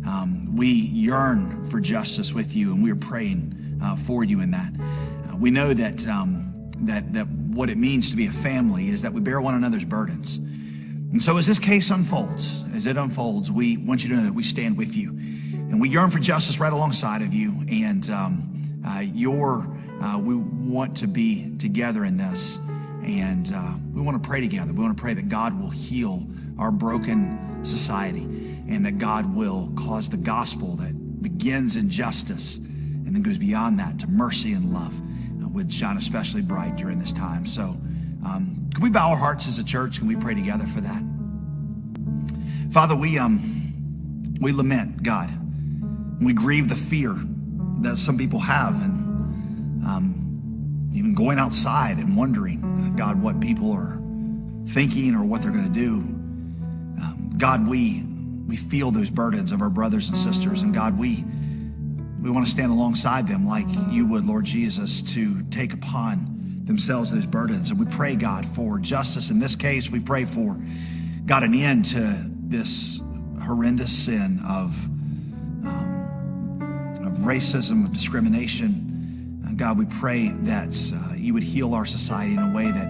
Um, 0.06 0.54
we 0.54 0.68
yearn 0.68 1.64
for 1.64 1.80
justice 1.80 2.34
with 2.34 2.54
you 2.54 2.74
and 2.74 2.82
we 2.82 2.92
are 2.92 2.96
praying 2.96 3.80
uh, 3.82 3.96
for 3.96 4.24
you 4.24 4.40
in 4.40 4.50
that. 4.50 4.74
Uh, 4.78 5.36
we 5.36 5.50
know 5.50 5.72
that, 5.72 6.06
um, 6.06 6.52
that, 6.80 7.14
that 7.14 7.26
what 7.28 7.70
it 7.70 7.78
means 7.78 8.10
to 8.10 8.16
be 8.16 8.26
a 8.26 8.32
family 8.32 8.88
is 8.88 9.00
that 9.00 9.14
we 9.14 9.22
bear 9.22 9.40
one 9.40 9.54
another's 9.54 9.86
burdens. 9.86 10.36
And 10.36 11.20
so, 11.20 11.36
as 11.36 11.46
this 11.46 11.58
case 11.58 11.90
unfolds, 11.90 12.64
as 12.74 12.86
it 12.86 12.96
unfolds, 12.96 13.52
we 13.52 13.76
want 13.76 14.02
you 14.02 14.08
to 14.10 14.16
know 14.16 14.24
that 14.24 14.32
we 14.32 14.42
stand 14.42 14.78
with 14.78 14.96
you. 14.96 15.18
And 15.72 15.80
we 15.80 15.88
yearn 15.88 16.10
for 16.10 16.18
justice 16.18 16.60
right 16.60 16.72
alongside 16.72 17.22
of 17.22 17.32
you. 17.32 17.64
And 17.70 18.08
um, 18.10 18.82
uh, 18.86 19.00
your, 19.00 19.74
uh, 20.02 20.20
we 20.22 20.34
want 20.34 20.98
to 20.98 21.06
be 21.06 21.56
together 21.56 22.04
in 22.04 22.18
this. 22.18 22.58
And 23.02 23.50
uh, 23.54 23.76
we 23.90 24.02
want 24.02 24.22
to 24.22 24.28
pray 24.28 24.42
together. 24.42 24.74
We 24.74 24.82
want 24.82 24.94
to 24.94 25.00
pray 25.00 25.14
that 25.14 25.30
God 25.30 25.58
will 25.58 25.70
heal 25.70 26.26
our 26.58 26.70
broken 26.70 27.60
society 27.64 28.24
and 28.68 28.84
that 28.84 28.98
God 28.98 29.34
will 29.34 29.72
cause 29.74 30.10
the 30.10 30.18
gospel 30.18 30.76
that 30.76 31.22
begins 31.22 31.76
in 31.76 31.88
justice 31.88 32.58
and 32.58 33.14
then 33.14 33.22
goes 33.22 33.38
beyond 33.38 33.78
that 33.78 33.98
to 34.00 34.08
mercy 34.08 34.52
and 34.52 34.74
love 34.74 35.00
uh, 35.42 35.48
would 35.48 35.72
shine 35.72 35.96
especially 35.96 36.42
bright 36.42 36.76
during 36.76 36.98
this 36.98 37.14
time. 37.14 37.46
So, 37.46 37.80
um, 38.26 38.68
can 38.74 38.82
we 38.82 38.90
bow 38.90 39.10
our 39.10 39.16
hearts 39.16 39.48
as 39.48 39.58
a 39.58 39.64
church? 39.64 40.00
Can 40.00 40.06
we 40.06 40.16
pray 40.16 40.34
together 40.34 40.66
for 40.66 40.82
that? 40.82 41.02
Father, 42.72 42.94
we 42.94 43.18
um, 43.18 44.36
we 44.38 44.52
lament, 44.52 45.02
God. 45.02 45.41
We 46.24 46.32
grieve 46.32 46.68
the 46.68 46.74
fear 46.74 47.16
that 47.80 47.96
some 47.98 48.16
people 48.16 48.38
have, 48.38 48.74
and 48.82 49.84
um, 49.84 50.90
even 50.94 51.14
going 51.14 51.38
outside 51.38 51.98
and 51.98 52.16
wondering, 52.16 52.94
God, 52.96 53.20
what 53.20 53.40
people 53.40 53.72
are 53.72 53.98
thinking 54.68 55.14
or 55.14 55.24
what 55.24 55.42
they're 55.42 55.50
going 55.50 55.70
to 55.70 55.70
do. 55.70 55.94
Um, 57.02 57.30
God, 57.36 57.66
we 57.66 58.04
we 58.46 58.56
feel 58.56 58.90
those 58.90 59.10
burdens 59.10 59.50
of 59.52 59.62
our 59.62 59.70
brothers 59.70 60.08
and 60.08 60.16
sisters, 60.16 60.62
and 60.62 60.72
God, 60.72 60.98
we 60.98 61.24
we 62.20 62.30
want 62.30 62.46
to 62.46 62.50
stand 62.50 62.70
alongside 62.70 63.26
them 63.26 63.44
like 63.46 63.66
you 63.90 64.06
would, 64.06 64.24
Lord 64.24 64.44
Jesus, 64.44 65.02
to 65.14 65.42
take 65.44 65.72
upon 65.72 66.62
themselves 66.64 67.10
those 67.10 67.26
burdens. 67.26 67.70
And 67.70 67.80
we 67.80 67.86
pray, 67.86 68.14
God, 68.14 68.46
for 68.46 68.78
justice 68.78 69.30
in 69.30 69.40
this 69.40 69.56
case. 69.56 69.90
We 69.90 69.98
pray 69.98 70.24
for 70.24 70.56
God 71.26 71.42
an 71.42 71.54
end 71.54 71.84
to 71.86 72.30
this 72.30 73.02
horrendous 73.44 73.92
sin 73.92 74.40
of 74.46 74.72
of 74.76 75.01
racism, 77.22 77.84
of 77.84 77.92
discrimination. 77.92 79.42
Uh, 79.46 79.52
God, 79.54 79.78
we 79.78 79.86
pray 79.86 80.28
that 80.42 80.92
uh, 80.94 81.14
you 81.14 81.34
would 81.34 81.42
heal 81.42 81.74
our 81.74 81.86
society 81.86 82.32
in 82.32 82.38
a 82.38 82.52
way 82.52 82.70
that 82.70 82.88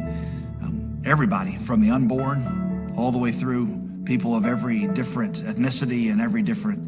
um, 0.62 1.00
everybody, 1.04 1.56
from 1.58 1.80
the 1.80 1.90
unborn 1.90 2.92
all 2.96 3.12
the 3.12 3.18
way 3.18 3.32
through 3.32 3.78
people 4.04 4.34
of 4.34 4.44
every 4.44 4.86
different 4.88 5.36
ethnicity 5.36 6.10
and 6.10 6.20
every 6.20 6.42
different 6.42 6.78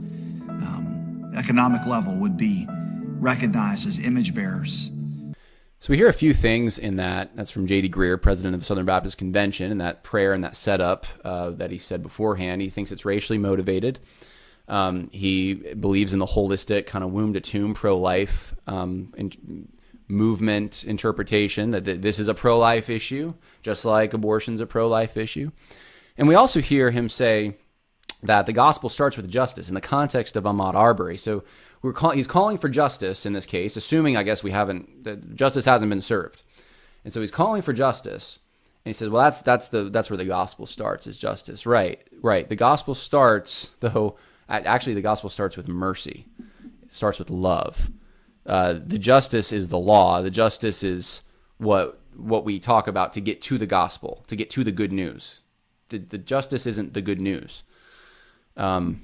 um, 0.48 1.32
economic 1.36 1.86
level, 1.86 2.14
would 2.16 2.36
be 2.36 2.66
recognized 2.68 3.86
as 3.86 3.98
image 3.98 4.34
bearers. 4.34 4.90
So 5.80 5.90
we 5.90 5.98
hear 5.98 6.08
a 6.08 6.14
few 6.14 6.32
things 6.32 6.78
in 6.78 6.96
that. 6.96 7.36
That's 7.36 7.50
from 7.50 7.66
J.D. 7.66 7.90
Greear, 7.90 8.20
president 8.20 8.54
of 8.54 8.60
the 8.60 8.64
Southern 8.64 8.86
Baptist 8.86 9.18
Convention, 9.18 9.70
and 9.70 9.80
that 9.82 10.02
prayer 10.02 10.32
and 10.32 10.42
that 10.42 10.56
setup 10.56 11.06
uh, 11.24 11.50
that 11.50 11.70
he 11.70 11.76
said 11.76 12.02
beforehand. 12.02 12.62
He 12.62 12.70
thinks 12.70 12.90
it's 12.90 13.04
racially 13.04 13.38
motivated. 13.38 13.98
Um, 14.66 15.06
he 15.12 15.54
believes 15.54 16.12
in 16.12 16.18
the 16.18 16.26
holistic 16.26 16.86
kind 16.86 17.04
of 17.04 17.12
womb 17.12 17.34
to 17.34 17.40
tomb 17.40 17.74
pro 17.74 17.98
life 17.98 18.54
um, 18.66 19.12
in, 19.16 19.68
movement 20.08 20.84
interpretation 20.84 21.70
that 21.70 21.84
this 21.84 22.18
is 22.18 22.28
a 22.28 22.34
pro 22.34 22.58
life 22.58 22.90
issue, 22.90 23.34
just 23.62 23.84
like 23.84 24.12
abortion's 24.12 24.60
a 24.60 24.66
pro 24.66 24.88
life 24.88 25.16
issue. 25.16 25.50
And 26.16 26.28
we 26.28 26.34
also 26.34 26.60
hear 26.60 26.90
him 26.90 27.08
say 27.08 27.56
that 28.22 28.46
the 28.46 28.52
gospel 28.52 28.88
starts 28.88 29.16
with 29.16 29.28
justice 29.28 29.68
in 29.68 29.74
the 29.74 29.80
context 29.80 30.36
of 30.36 30.44
Ahmaud 30.44 30.74
Arbery. 30.74 31.16
So 31.16 31.44
we're 31.82 31.92
call, 31.92 32.10
he's 32.10 32.26
calling 32.26 32.56
for 32.56 32.68
justice 32.68 33.26
in 33.26 33.32
this 33.32 33.46
case, 33.46 33.76
assuming 33.76 34.16
I 34.16 34.22
guess 34.22 34.42
we 34.42 34.50
haven't 34.50 35.04
that 35.04 35.34
justice 35.34 35.64
hasn't 35.66 35.90
been 35.90 36.00
served, 36.00 36.42
and 37.04 37.12
so 37.12 37.20
he's 37.20 37.30
calling 37.30 37.62
for 37.62 37.72
justice. 37.72 38.38
And 38.84 38.90
he 38.90 38.94
says, 38.94 39.10
"Well, 39.10 39.22
that's 39.22 39.42
that's 39.42 39.68
the 39.68 39.84
that's 39.84 40.10
where 40.10 40.16
the 40.16 40.24
gospel 40.24 40.66
starts 40.66 41.06
is 41.06 41.18
justice." 41.18 41.66
Right, 41.66 42.00
right. 42.22 42.48
The 42.48 42.56
gospel 42.56 42.94
starts 42.94 43.72
though 43.80 44.16
Actually, 44.48 44.94
the 44.94 45.00
gospel 45.00 45.30
starts 45.30 45.56
with 45.56 45.68
mercy. 45.68 46.26
It 46.82 46.92
starts 46.92 47.18
with 47.18 47.30
love. 47.30 47.90
Uh, 48.46 48.74
the 48.84 48.98
justice 48.98 49.52
is 49.52 49.68
the 49.68 49.78
law. 49.78 50.20
The 50.20 50.30
justice 50.30 50.82
is 50.82 51.22
what 51.58 52.00
what 52.16 52.44
we 52.44 52.60
talk 52.60 52.86
about 52.86 53.12
to 53.14 53.20
get 53.20 53.42
to 53.42 53.58
the 53.58 53.66
gospel, 53.66 54.22
to 54.28 54.36
get 54.36 54.50
to 54.50 54.62
the 54.62 54.70
good 54.70 54.92
news. 54.92 55.40
The, 55.88 55.98
the 55.98 56.18
justice 56.18 56.66
isn't 56.66 56.94
the 56.94 57.02
good 57.02 57.20
news. 57.20 57.64
Um, 58.56 59.02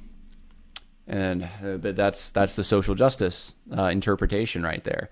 and 1.06 1.42
uh, 1.42 1.78
that's 1.80 2.30
that's 2.30 2.54
the 2.54 2.62
social 2.62 2.94
justice 2.94 3.54
uh, 3.76 3.84
interpretation 3.84 4.62
right 4.62 4.84
there. 4.84 5.10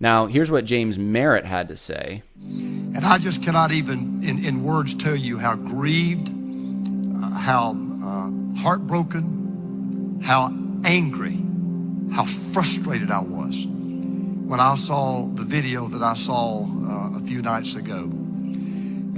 Now, 0.00 0.26
here's 0.26 0.50
what 0.50 0.64
James 0.64 0.98
Merritt 0.98 1.44
had 1.44 1.68
to 1.68 1.76
say. 1.76 2.22
And 2.40 3.04
I 3.04 3.18
just 3.18 3.44
cannot 3.44 3.70
even, 3.70 4.24
in, 4.24 4.44
in 4.44 4.64
words, 4.64 4.94
tell 4.94 5.14
you 5.14 5.38
how 5.38 5.54
grieved, 5.54 6.30
uh, 6.30 7.30
how 7.38 7.76
uh, 8.02 8.30
heartbroken, 8.60 9.45
how 10.22 10.52
angry, 10.84 11.38
how 12.12 12.24
frustrated 12.24 13.10
I 13.10 13.20
was 13.20 13.66
when 13.66 14.60
I 14.60 14.76
saw 14.76 15.26
the 15.26 15.44
video 15.44 15.86
that 15.86 16.02
I 16.02 16.14
saw 16.14 16.62
uh, 16.62 17.18
a 17.18 17.20
few 17.20 17.42
nights 17.42 17.74
ago. 17.74 18.04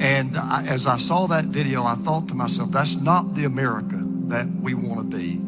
And 0.01 0.37
I, 0.37 0.65
as 0.69 0.87
I 0.87 0.97
saw 0.97 1.27
that 1.27 1.45
video, 1.47 1.85
I 1.85 1.95
thought 1.95 2.29
to 2.29 2.35
myself, 2.35 2.71
that's 2.71 2.97
not 2.97 3.35
the 3.35 3.45
America 3.45 3.99
that 4.29 4.47
we 4.47 4.73
want 4.73 5.11
to 5.11 5.17
be. 5.17 5.39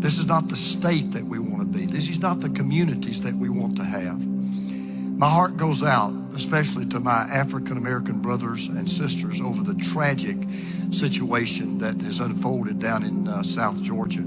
This 0.00 0.18
is 0.18 0.26
not 0.26 0.48
the 0.48 0.56
state 0.56 1.10
that 1.10 1.24
we 1.24 1.38
want 1.38 1.60
to 1.60 1.78
be. 1.78 1.84
This 1.84 2.08
is 2.08 2.20
not 2.20 2.40
the 2.40 2.48
communities 2.50 3.20
that 3.22 3.34
we 3.34 3.48
want 3.48 3.76
to 3.76 3.84
have. 3.84 4.24
My 5.18 5.28
heart 5.28 5.56
goes 5.56 5.82
out, 5.82 6.14
especially 6.34 6.86
to 6.86 7.00
my 7.00 7.26
African 7.32 7.76
American 7.76 8.20
brothers 8.20 8.68
and 8.68 8.88
sisters, 8.88 9.40
over 9.40 9.64
the 9.64 9.74
tragic 9.74 10.36
situation 10.92 11.78
that 11.78 12.00
has 12.02 12.20
unfolded 12.20 12.78
down 12.78 13.02
in 13.02 13.26
uh, 13.26 13.42
South 13.42 13.82
Georgia. 13.82 14.22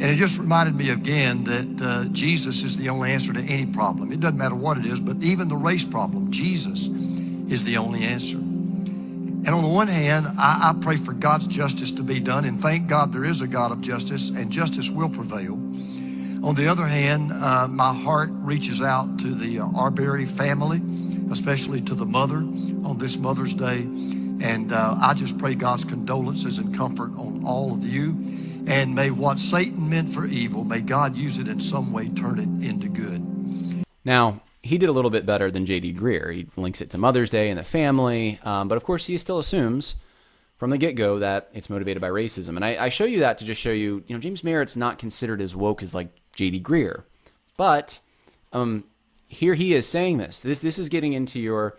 And 0.00 0.10
it 0.10 0.14
just 0.14 0.38
reminded 0.38 0.76
me 0.76 0.90
again 0.90 1.42
that 1.44 1.82
uh, 1.82 2.04
Jesus 2.12 2.62
is 2.62 2.76
the 2.76 2.88
only 2.88 3.10
answer 3.10 3.32
to 3.32 3.42
any 3.42 3.66
problem. 3.66 4.12
It 4.12 4.20
doesn't 4.20 4.38
matter 4.38 4.54
what 4.54 4.78
it 4.78 4.86
is, 4.86 5.00
but 5.00 5.22
even 5.24 5.48
the 5.48 5.56
race 5.56 5.84
problem, 5.84 6.30
Jesus 6.30 6.86
is 6.86 7.64
the 7.64 7.78
only 7.78 8.04
answer. 8.04 8.36
And 8.36 9.48
on 9.48 9.62
the 9.62 9.68
one 9.68 9.88
hand, 9.88 10.26
I, 10.38 10.70
I 10.70 10.80
pray 10.80 10.96
for 10.96 11.12
God's 11.12 11.48
justice 11.48 11.90
to 11.92 12.02
be 12.02 12.20
done, 12.20 12.44
and 12.44 12.60
thank 12.60 12.86
God 12.86 13.12
there 13.12 13.24
is 13.24 13.40
a 13.40 13.48
God 13.48 13.72
of 13.72 13.80
justice, 13.80 14.30
and 14.30 14.52
justice 14.52 14.88
will 14.88 15.08
prevail. 15.08 15.54
On 16.44 16.54
the 16.54 16.68
other 16.68 16.86
hand, 16.86 17.32
uh, 17.32 17.66
my 17.68 17.92
heart 17.92 18.30
reaches 18.32 18.80
out 18.80 19.18
to 19.18 19.34
the 19.34 19.58
uh, 19.58 19.66
Arbery 19.74 20.26
family, 20.26 20.80
especially 21.32 21.80
to 21.80 21.96
the 21.96 22.06
mother 22.06 22.36
on 22.36 22.98
this 22.98 23.18
Mother's 23.18 23.54
Day. 23.54 23.80
And 24.40 24.72
uh, 24.72 24.96
I 25.00 25.14
just 25.14 25.38
pray 25.38 25.56
God's 25.56 25.84
condolences 25.84 26.58
and 26.58 26.76
comfort 26.76 27.10
on 27.18 27.42
all 27.44 27.72
of 27.72 27.84
you. 27.84 28.16
And 28.68 28.94
may 28.94 29.10
what 29.10 29.38
Satan 29.38 29.88
meant 29.88 30.08
for 30.08 30.26
evil, 30.26 30.62
may 30.62 30.82
God 30.82 31.16
use 31.16 31.38
it 31.38 31.48
in 31.48 31.60
some 31.60 31.92
way, 31.92 32.08
turn 32.10 32.38
it 32.38 32.66
into 32.66 32.88
good. 32.88 33.84
Now, 34.04 34.42
he 34.62 34.76
did 34.76 34.88
a 34.88 34.92
little 34.92 35.10
bit 35.10 35.24
better 35.24 35.50
than 35.50 35.64
J.D. 35.64 35.94
Greear. 35.94 36.34
He 36.34 36.46
links 36.56 36.80
it 36.80 36.90
to 36.90 36.98
Mother's 36.98 37.30
Day 37.30 37.48
and 37.48 37.58
the 37.58 37.64
family, 37.64 38.38
um, 38.44 38.68
but 38.68 38.76
of 38.76 38.84
course, 38.84 39.06
he 39.06 39.16
still 39.16 39.38
assumes 39.38 39.96
from 40.58 40.70
the 40.70 40.76
get 40.76 40.96
go 40.96 41.18
that 41.20 41.48
it's 41.54 41.70
motivated 41.70 42.00
by 42.00 42.08
racism. 42.08 42.56
And 42.56 42.64
I, 42.64 42.84
I, 42.84 42.88
show 42.88 43.04
you 43.04 43.20
that 43.20 43.38
to 43.38 43.44
just 43.44 43.60
show 43.60 43.70
you, 43.70 44.02
you 44.06 44.14
know, 44.14 44.20
James 44.20 44.44
Merritt's 44.44 44.76
not 44.76 44.98
considered 44.98 45.40
as 45.40 45.56
woke 45.56 45.82
as 45.82 45.94
like 45.94 46.08
J.D. 46.34 46.60
Greear, 46.60 47.04
But 47.56 48.00
um, 48.52 48.84
here 49.28 49.54
he 49.54 49.72
is 49.72 49.86
saying 49.86 50.18
this. 50.18 50.42
This 50.42 50.58
this 50.58 50.78
is 50.78 50.88
getting 50.88 51.12
into 51.12 51.38
your 51.40 51.76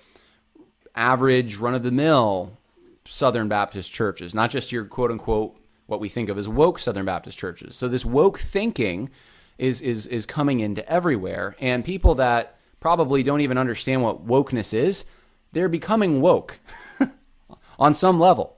average 0.95 1.57
run 1.57 1.76
of 1.76 1.84
the 1.84 1.91
mill 1.91 2.57
Southern 3.06 3.48
Baptist 3.48 3.94
churches, 3.94 4.34
not 4.34 4.49
just 4.49 4.72
your 4.72 4.86
quote 4.86 5.11
unquote 5.11 5.59
what 5.90 5.99
we 5.99 6.10
think 6.10 6.30
of 6.30 6.38
as 6.38 6.48
woke 6.48 6.80
Southern 6.80 7.06
Baptist 7.06 7.38
churches. 7.38 7.76
So 7.76 7.88
this 7.88 8.06
woke 8.06 8.40
thinking 8.40 9.10
is 9.57 9.82
is 9.82 10.06
is 10.06 10.26
coming 10.26 10.60
into 10.60 10.88
everywhere, 10.90 11.56
and 11.60 11.84
people 11.84 12.16
that 12.16 12.56
probably 12.80 13.24
don't 13.24 13.41
even 13.41 13.57
understand 13.57 14.02
what 14.02 14.26
wokeness 14.26 14.74
is, 14.74 15.06
they're 15.52 15.68
becoming 15.68 16.22
woke 16.22 16.60
on 17.80 17.94
some 17.94 18.20
level. 18.20 18.56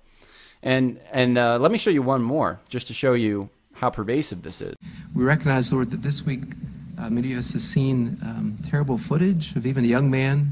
And 0.62 1.00
and 1.12 1.38
uh, 1.38 1.58
let 1.58 1.72
me 1.72 1.78
show 1.78 1.90
you 1.90 2.04
one 2.04 2.22
more, 2.22 2.60
just 2.70 2.88
to 2.88 2.94
show 2.94 3.14
you 3.14 3.50
how 3.74 3.90
pervasive 3.90 4.44
this 4.44 4.62
is. 4.62 4.76
We 5.16 5.24
recognize, 5.24 5.74
Lord, 5.74 5.90
that 5.92 6.04
this 6.04 6.24
week 6.24 6.44
uh, 7.00 7.10
many 7.10 7.34
of 7.34 7.40
us 7.40 7.54
have 7.54 7.64
seen 7.64 8.18
um, 8.24 8.58
terrible 8.70 8.98
footage 8.98 9.56
of 9.56 9.66
even 9.66 9.84
a 9.84 9.88
young 9.88 10.12
man 10.12 10.52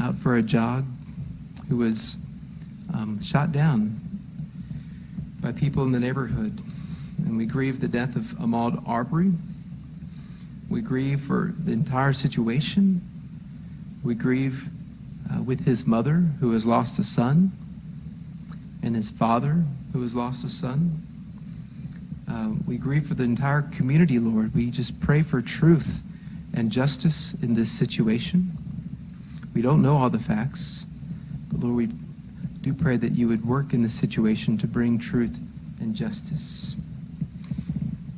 out 0.00 0.14
for 0.14 0.36
a 0.36 0.42
jog 0.42 0.86
who 1.68 1.76
was 1.76 2.16
um, 2.94 3.20
shot 3.20 3.52
down 3.52 4.00
by 5.40 5.52
people 5.52 5.84
in 5.84 5.92
the 5.92 6.00
neighborhood. 6.00 6.60
And 7.18 7.36
we 7.36 7.46
grieve 7.46 7.80
the 7.80 7.88
death 7.88 8.16
of 8.16 8.22
Ahmaud 8.38 8.86
Arbery. 8.86 9.32
We 10.68 10.80
grieve 10.80 11.20
for 11.20 11.52
the 11.58 11.72
entire 11.72 12.12
situation. 12.12 13.00
We 14.02 14.14
grieve 14.14 14.68
uh, 15.32 15.42
with 15.42 15.64
his 15.64 15.86
mother, 15.86 16.24
who 16.40 16.52
has 16.52 16.64
lost 16.64 16.98
a 16.98 17.04
son, 17.04 17.52
and 18.82 18.94
his 18.94 19.10
father, 19.10 19.64
who 19.92 20.02
has 20.02 20.14
lost 20.14 20.44
a 20.44 20.48
son. 20.48 21.02
Uh, 22.30 22.52
we 22.66 22.76
grieve 22.76 23.06
for 23.06 23.14
the 23.14 23.24
entire 23.24 23.62
community, 23.62 24.18
Lord. 24.18 24.54
We 24.54 24.70
just 24.70 25.00
pray 25.00 25.22
for 25.22 25.40
truth 25.40 26.02
and 26.54 26.70
justice 26.70 27.34
in 27.42 27.54
this 27.54 27.70
situation. 27.70 28.52
We 29.54 29.62
don't 29.62 29.82
know 29.82 29.96
all 29.96 30.10
the 30.10 30.18
facts, 30.18 30.86
but 31.50 31.60
Lord, 31.60 31.76
we 31.76 31.88
do 32.68 32.74
pray 32.74 32.98
that 32.98 33.12
you 33.12 33.28
would 33.28 33.46
work 33.46 33.72
in 33.72 33.82
this 33.82 33.94
situation 33.94 34.58
to 34.58 34.66
bring 34.66 34.98
truth 34.98 35.38
and 35.80 35.94
justice. 35.94 36.76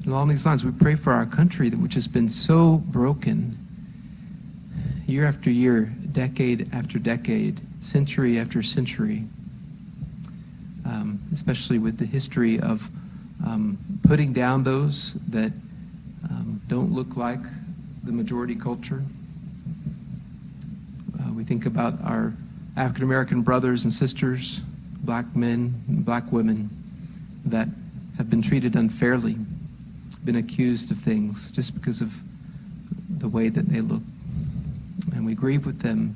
Along 0.06 0.28
these 0.28 0.44
lines, 0.44 0.64
we 0.64 0.72
pray 0.72 0.96
for 0.96 1.12
our 1.12 1.26
country, 1.26 1.70
which 1.70 1.94
has 1.94 2.08
been 2.08 2.28
so 2.28 2.78
broken 2.78 3.56
year 5.06 5.24
after 5.24 5.50
year, 5.50 5.92
decade 6.10 6.68
after 6.72 6.98
decade, 6.98 7.60
century 7.80 8.40
after 8.40 8.60
century, 8.60 9.22
um, 10.84 11.20
especially 11.32 11.78
with 11.78 11.98
the 11.98 12.06
history 12.06 12.58
of 12.58 12.88
um, 13.46 13.78
putting 14.02 14.32
down 14.32 14.64
those 14.64 15.14
that 15.28 15.52
um, 16.28 16.60
don't 16.66 16.92
look 16.92 17.16
like 17.16 17.40
the 18.02 18.10
majority 18.10 18.56
culture. 18.56 19.04
Uh, 21.20 21.32
we 21.34 21.44
think 21.44 21.66
about 21.66 21.94
our 22.02 22.32
African 22.76 23.04
American 23.04 23.42
brothers 23.42 23.84
and 23.84 23.92
sisters, 23.92 24.60
black 25.02 25.34
men, 25.34 25.74
black 25.88 26.30
women 26.30 26.70
that 27.46 27.68
have 28.16 28.30
been 28.30 28.42
treated 28.42 28.76
unfairly, 28.76 29.36
been 30.24 30.36
accused 30.36 30.90
of 30.90 30.98
things 30.98 31.50
just 31.52 31.74
because 31.74 32.00
of 32.00 32.12
the 33.18 33.28
way 33.28 33.48
that 33.48 33.66
they 33.66 33.80
look. 33.80 34.02
And 35.14 35.26
we 35.26 35.34
grieve 35.34 35.66
with 35.66 35.80
them 35.80 36.14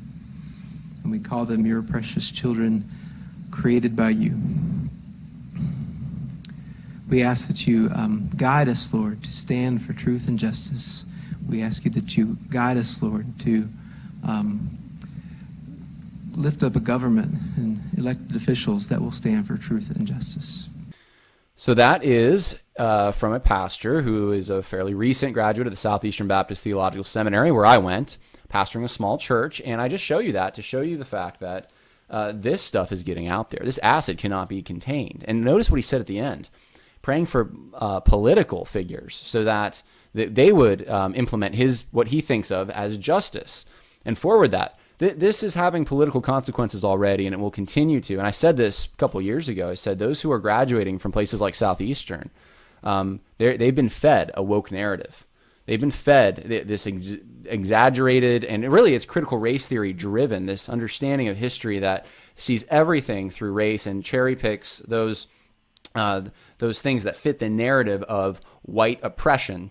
and 1.03 1.11
we 1.11 1.19
call 1.19 1.45
them 1.45 1.67
your 1.67 1.83
precious 1.83 2.31
children 2.31 2.85
created 3.51 3.97
by 3.97 4.11
you. 4.11 4.39
We 7.09 7.23
ask 7.23 7.49
that 7.49 7.67
you 7.67 7.91
um, 7.95 8.31
guide 8.37 8.69
us, 8.69 8.93
Lord, 8.93 9.23
to 9.25 9.33
stand 9.33 9.83
for 9.83 9.93
truth 9.93 10.27
and 10.27 10.39
justice. 10.39 11.05
We 11.49 11.63
ask 11.63 11.85
you 11.85 11.91
that 11.93 12.17
you 12.17 12.39
guide 12.51 12.77
us, 12.77 13.03
Lord, 13.03 13.27
to 13.41 13.69
um, 14.27 14.71
lift 16.37 16.63
up 16.63 16.77
a 16.77 16.81
government 16.81 17.35
and 17.57 17.81
elected 17.97 18.37
officials 18.37 18.89
that 18.89 19.01
will 19.01 19.13
stand 19.13 19.47
for 19.47 19.57
truth 19.57 19.95
and 19.95 20.07
justice. 20.07 20.69
So 21.57 21.75
that 21.75 22.05
is 22.05 22.59
uh, 22.77 23.13
from 23.13 23.33
a 23.33 23.41
pastor 23.41 24.03
who 24.03 24.33
is 24.33 24.51
a 24.51 24.63
fairly 24.63 24.95
recent 24.95 25.35
graduate 25.35 25.67
of 25.67 25.73
the 25.73 25.79
Southeastern 25.79 26.27
Baptist 26.27 26.63
Theological 26.63 27.05
Seminary, 27.05 27.53
where 27.53 27.67
I 27.67 27.79
went, 27.79 28.19
pastoring 28.53 28.85
a 28.85 28.89
small 28.89 29.19
church. 29.19 29.61
And 29.65 29.81
I 29.81 29.89
just 29.89 30.05
show 30.05 30.19
you 30.19 30.33
that 30.33 30.55
to 30.57 30.63
show 30.63 30.81
you 30.81 30.97
the 30.97 31.05
fact 31.05 31.41
that 31.41 31.71
uh, 32.11 32.33
this 32.35 32.61
stuff 32.61 32.93
is 32.93 33.03
getting 33.03 33.29
out 33.29 33.51
there. 33.51 33.65
This 33.65 33.79
acid 33.83 34.19
cannot 34.19 34.49
be 34.49 34.63
contained. 34.63 35.25
And 35.27 35.45
notice 35.45 35.71
what 35.71 35.79
he 35.79 35.83
said 35.83 36.01
at 36.01 36.07
the 36.07 36.19
end 36.19 36.49
praying 37.03 37.27
for 37.27 37.51
uh, 37.75 38.01
political 38.01 38.65
figures 38.65 39.15
so 39.15 39.45
that 39.45 39.83
they 40.15 40.51
would 40.51 40.89
um, 40.89 41.15
implement 41.15 41.55
his 41.55 41.85
what 41.91 42.09
he 42.09 42.21
thinks 42.21 42.51
of 42.51 42.71
as 42.71 42.97
justice 42.97 43.67
and 44.05 44.17
forward 44.17 44.51
that. 44.53 44.79
Th- 45.05 45.17
this 45.17 45.43
is 45.43 45.53
having 45.53 45.85
political 45.85 46.23
consequences 46.23 46.83
already, 46.83 47.27
and 47.27 47.35
it 47.35 47.39
will 47.39 47.51
continue 47.51 48.01
to. 48.01 48.15
And 48.15 48.27
I 48.27 48.31
said 48.31 48.57
this 48.57 48.87
a 48.87 48.97
couple 48.97 49.21
years 49.21 49.51
ago. 49.51 49.69
I 49.69 49.75
said 49.75 49.99
those 49.99 50.23
who 50.23 50.33
are 50.33 50.39
graduating 50.39 50.99
from 50.99 51.13
places 51.13 51.43
like 51.43 51.55
Southeastern, 51.55 52.31
um, 52.83 53.21
they've 53.37 53.75
been 53.75 53.91
fed 53.91 54.31
a 54.33 54.43
woke 54.43 54.73
narrative. 54.73 55.27
They've 55.67 55.81
been 55.81 55.91
fed 55.91 56.65
this 56.67 56.87
ex- 56.87 57.17
exaggerated 57.45 58.45
and 58.45 58.71
really 58.73 58.95
it's 58.95 59.05
critical 59.05 59.37
race 59.37 59.69
theory 59.69 59.93
driven, 59.93 60.47
this 60.47 60.71
understanding 60.71 61.29
of 61.29 61.37
history 61.37 61.81
that 61.81 62.07
sees 62.35 62.65
everything 62.71 63.29
through 63.29 63.53
race 63.53 63.87
and 63.87 64.03
cherry 64.03 64.37
picks 64.37 64.79
those 64.79 65.27
uh, 65.95 66.23
those 66.59 66.81
things 66.81 67.05
that 67.05 67.15
fit 67.15 67.41
the 67.41 67.51
narrative 67.51 68.03
of 68.05 68.41
white 68.63 69.01
oppression, 69.03 69.71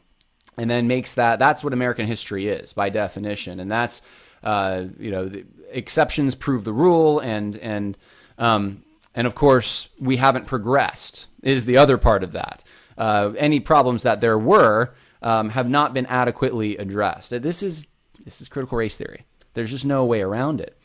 and 0.57 0.69
then 0.69 0.87
makes 0.87 1.15
that 1.15 1.39
that's 1.39 1.63
what 1.63 1.73
American 1.73 2.05
history 2.05 2.47
is 2.47 2.71
by 2.71 2.89
definition, 2.89 3.59
and 3.59 3.71
that's 3.71 4.03
uh, 4.43 4.85
you 4.99 5.11
know 5.11 5.31
exceptions 5.71 6.35
prove 6.35 6.63
the 6.63 6.73
rule, 6.73 7.19
and 7.19 7.57
and 7.57 7.97
um, 8.37 8.83
and 9.15 9.27
of 9.27 9.35
course 9.35 9.89
we 9.99 10.17
haven't 10.17 10.47
progressed 10.47 11.27
is 11.41 11.65
the 11.65 11.77
other 11.77 11.97
part 11.97 12.23
of 12.23 12.31
that. 12.33 12.63
Uh, 12.97 13.33
any 13.37 13.59
problems 13.59 14.03
that 14.03 14.21
there 14.21 14.37
were 14.37 14.93
um, 15.21 15.49
have 15.49 15.69
not 15.69 15.93
been 15.93 16.05
adequately 16.05 16.77
addressed. 16.77 17.29
This 17.41 17.63
is 17.63 17.85
this 18.23 18.41
is 18.41 18.49
critical 18.49 18.77
race 18.77 18.97
theory. 18.97 19.25
There's 19.53 19.71
just 19.71 19.85
no 19.85 20.05
way 20.05 20.21
around 20.21 20.61
it, 20.61 20.77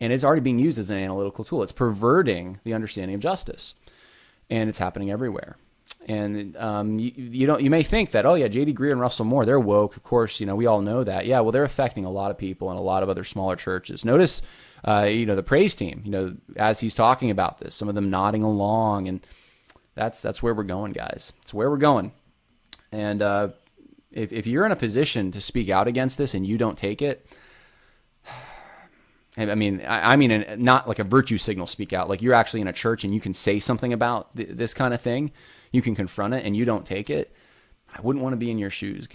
and 0.00 0.12
it's 0.12 0.24
already 0.24 0.42
being 0.42 0.58
used 0.58 0.78
as 0.78 0.90
an 0.90 0.98
analytical 0.98 1.44
tool. 1.44 1.62
It's 1.62 1.72
perverting 1.72 2.58
the 2.64 2.74
understanding 2.74 3.14
of 3.14 3.20
justice 3.20 3.74
and 4.50 4.68
it's 4.68 4.78
happening 4.78 5.10
everywhere. 5.10 5.56
And 6.06 6.56
um, 6.56 6.98
you, 6.98 7.12
you 7.14 7.46
don't 7.46 7.60
you 7.62 7.70
may 7.70 7.82
think 7.82 8.12
that 8.12 8.24
oh 8.24 8.34
yeah 8.34 8.48
J.D. 8.48 8.74
Greear 8.74 8.92
and 8.92 9.00
Russell 9.00 9.26
Moore 9.26 9.44
they're 9.44 9.60
woke 9.60 9.96
of 9.96 10.02
course 10.02 10.40
you 10.40 10.46
know 10.46 10.56
we 10.56 10.66
all 10.66 10.80
know 10.80 11.04
that 11.04 11.26
yeah 11.26 11.40
well 11.40 11.52
they're 11.52 11.62
affecting 11.62 12.04
a 12.04 12.10
lot 12.10 12.30
of 12.30 12.38
people 12.38 12.70
and 12.70 12.78
a 12.78 12.82
lot 12.82 13.02
of 13.02 13.08
other 13.08 13.22
smaller 13.22 13.54
churches. 13.54 14.04
Notice 14.04 14.42
uh, 14.84 15.02
you 15.02 15.26
know 15.26 15.36
the 15.36 15.42
praise 15.42 15.74
team 15.74 16.00
you 16.04 16.10
know 16.10 16.34
as 16.56 16.80
he's 16.80 16.94
talking 16.94 17.30
about 17.30 17.58
this 17.60 17.74
some 17.74 17.88
of 17.88 17.94
them 17.94 18.08
nodding 18.08 18.42
along 18.42 19.08
and 19.08 19.26
that's 19.94 20.22
that's 20.22 20.42
where 20.42 20.54
we're 20.54 20.62
going 20.62 20.92
guys 20.92 21.32
it's 21.42 21.52
where 21.52 21.70
we're 21.70 21.76
going 21.76 22.12
and 22.92 23.20
uh, 23.20 23.48
if 24.10 24.32
if 24.32 24.46
you're 24.46 24.66
in 24.66 24.72
a 24.72 24.76
position 24.76 25.30
to 25.32 25.40
speak 25.40 25.68
out 25.68 25.86
against 25.86 26.18
this 26.18 26.34
and 26.34 26.46
you 26.46 26.56
don't 26.58 26.78
take 26.78 27.02
it 27.02 27.26
I 29.36 29.54
mean, 29.54 29.80
I, 29.86 30.16
mean, 30.16 30.44
not 30.58 30.88
like 30.88 30.98
a 30.98 31.04
virtue 31.04 31.38
signal 31.38 31.68
speak 31.68 31.92
out. 31.92 32.08
Like 32.08 32.20
you're 32.20 32.34
actually 32.34 32.62
in 32.62 32.68
a 32.68 32.72
church 32.72 33.04
and 33.04 33.14
you 33.14 33.20
can 33.20 33.32
say 33.32 33.60
something 33.60 33.92
about 33.92 34.34
th- 34.36 34.50
this 34.50 34.74
kind 34.74 34.92
of 34.92 35.00
thing. 35.00 35.30
You 35.70 35.82
can 35.82 35.94
confront 35.94 36.34
it 36.34 36.44
and 36.44 36.56
you 36.56 36.64
don't 36.64 36.86
take 36.86 37.10
it. 37.10 37.34
I 37.92 38.00
wouldn't 38.00 38.22
want 38.22 38.32
to 38.32 38.38
be 38.38 38.50
in 38.50 38.58
your 38.58 38.70
shoes. 38.70 39.08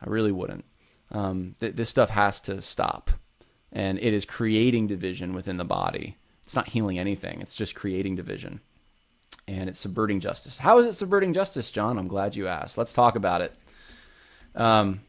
I 0.00 0.08
really 0.08 0.32
wouldn't. 0.32 0.64
Um, 1.10 1.54
th- 1.60 1.74
this 1.74 1.88
stuff 1.88 2.10
has 2.10 2.40
to 2.42 2.60
stop. 2.60 3.10
And 3.72 3.98
it 3.98 4.12
is 4.12 4.24
creating 4.24 4.86
division 4.86 5.34
within 5.34 5.56
the 5.56 5.64
body. 5.64 6.16
It's 6.44 6.54
not 6.54 6.68
healing 6.68 6.98
anything, 6.98 7.40
it's 7.40 7.54
just 7.54 7.74
creating 7.74 8.16
division. 8.16 8.60
And 9.48 9.68
it's 9.68 9.80
subverting 9.80 10.20
justice. 10.20 10.58
How 10.58 10.78
is 10.78 10.86
it 10.86 10.92
subverting 10.92 11.32
justice, 11.32 11.72
Jon? 11.72 11.98
I'm 11.98 12.06
glad 12.06 12.36
you 12.36 12.46
asked. 12.46 12.78
Let's 12.78 12.92
talk 12.92 13.16
about 13.16 13.40
it. 13.40 13.54
Um, 14.54 15.00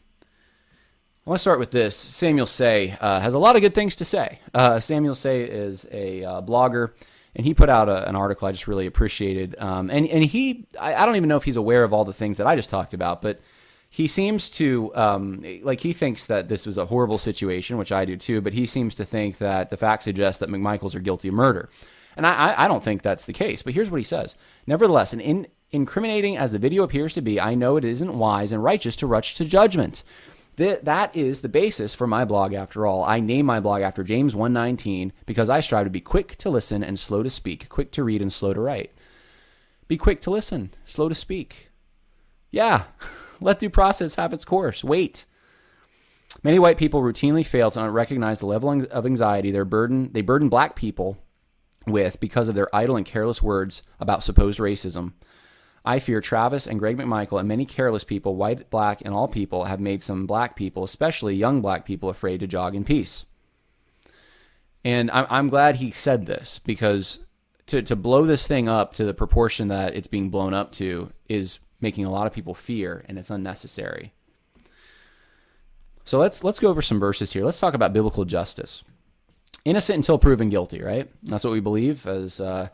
I 1.26 1.30
want 1.30 1.40
to 1.40 1.41
start 1.41 1.60
with 1.60 1.72
this. 1.72 1.95
Samuel 1.95 2.45
Sey 2.45 2.98
uh, 2.99 3.20
has 3.20 3.34
a 3.34 3.40
lot 3.40 3.56
of 3.56 3.61
good 3.61 3.76
things 3.76 3.95
to 3.98 4.06
say. 4.06 4.40
Uh, 4.53 4.80
Samuel 4.80 5.15
Sey 5.15 5.44
is 5.44 5.88
a 5.91 6.24
uh, 6.24 6.41
blogger, 6.41 6.91
and 7.35 7.45
he 7.45 7.53
put 7.53 7.69
out 7.69 7.89
a, 7.89 8.07
an 8.07 8.15
article 8.15 8.47
I 8.47 8.51
just 8.51 8.68
really 8.68 8.85
appreciated. 8.85 9.55
Um, 9.57 9.89
and 9.89 10.07
and 10.07 10.23
he, 10.23 10.65
I, 10.80 10.95
I, 10.95 11.05
don't 11.05 11.15
even 11.15 11.30
know 11.30 11.38
if 11.38 11.43
he's 11.43 11.57
aware 11.57 11.84
of 11.84 11.93
all 11.93 12.05
the 12.05 12.14
things 12.14 12.38
that 12.38 12.47
I 12.47 12.55
just 12.55 12.69
talked 12.69 12.93
about, 12.93 13.22
but 13.22 13.41
he 13.89 14.07
seems 14.07 14.49
to 14.51 14.95
um, 14.95 15.43
like 15.64 15.80
he 15.80 15.93
thinks 15.93 16.26
that 16.27 16.47
this 16.47 16.65
was 16.65 16.77
a 16.77 16.85
horrible 16.85 17.18
situation, 17.18 17.77
which 17.77 17.91
I 17.91 18.05
do 18.05 18.18
too. 18.18 18.41
But 18.41 18.53
he 18.53 18.65
seems 18.65 18.95
to 18.95 19.05
think 19.05 19.38
that 19.39 19.69
the 19.69 19.77
facts 19.77 20.05
suggest 20.05 20.39
that 20.39 20.49
McMichaels 20.49 20.95
are 20.95 20.99
guilty 20.99 21.27
of 21.27 21.34
murder, 21.34 21.69
and 22.15 22.26
I, 22.26 22.53
I 22.57 22.68
don't 22.68 22.84
think 22.84 23.01
that's 23.01 23.26
the 23.26 23.34
case. 23.34 23.64
But 23.64 23.73
here's 23.73 23.89
what 23.89 23.99
he 23.99 24.03
says: 24.03 24.35
Nevertheless, 24.68 25.14
an 25.14 25.19
in, 25.19 25.47
incriminating 25.72 26.38
as 26.38 26.51
the 26.51 26.60
video 26.60 26.84
appears 26.84 27.14
to 27.15 27.22
be, 27.22 27.39
I 27.39 27.55
know 27.55 27.77
it 27.77 27.84
isn't 27.84 28.18
wise 28.18 28.51
and 28.51 28.64
righteous 28.64 28.95
to 28.97 29.07
rush 29.07 29.35
to 29.35 29.45
judgment. 29.45 30.03
Th- 30.55 30.81
that 30.84 31.15
is 31.15 31.41
the 31.41 31.49
basis 31.49 31.95
for 31.95 32.05
my 32.05 32.25
blog 32.25 32.53
after 32.53 32.85
all. 32.85 33.03
I 33.03 33.19
name 33.19 33.45
my 33.45 33.59
blog 33.59 33.81
after 33.81 34.03
James 34.03 34.35
119 34.35 35.11
because 35.25 35.49
I 35.49 35.59
strive 35.61 35.85
to 35.85 35.89
be 35.89 36.01
quick 36.01 36.38
to 36.38 36.49
listen 36.49 36.84
and 36.84 36.99
slow 36.99 37.23
to 37.23 37.30
speak, 37.30 37.69
quick 37.69 37.91
to 37.93 38.03
read 38.03 38.21
and 38.21 38.31
slow 38.31 38.53
to 38.53 38.61
write. 38.61 38.91
Be 39.88 39.97
quick 39.97 40.21
to 40.21 40.31
listen, 40.31 40.73
slow 40.85 41.09
to 41.09 41.15
speak. 41.15 41.71
Yeah. 42.51 42.84
Let 43.41 43.59
due 43.59 43.69
process 43.69 44.15
have 44.15 44.31
its 44.31 44.45
course. 44.45 44.84
Wait. 44.84 45.25
Many 46.43 46.59
white 46.59 46.77
people 46.77 47.01
routinely 47.01 47.45
fail 47.45 47.71
to 47.71 47.89
recognize 47.89 48.39
the 48.39 48.45
level 48.45 48.85
of 48.85 49.05
anxiety 49.05 49.51
their 49.51 49.65
burden 49.65 50.11
they 50.13 50.21
burden 50.21 50.49
black 50.49 50.75
people 50.75 51.17
with 51.85 52.19
because 52.19 52.47
of 52.47 52.55
their 52.55 52.73
idle 52.75 52.95
and 52.95 53.05
careless 53.05 53.41
words 53.41 53.84
about 53.99 54.23
supposed 54.23 54.59
racism. 54.59 55.13
I 55.85 55.99
fear 55.99 56.22
Travis 56.22 56.68
and 56.68 56.80
Greg 56.80 56.97
McMichael 56.97 57.39
and 57.39 57.47
many 57.47 57.65
careless 57.65 58.03
people, 58.03 58.35
white, 58.35 58.69
black, 58.69 59.01
and 59.01 59.14
all 59.14 59.27
people, 59.27 59.65
have 59.65 59.80
made 59.80 60.01
some 60.01 60.26
black 60.26 60.55
people, 60.55 60.84
especially 60.84 61.35
young 61.35 61.61
black 61.61 61.85
people, 61.85 62.10
afraid 62.10 62.39
to 62.39 62.47
jog 62.47 62.76
in 62.76 62.85
peace. 62.85 63.26
And 64.85 65.11
I'm, 65.11 65.27
I'm 65.30 65.47
glad 65.49 65.77
he 65.77 65.91
said 65.91 66.26
this 66.26 66.60
because 66.60 67.19
to, 67.68 67.81
to 67.81 67.95
blow 67.95 68.26
this 68.26 68.47
thing 68.47 68.69
up 68.69 68.93
to 68.95 69.05
the 69.05 69.14
proportion 69.14 69.68
that 69.69 69.95
it's 69.95 70.07
being 70.07 70.30
blown 70.30 70.53
up 70.53 70.72
to 70.73 71.11
is 71.27 71.60
making 71.81 72.05
a 72.05 72.11
lot 72.11 72.27
of 72.27 72.34
people 72.34 72.53
fear 72.53 73.03
and 73.07 73.18
it's 73.18 73.30
unnecessary. 73.30 74.14
So 76.05 76.19
let's 76.19 76.43
let's 76.43 76.60
go 76.60 76.69
over 76.69 76.81
some 76.81 76.99
verses 76.99 77.31
here. 77.31 77.45
Let's 77.45 77.60
talk 77.60 77.73
about 77.73 77.93
biblical 77.93 78.26
justice. 78.26 78.84
Innocent 79.64 79.95
until 79.95 80.19
proven 80.19 80.49
guilty, 80.49 80.81
right? 80.81 81.10
That's 81.23 81.45
what 81.45 81.53
we 81.53 81.61
believe 81.61 82.05
as 82.05 82.41
uh, 82.41 82.68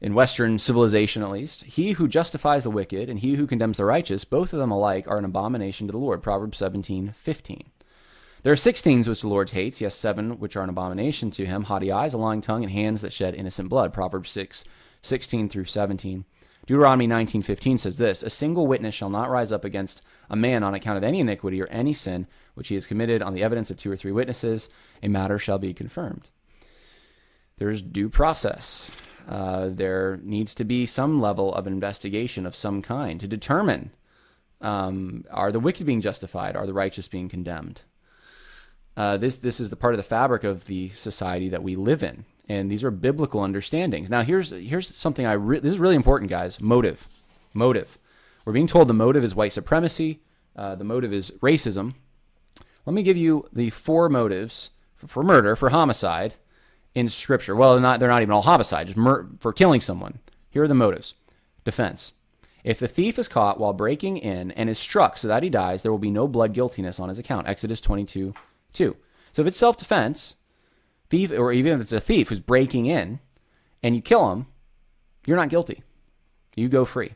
in 0.00 0.14
Western 0.14 0.58
civilization, 0.58 1.22
at 1.22 1.30
least. 1.30 1.64
He 1.64 1.92
who 1.92 2.08
justifies 2.08 2.64
the 2.64 2.70
wicked 2.70 3.08
and 3.08 3.18
he 3.18 3.34
who 3.34 3.46
condemns 3.46 3.78
the 3.78 3.84
righteous, 3.84 4.24
both 4.24 4.52
of 4.52 4.58
them 4.58 4.70
alike, 4.70 5.08
are 5.08 5.18
an 5.18 5.24
abomination 5.24 5.86
to 5.86 5.92
the 5.92 5.98
Lord. 5.98 6.22
Proverbs 6.22 6.58
seventeen 6.58 7.14
fifteen. 7.16 7.70
There 8.42 8.52
are 8.52 8.56
six 8.56 8.82
things 8.82 9.08
which 9.08 9.22
the 9.22 9.28
Lord 9.28 9.50
hates, 9.50 9.80
yes, 9.80 9.94
seven 9.94 10.38
which 10.38 10.54
are 10.54 10.62
an 10.62 10.68
abomination 10.68 11.30
to 11.30 11.46
him 11.46 11.62
haughty 11.62 11.90
eyes, 11.90 12.12
a 12.12 12.18
lying 12.18 12.42
tongue, 12.42 12.62
and 12.62 12.70
hands 12.70 13.00
that 13.00 13.12
shed 13.12 13.34
innocent 13.34 13.70
blood. 13.70 13.94
Proverbs 13.94 14.30
6, 14.30 14.64
16 15.00 15.48
through 15.48 15.64
17. 15.64 16.26
Deuteronomy 16.66 17.06
19:15 17.06 17.78
says 17.78 17.98
this, 17.98 18.22
a 18.22 18.30
single 18.30 18.66
witness 18.66 18.94
shall 18.94 19.10
not 19.10 19.30
rise 19.30 19.52
up 19.52 19.64
against 19.64 20.02
a 20.30 20.36
man 20.36 20.62
on 20.62 20.74
account 20.74 20.96
of 20.96 21.04
any 21.04 21.20
iniquity 21.20 21.60
or 21.60 21.66
any 21.66 21.92
sin 21.92 22.26
which 22.54 22.68
he 22.68 22.74
has 22.74 22.86
committed 22.86 23.22
on 23.22 23.34
the 23.34 23.42
evidence 23.42 23.70
of 23.70 23.76
two 23.76 23.90
or 23.90 23.96
three 23.96 24.12
witnesses, 24.12 24.68
a 25.02 25.08
matter 25.08 25.38
shall 25.38 25.58
be 25.58 25.74
confirmed. 25.74 26.30
There's 27.56 27.82
due 27.82 28.08
process. 28.08 28.86
Uh, 29.28 29.70
there 29.70 30.18
needs 30.22 30.54
to 30.54 30.64
be 30.64 30.84
some 30.86 31.20
level 31.20 31.54
of 31.54 31.66
investigation 31.66 32.44
of 32.44 32.54
some 32.54 32.82
kind 32.82 33.20
to 33.20 33.26
determine 33.26 33.90
um, 34.60 35.24
are 35.30 35.52
the 35.52 35.60
wicked 35.60 35.86
being 35.86 36.00
justified? 36.00 36.56
Are 36.56 36.66
the 36.66 36.72
righteous 36.72 37.06
being 37.06 37.28
condemned? 37.28 37.82
Uh, 38.96 39.16
this 39.16 39.36
this 39.36 39.60
is 39.60 39.70
the 39.70 39.76
part 39.76 39.94
of 39.94 39.98
the 39.98 40.04
fabric 40.04 40.44
of 40.44 40.66
the 40.66 40.88
society 40.90 41.48
that 41.50 41.62
we 41.62 41.76
live 41.76 42.02
in, 42.02 42.24
and 42.48 42.70
these 42.70 42.84
are 42.84 42.90
biblical 42.90 43.40
understandings. 43.40 44.08
Now, 44.08 44.22
here's 44.22 44.50
here's 44.50 44.88
something 44.88 45.26
I 45.26 45.32
re- 45.32 45.58
this 45.58 45.72
is 45.72 45.80
really 45.80 45.96
important, 45.96 46.30
guys. 46.30 46.60
Motive, 46.60 47.08
motive. 47.52 47.98
We're 48.44 48.52
being 48.52 48.66
told 48.66 48.88
the 48.88 48.94
motive 48.94 49.24
is 49.24 49.34
white 49.34 49.52
supremacy. 49.52 50.20
Uh, 50.56 50.76
the 50.76 50.84
motive 50.84 51.12
is 51.12 51.30
racism. 51.42 51.94
Let 52.86 52.94
me 52.94 53.02
give 53.02 53.16
you 53.16 53.46
the 53.52 53.70
four 53.70 54.08
motives 54.08 54.70
for, 54.96 55.08
for 55.08 55.22
murder, 55.22 55.56
for 55.56 55.70
homicide, 55.70 56.34
in 56.94 57.08
Scripture. 57.08 57.56
Well, 57.56 57.72
they're 57.72 57.80
not 57.80 58.00
they're 58.00 58.08
not 58.08 58.22
even 58.22 58.32
all 58.32 58.42
homicide, 58.42 58.86
just 58.86 58.96
mur- 58.96 59.28
for 59.40 59.52
killing 59.52 59.80
someone. 59.80 60.18
Here 60.50 60.62
are 60.62 60.68
the 60.68 60.74
motives: 60.74 61.14
defense. 61.64 62.12
If 62.62 62.78
the 62.78 62.88
thief 62.88 63.18
is 63.18 63.28
caught 63.28 63.60
while 63.60 63.74
breaking 63.74 64.16
in 64.16 64.50
and 64.52 64.70
is 64.70 64.78
struck 64.78 65.18
so 65.18 65.28
that 65.28 65.42
he 65.42 65.50
dies, 65.50 65.82
there 65.82 65.92
will 65.92 65.98
be 65.98 66.10
no 66.10 66.26
blood 66.26 66.54
guiltiness 66.54 66.98
on 66.98 67.10
his 67.10 67.18
account. 67.18 67.46
Exodus 67.46 67.80
22 67.80 68.32
too. 68.72 68.96
So 69.32 69.42
if 69.42 69.48
it's 69.48 69.58
self 69.58 69.76
defense, 69.76 70.36
thief, 71.10 71.30
or 71.30 71.52
even 71.52 71.72
if 71.72 71.80
it's 71.80 71.92
a 71.92 72.00
thief 72.00 72.28
who's 72.28 72.40
breaking 72.40 72.86
in, 72.86 73.20
and 73.82 73.94
you 73.94 74.00
kill 74.00 74.30
him, 74.32 74.46
you're 75.26 75.36
not 75.36 75.50
guilty. 75.50 75.82
You 76.56 76.68
go 76.68 76.84
free. 76.84 77.12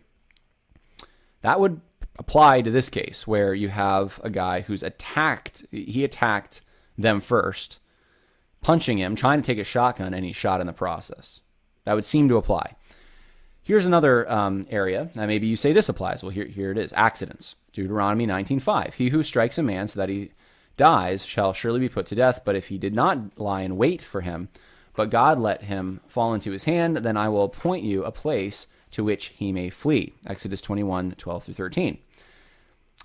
That 1.41 1.61
would 1.61 1.81
apply 2.19 2.63
to 2.63 2.71
this 2.71 2.89
case 2.89 3.27
where 3.27 3.55
you 3.55 3.69
have 3.69 4.21
a 4.25 4.31
guy 4.31 4.61
who's 4.61 4.83
attacked, 4.83 5.65
he 5.71 6.05
attacked 6.05 6.61
them 6.99 7.21
first, 7.21 7.79
punching 8.61 8.99
him, 8.99 9.17
trying 9.17 9.41
to 9.41 9.47
take 9.47 9.59
a 9.59 9.65
shotgun, 9.65 10.15
and 10.15 10.25
he's 10.25 10.37
shot 10.37 10.61
in 10.61 10.67
the 10.67 10.73
process. 10.73 11.41
That 11.85 11.95
would 11.95 12.05
seem 12.05 12.29
to 12.29 12.37
apply. 12.37 12.75
Here's 13.63 13.87
another 13.87 14.31
um, 14.31 14.65
area. 14.71 15.11
Now, 15.15 15.27
maybe 15.27 15.47
you 15.47 15.57
say 15.57 15.73
this 15.73 15.89
applies. 15.89 16.23
Well, 16.23 16.31
here, 16.31 16.47
here 16.47 16.71
it 16.71 16.79
is 16.79 16.93
accidents. 16.95 17.55
Deuteronomy 17.73 18.27
19.5. 18.27 18.95
He 18.95 19.11
who 19.11 19.23
strikes 19.23 19.59
a 19.59 19.63
man 19.63 19.89
so 19.89 20.01
that 20.01 20.09
he 20.09 20.33
dies 20.77 21.25
shall 21.25 21.53
surely 21.53 21.81
be 21.81 21.89
put 21.89 22.07
to 22.07 22.15
death. 22.15 22.43
But 22.45 22.57
if 22.57 22.69
he 22.69 22.79
did 22.79 22.95
not 22.95 23.39
lie 23.39 23.63
in 23.63 23.77
wait 23.77 24.01
for 24.01 24.23
him, 24.23 24.49
but 24.95 25.11
God 25.11 25.39
let 25.39 25.65
him 25.65 26.01
fall 26.09 26.33
into 26.35 26.51
his 26.51 26.65
hand, 26.65 26.97
then 26.99 27.17
I 27.17 27.29
will 27.29 27.45
appoint 27.45 27.85
you 27.85 28.05
a 28.05 28.11
place 28.11 28.67
to 28.93 29.05
which 29.05 29.27
he 29.29 29.53
may 29.53 29.69
flee. 29.69 30.15
Exodus 30.27 30.61
21, 30.61 31.13
12 31.19 31.45
through 31.45 31.55
13. 31.55 31.99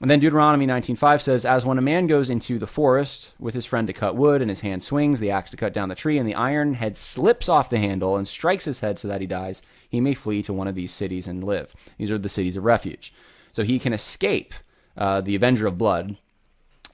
And 0.02 0.10
then 0.10 0.20
Deuteronomy 0.20 0.65
19:5 0.65 1.22
says, 1.22 1.45
"As 1.45 1.65
when 1.65 1.78
a 1.78 1.82
man 1.82 2.07
goes 2.07 2.30
into 2.30 2.57
the 2.57 2.68
forest 2.68 3.32
with 3.40 3.53
his 3.53 3.65
friend 3.65 3.88
to 3.88 3.94
cut 3.94 4.15
wood, 4.15 4.41
and 4.41 4.49
his 4.49 4.61
hand 4.61 4.84
swings 4.84 5.20
the 5.20 5.32
axe 5.32 5.52
to 5.52 5.57
cut 5.57 5.74
down 5.74 5.90
the 5.90 5.95
tree, 5.95 6.18
and 6.18 6.28
the 6.28 6.36
iron 6.36 6.74
head 6.74 6.98
slips 6.98 7.48
off 7.48 7.70
the 7.70 7.78
handle 7.78 8.18
and 8.18 8.28
strikes 8.28 8.65
his 8.65 8.80
head 8.80 8.98
so 8.98 9.07
that 9.07 9.22
he 9.22 9.28
dies, 9.28 9.61
he 9.88 10.02
may 10.02 10.14
flee 10.14 10.41
to 10.44 10.53
one 10.53 10.68
of 10.68 10.76
these 10.76 10.91
cities 10.91 11.28
and 11.28 11.44
live." 11.44 11.74
These 11.98 12.11
are 12.11 12.18
the 12.18 12.28
cities 12.28 12.57
of 12.57 12.65
refuge. 12.65 13.14
So 13.53 13.64
he 13.64 13.80
can 13.80 13.94
escape 13.94 14.53
uh, 14.98 15.22
the 15.22 15.36
avenger 15.36 15.68
of 15.68 15.78
blood 15.78 16.18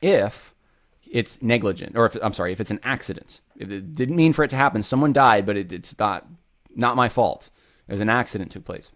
if 0.01 0.53
it's 1.09 1.41
negligent, 1.41 1.97
or 1.97 2.05
if 2.05 2.17
I'm 2.21 2.33
sorry, 2.33 2.51
if 2.51 2.61
it's 2.61 2.71
an 2.71 2.79
accident. 2.83 3.41
If 3.57 3.71
it 3.71 3.95
didn't 3.95 4.15
mean 4.15 4.33
for 4.33 4.43
it 4.43 4.49
to 4.49 4.55
happen, 4.55 4.83
someone 4.83 5.13
died, 5.13 5.45
but 5.45 5.57
it, 5.57 5.71
it's 5.71 5.97
not 5.97 6.27
not 6.75 6.95
my 6.95 7.09
fault. 7.09 7.49
It 7.87 7.93
was 7.93 8.01
an 8.01 8.09
accident 8.09 8.51
took 8.51 8.65
place. 8.65 8.91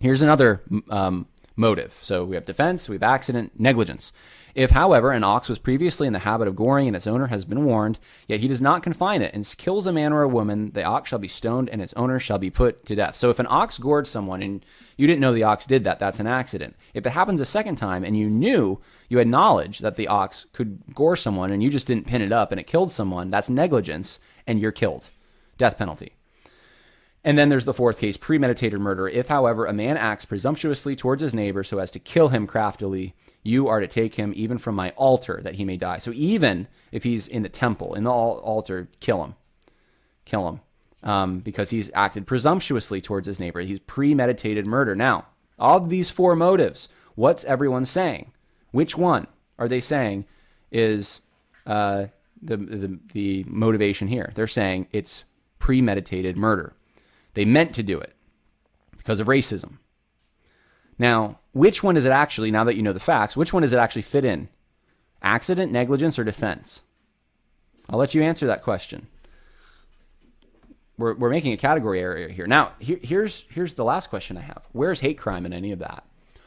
Here's 0.00 0.20
another 0.20 0.62
um, 0.90 1.26
motive. 1.56 1.98
So 2.02 2.24
we 2.24 2.36
have 2.36 2.44
defense, 2.44 2.88
we 2.88 2.96
have 2.96 3.02
accident, 3.02 3.58
negligence. 3.58 4.12
If, 4.54 4.70
however, 4.70 5.10
an 5.10 5.24
ox 5.24 5.50
was 5.50 5.58
previously 5.58 6.06
in 6.06 6.14
the 6.14 6.20
habit 6.20 6.48
of 6.48 6.56
goring 6.56 6.86
and 6.86 6.96
its 6.96 7.06
owner 7.06 7.26
has 7.26 7.44
been 7.44 7.64
warned, 7.64 7.98
yet 8.26 8.40
he 8.40 8.48
does 8.48 8.62
not 8.62 8.82
confine 8.82 9.20
it 9.20 9.34
and 9.34 9.46
kills 9.58 9.86
a 9.86 9.92
man 9.92 10.14
or 10.14 10.22
a 10.22 10.28
woman, 10.28 10.70
the 10.72 10.82
ox 10.82 11.10
shall 11.10 11.18
be 11.18 11.28
stoned 11.28 11.68
and 11.68 11.82
its 11.82 11.92
owner 11.92 12.18
shall 12.18 12.38
be 12.38 12.48
put 12.48 12.86
to 12.86 12.94
death. 12.94 13.16
So 13.16 13.28
if 13.28 13.38
an 13.38 13.46
ox 13.50 13.76
gored 13.76 14.06
someone 14.06 14.40
and 14.40 14.64
you 14.96 15.06
didn't 15.06 15.20
know 15.20 15.34
the 15.34 15.42
ox 15.42 15.66
did 15.66 15.84
that, 15.84 15.98
that's 15.98 16.20
an 16.20 16.26
accident. 16.26 16.74
If 16.94 17.04
it 17.06 17.10
happens 17.10 17.40
a 17.42 17.44
second 17.44 17.76
time 17.76 18.02
and 18.02 18.16
you 18.16 18.30
knew, 18.30 18.80
you 19.10 19.18
had 19.18 19.28
knowledge 19.28 19.80
that 19.80 19.96
the 19.96 20.08
ox 20.08 20.46
could 20.54 20.82
gore 20.94 21.16
someone 21.16 21.52
and 21.52 21.62
you 21.62 21.68
just 21.68 21.86
didn't 21.86 22.06
pin 22.06 22.22
it 22.22 22.32
up 22.32 22.50
and 22.50 22.58
it 22.58 22.66
killed 22.66 22.92
someone, 22.92 23.28
that's 23.28 23.50
negligence 23.50 24.20
and 24.46 24.58
you're 24.58 24.72
killed. 24.72 25.10
Death 25.58 25.76
penalty. 25.76 26.15
And 27.26 27.36
then 27.36 27.48
there's 27.48 27.64
the 27.64 27.74
fourth 27.74 27.98
case, 27.98 28.16
premeditated 28.16 28.78
murder. 28.78 29.08
If, 29.08 29.26
however, 29.26 29.66
a 29.66 29.72
man 29.72 29.96
acts 29.96 30.24
presumptuously 30.24 30.94
towards 30.94 31.20
his 31.20 31.34
neighbor 31.34 31.64
so 31.64 31.80
as 31.80 31.90
to 31.90 31.98
kill 31.98 32.28
him 32.28 32.46
craftily, 32.46 33.16
you 33.42 33.66
are 33.66 33.80
to 33.80 33.88
take 33.88 34.14
him 34.14 34.32
even 34.36 34.58
from 34.58 34.76
my 34.76 34.90
altar 34.90 35.40
that 35.42 35.56
he 35.56 35.64
may 35.64 35.76
die. 35.76 35.98
So 35.98 36.12
even 36.14 36.68
if 36.92 37.02
he's 37.02 37.26
in 37.26 37.42
the 37.42 37.48
temple, 37.48 37.94
in 37.94 38.04
the 38.04 38.12
altar, 38.12 38.88
kill 39.00 39.24
him. 39.24 39.34
Kill 40.24 40.48
him. 40.48 40.60
Um, 41.02 41.38
because 41.40 41.70
he's 41.70 41.90
acted 41.94 42.28
presumptuously 42.28 43.00
towards 43.00 43.26
his 43.26 43.40
neighbor. 43.40 43.60
He's 43.60 43.80
premeditated 43.80 44.64
murder. 44.64 44.94
Now, 44.94 45.26
of 45.58 45.88
these 45.88 46.10
four 46.10 46.36
motives, 46.36 46.88
what's 47.16 47.44
everyone 47.44 47.86
saying? 47.86 48.30
Which 48.70 48.96
one 48.96 49.26
are 49.58 49.66
they 49.66 49.80
saying 49.80 50.26
is 50.70 51.22
uh, 51.66 52.06
the, 52.40 52.56
the, 52.56 52.98
the 53.12 53.44
motivation 53.48 54.06
here? 54.06 54.30
They're 54.36 54.46
saying 54.46 54.86
it's 54.92 55.24
premeditated 55.58 56.36
murder. 56.36 56.72
They 57.36 57.44
meant 57.44 57.74
to 57.74 57.82
do 57.82 58.00
it 58.00 58.14
because 58.96 59.20
of 59.20 59.26
racism. 59.26 59.76
Now, 60.98 61.38
which 61.52 61.82
one 61.82 61.94
does 61.94 62.06
it 62.06 62.10
actually, 62.10 62.50
now 62.50 62.64
that 62.64 62.76
you 62.76 62.82
know 62.82 62.94
the 62.94 62.98
facts, 62.98 63.36
which 63.36 63.52
one 63.52 63.60
does 63.60 63.74
it 63.74 63.78
actually 63.78 64.02
fit 64.02 64.24
in? 64.24 64.48
Accident, 65.20 65.70
negligence, 65.70 66.18
or 66.18 66.24
defense? 66.24 66.82
I'll 67.90 67.98
let 67.98 68.14
you 68.14 68.22
answer 68.22 68.46
that 68.46 68.62
question. 68.62 69.08
We're, 70.96 71.12
we're 71.14 71.28
making 71.28 71.52
a 71.52 71.58
category 71.58 72.00
area 72.00 72.30
here. 72.30 72.46
Now, 72.46 72.72
here, 72.78 73.00
here's, 73.02 73.44
here's 73.50 73.74
the 73.74 73.84
last 73.84 74.08
question 74.08 74.38
I 74.38 74.40
have 74.40 74.62
Where's 74.72 75.00
hate 75.00 75.18
crime 75.18 75.44
in 75.44 75.52
any 75.52 75.72
of 75.72 75.80
that? 75.80 76.04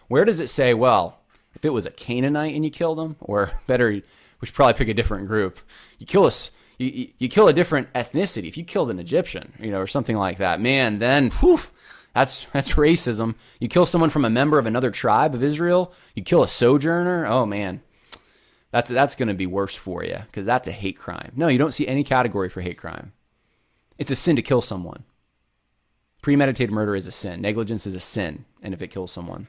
Where 0.08 0.26
does 0.26 0.40
it 0.40 0.50
say, 0.50 0.74
well, 0.74 1.20
if 1.54 1.64
it 1.66 1.70
was 1.70 1.86
a 1.86 1.92
Canaanite 1.92 2.56
and 2.56 2.66
you 2.66 2.72
killed 2.72 2.98
them, 2.98 3.16
or 3.20 3.52
better, 3.68 3.92
we 3.92 4.02
should 4.44 4.56
probably 4.56 4.74
pick 4.74 4.88
a 4.88 4.96
different 4.96 5.28
group. 5.28 5.60
You 6.00 6.08
kill 6.08 6.26
us, 6.26 6.50
you, 6.80 7.10
you 7.18 7.30
kill 7.30 7.48
a 7.48 7.54
different 7.54 7.92
ethnicity. 7.94 8.48
If 8.48 8.58
you 8.58 8.64
killed 8.64 8.90
an 8.90 9.00
Egyptian, 9.00 9.54
you 9.60 9.70
know, 9.70 9.80
or 9.80 9.88
something 9.88 10.18
like 10.18 10.38
that, 10.38 10.62
man, 10.62 10.98
then 10.98 11.30
poof, 11.30 11.72
that's 12.16 12.48
that's 12.54 12.74
racism. 12.74 13.36
You 13.60 13.68
kill 13.68 13.86
someone 13.86 14.10
from 14.10 14.26
a 14.26 14.30
member 14.30 14.58
of 14.58 14.66
another 14.66 14.90
tribe 14.90 15.36
of 15.36 15.44
Israel, 15.44 15.94
you 16.16 16.24
kill 16.24 16.42
a 16.42 16.48
sojourner. 16.48 17.26
Oh 17.28 17.46
man, 17.46 17.82
that's 18.72 18.90
that's 18.90 19.16
going 19.16 19.28
to 19.28 19.36
be 19.36 19.46
worse 19.46 19.76
for 19.76 20.04
you 20.04 20.18
because 20.28 20.46
that's 20.46 20.68
a 20.68 20.74
hate 20.74 20.98
crime. 20.98 21.34
No, 21.36 21.50
you 21.50 21.58
don't 21.58 21.74
see 21.74 21.88
any 21.88 22.04
category 22.04 22.50
for 22.50 22.62
hate 22.62 22.78
crime. 22.78 23.12
It's 23.98 24.12
a 24.12 24.16
sin 24.16 24.38
to 24.38 24.42
kill 24.42 24.62
someone. 24.62 25.04
Premeditated 26.22 26.72
murder 26.72 26.96
is 26.96 27.08
a 27.08 27.12
sin. 27.12 27.42
Negligence 27.42 27.86
is 27.86 27.96
a 27.96 28.00
sin, 28.00 28.46
and 28.62 28.74
if 28.74 28.82
it 28.82 28.92
kills 28.92 29.12
someone, 29.12 29.48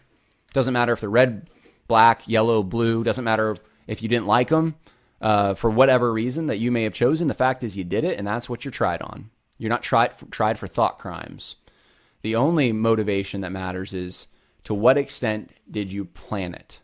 doesn't 0.52 0.74
matter 0.74 0.92
if 0.92 1.00
they're 1.00 1.10
red, 1.10 1.48
black, 1.86 2.26
yellow, 2.28 2.64
blue. 2.64 3.04
Doesn't 3.04 3.24
matter 3.24 3.56
if 3.86 4.02
you 4.02 4.08
didn't 4.08 4.26
like 4.26 4.48
them 4.48 4.74
uh, 5.20 5.54
for 5.54 5.70
whatever 5.70 6.12
reason 6.12 6.46
that 6.46 6.58
you 6.58 6.70
may 6.70 6.84
have 6.84 6.94
chosen. 6.94 7.28
The 7.28 7.34
fact 7.34 7.62
is, 7.62 7.76
you 7.76 7.84
did 7.84 8.04
it, 8.04 8.18
and 8.18 8.26
that's 8.26 8.48
what 8.48 8.64
you're 8.64 8.72
tried 8.72 9.02
on. 9.02 9.30
You're 9.58 9.70
not 9.70 9.82
tried 9.82 10.12
for, 10.14 10.26
tried 10.26 10.58
for 10.58 10.66
thought 10.66 10.98
crimes. 10.98 11.56
The 12.22 12.36
only 12.36 12.72
motivation 12.72 13.40
that 13.42 13.52
matters 13.52 13.94
is 13.94 14.28
to 14.64 14.74
what 14.74 14.98
extent 14.98 15.50
did 15.70 15.92
you 15.92 16.04
plan 16.04 16.54
it? 16.54 16.80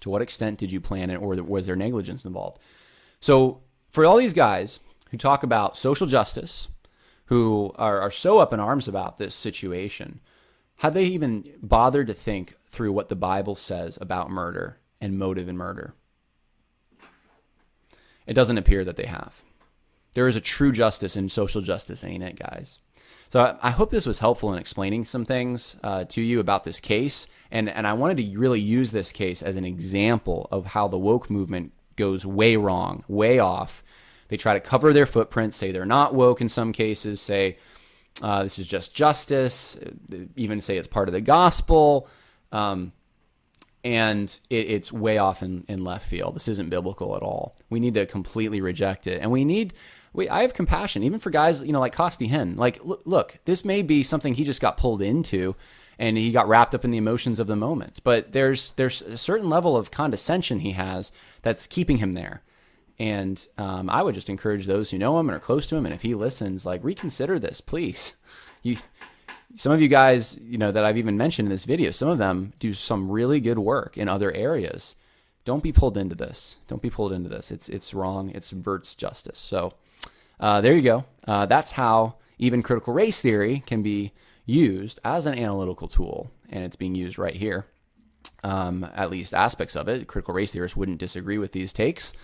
To 0.00 0.10
what 0.10 0.22
extent 0.22 0.58
did 0.58 0.72
you 0.72 0.80
plan 0.80 1.10
it, 1.10 1.16
or 1.16 1.34
was 1.42 1.66
there 1.66 1.76
negligence 1.76 2.24
involved? 2.24 2.60
So, 3.20 3.62
for 3.88 4.06
all 4.06 4.16
these 4.16 4.32
guys 4.32 4.80
who 5.10 5.16
talk 5.16 5.42
about 5.42 5.76
social 5.76 6.06
justice, 6.06 6.68
who 7.26 7.72
are, 7.76 8.00
are 8.00 8.10
so 8.10 8.38
up 8.38 8.52
in 8.52 8.60
arms 8.60 8.88
about 8.88 9.18
this 9.18 9.34
situation, 9.34 10.20
have 10.76 10.94
they 10.94 11.04
even 11.04 11.44
bothered 11.62 12.06
to 12.06 12.14
think 12.14 12.56
through 12.70 12.92
what 12.92 13.08
the 13.08 13.16
Bible 13.16 13.54
says 13.54 13.98
about 14.00 14.30
murder 14.30 14.78
and 15.00 15.18
motive 15.18 15.48
in 15.48 15.56
murder? 15.56 15.94
It 18.30 18.34
doesn't 18.34 18.58
appear 18.58 18.84
that 18.84 18.94
they 18.94 19.06
have. 19.06 19.42
There 20.14 20.28
is 20.28 20.36
a 20.36 20.40
true 20.40 20.70
justice 20.70 21.16
in 21.16 21.28
social 21.28 21.60
justice, 21.60 22.04
ain't 22.04 22.22
it, 22.22 22.38
guys? 22.38 22.78
So 23.28 23.40
I, 23.40 23.56
I 23.60 23.70
hope 23.72 23.90
this 23.90 24.06
was 24.06 24.20
helpful 24.20 24.52
in 24.52 24.58
explaining 24.60 25.04
some 25.04 25.24
things 25.24 25.74
uh, 25.82 26.04
to 26.04 26.22
you 26.22 26.38
about 26.38 26.62
this 26.62 26.78
case, 26.78 27.26
and 27.50 27.68
and 27.68 27.88
I 27.88 27.92
wanted 27.94 28.18
to 28.18 28.38
really 28.38 28.60
use 28.60 28.92
this 28.92 29.10
case 29.10 29.42
as 29.42 29.56
an 29.56 29.64
example 29.64 30.46
of 30.52 30.64
how 30.64 30.86
the 30.86 30.96
woke 30.96 31.28
movement 31.28 31.72
goes 31.96 32.24
way 32.24 32.54
wrong, 32.54 33.02
way 33.08 33.40
off. 33.40 33.82
They 34.28 34.36
try 34.36 34.54
to 34.54 34.60
cover 34.60 34.92
their 34.92 35.06
footprint, 35.06 35.52
say 35.52 35.72
they're 35.72 35.84
not 35.84 36.14
woke 36.14 36.40
in 36.40 36.48
some 36.48 36.72
cases, 36.72 37.20
say 37.20 37.58
uh, 38.22 38.44
this 38.44 38.60
is 38.60 38.68
just 38.68 38.94
justice, 38.94 39.76
even 40.36 40.60
say 40.60 40.76
it's 40.76 40.86
part 40.86 41.08
of 41.08 41.14
the 41.14 41.20
gospel. 41.20 42.08
Um, 42.52 42.92
and 43.84 44.38
it, 44.50 44.70
it's 44.70 44.92
way 44.92 45.18
off 45.18 45.42
in, 45.42 45.64
in 45.68 45.84
left 45.84 46.06
field. 46.08 46.34
This 46.34 46.48
isn't 46.48 46.70
biblical 46.70 47.16
at 47.16 47.22
all. 47.22 47.56
We 47.70 47.80
need 47.80 47.94
to 47.94 48.06
completely 48.06 48.60
reject 48.60 49.06
it, 49.06 49.20
and 49.22 49.30
we 49.30 49.44
need. 49.44 49.74
We, 50.12 50.28
I 50.28 50.42
have 50.42 50.54
compassion 50.54 51.04
even 51.04 51.20
for 51.20 51.30
guys, 51.30 51.62
you 51.62 51.72
know, 51.72 51.80
like 51.80 51.92
Costi 51.92 52.28
Hinn. 52.28 52.56
Like, 52.56 52.84
look, 52.84 53.02
look, 53.04 53.38
this 53.44 53.64
may 53.64 53.82
be 53.82 54.02
something 54.02 54.34
he 54.34 54.44
just 54.44 54.60
got 54.60 54.76
pulled 54.76 55.02
into, 55.02 55.54
and 55.98 56.16
he 56.16 56.32
got 56.32 56.48
wrapped 56.48 56.74
up 56.74 56.84
in 56.84 56.90
the 56.90 56.98
emotions 56.98 57.38
of 57.38 57.46
the 57.46 57.56
moment. 57.56 58.00
But 58.04 58.32
there's 58.32 58.72
there's 58.72 59.02
a 59.02 59.16
certain 59.16 59.48
level 59.48 59.76
of 59.76 59.90
condescension 59.90 60.60
he 60.60 60.72
has 60.72 61.12
that's 61.42 61.66
keeping 61.66 61.98
him 61.98 62.12
there. 62.12 62.42
And 62.98 63.46
um, 63.56 63.88
I 63.88 64.02
would 64.02 64.14
just 64.14 64.28
encourage 64.28 64.66
those 64.66 64.90
who 64.90 64.98
know 64.98 65.18
him 65.18 65.30
and 65.30 65.36
are 65.36 65.40
close 65.40 65.66
to 65.68 65.76
him, 65.76 65.86
and 65.86 65.94
if 65.94 66.02
he 66.02 66.14
listens, 66.14 66.66
like 66.66 66.84
reconsider 66.84 67.38
this, 67.38 67.60
please. 67.60 68.14
You 68.62 68.76
some 69.56 69.72
of 69.72 69.80
you 69.80 69.88
guys, 69.88 70.38
you 70.42 70.58
know, 70.58 70.72
that 70.72 70.84
I've 70.84 70.96
even 70.96 71.16
mentioned 71.16 71.46
in 71.46 71.50
this 71.50 71.64
video, 71.64 71.90
some 71.90 72.08
of 72.08 72.18
them 72.18 72.52
do 72.58 72.72
some 72.72 73.10
really 73.10 73.40
good 73.40 73.58
work 73.58 73.98
in 73.98 74.08
other 74.08 74.32
areas. 74.32 74.94
Don't 75.44 75.62
be 75.62 75.72
pulled 75.72 75.96
into 75.96 76.14
this. 76.14 76.58
Don't 76.68 76.82
be 76.82 76.90
pulled 76.90 77.12
into 77.12 77.28
this. 77.28 77.50
It's 77.50 77.68
it's 77.68 77.94
wrong. 77.94 78.30
It 78.30 78.44
subverts 78.44 78.94
justice. 78.94 79.38
So 79.38 79.74
uh, 80.38 80.60
there 80.60 80.74
you 80.74 80.82
go. 80.82 81.04
Uh, 81.26 81.46
that's 81.46 81.72
how 81.72 82.16
even 82.38 82.62
critical 82.62 82.94
race 82.94 83.20
theory 83.20 83.62
can 83.66 83.82
be 83.82 84.12
used 84.46 85.00
as 85.04 85.26
an 85.26 85.38
analytical 85.38 85.88
tool, 85.88 86.30
and 86.50 86.64
it's 86.64 86.76
being 86.76 86.94
used 86.94 87.18
right 87.18 87.34
here. 87.34 87.66
Um, 88.42 88.88
at 88.94 89.10
least 89.10 89.34
aspects 89.34 89.76
of 89.76 89.88
it. 89.88 90.06
Critical 90.06 90.32
race 90.32 90.52
theorists 90.52 90.76
wouldn't 90.76 90.98
disagree 90.98 91.38
with 91.38 91.52
these 91.52 91.72
takes. 91.72 92.14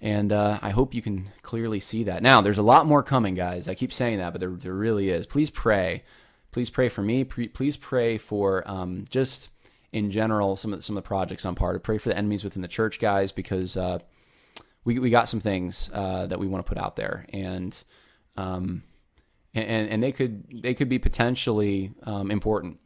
And 0.00 0.32
uh, 0.32 0.58
I 0.62 0.70
hope 0.70 0.94
you 0.94 1.02
can 1.02 1.30
clearly 1.42 1.80
see 1.80 2.04
that. 2.04 2.22
Now, 2.22 2.40
there's 2.40 2.58
a 2.58 2.62
lot 2.62 2.86
more 2.86 3.02
coming, 3.02 3.34
guys. 3.34 3.68
I 3.68 3.74
keep 3.74 3.92
saying 3.92 4.18
that, 4.18 4.32
but 4.32 4.40
there, 4.40 4.50
there 4.50 4.72
really 4.72 5.10
is. 5.10 5.26
Please 5.26 5.50
pray 5.50 6.04
Please 6.52 6.70
pray 6.70 6.88
for 6.88 7.02
me. 7.02 7.24
Please 7.24 7.76
pray 7.76 8.18
for 8.18 8.68
um, 8.68 9.04
just 9.08 9.50
in 9.92 10.10
general 10.10 10.56
some 10.56 10.72
of 10.72 10.80
the, 10.80 10.82
some 10.82 10.96
of 10.96 11.02
the 11.02 11.06
projects 11.06 11.44
I'm 11.44 11.54
part 11.54 11.76
of. 11.76 11.82
Pray 11.82 11.98
for 11.98 12.08
the 12.08 12.16
enemies 12.16 12.44
within 12.44 12.62
the 12.62 12.68
church, 12.68 12.98
guys, 12.98 13.32
because 13.32 13.76
uh, 13.76 14.00
we 14.84 14.98
we 14.98 15.10
got 15.10 15.28
some 15.28 15.40
things 15.40 15.90
uh, 15.92 16.26
that 16.26 16.38
we 16.38 16.46
want 16.46 16.64
to 16.64 16.68
put 16.68 16.78
out 16.78 16.96
there, 16.96 17.26
and 17.32 17.76
um, 18.36 18.82
and 19.54 19.88
and 19.88 20.02
they 20.02 20.12
could 20.12 20.62
they 20.62 20.74
could 20.74 20.88
be 20.88 20.98
potentially 20.98 21.92
um, 22.04 22.30
important. 22.30 22.78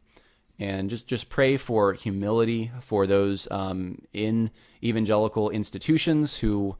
And 0.58 0.88
just 0.88 1.06
just 1.06 1.30
pray 1.30 1.56
for 1.56 1.94
humility 1.94 2.70
for 2.80 3.06
those 3.06 3.50
um, 3.50 4.02
in 4.12 4.50
evangelical 4.82 5.50
institutions 5.50 6.38
who 6.38 6.76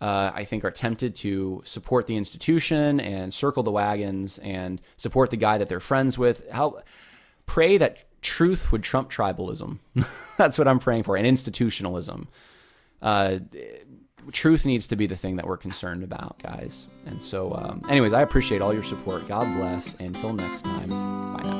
uh, 0.00 0.32
I 0.34 0.44
think, 0.44 0.64
are 0.64 0.70
tempted 0.70 1.14
to 1.16 1.62
support 1.64 2.06
the 2.06 2.16
institution 2.16 3.00
and 3.00 3.32
circle 3.32 3.62
the 3.62 3.70
wagons 3.70 4.38
and 4.38 4.80
support 4.96 5.30
the 5.30 5.36
guy 5.36 5.58
that 5.58 5.68
they're 5.68 5.80
friends 5.80 6.16
with. 6.16 6.48
Help 6.50 6.82
pray 7.46 7.76
that 7.78 8.04
truth 8.22 8.72
would 8.72 8.82
trump 8.82 9.10
tribalism. 9.10 9.78
That's 10.38 10.58
what 10.58 10.68
I'm 10.68 10.78
praying 10.78 11.02
for, 11.02 11.16
and 11.16 11.26
institutionalism. 11.26 12.28
Uh, 13.02 13.40
truth 14.32 14.66
needs 14.66 14.86
to 14.88 14.96
be 14.96 15.06
the 15.06 15.16
thing 15.16 15.36
that 15.36 15.46
we're 15.46 15.56
concerned 15.56 16.02
about, 16.02 16.38
guys. 16.42 16.86
And 17.06 17.20
so, 17.20 17.54
um, 17.54 17.82
anyways, 17.88 18.12
I 18.12 18.22
appreciate 18.22 18.62
all 18.62 18.72
your 18.72 18.82
support. 18.82 19.26
God 19.28 19.44
bless. 19.56 19.94
Until 19.96 20.32
next 20.32 20.62
time, 20.62 20.88
bye 20.88 21.42
now. 21.42 21.59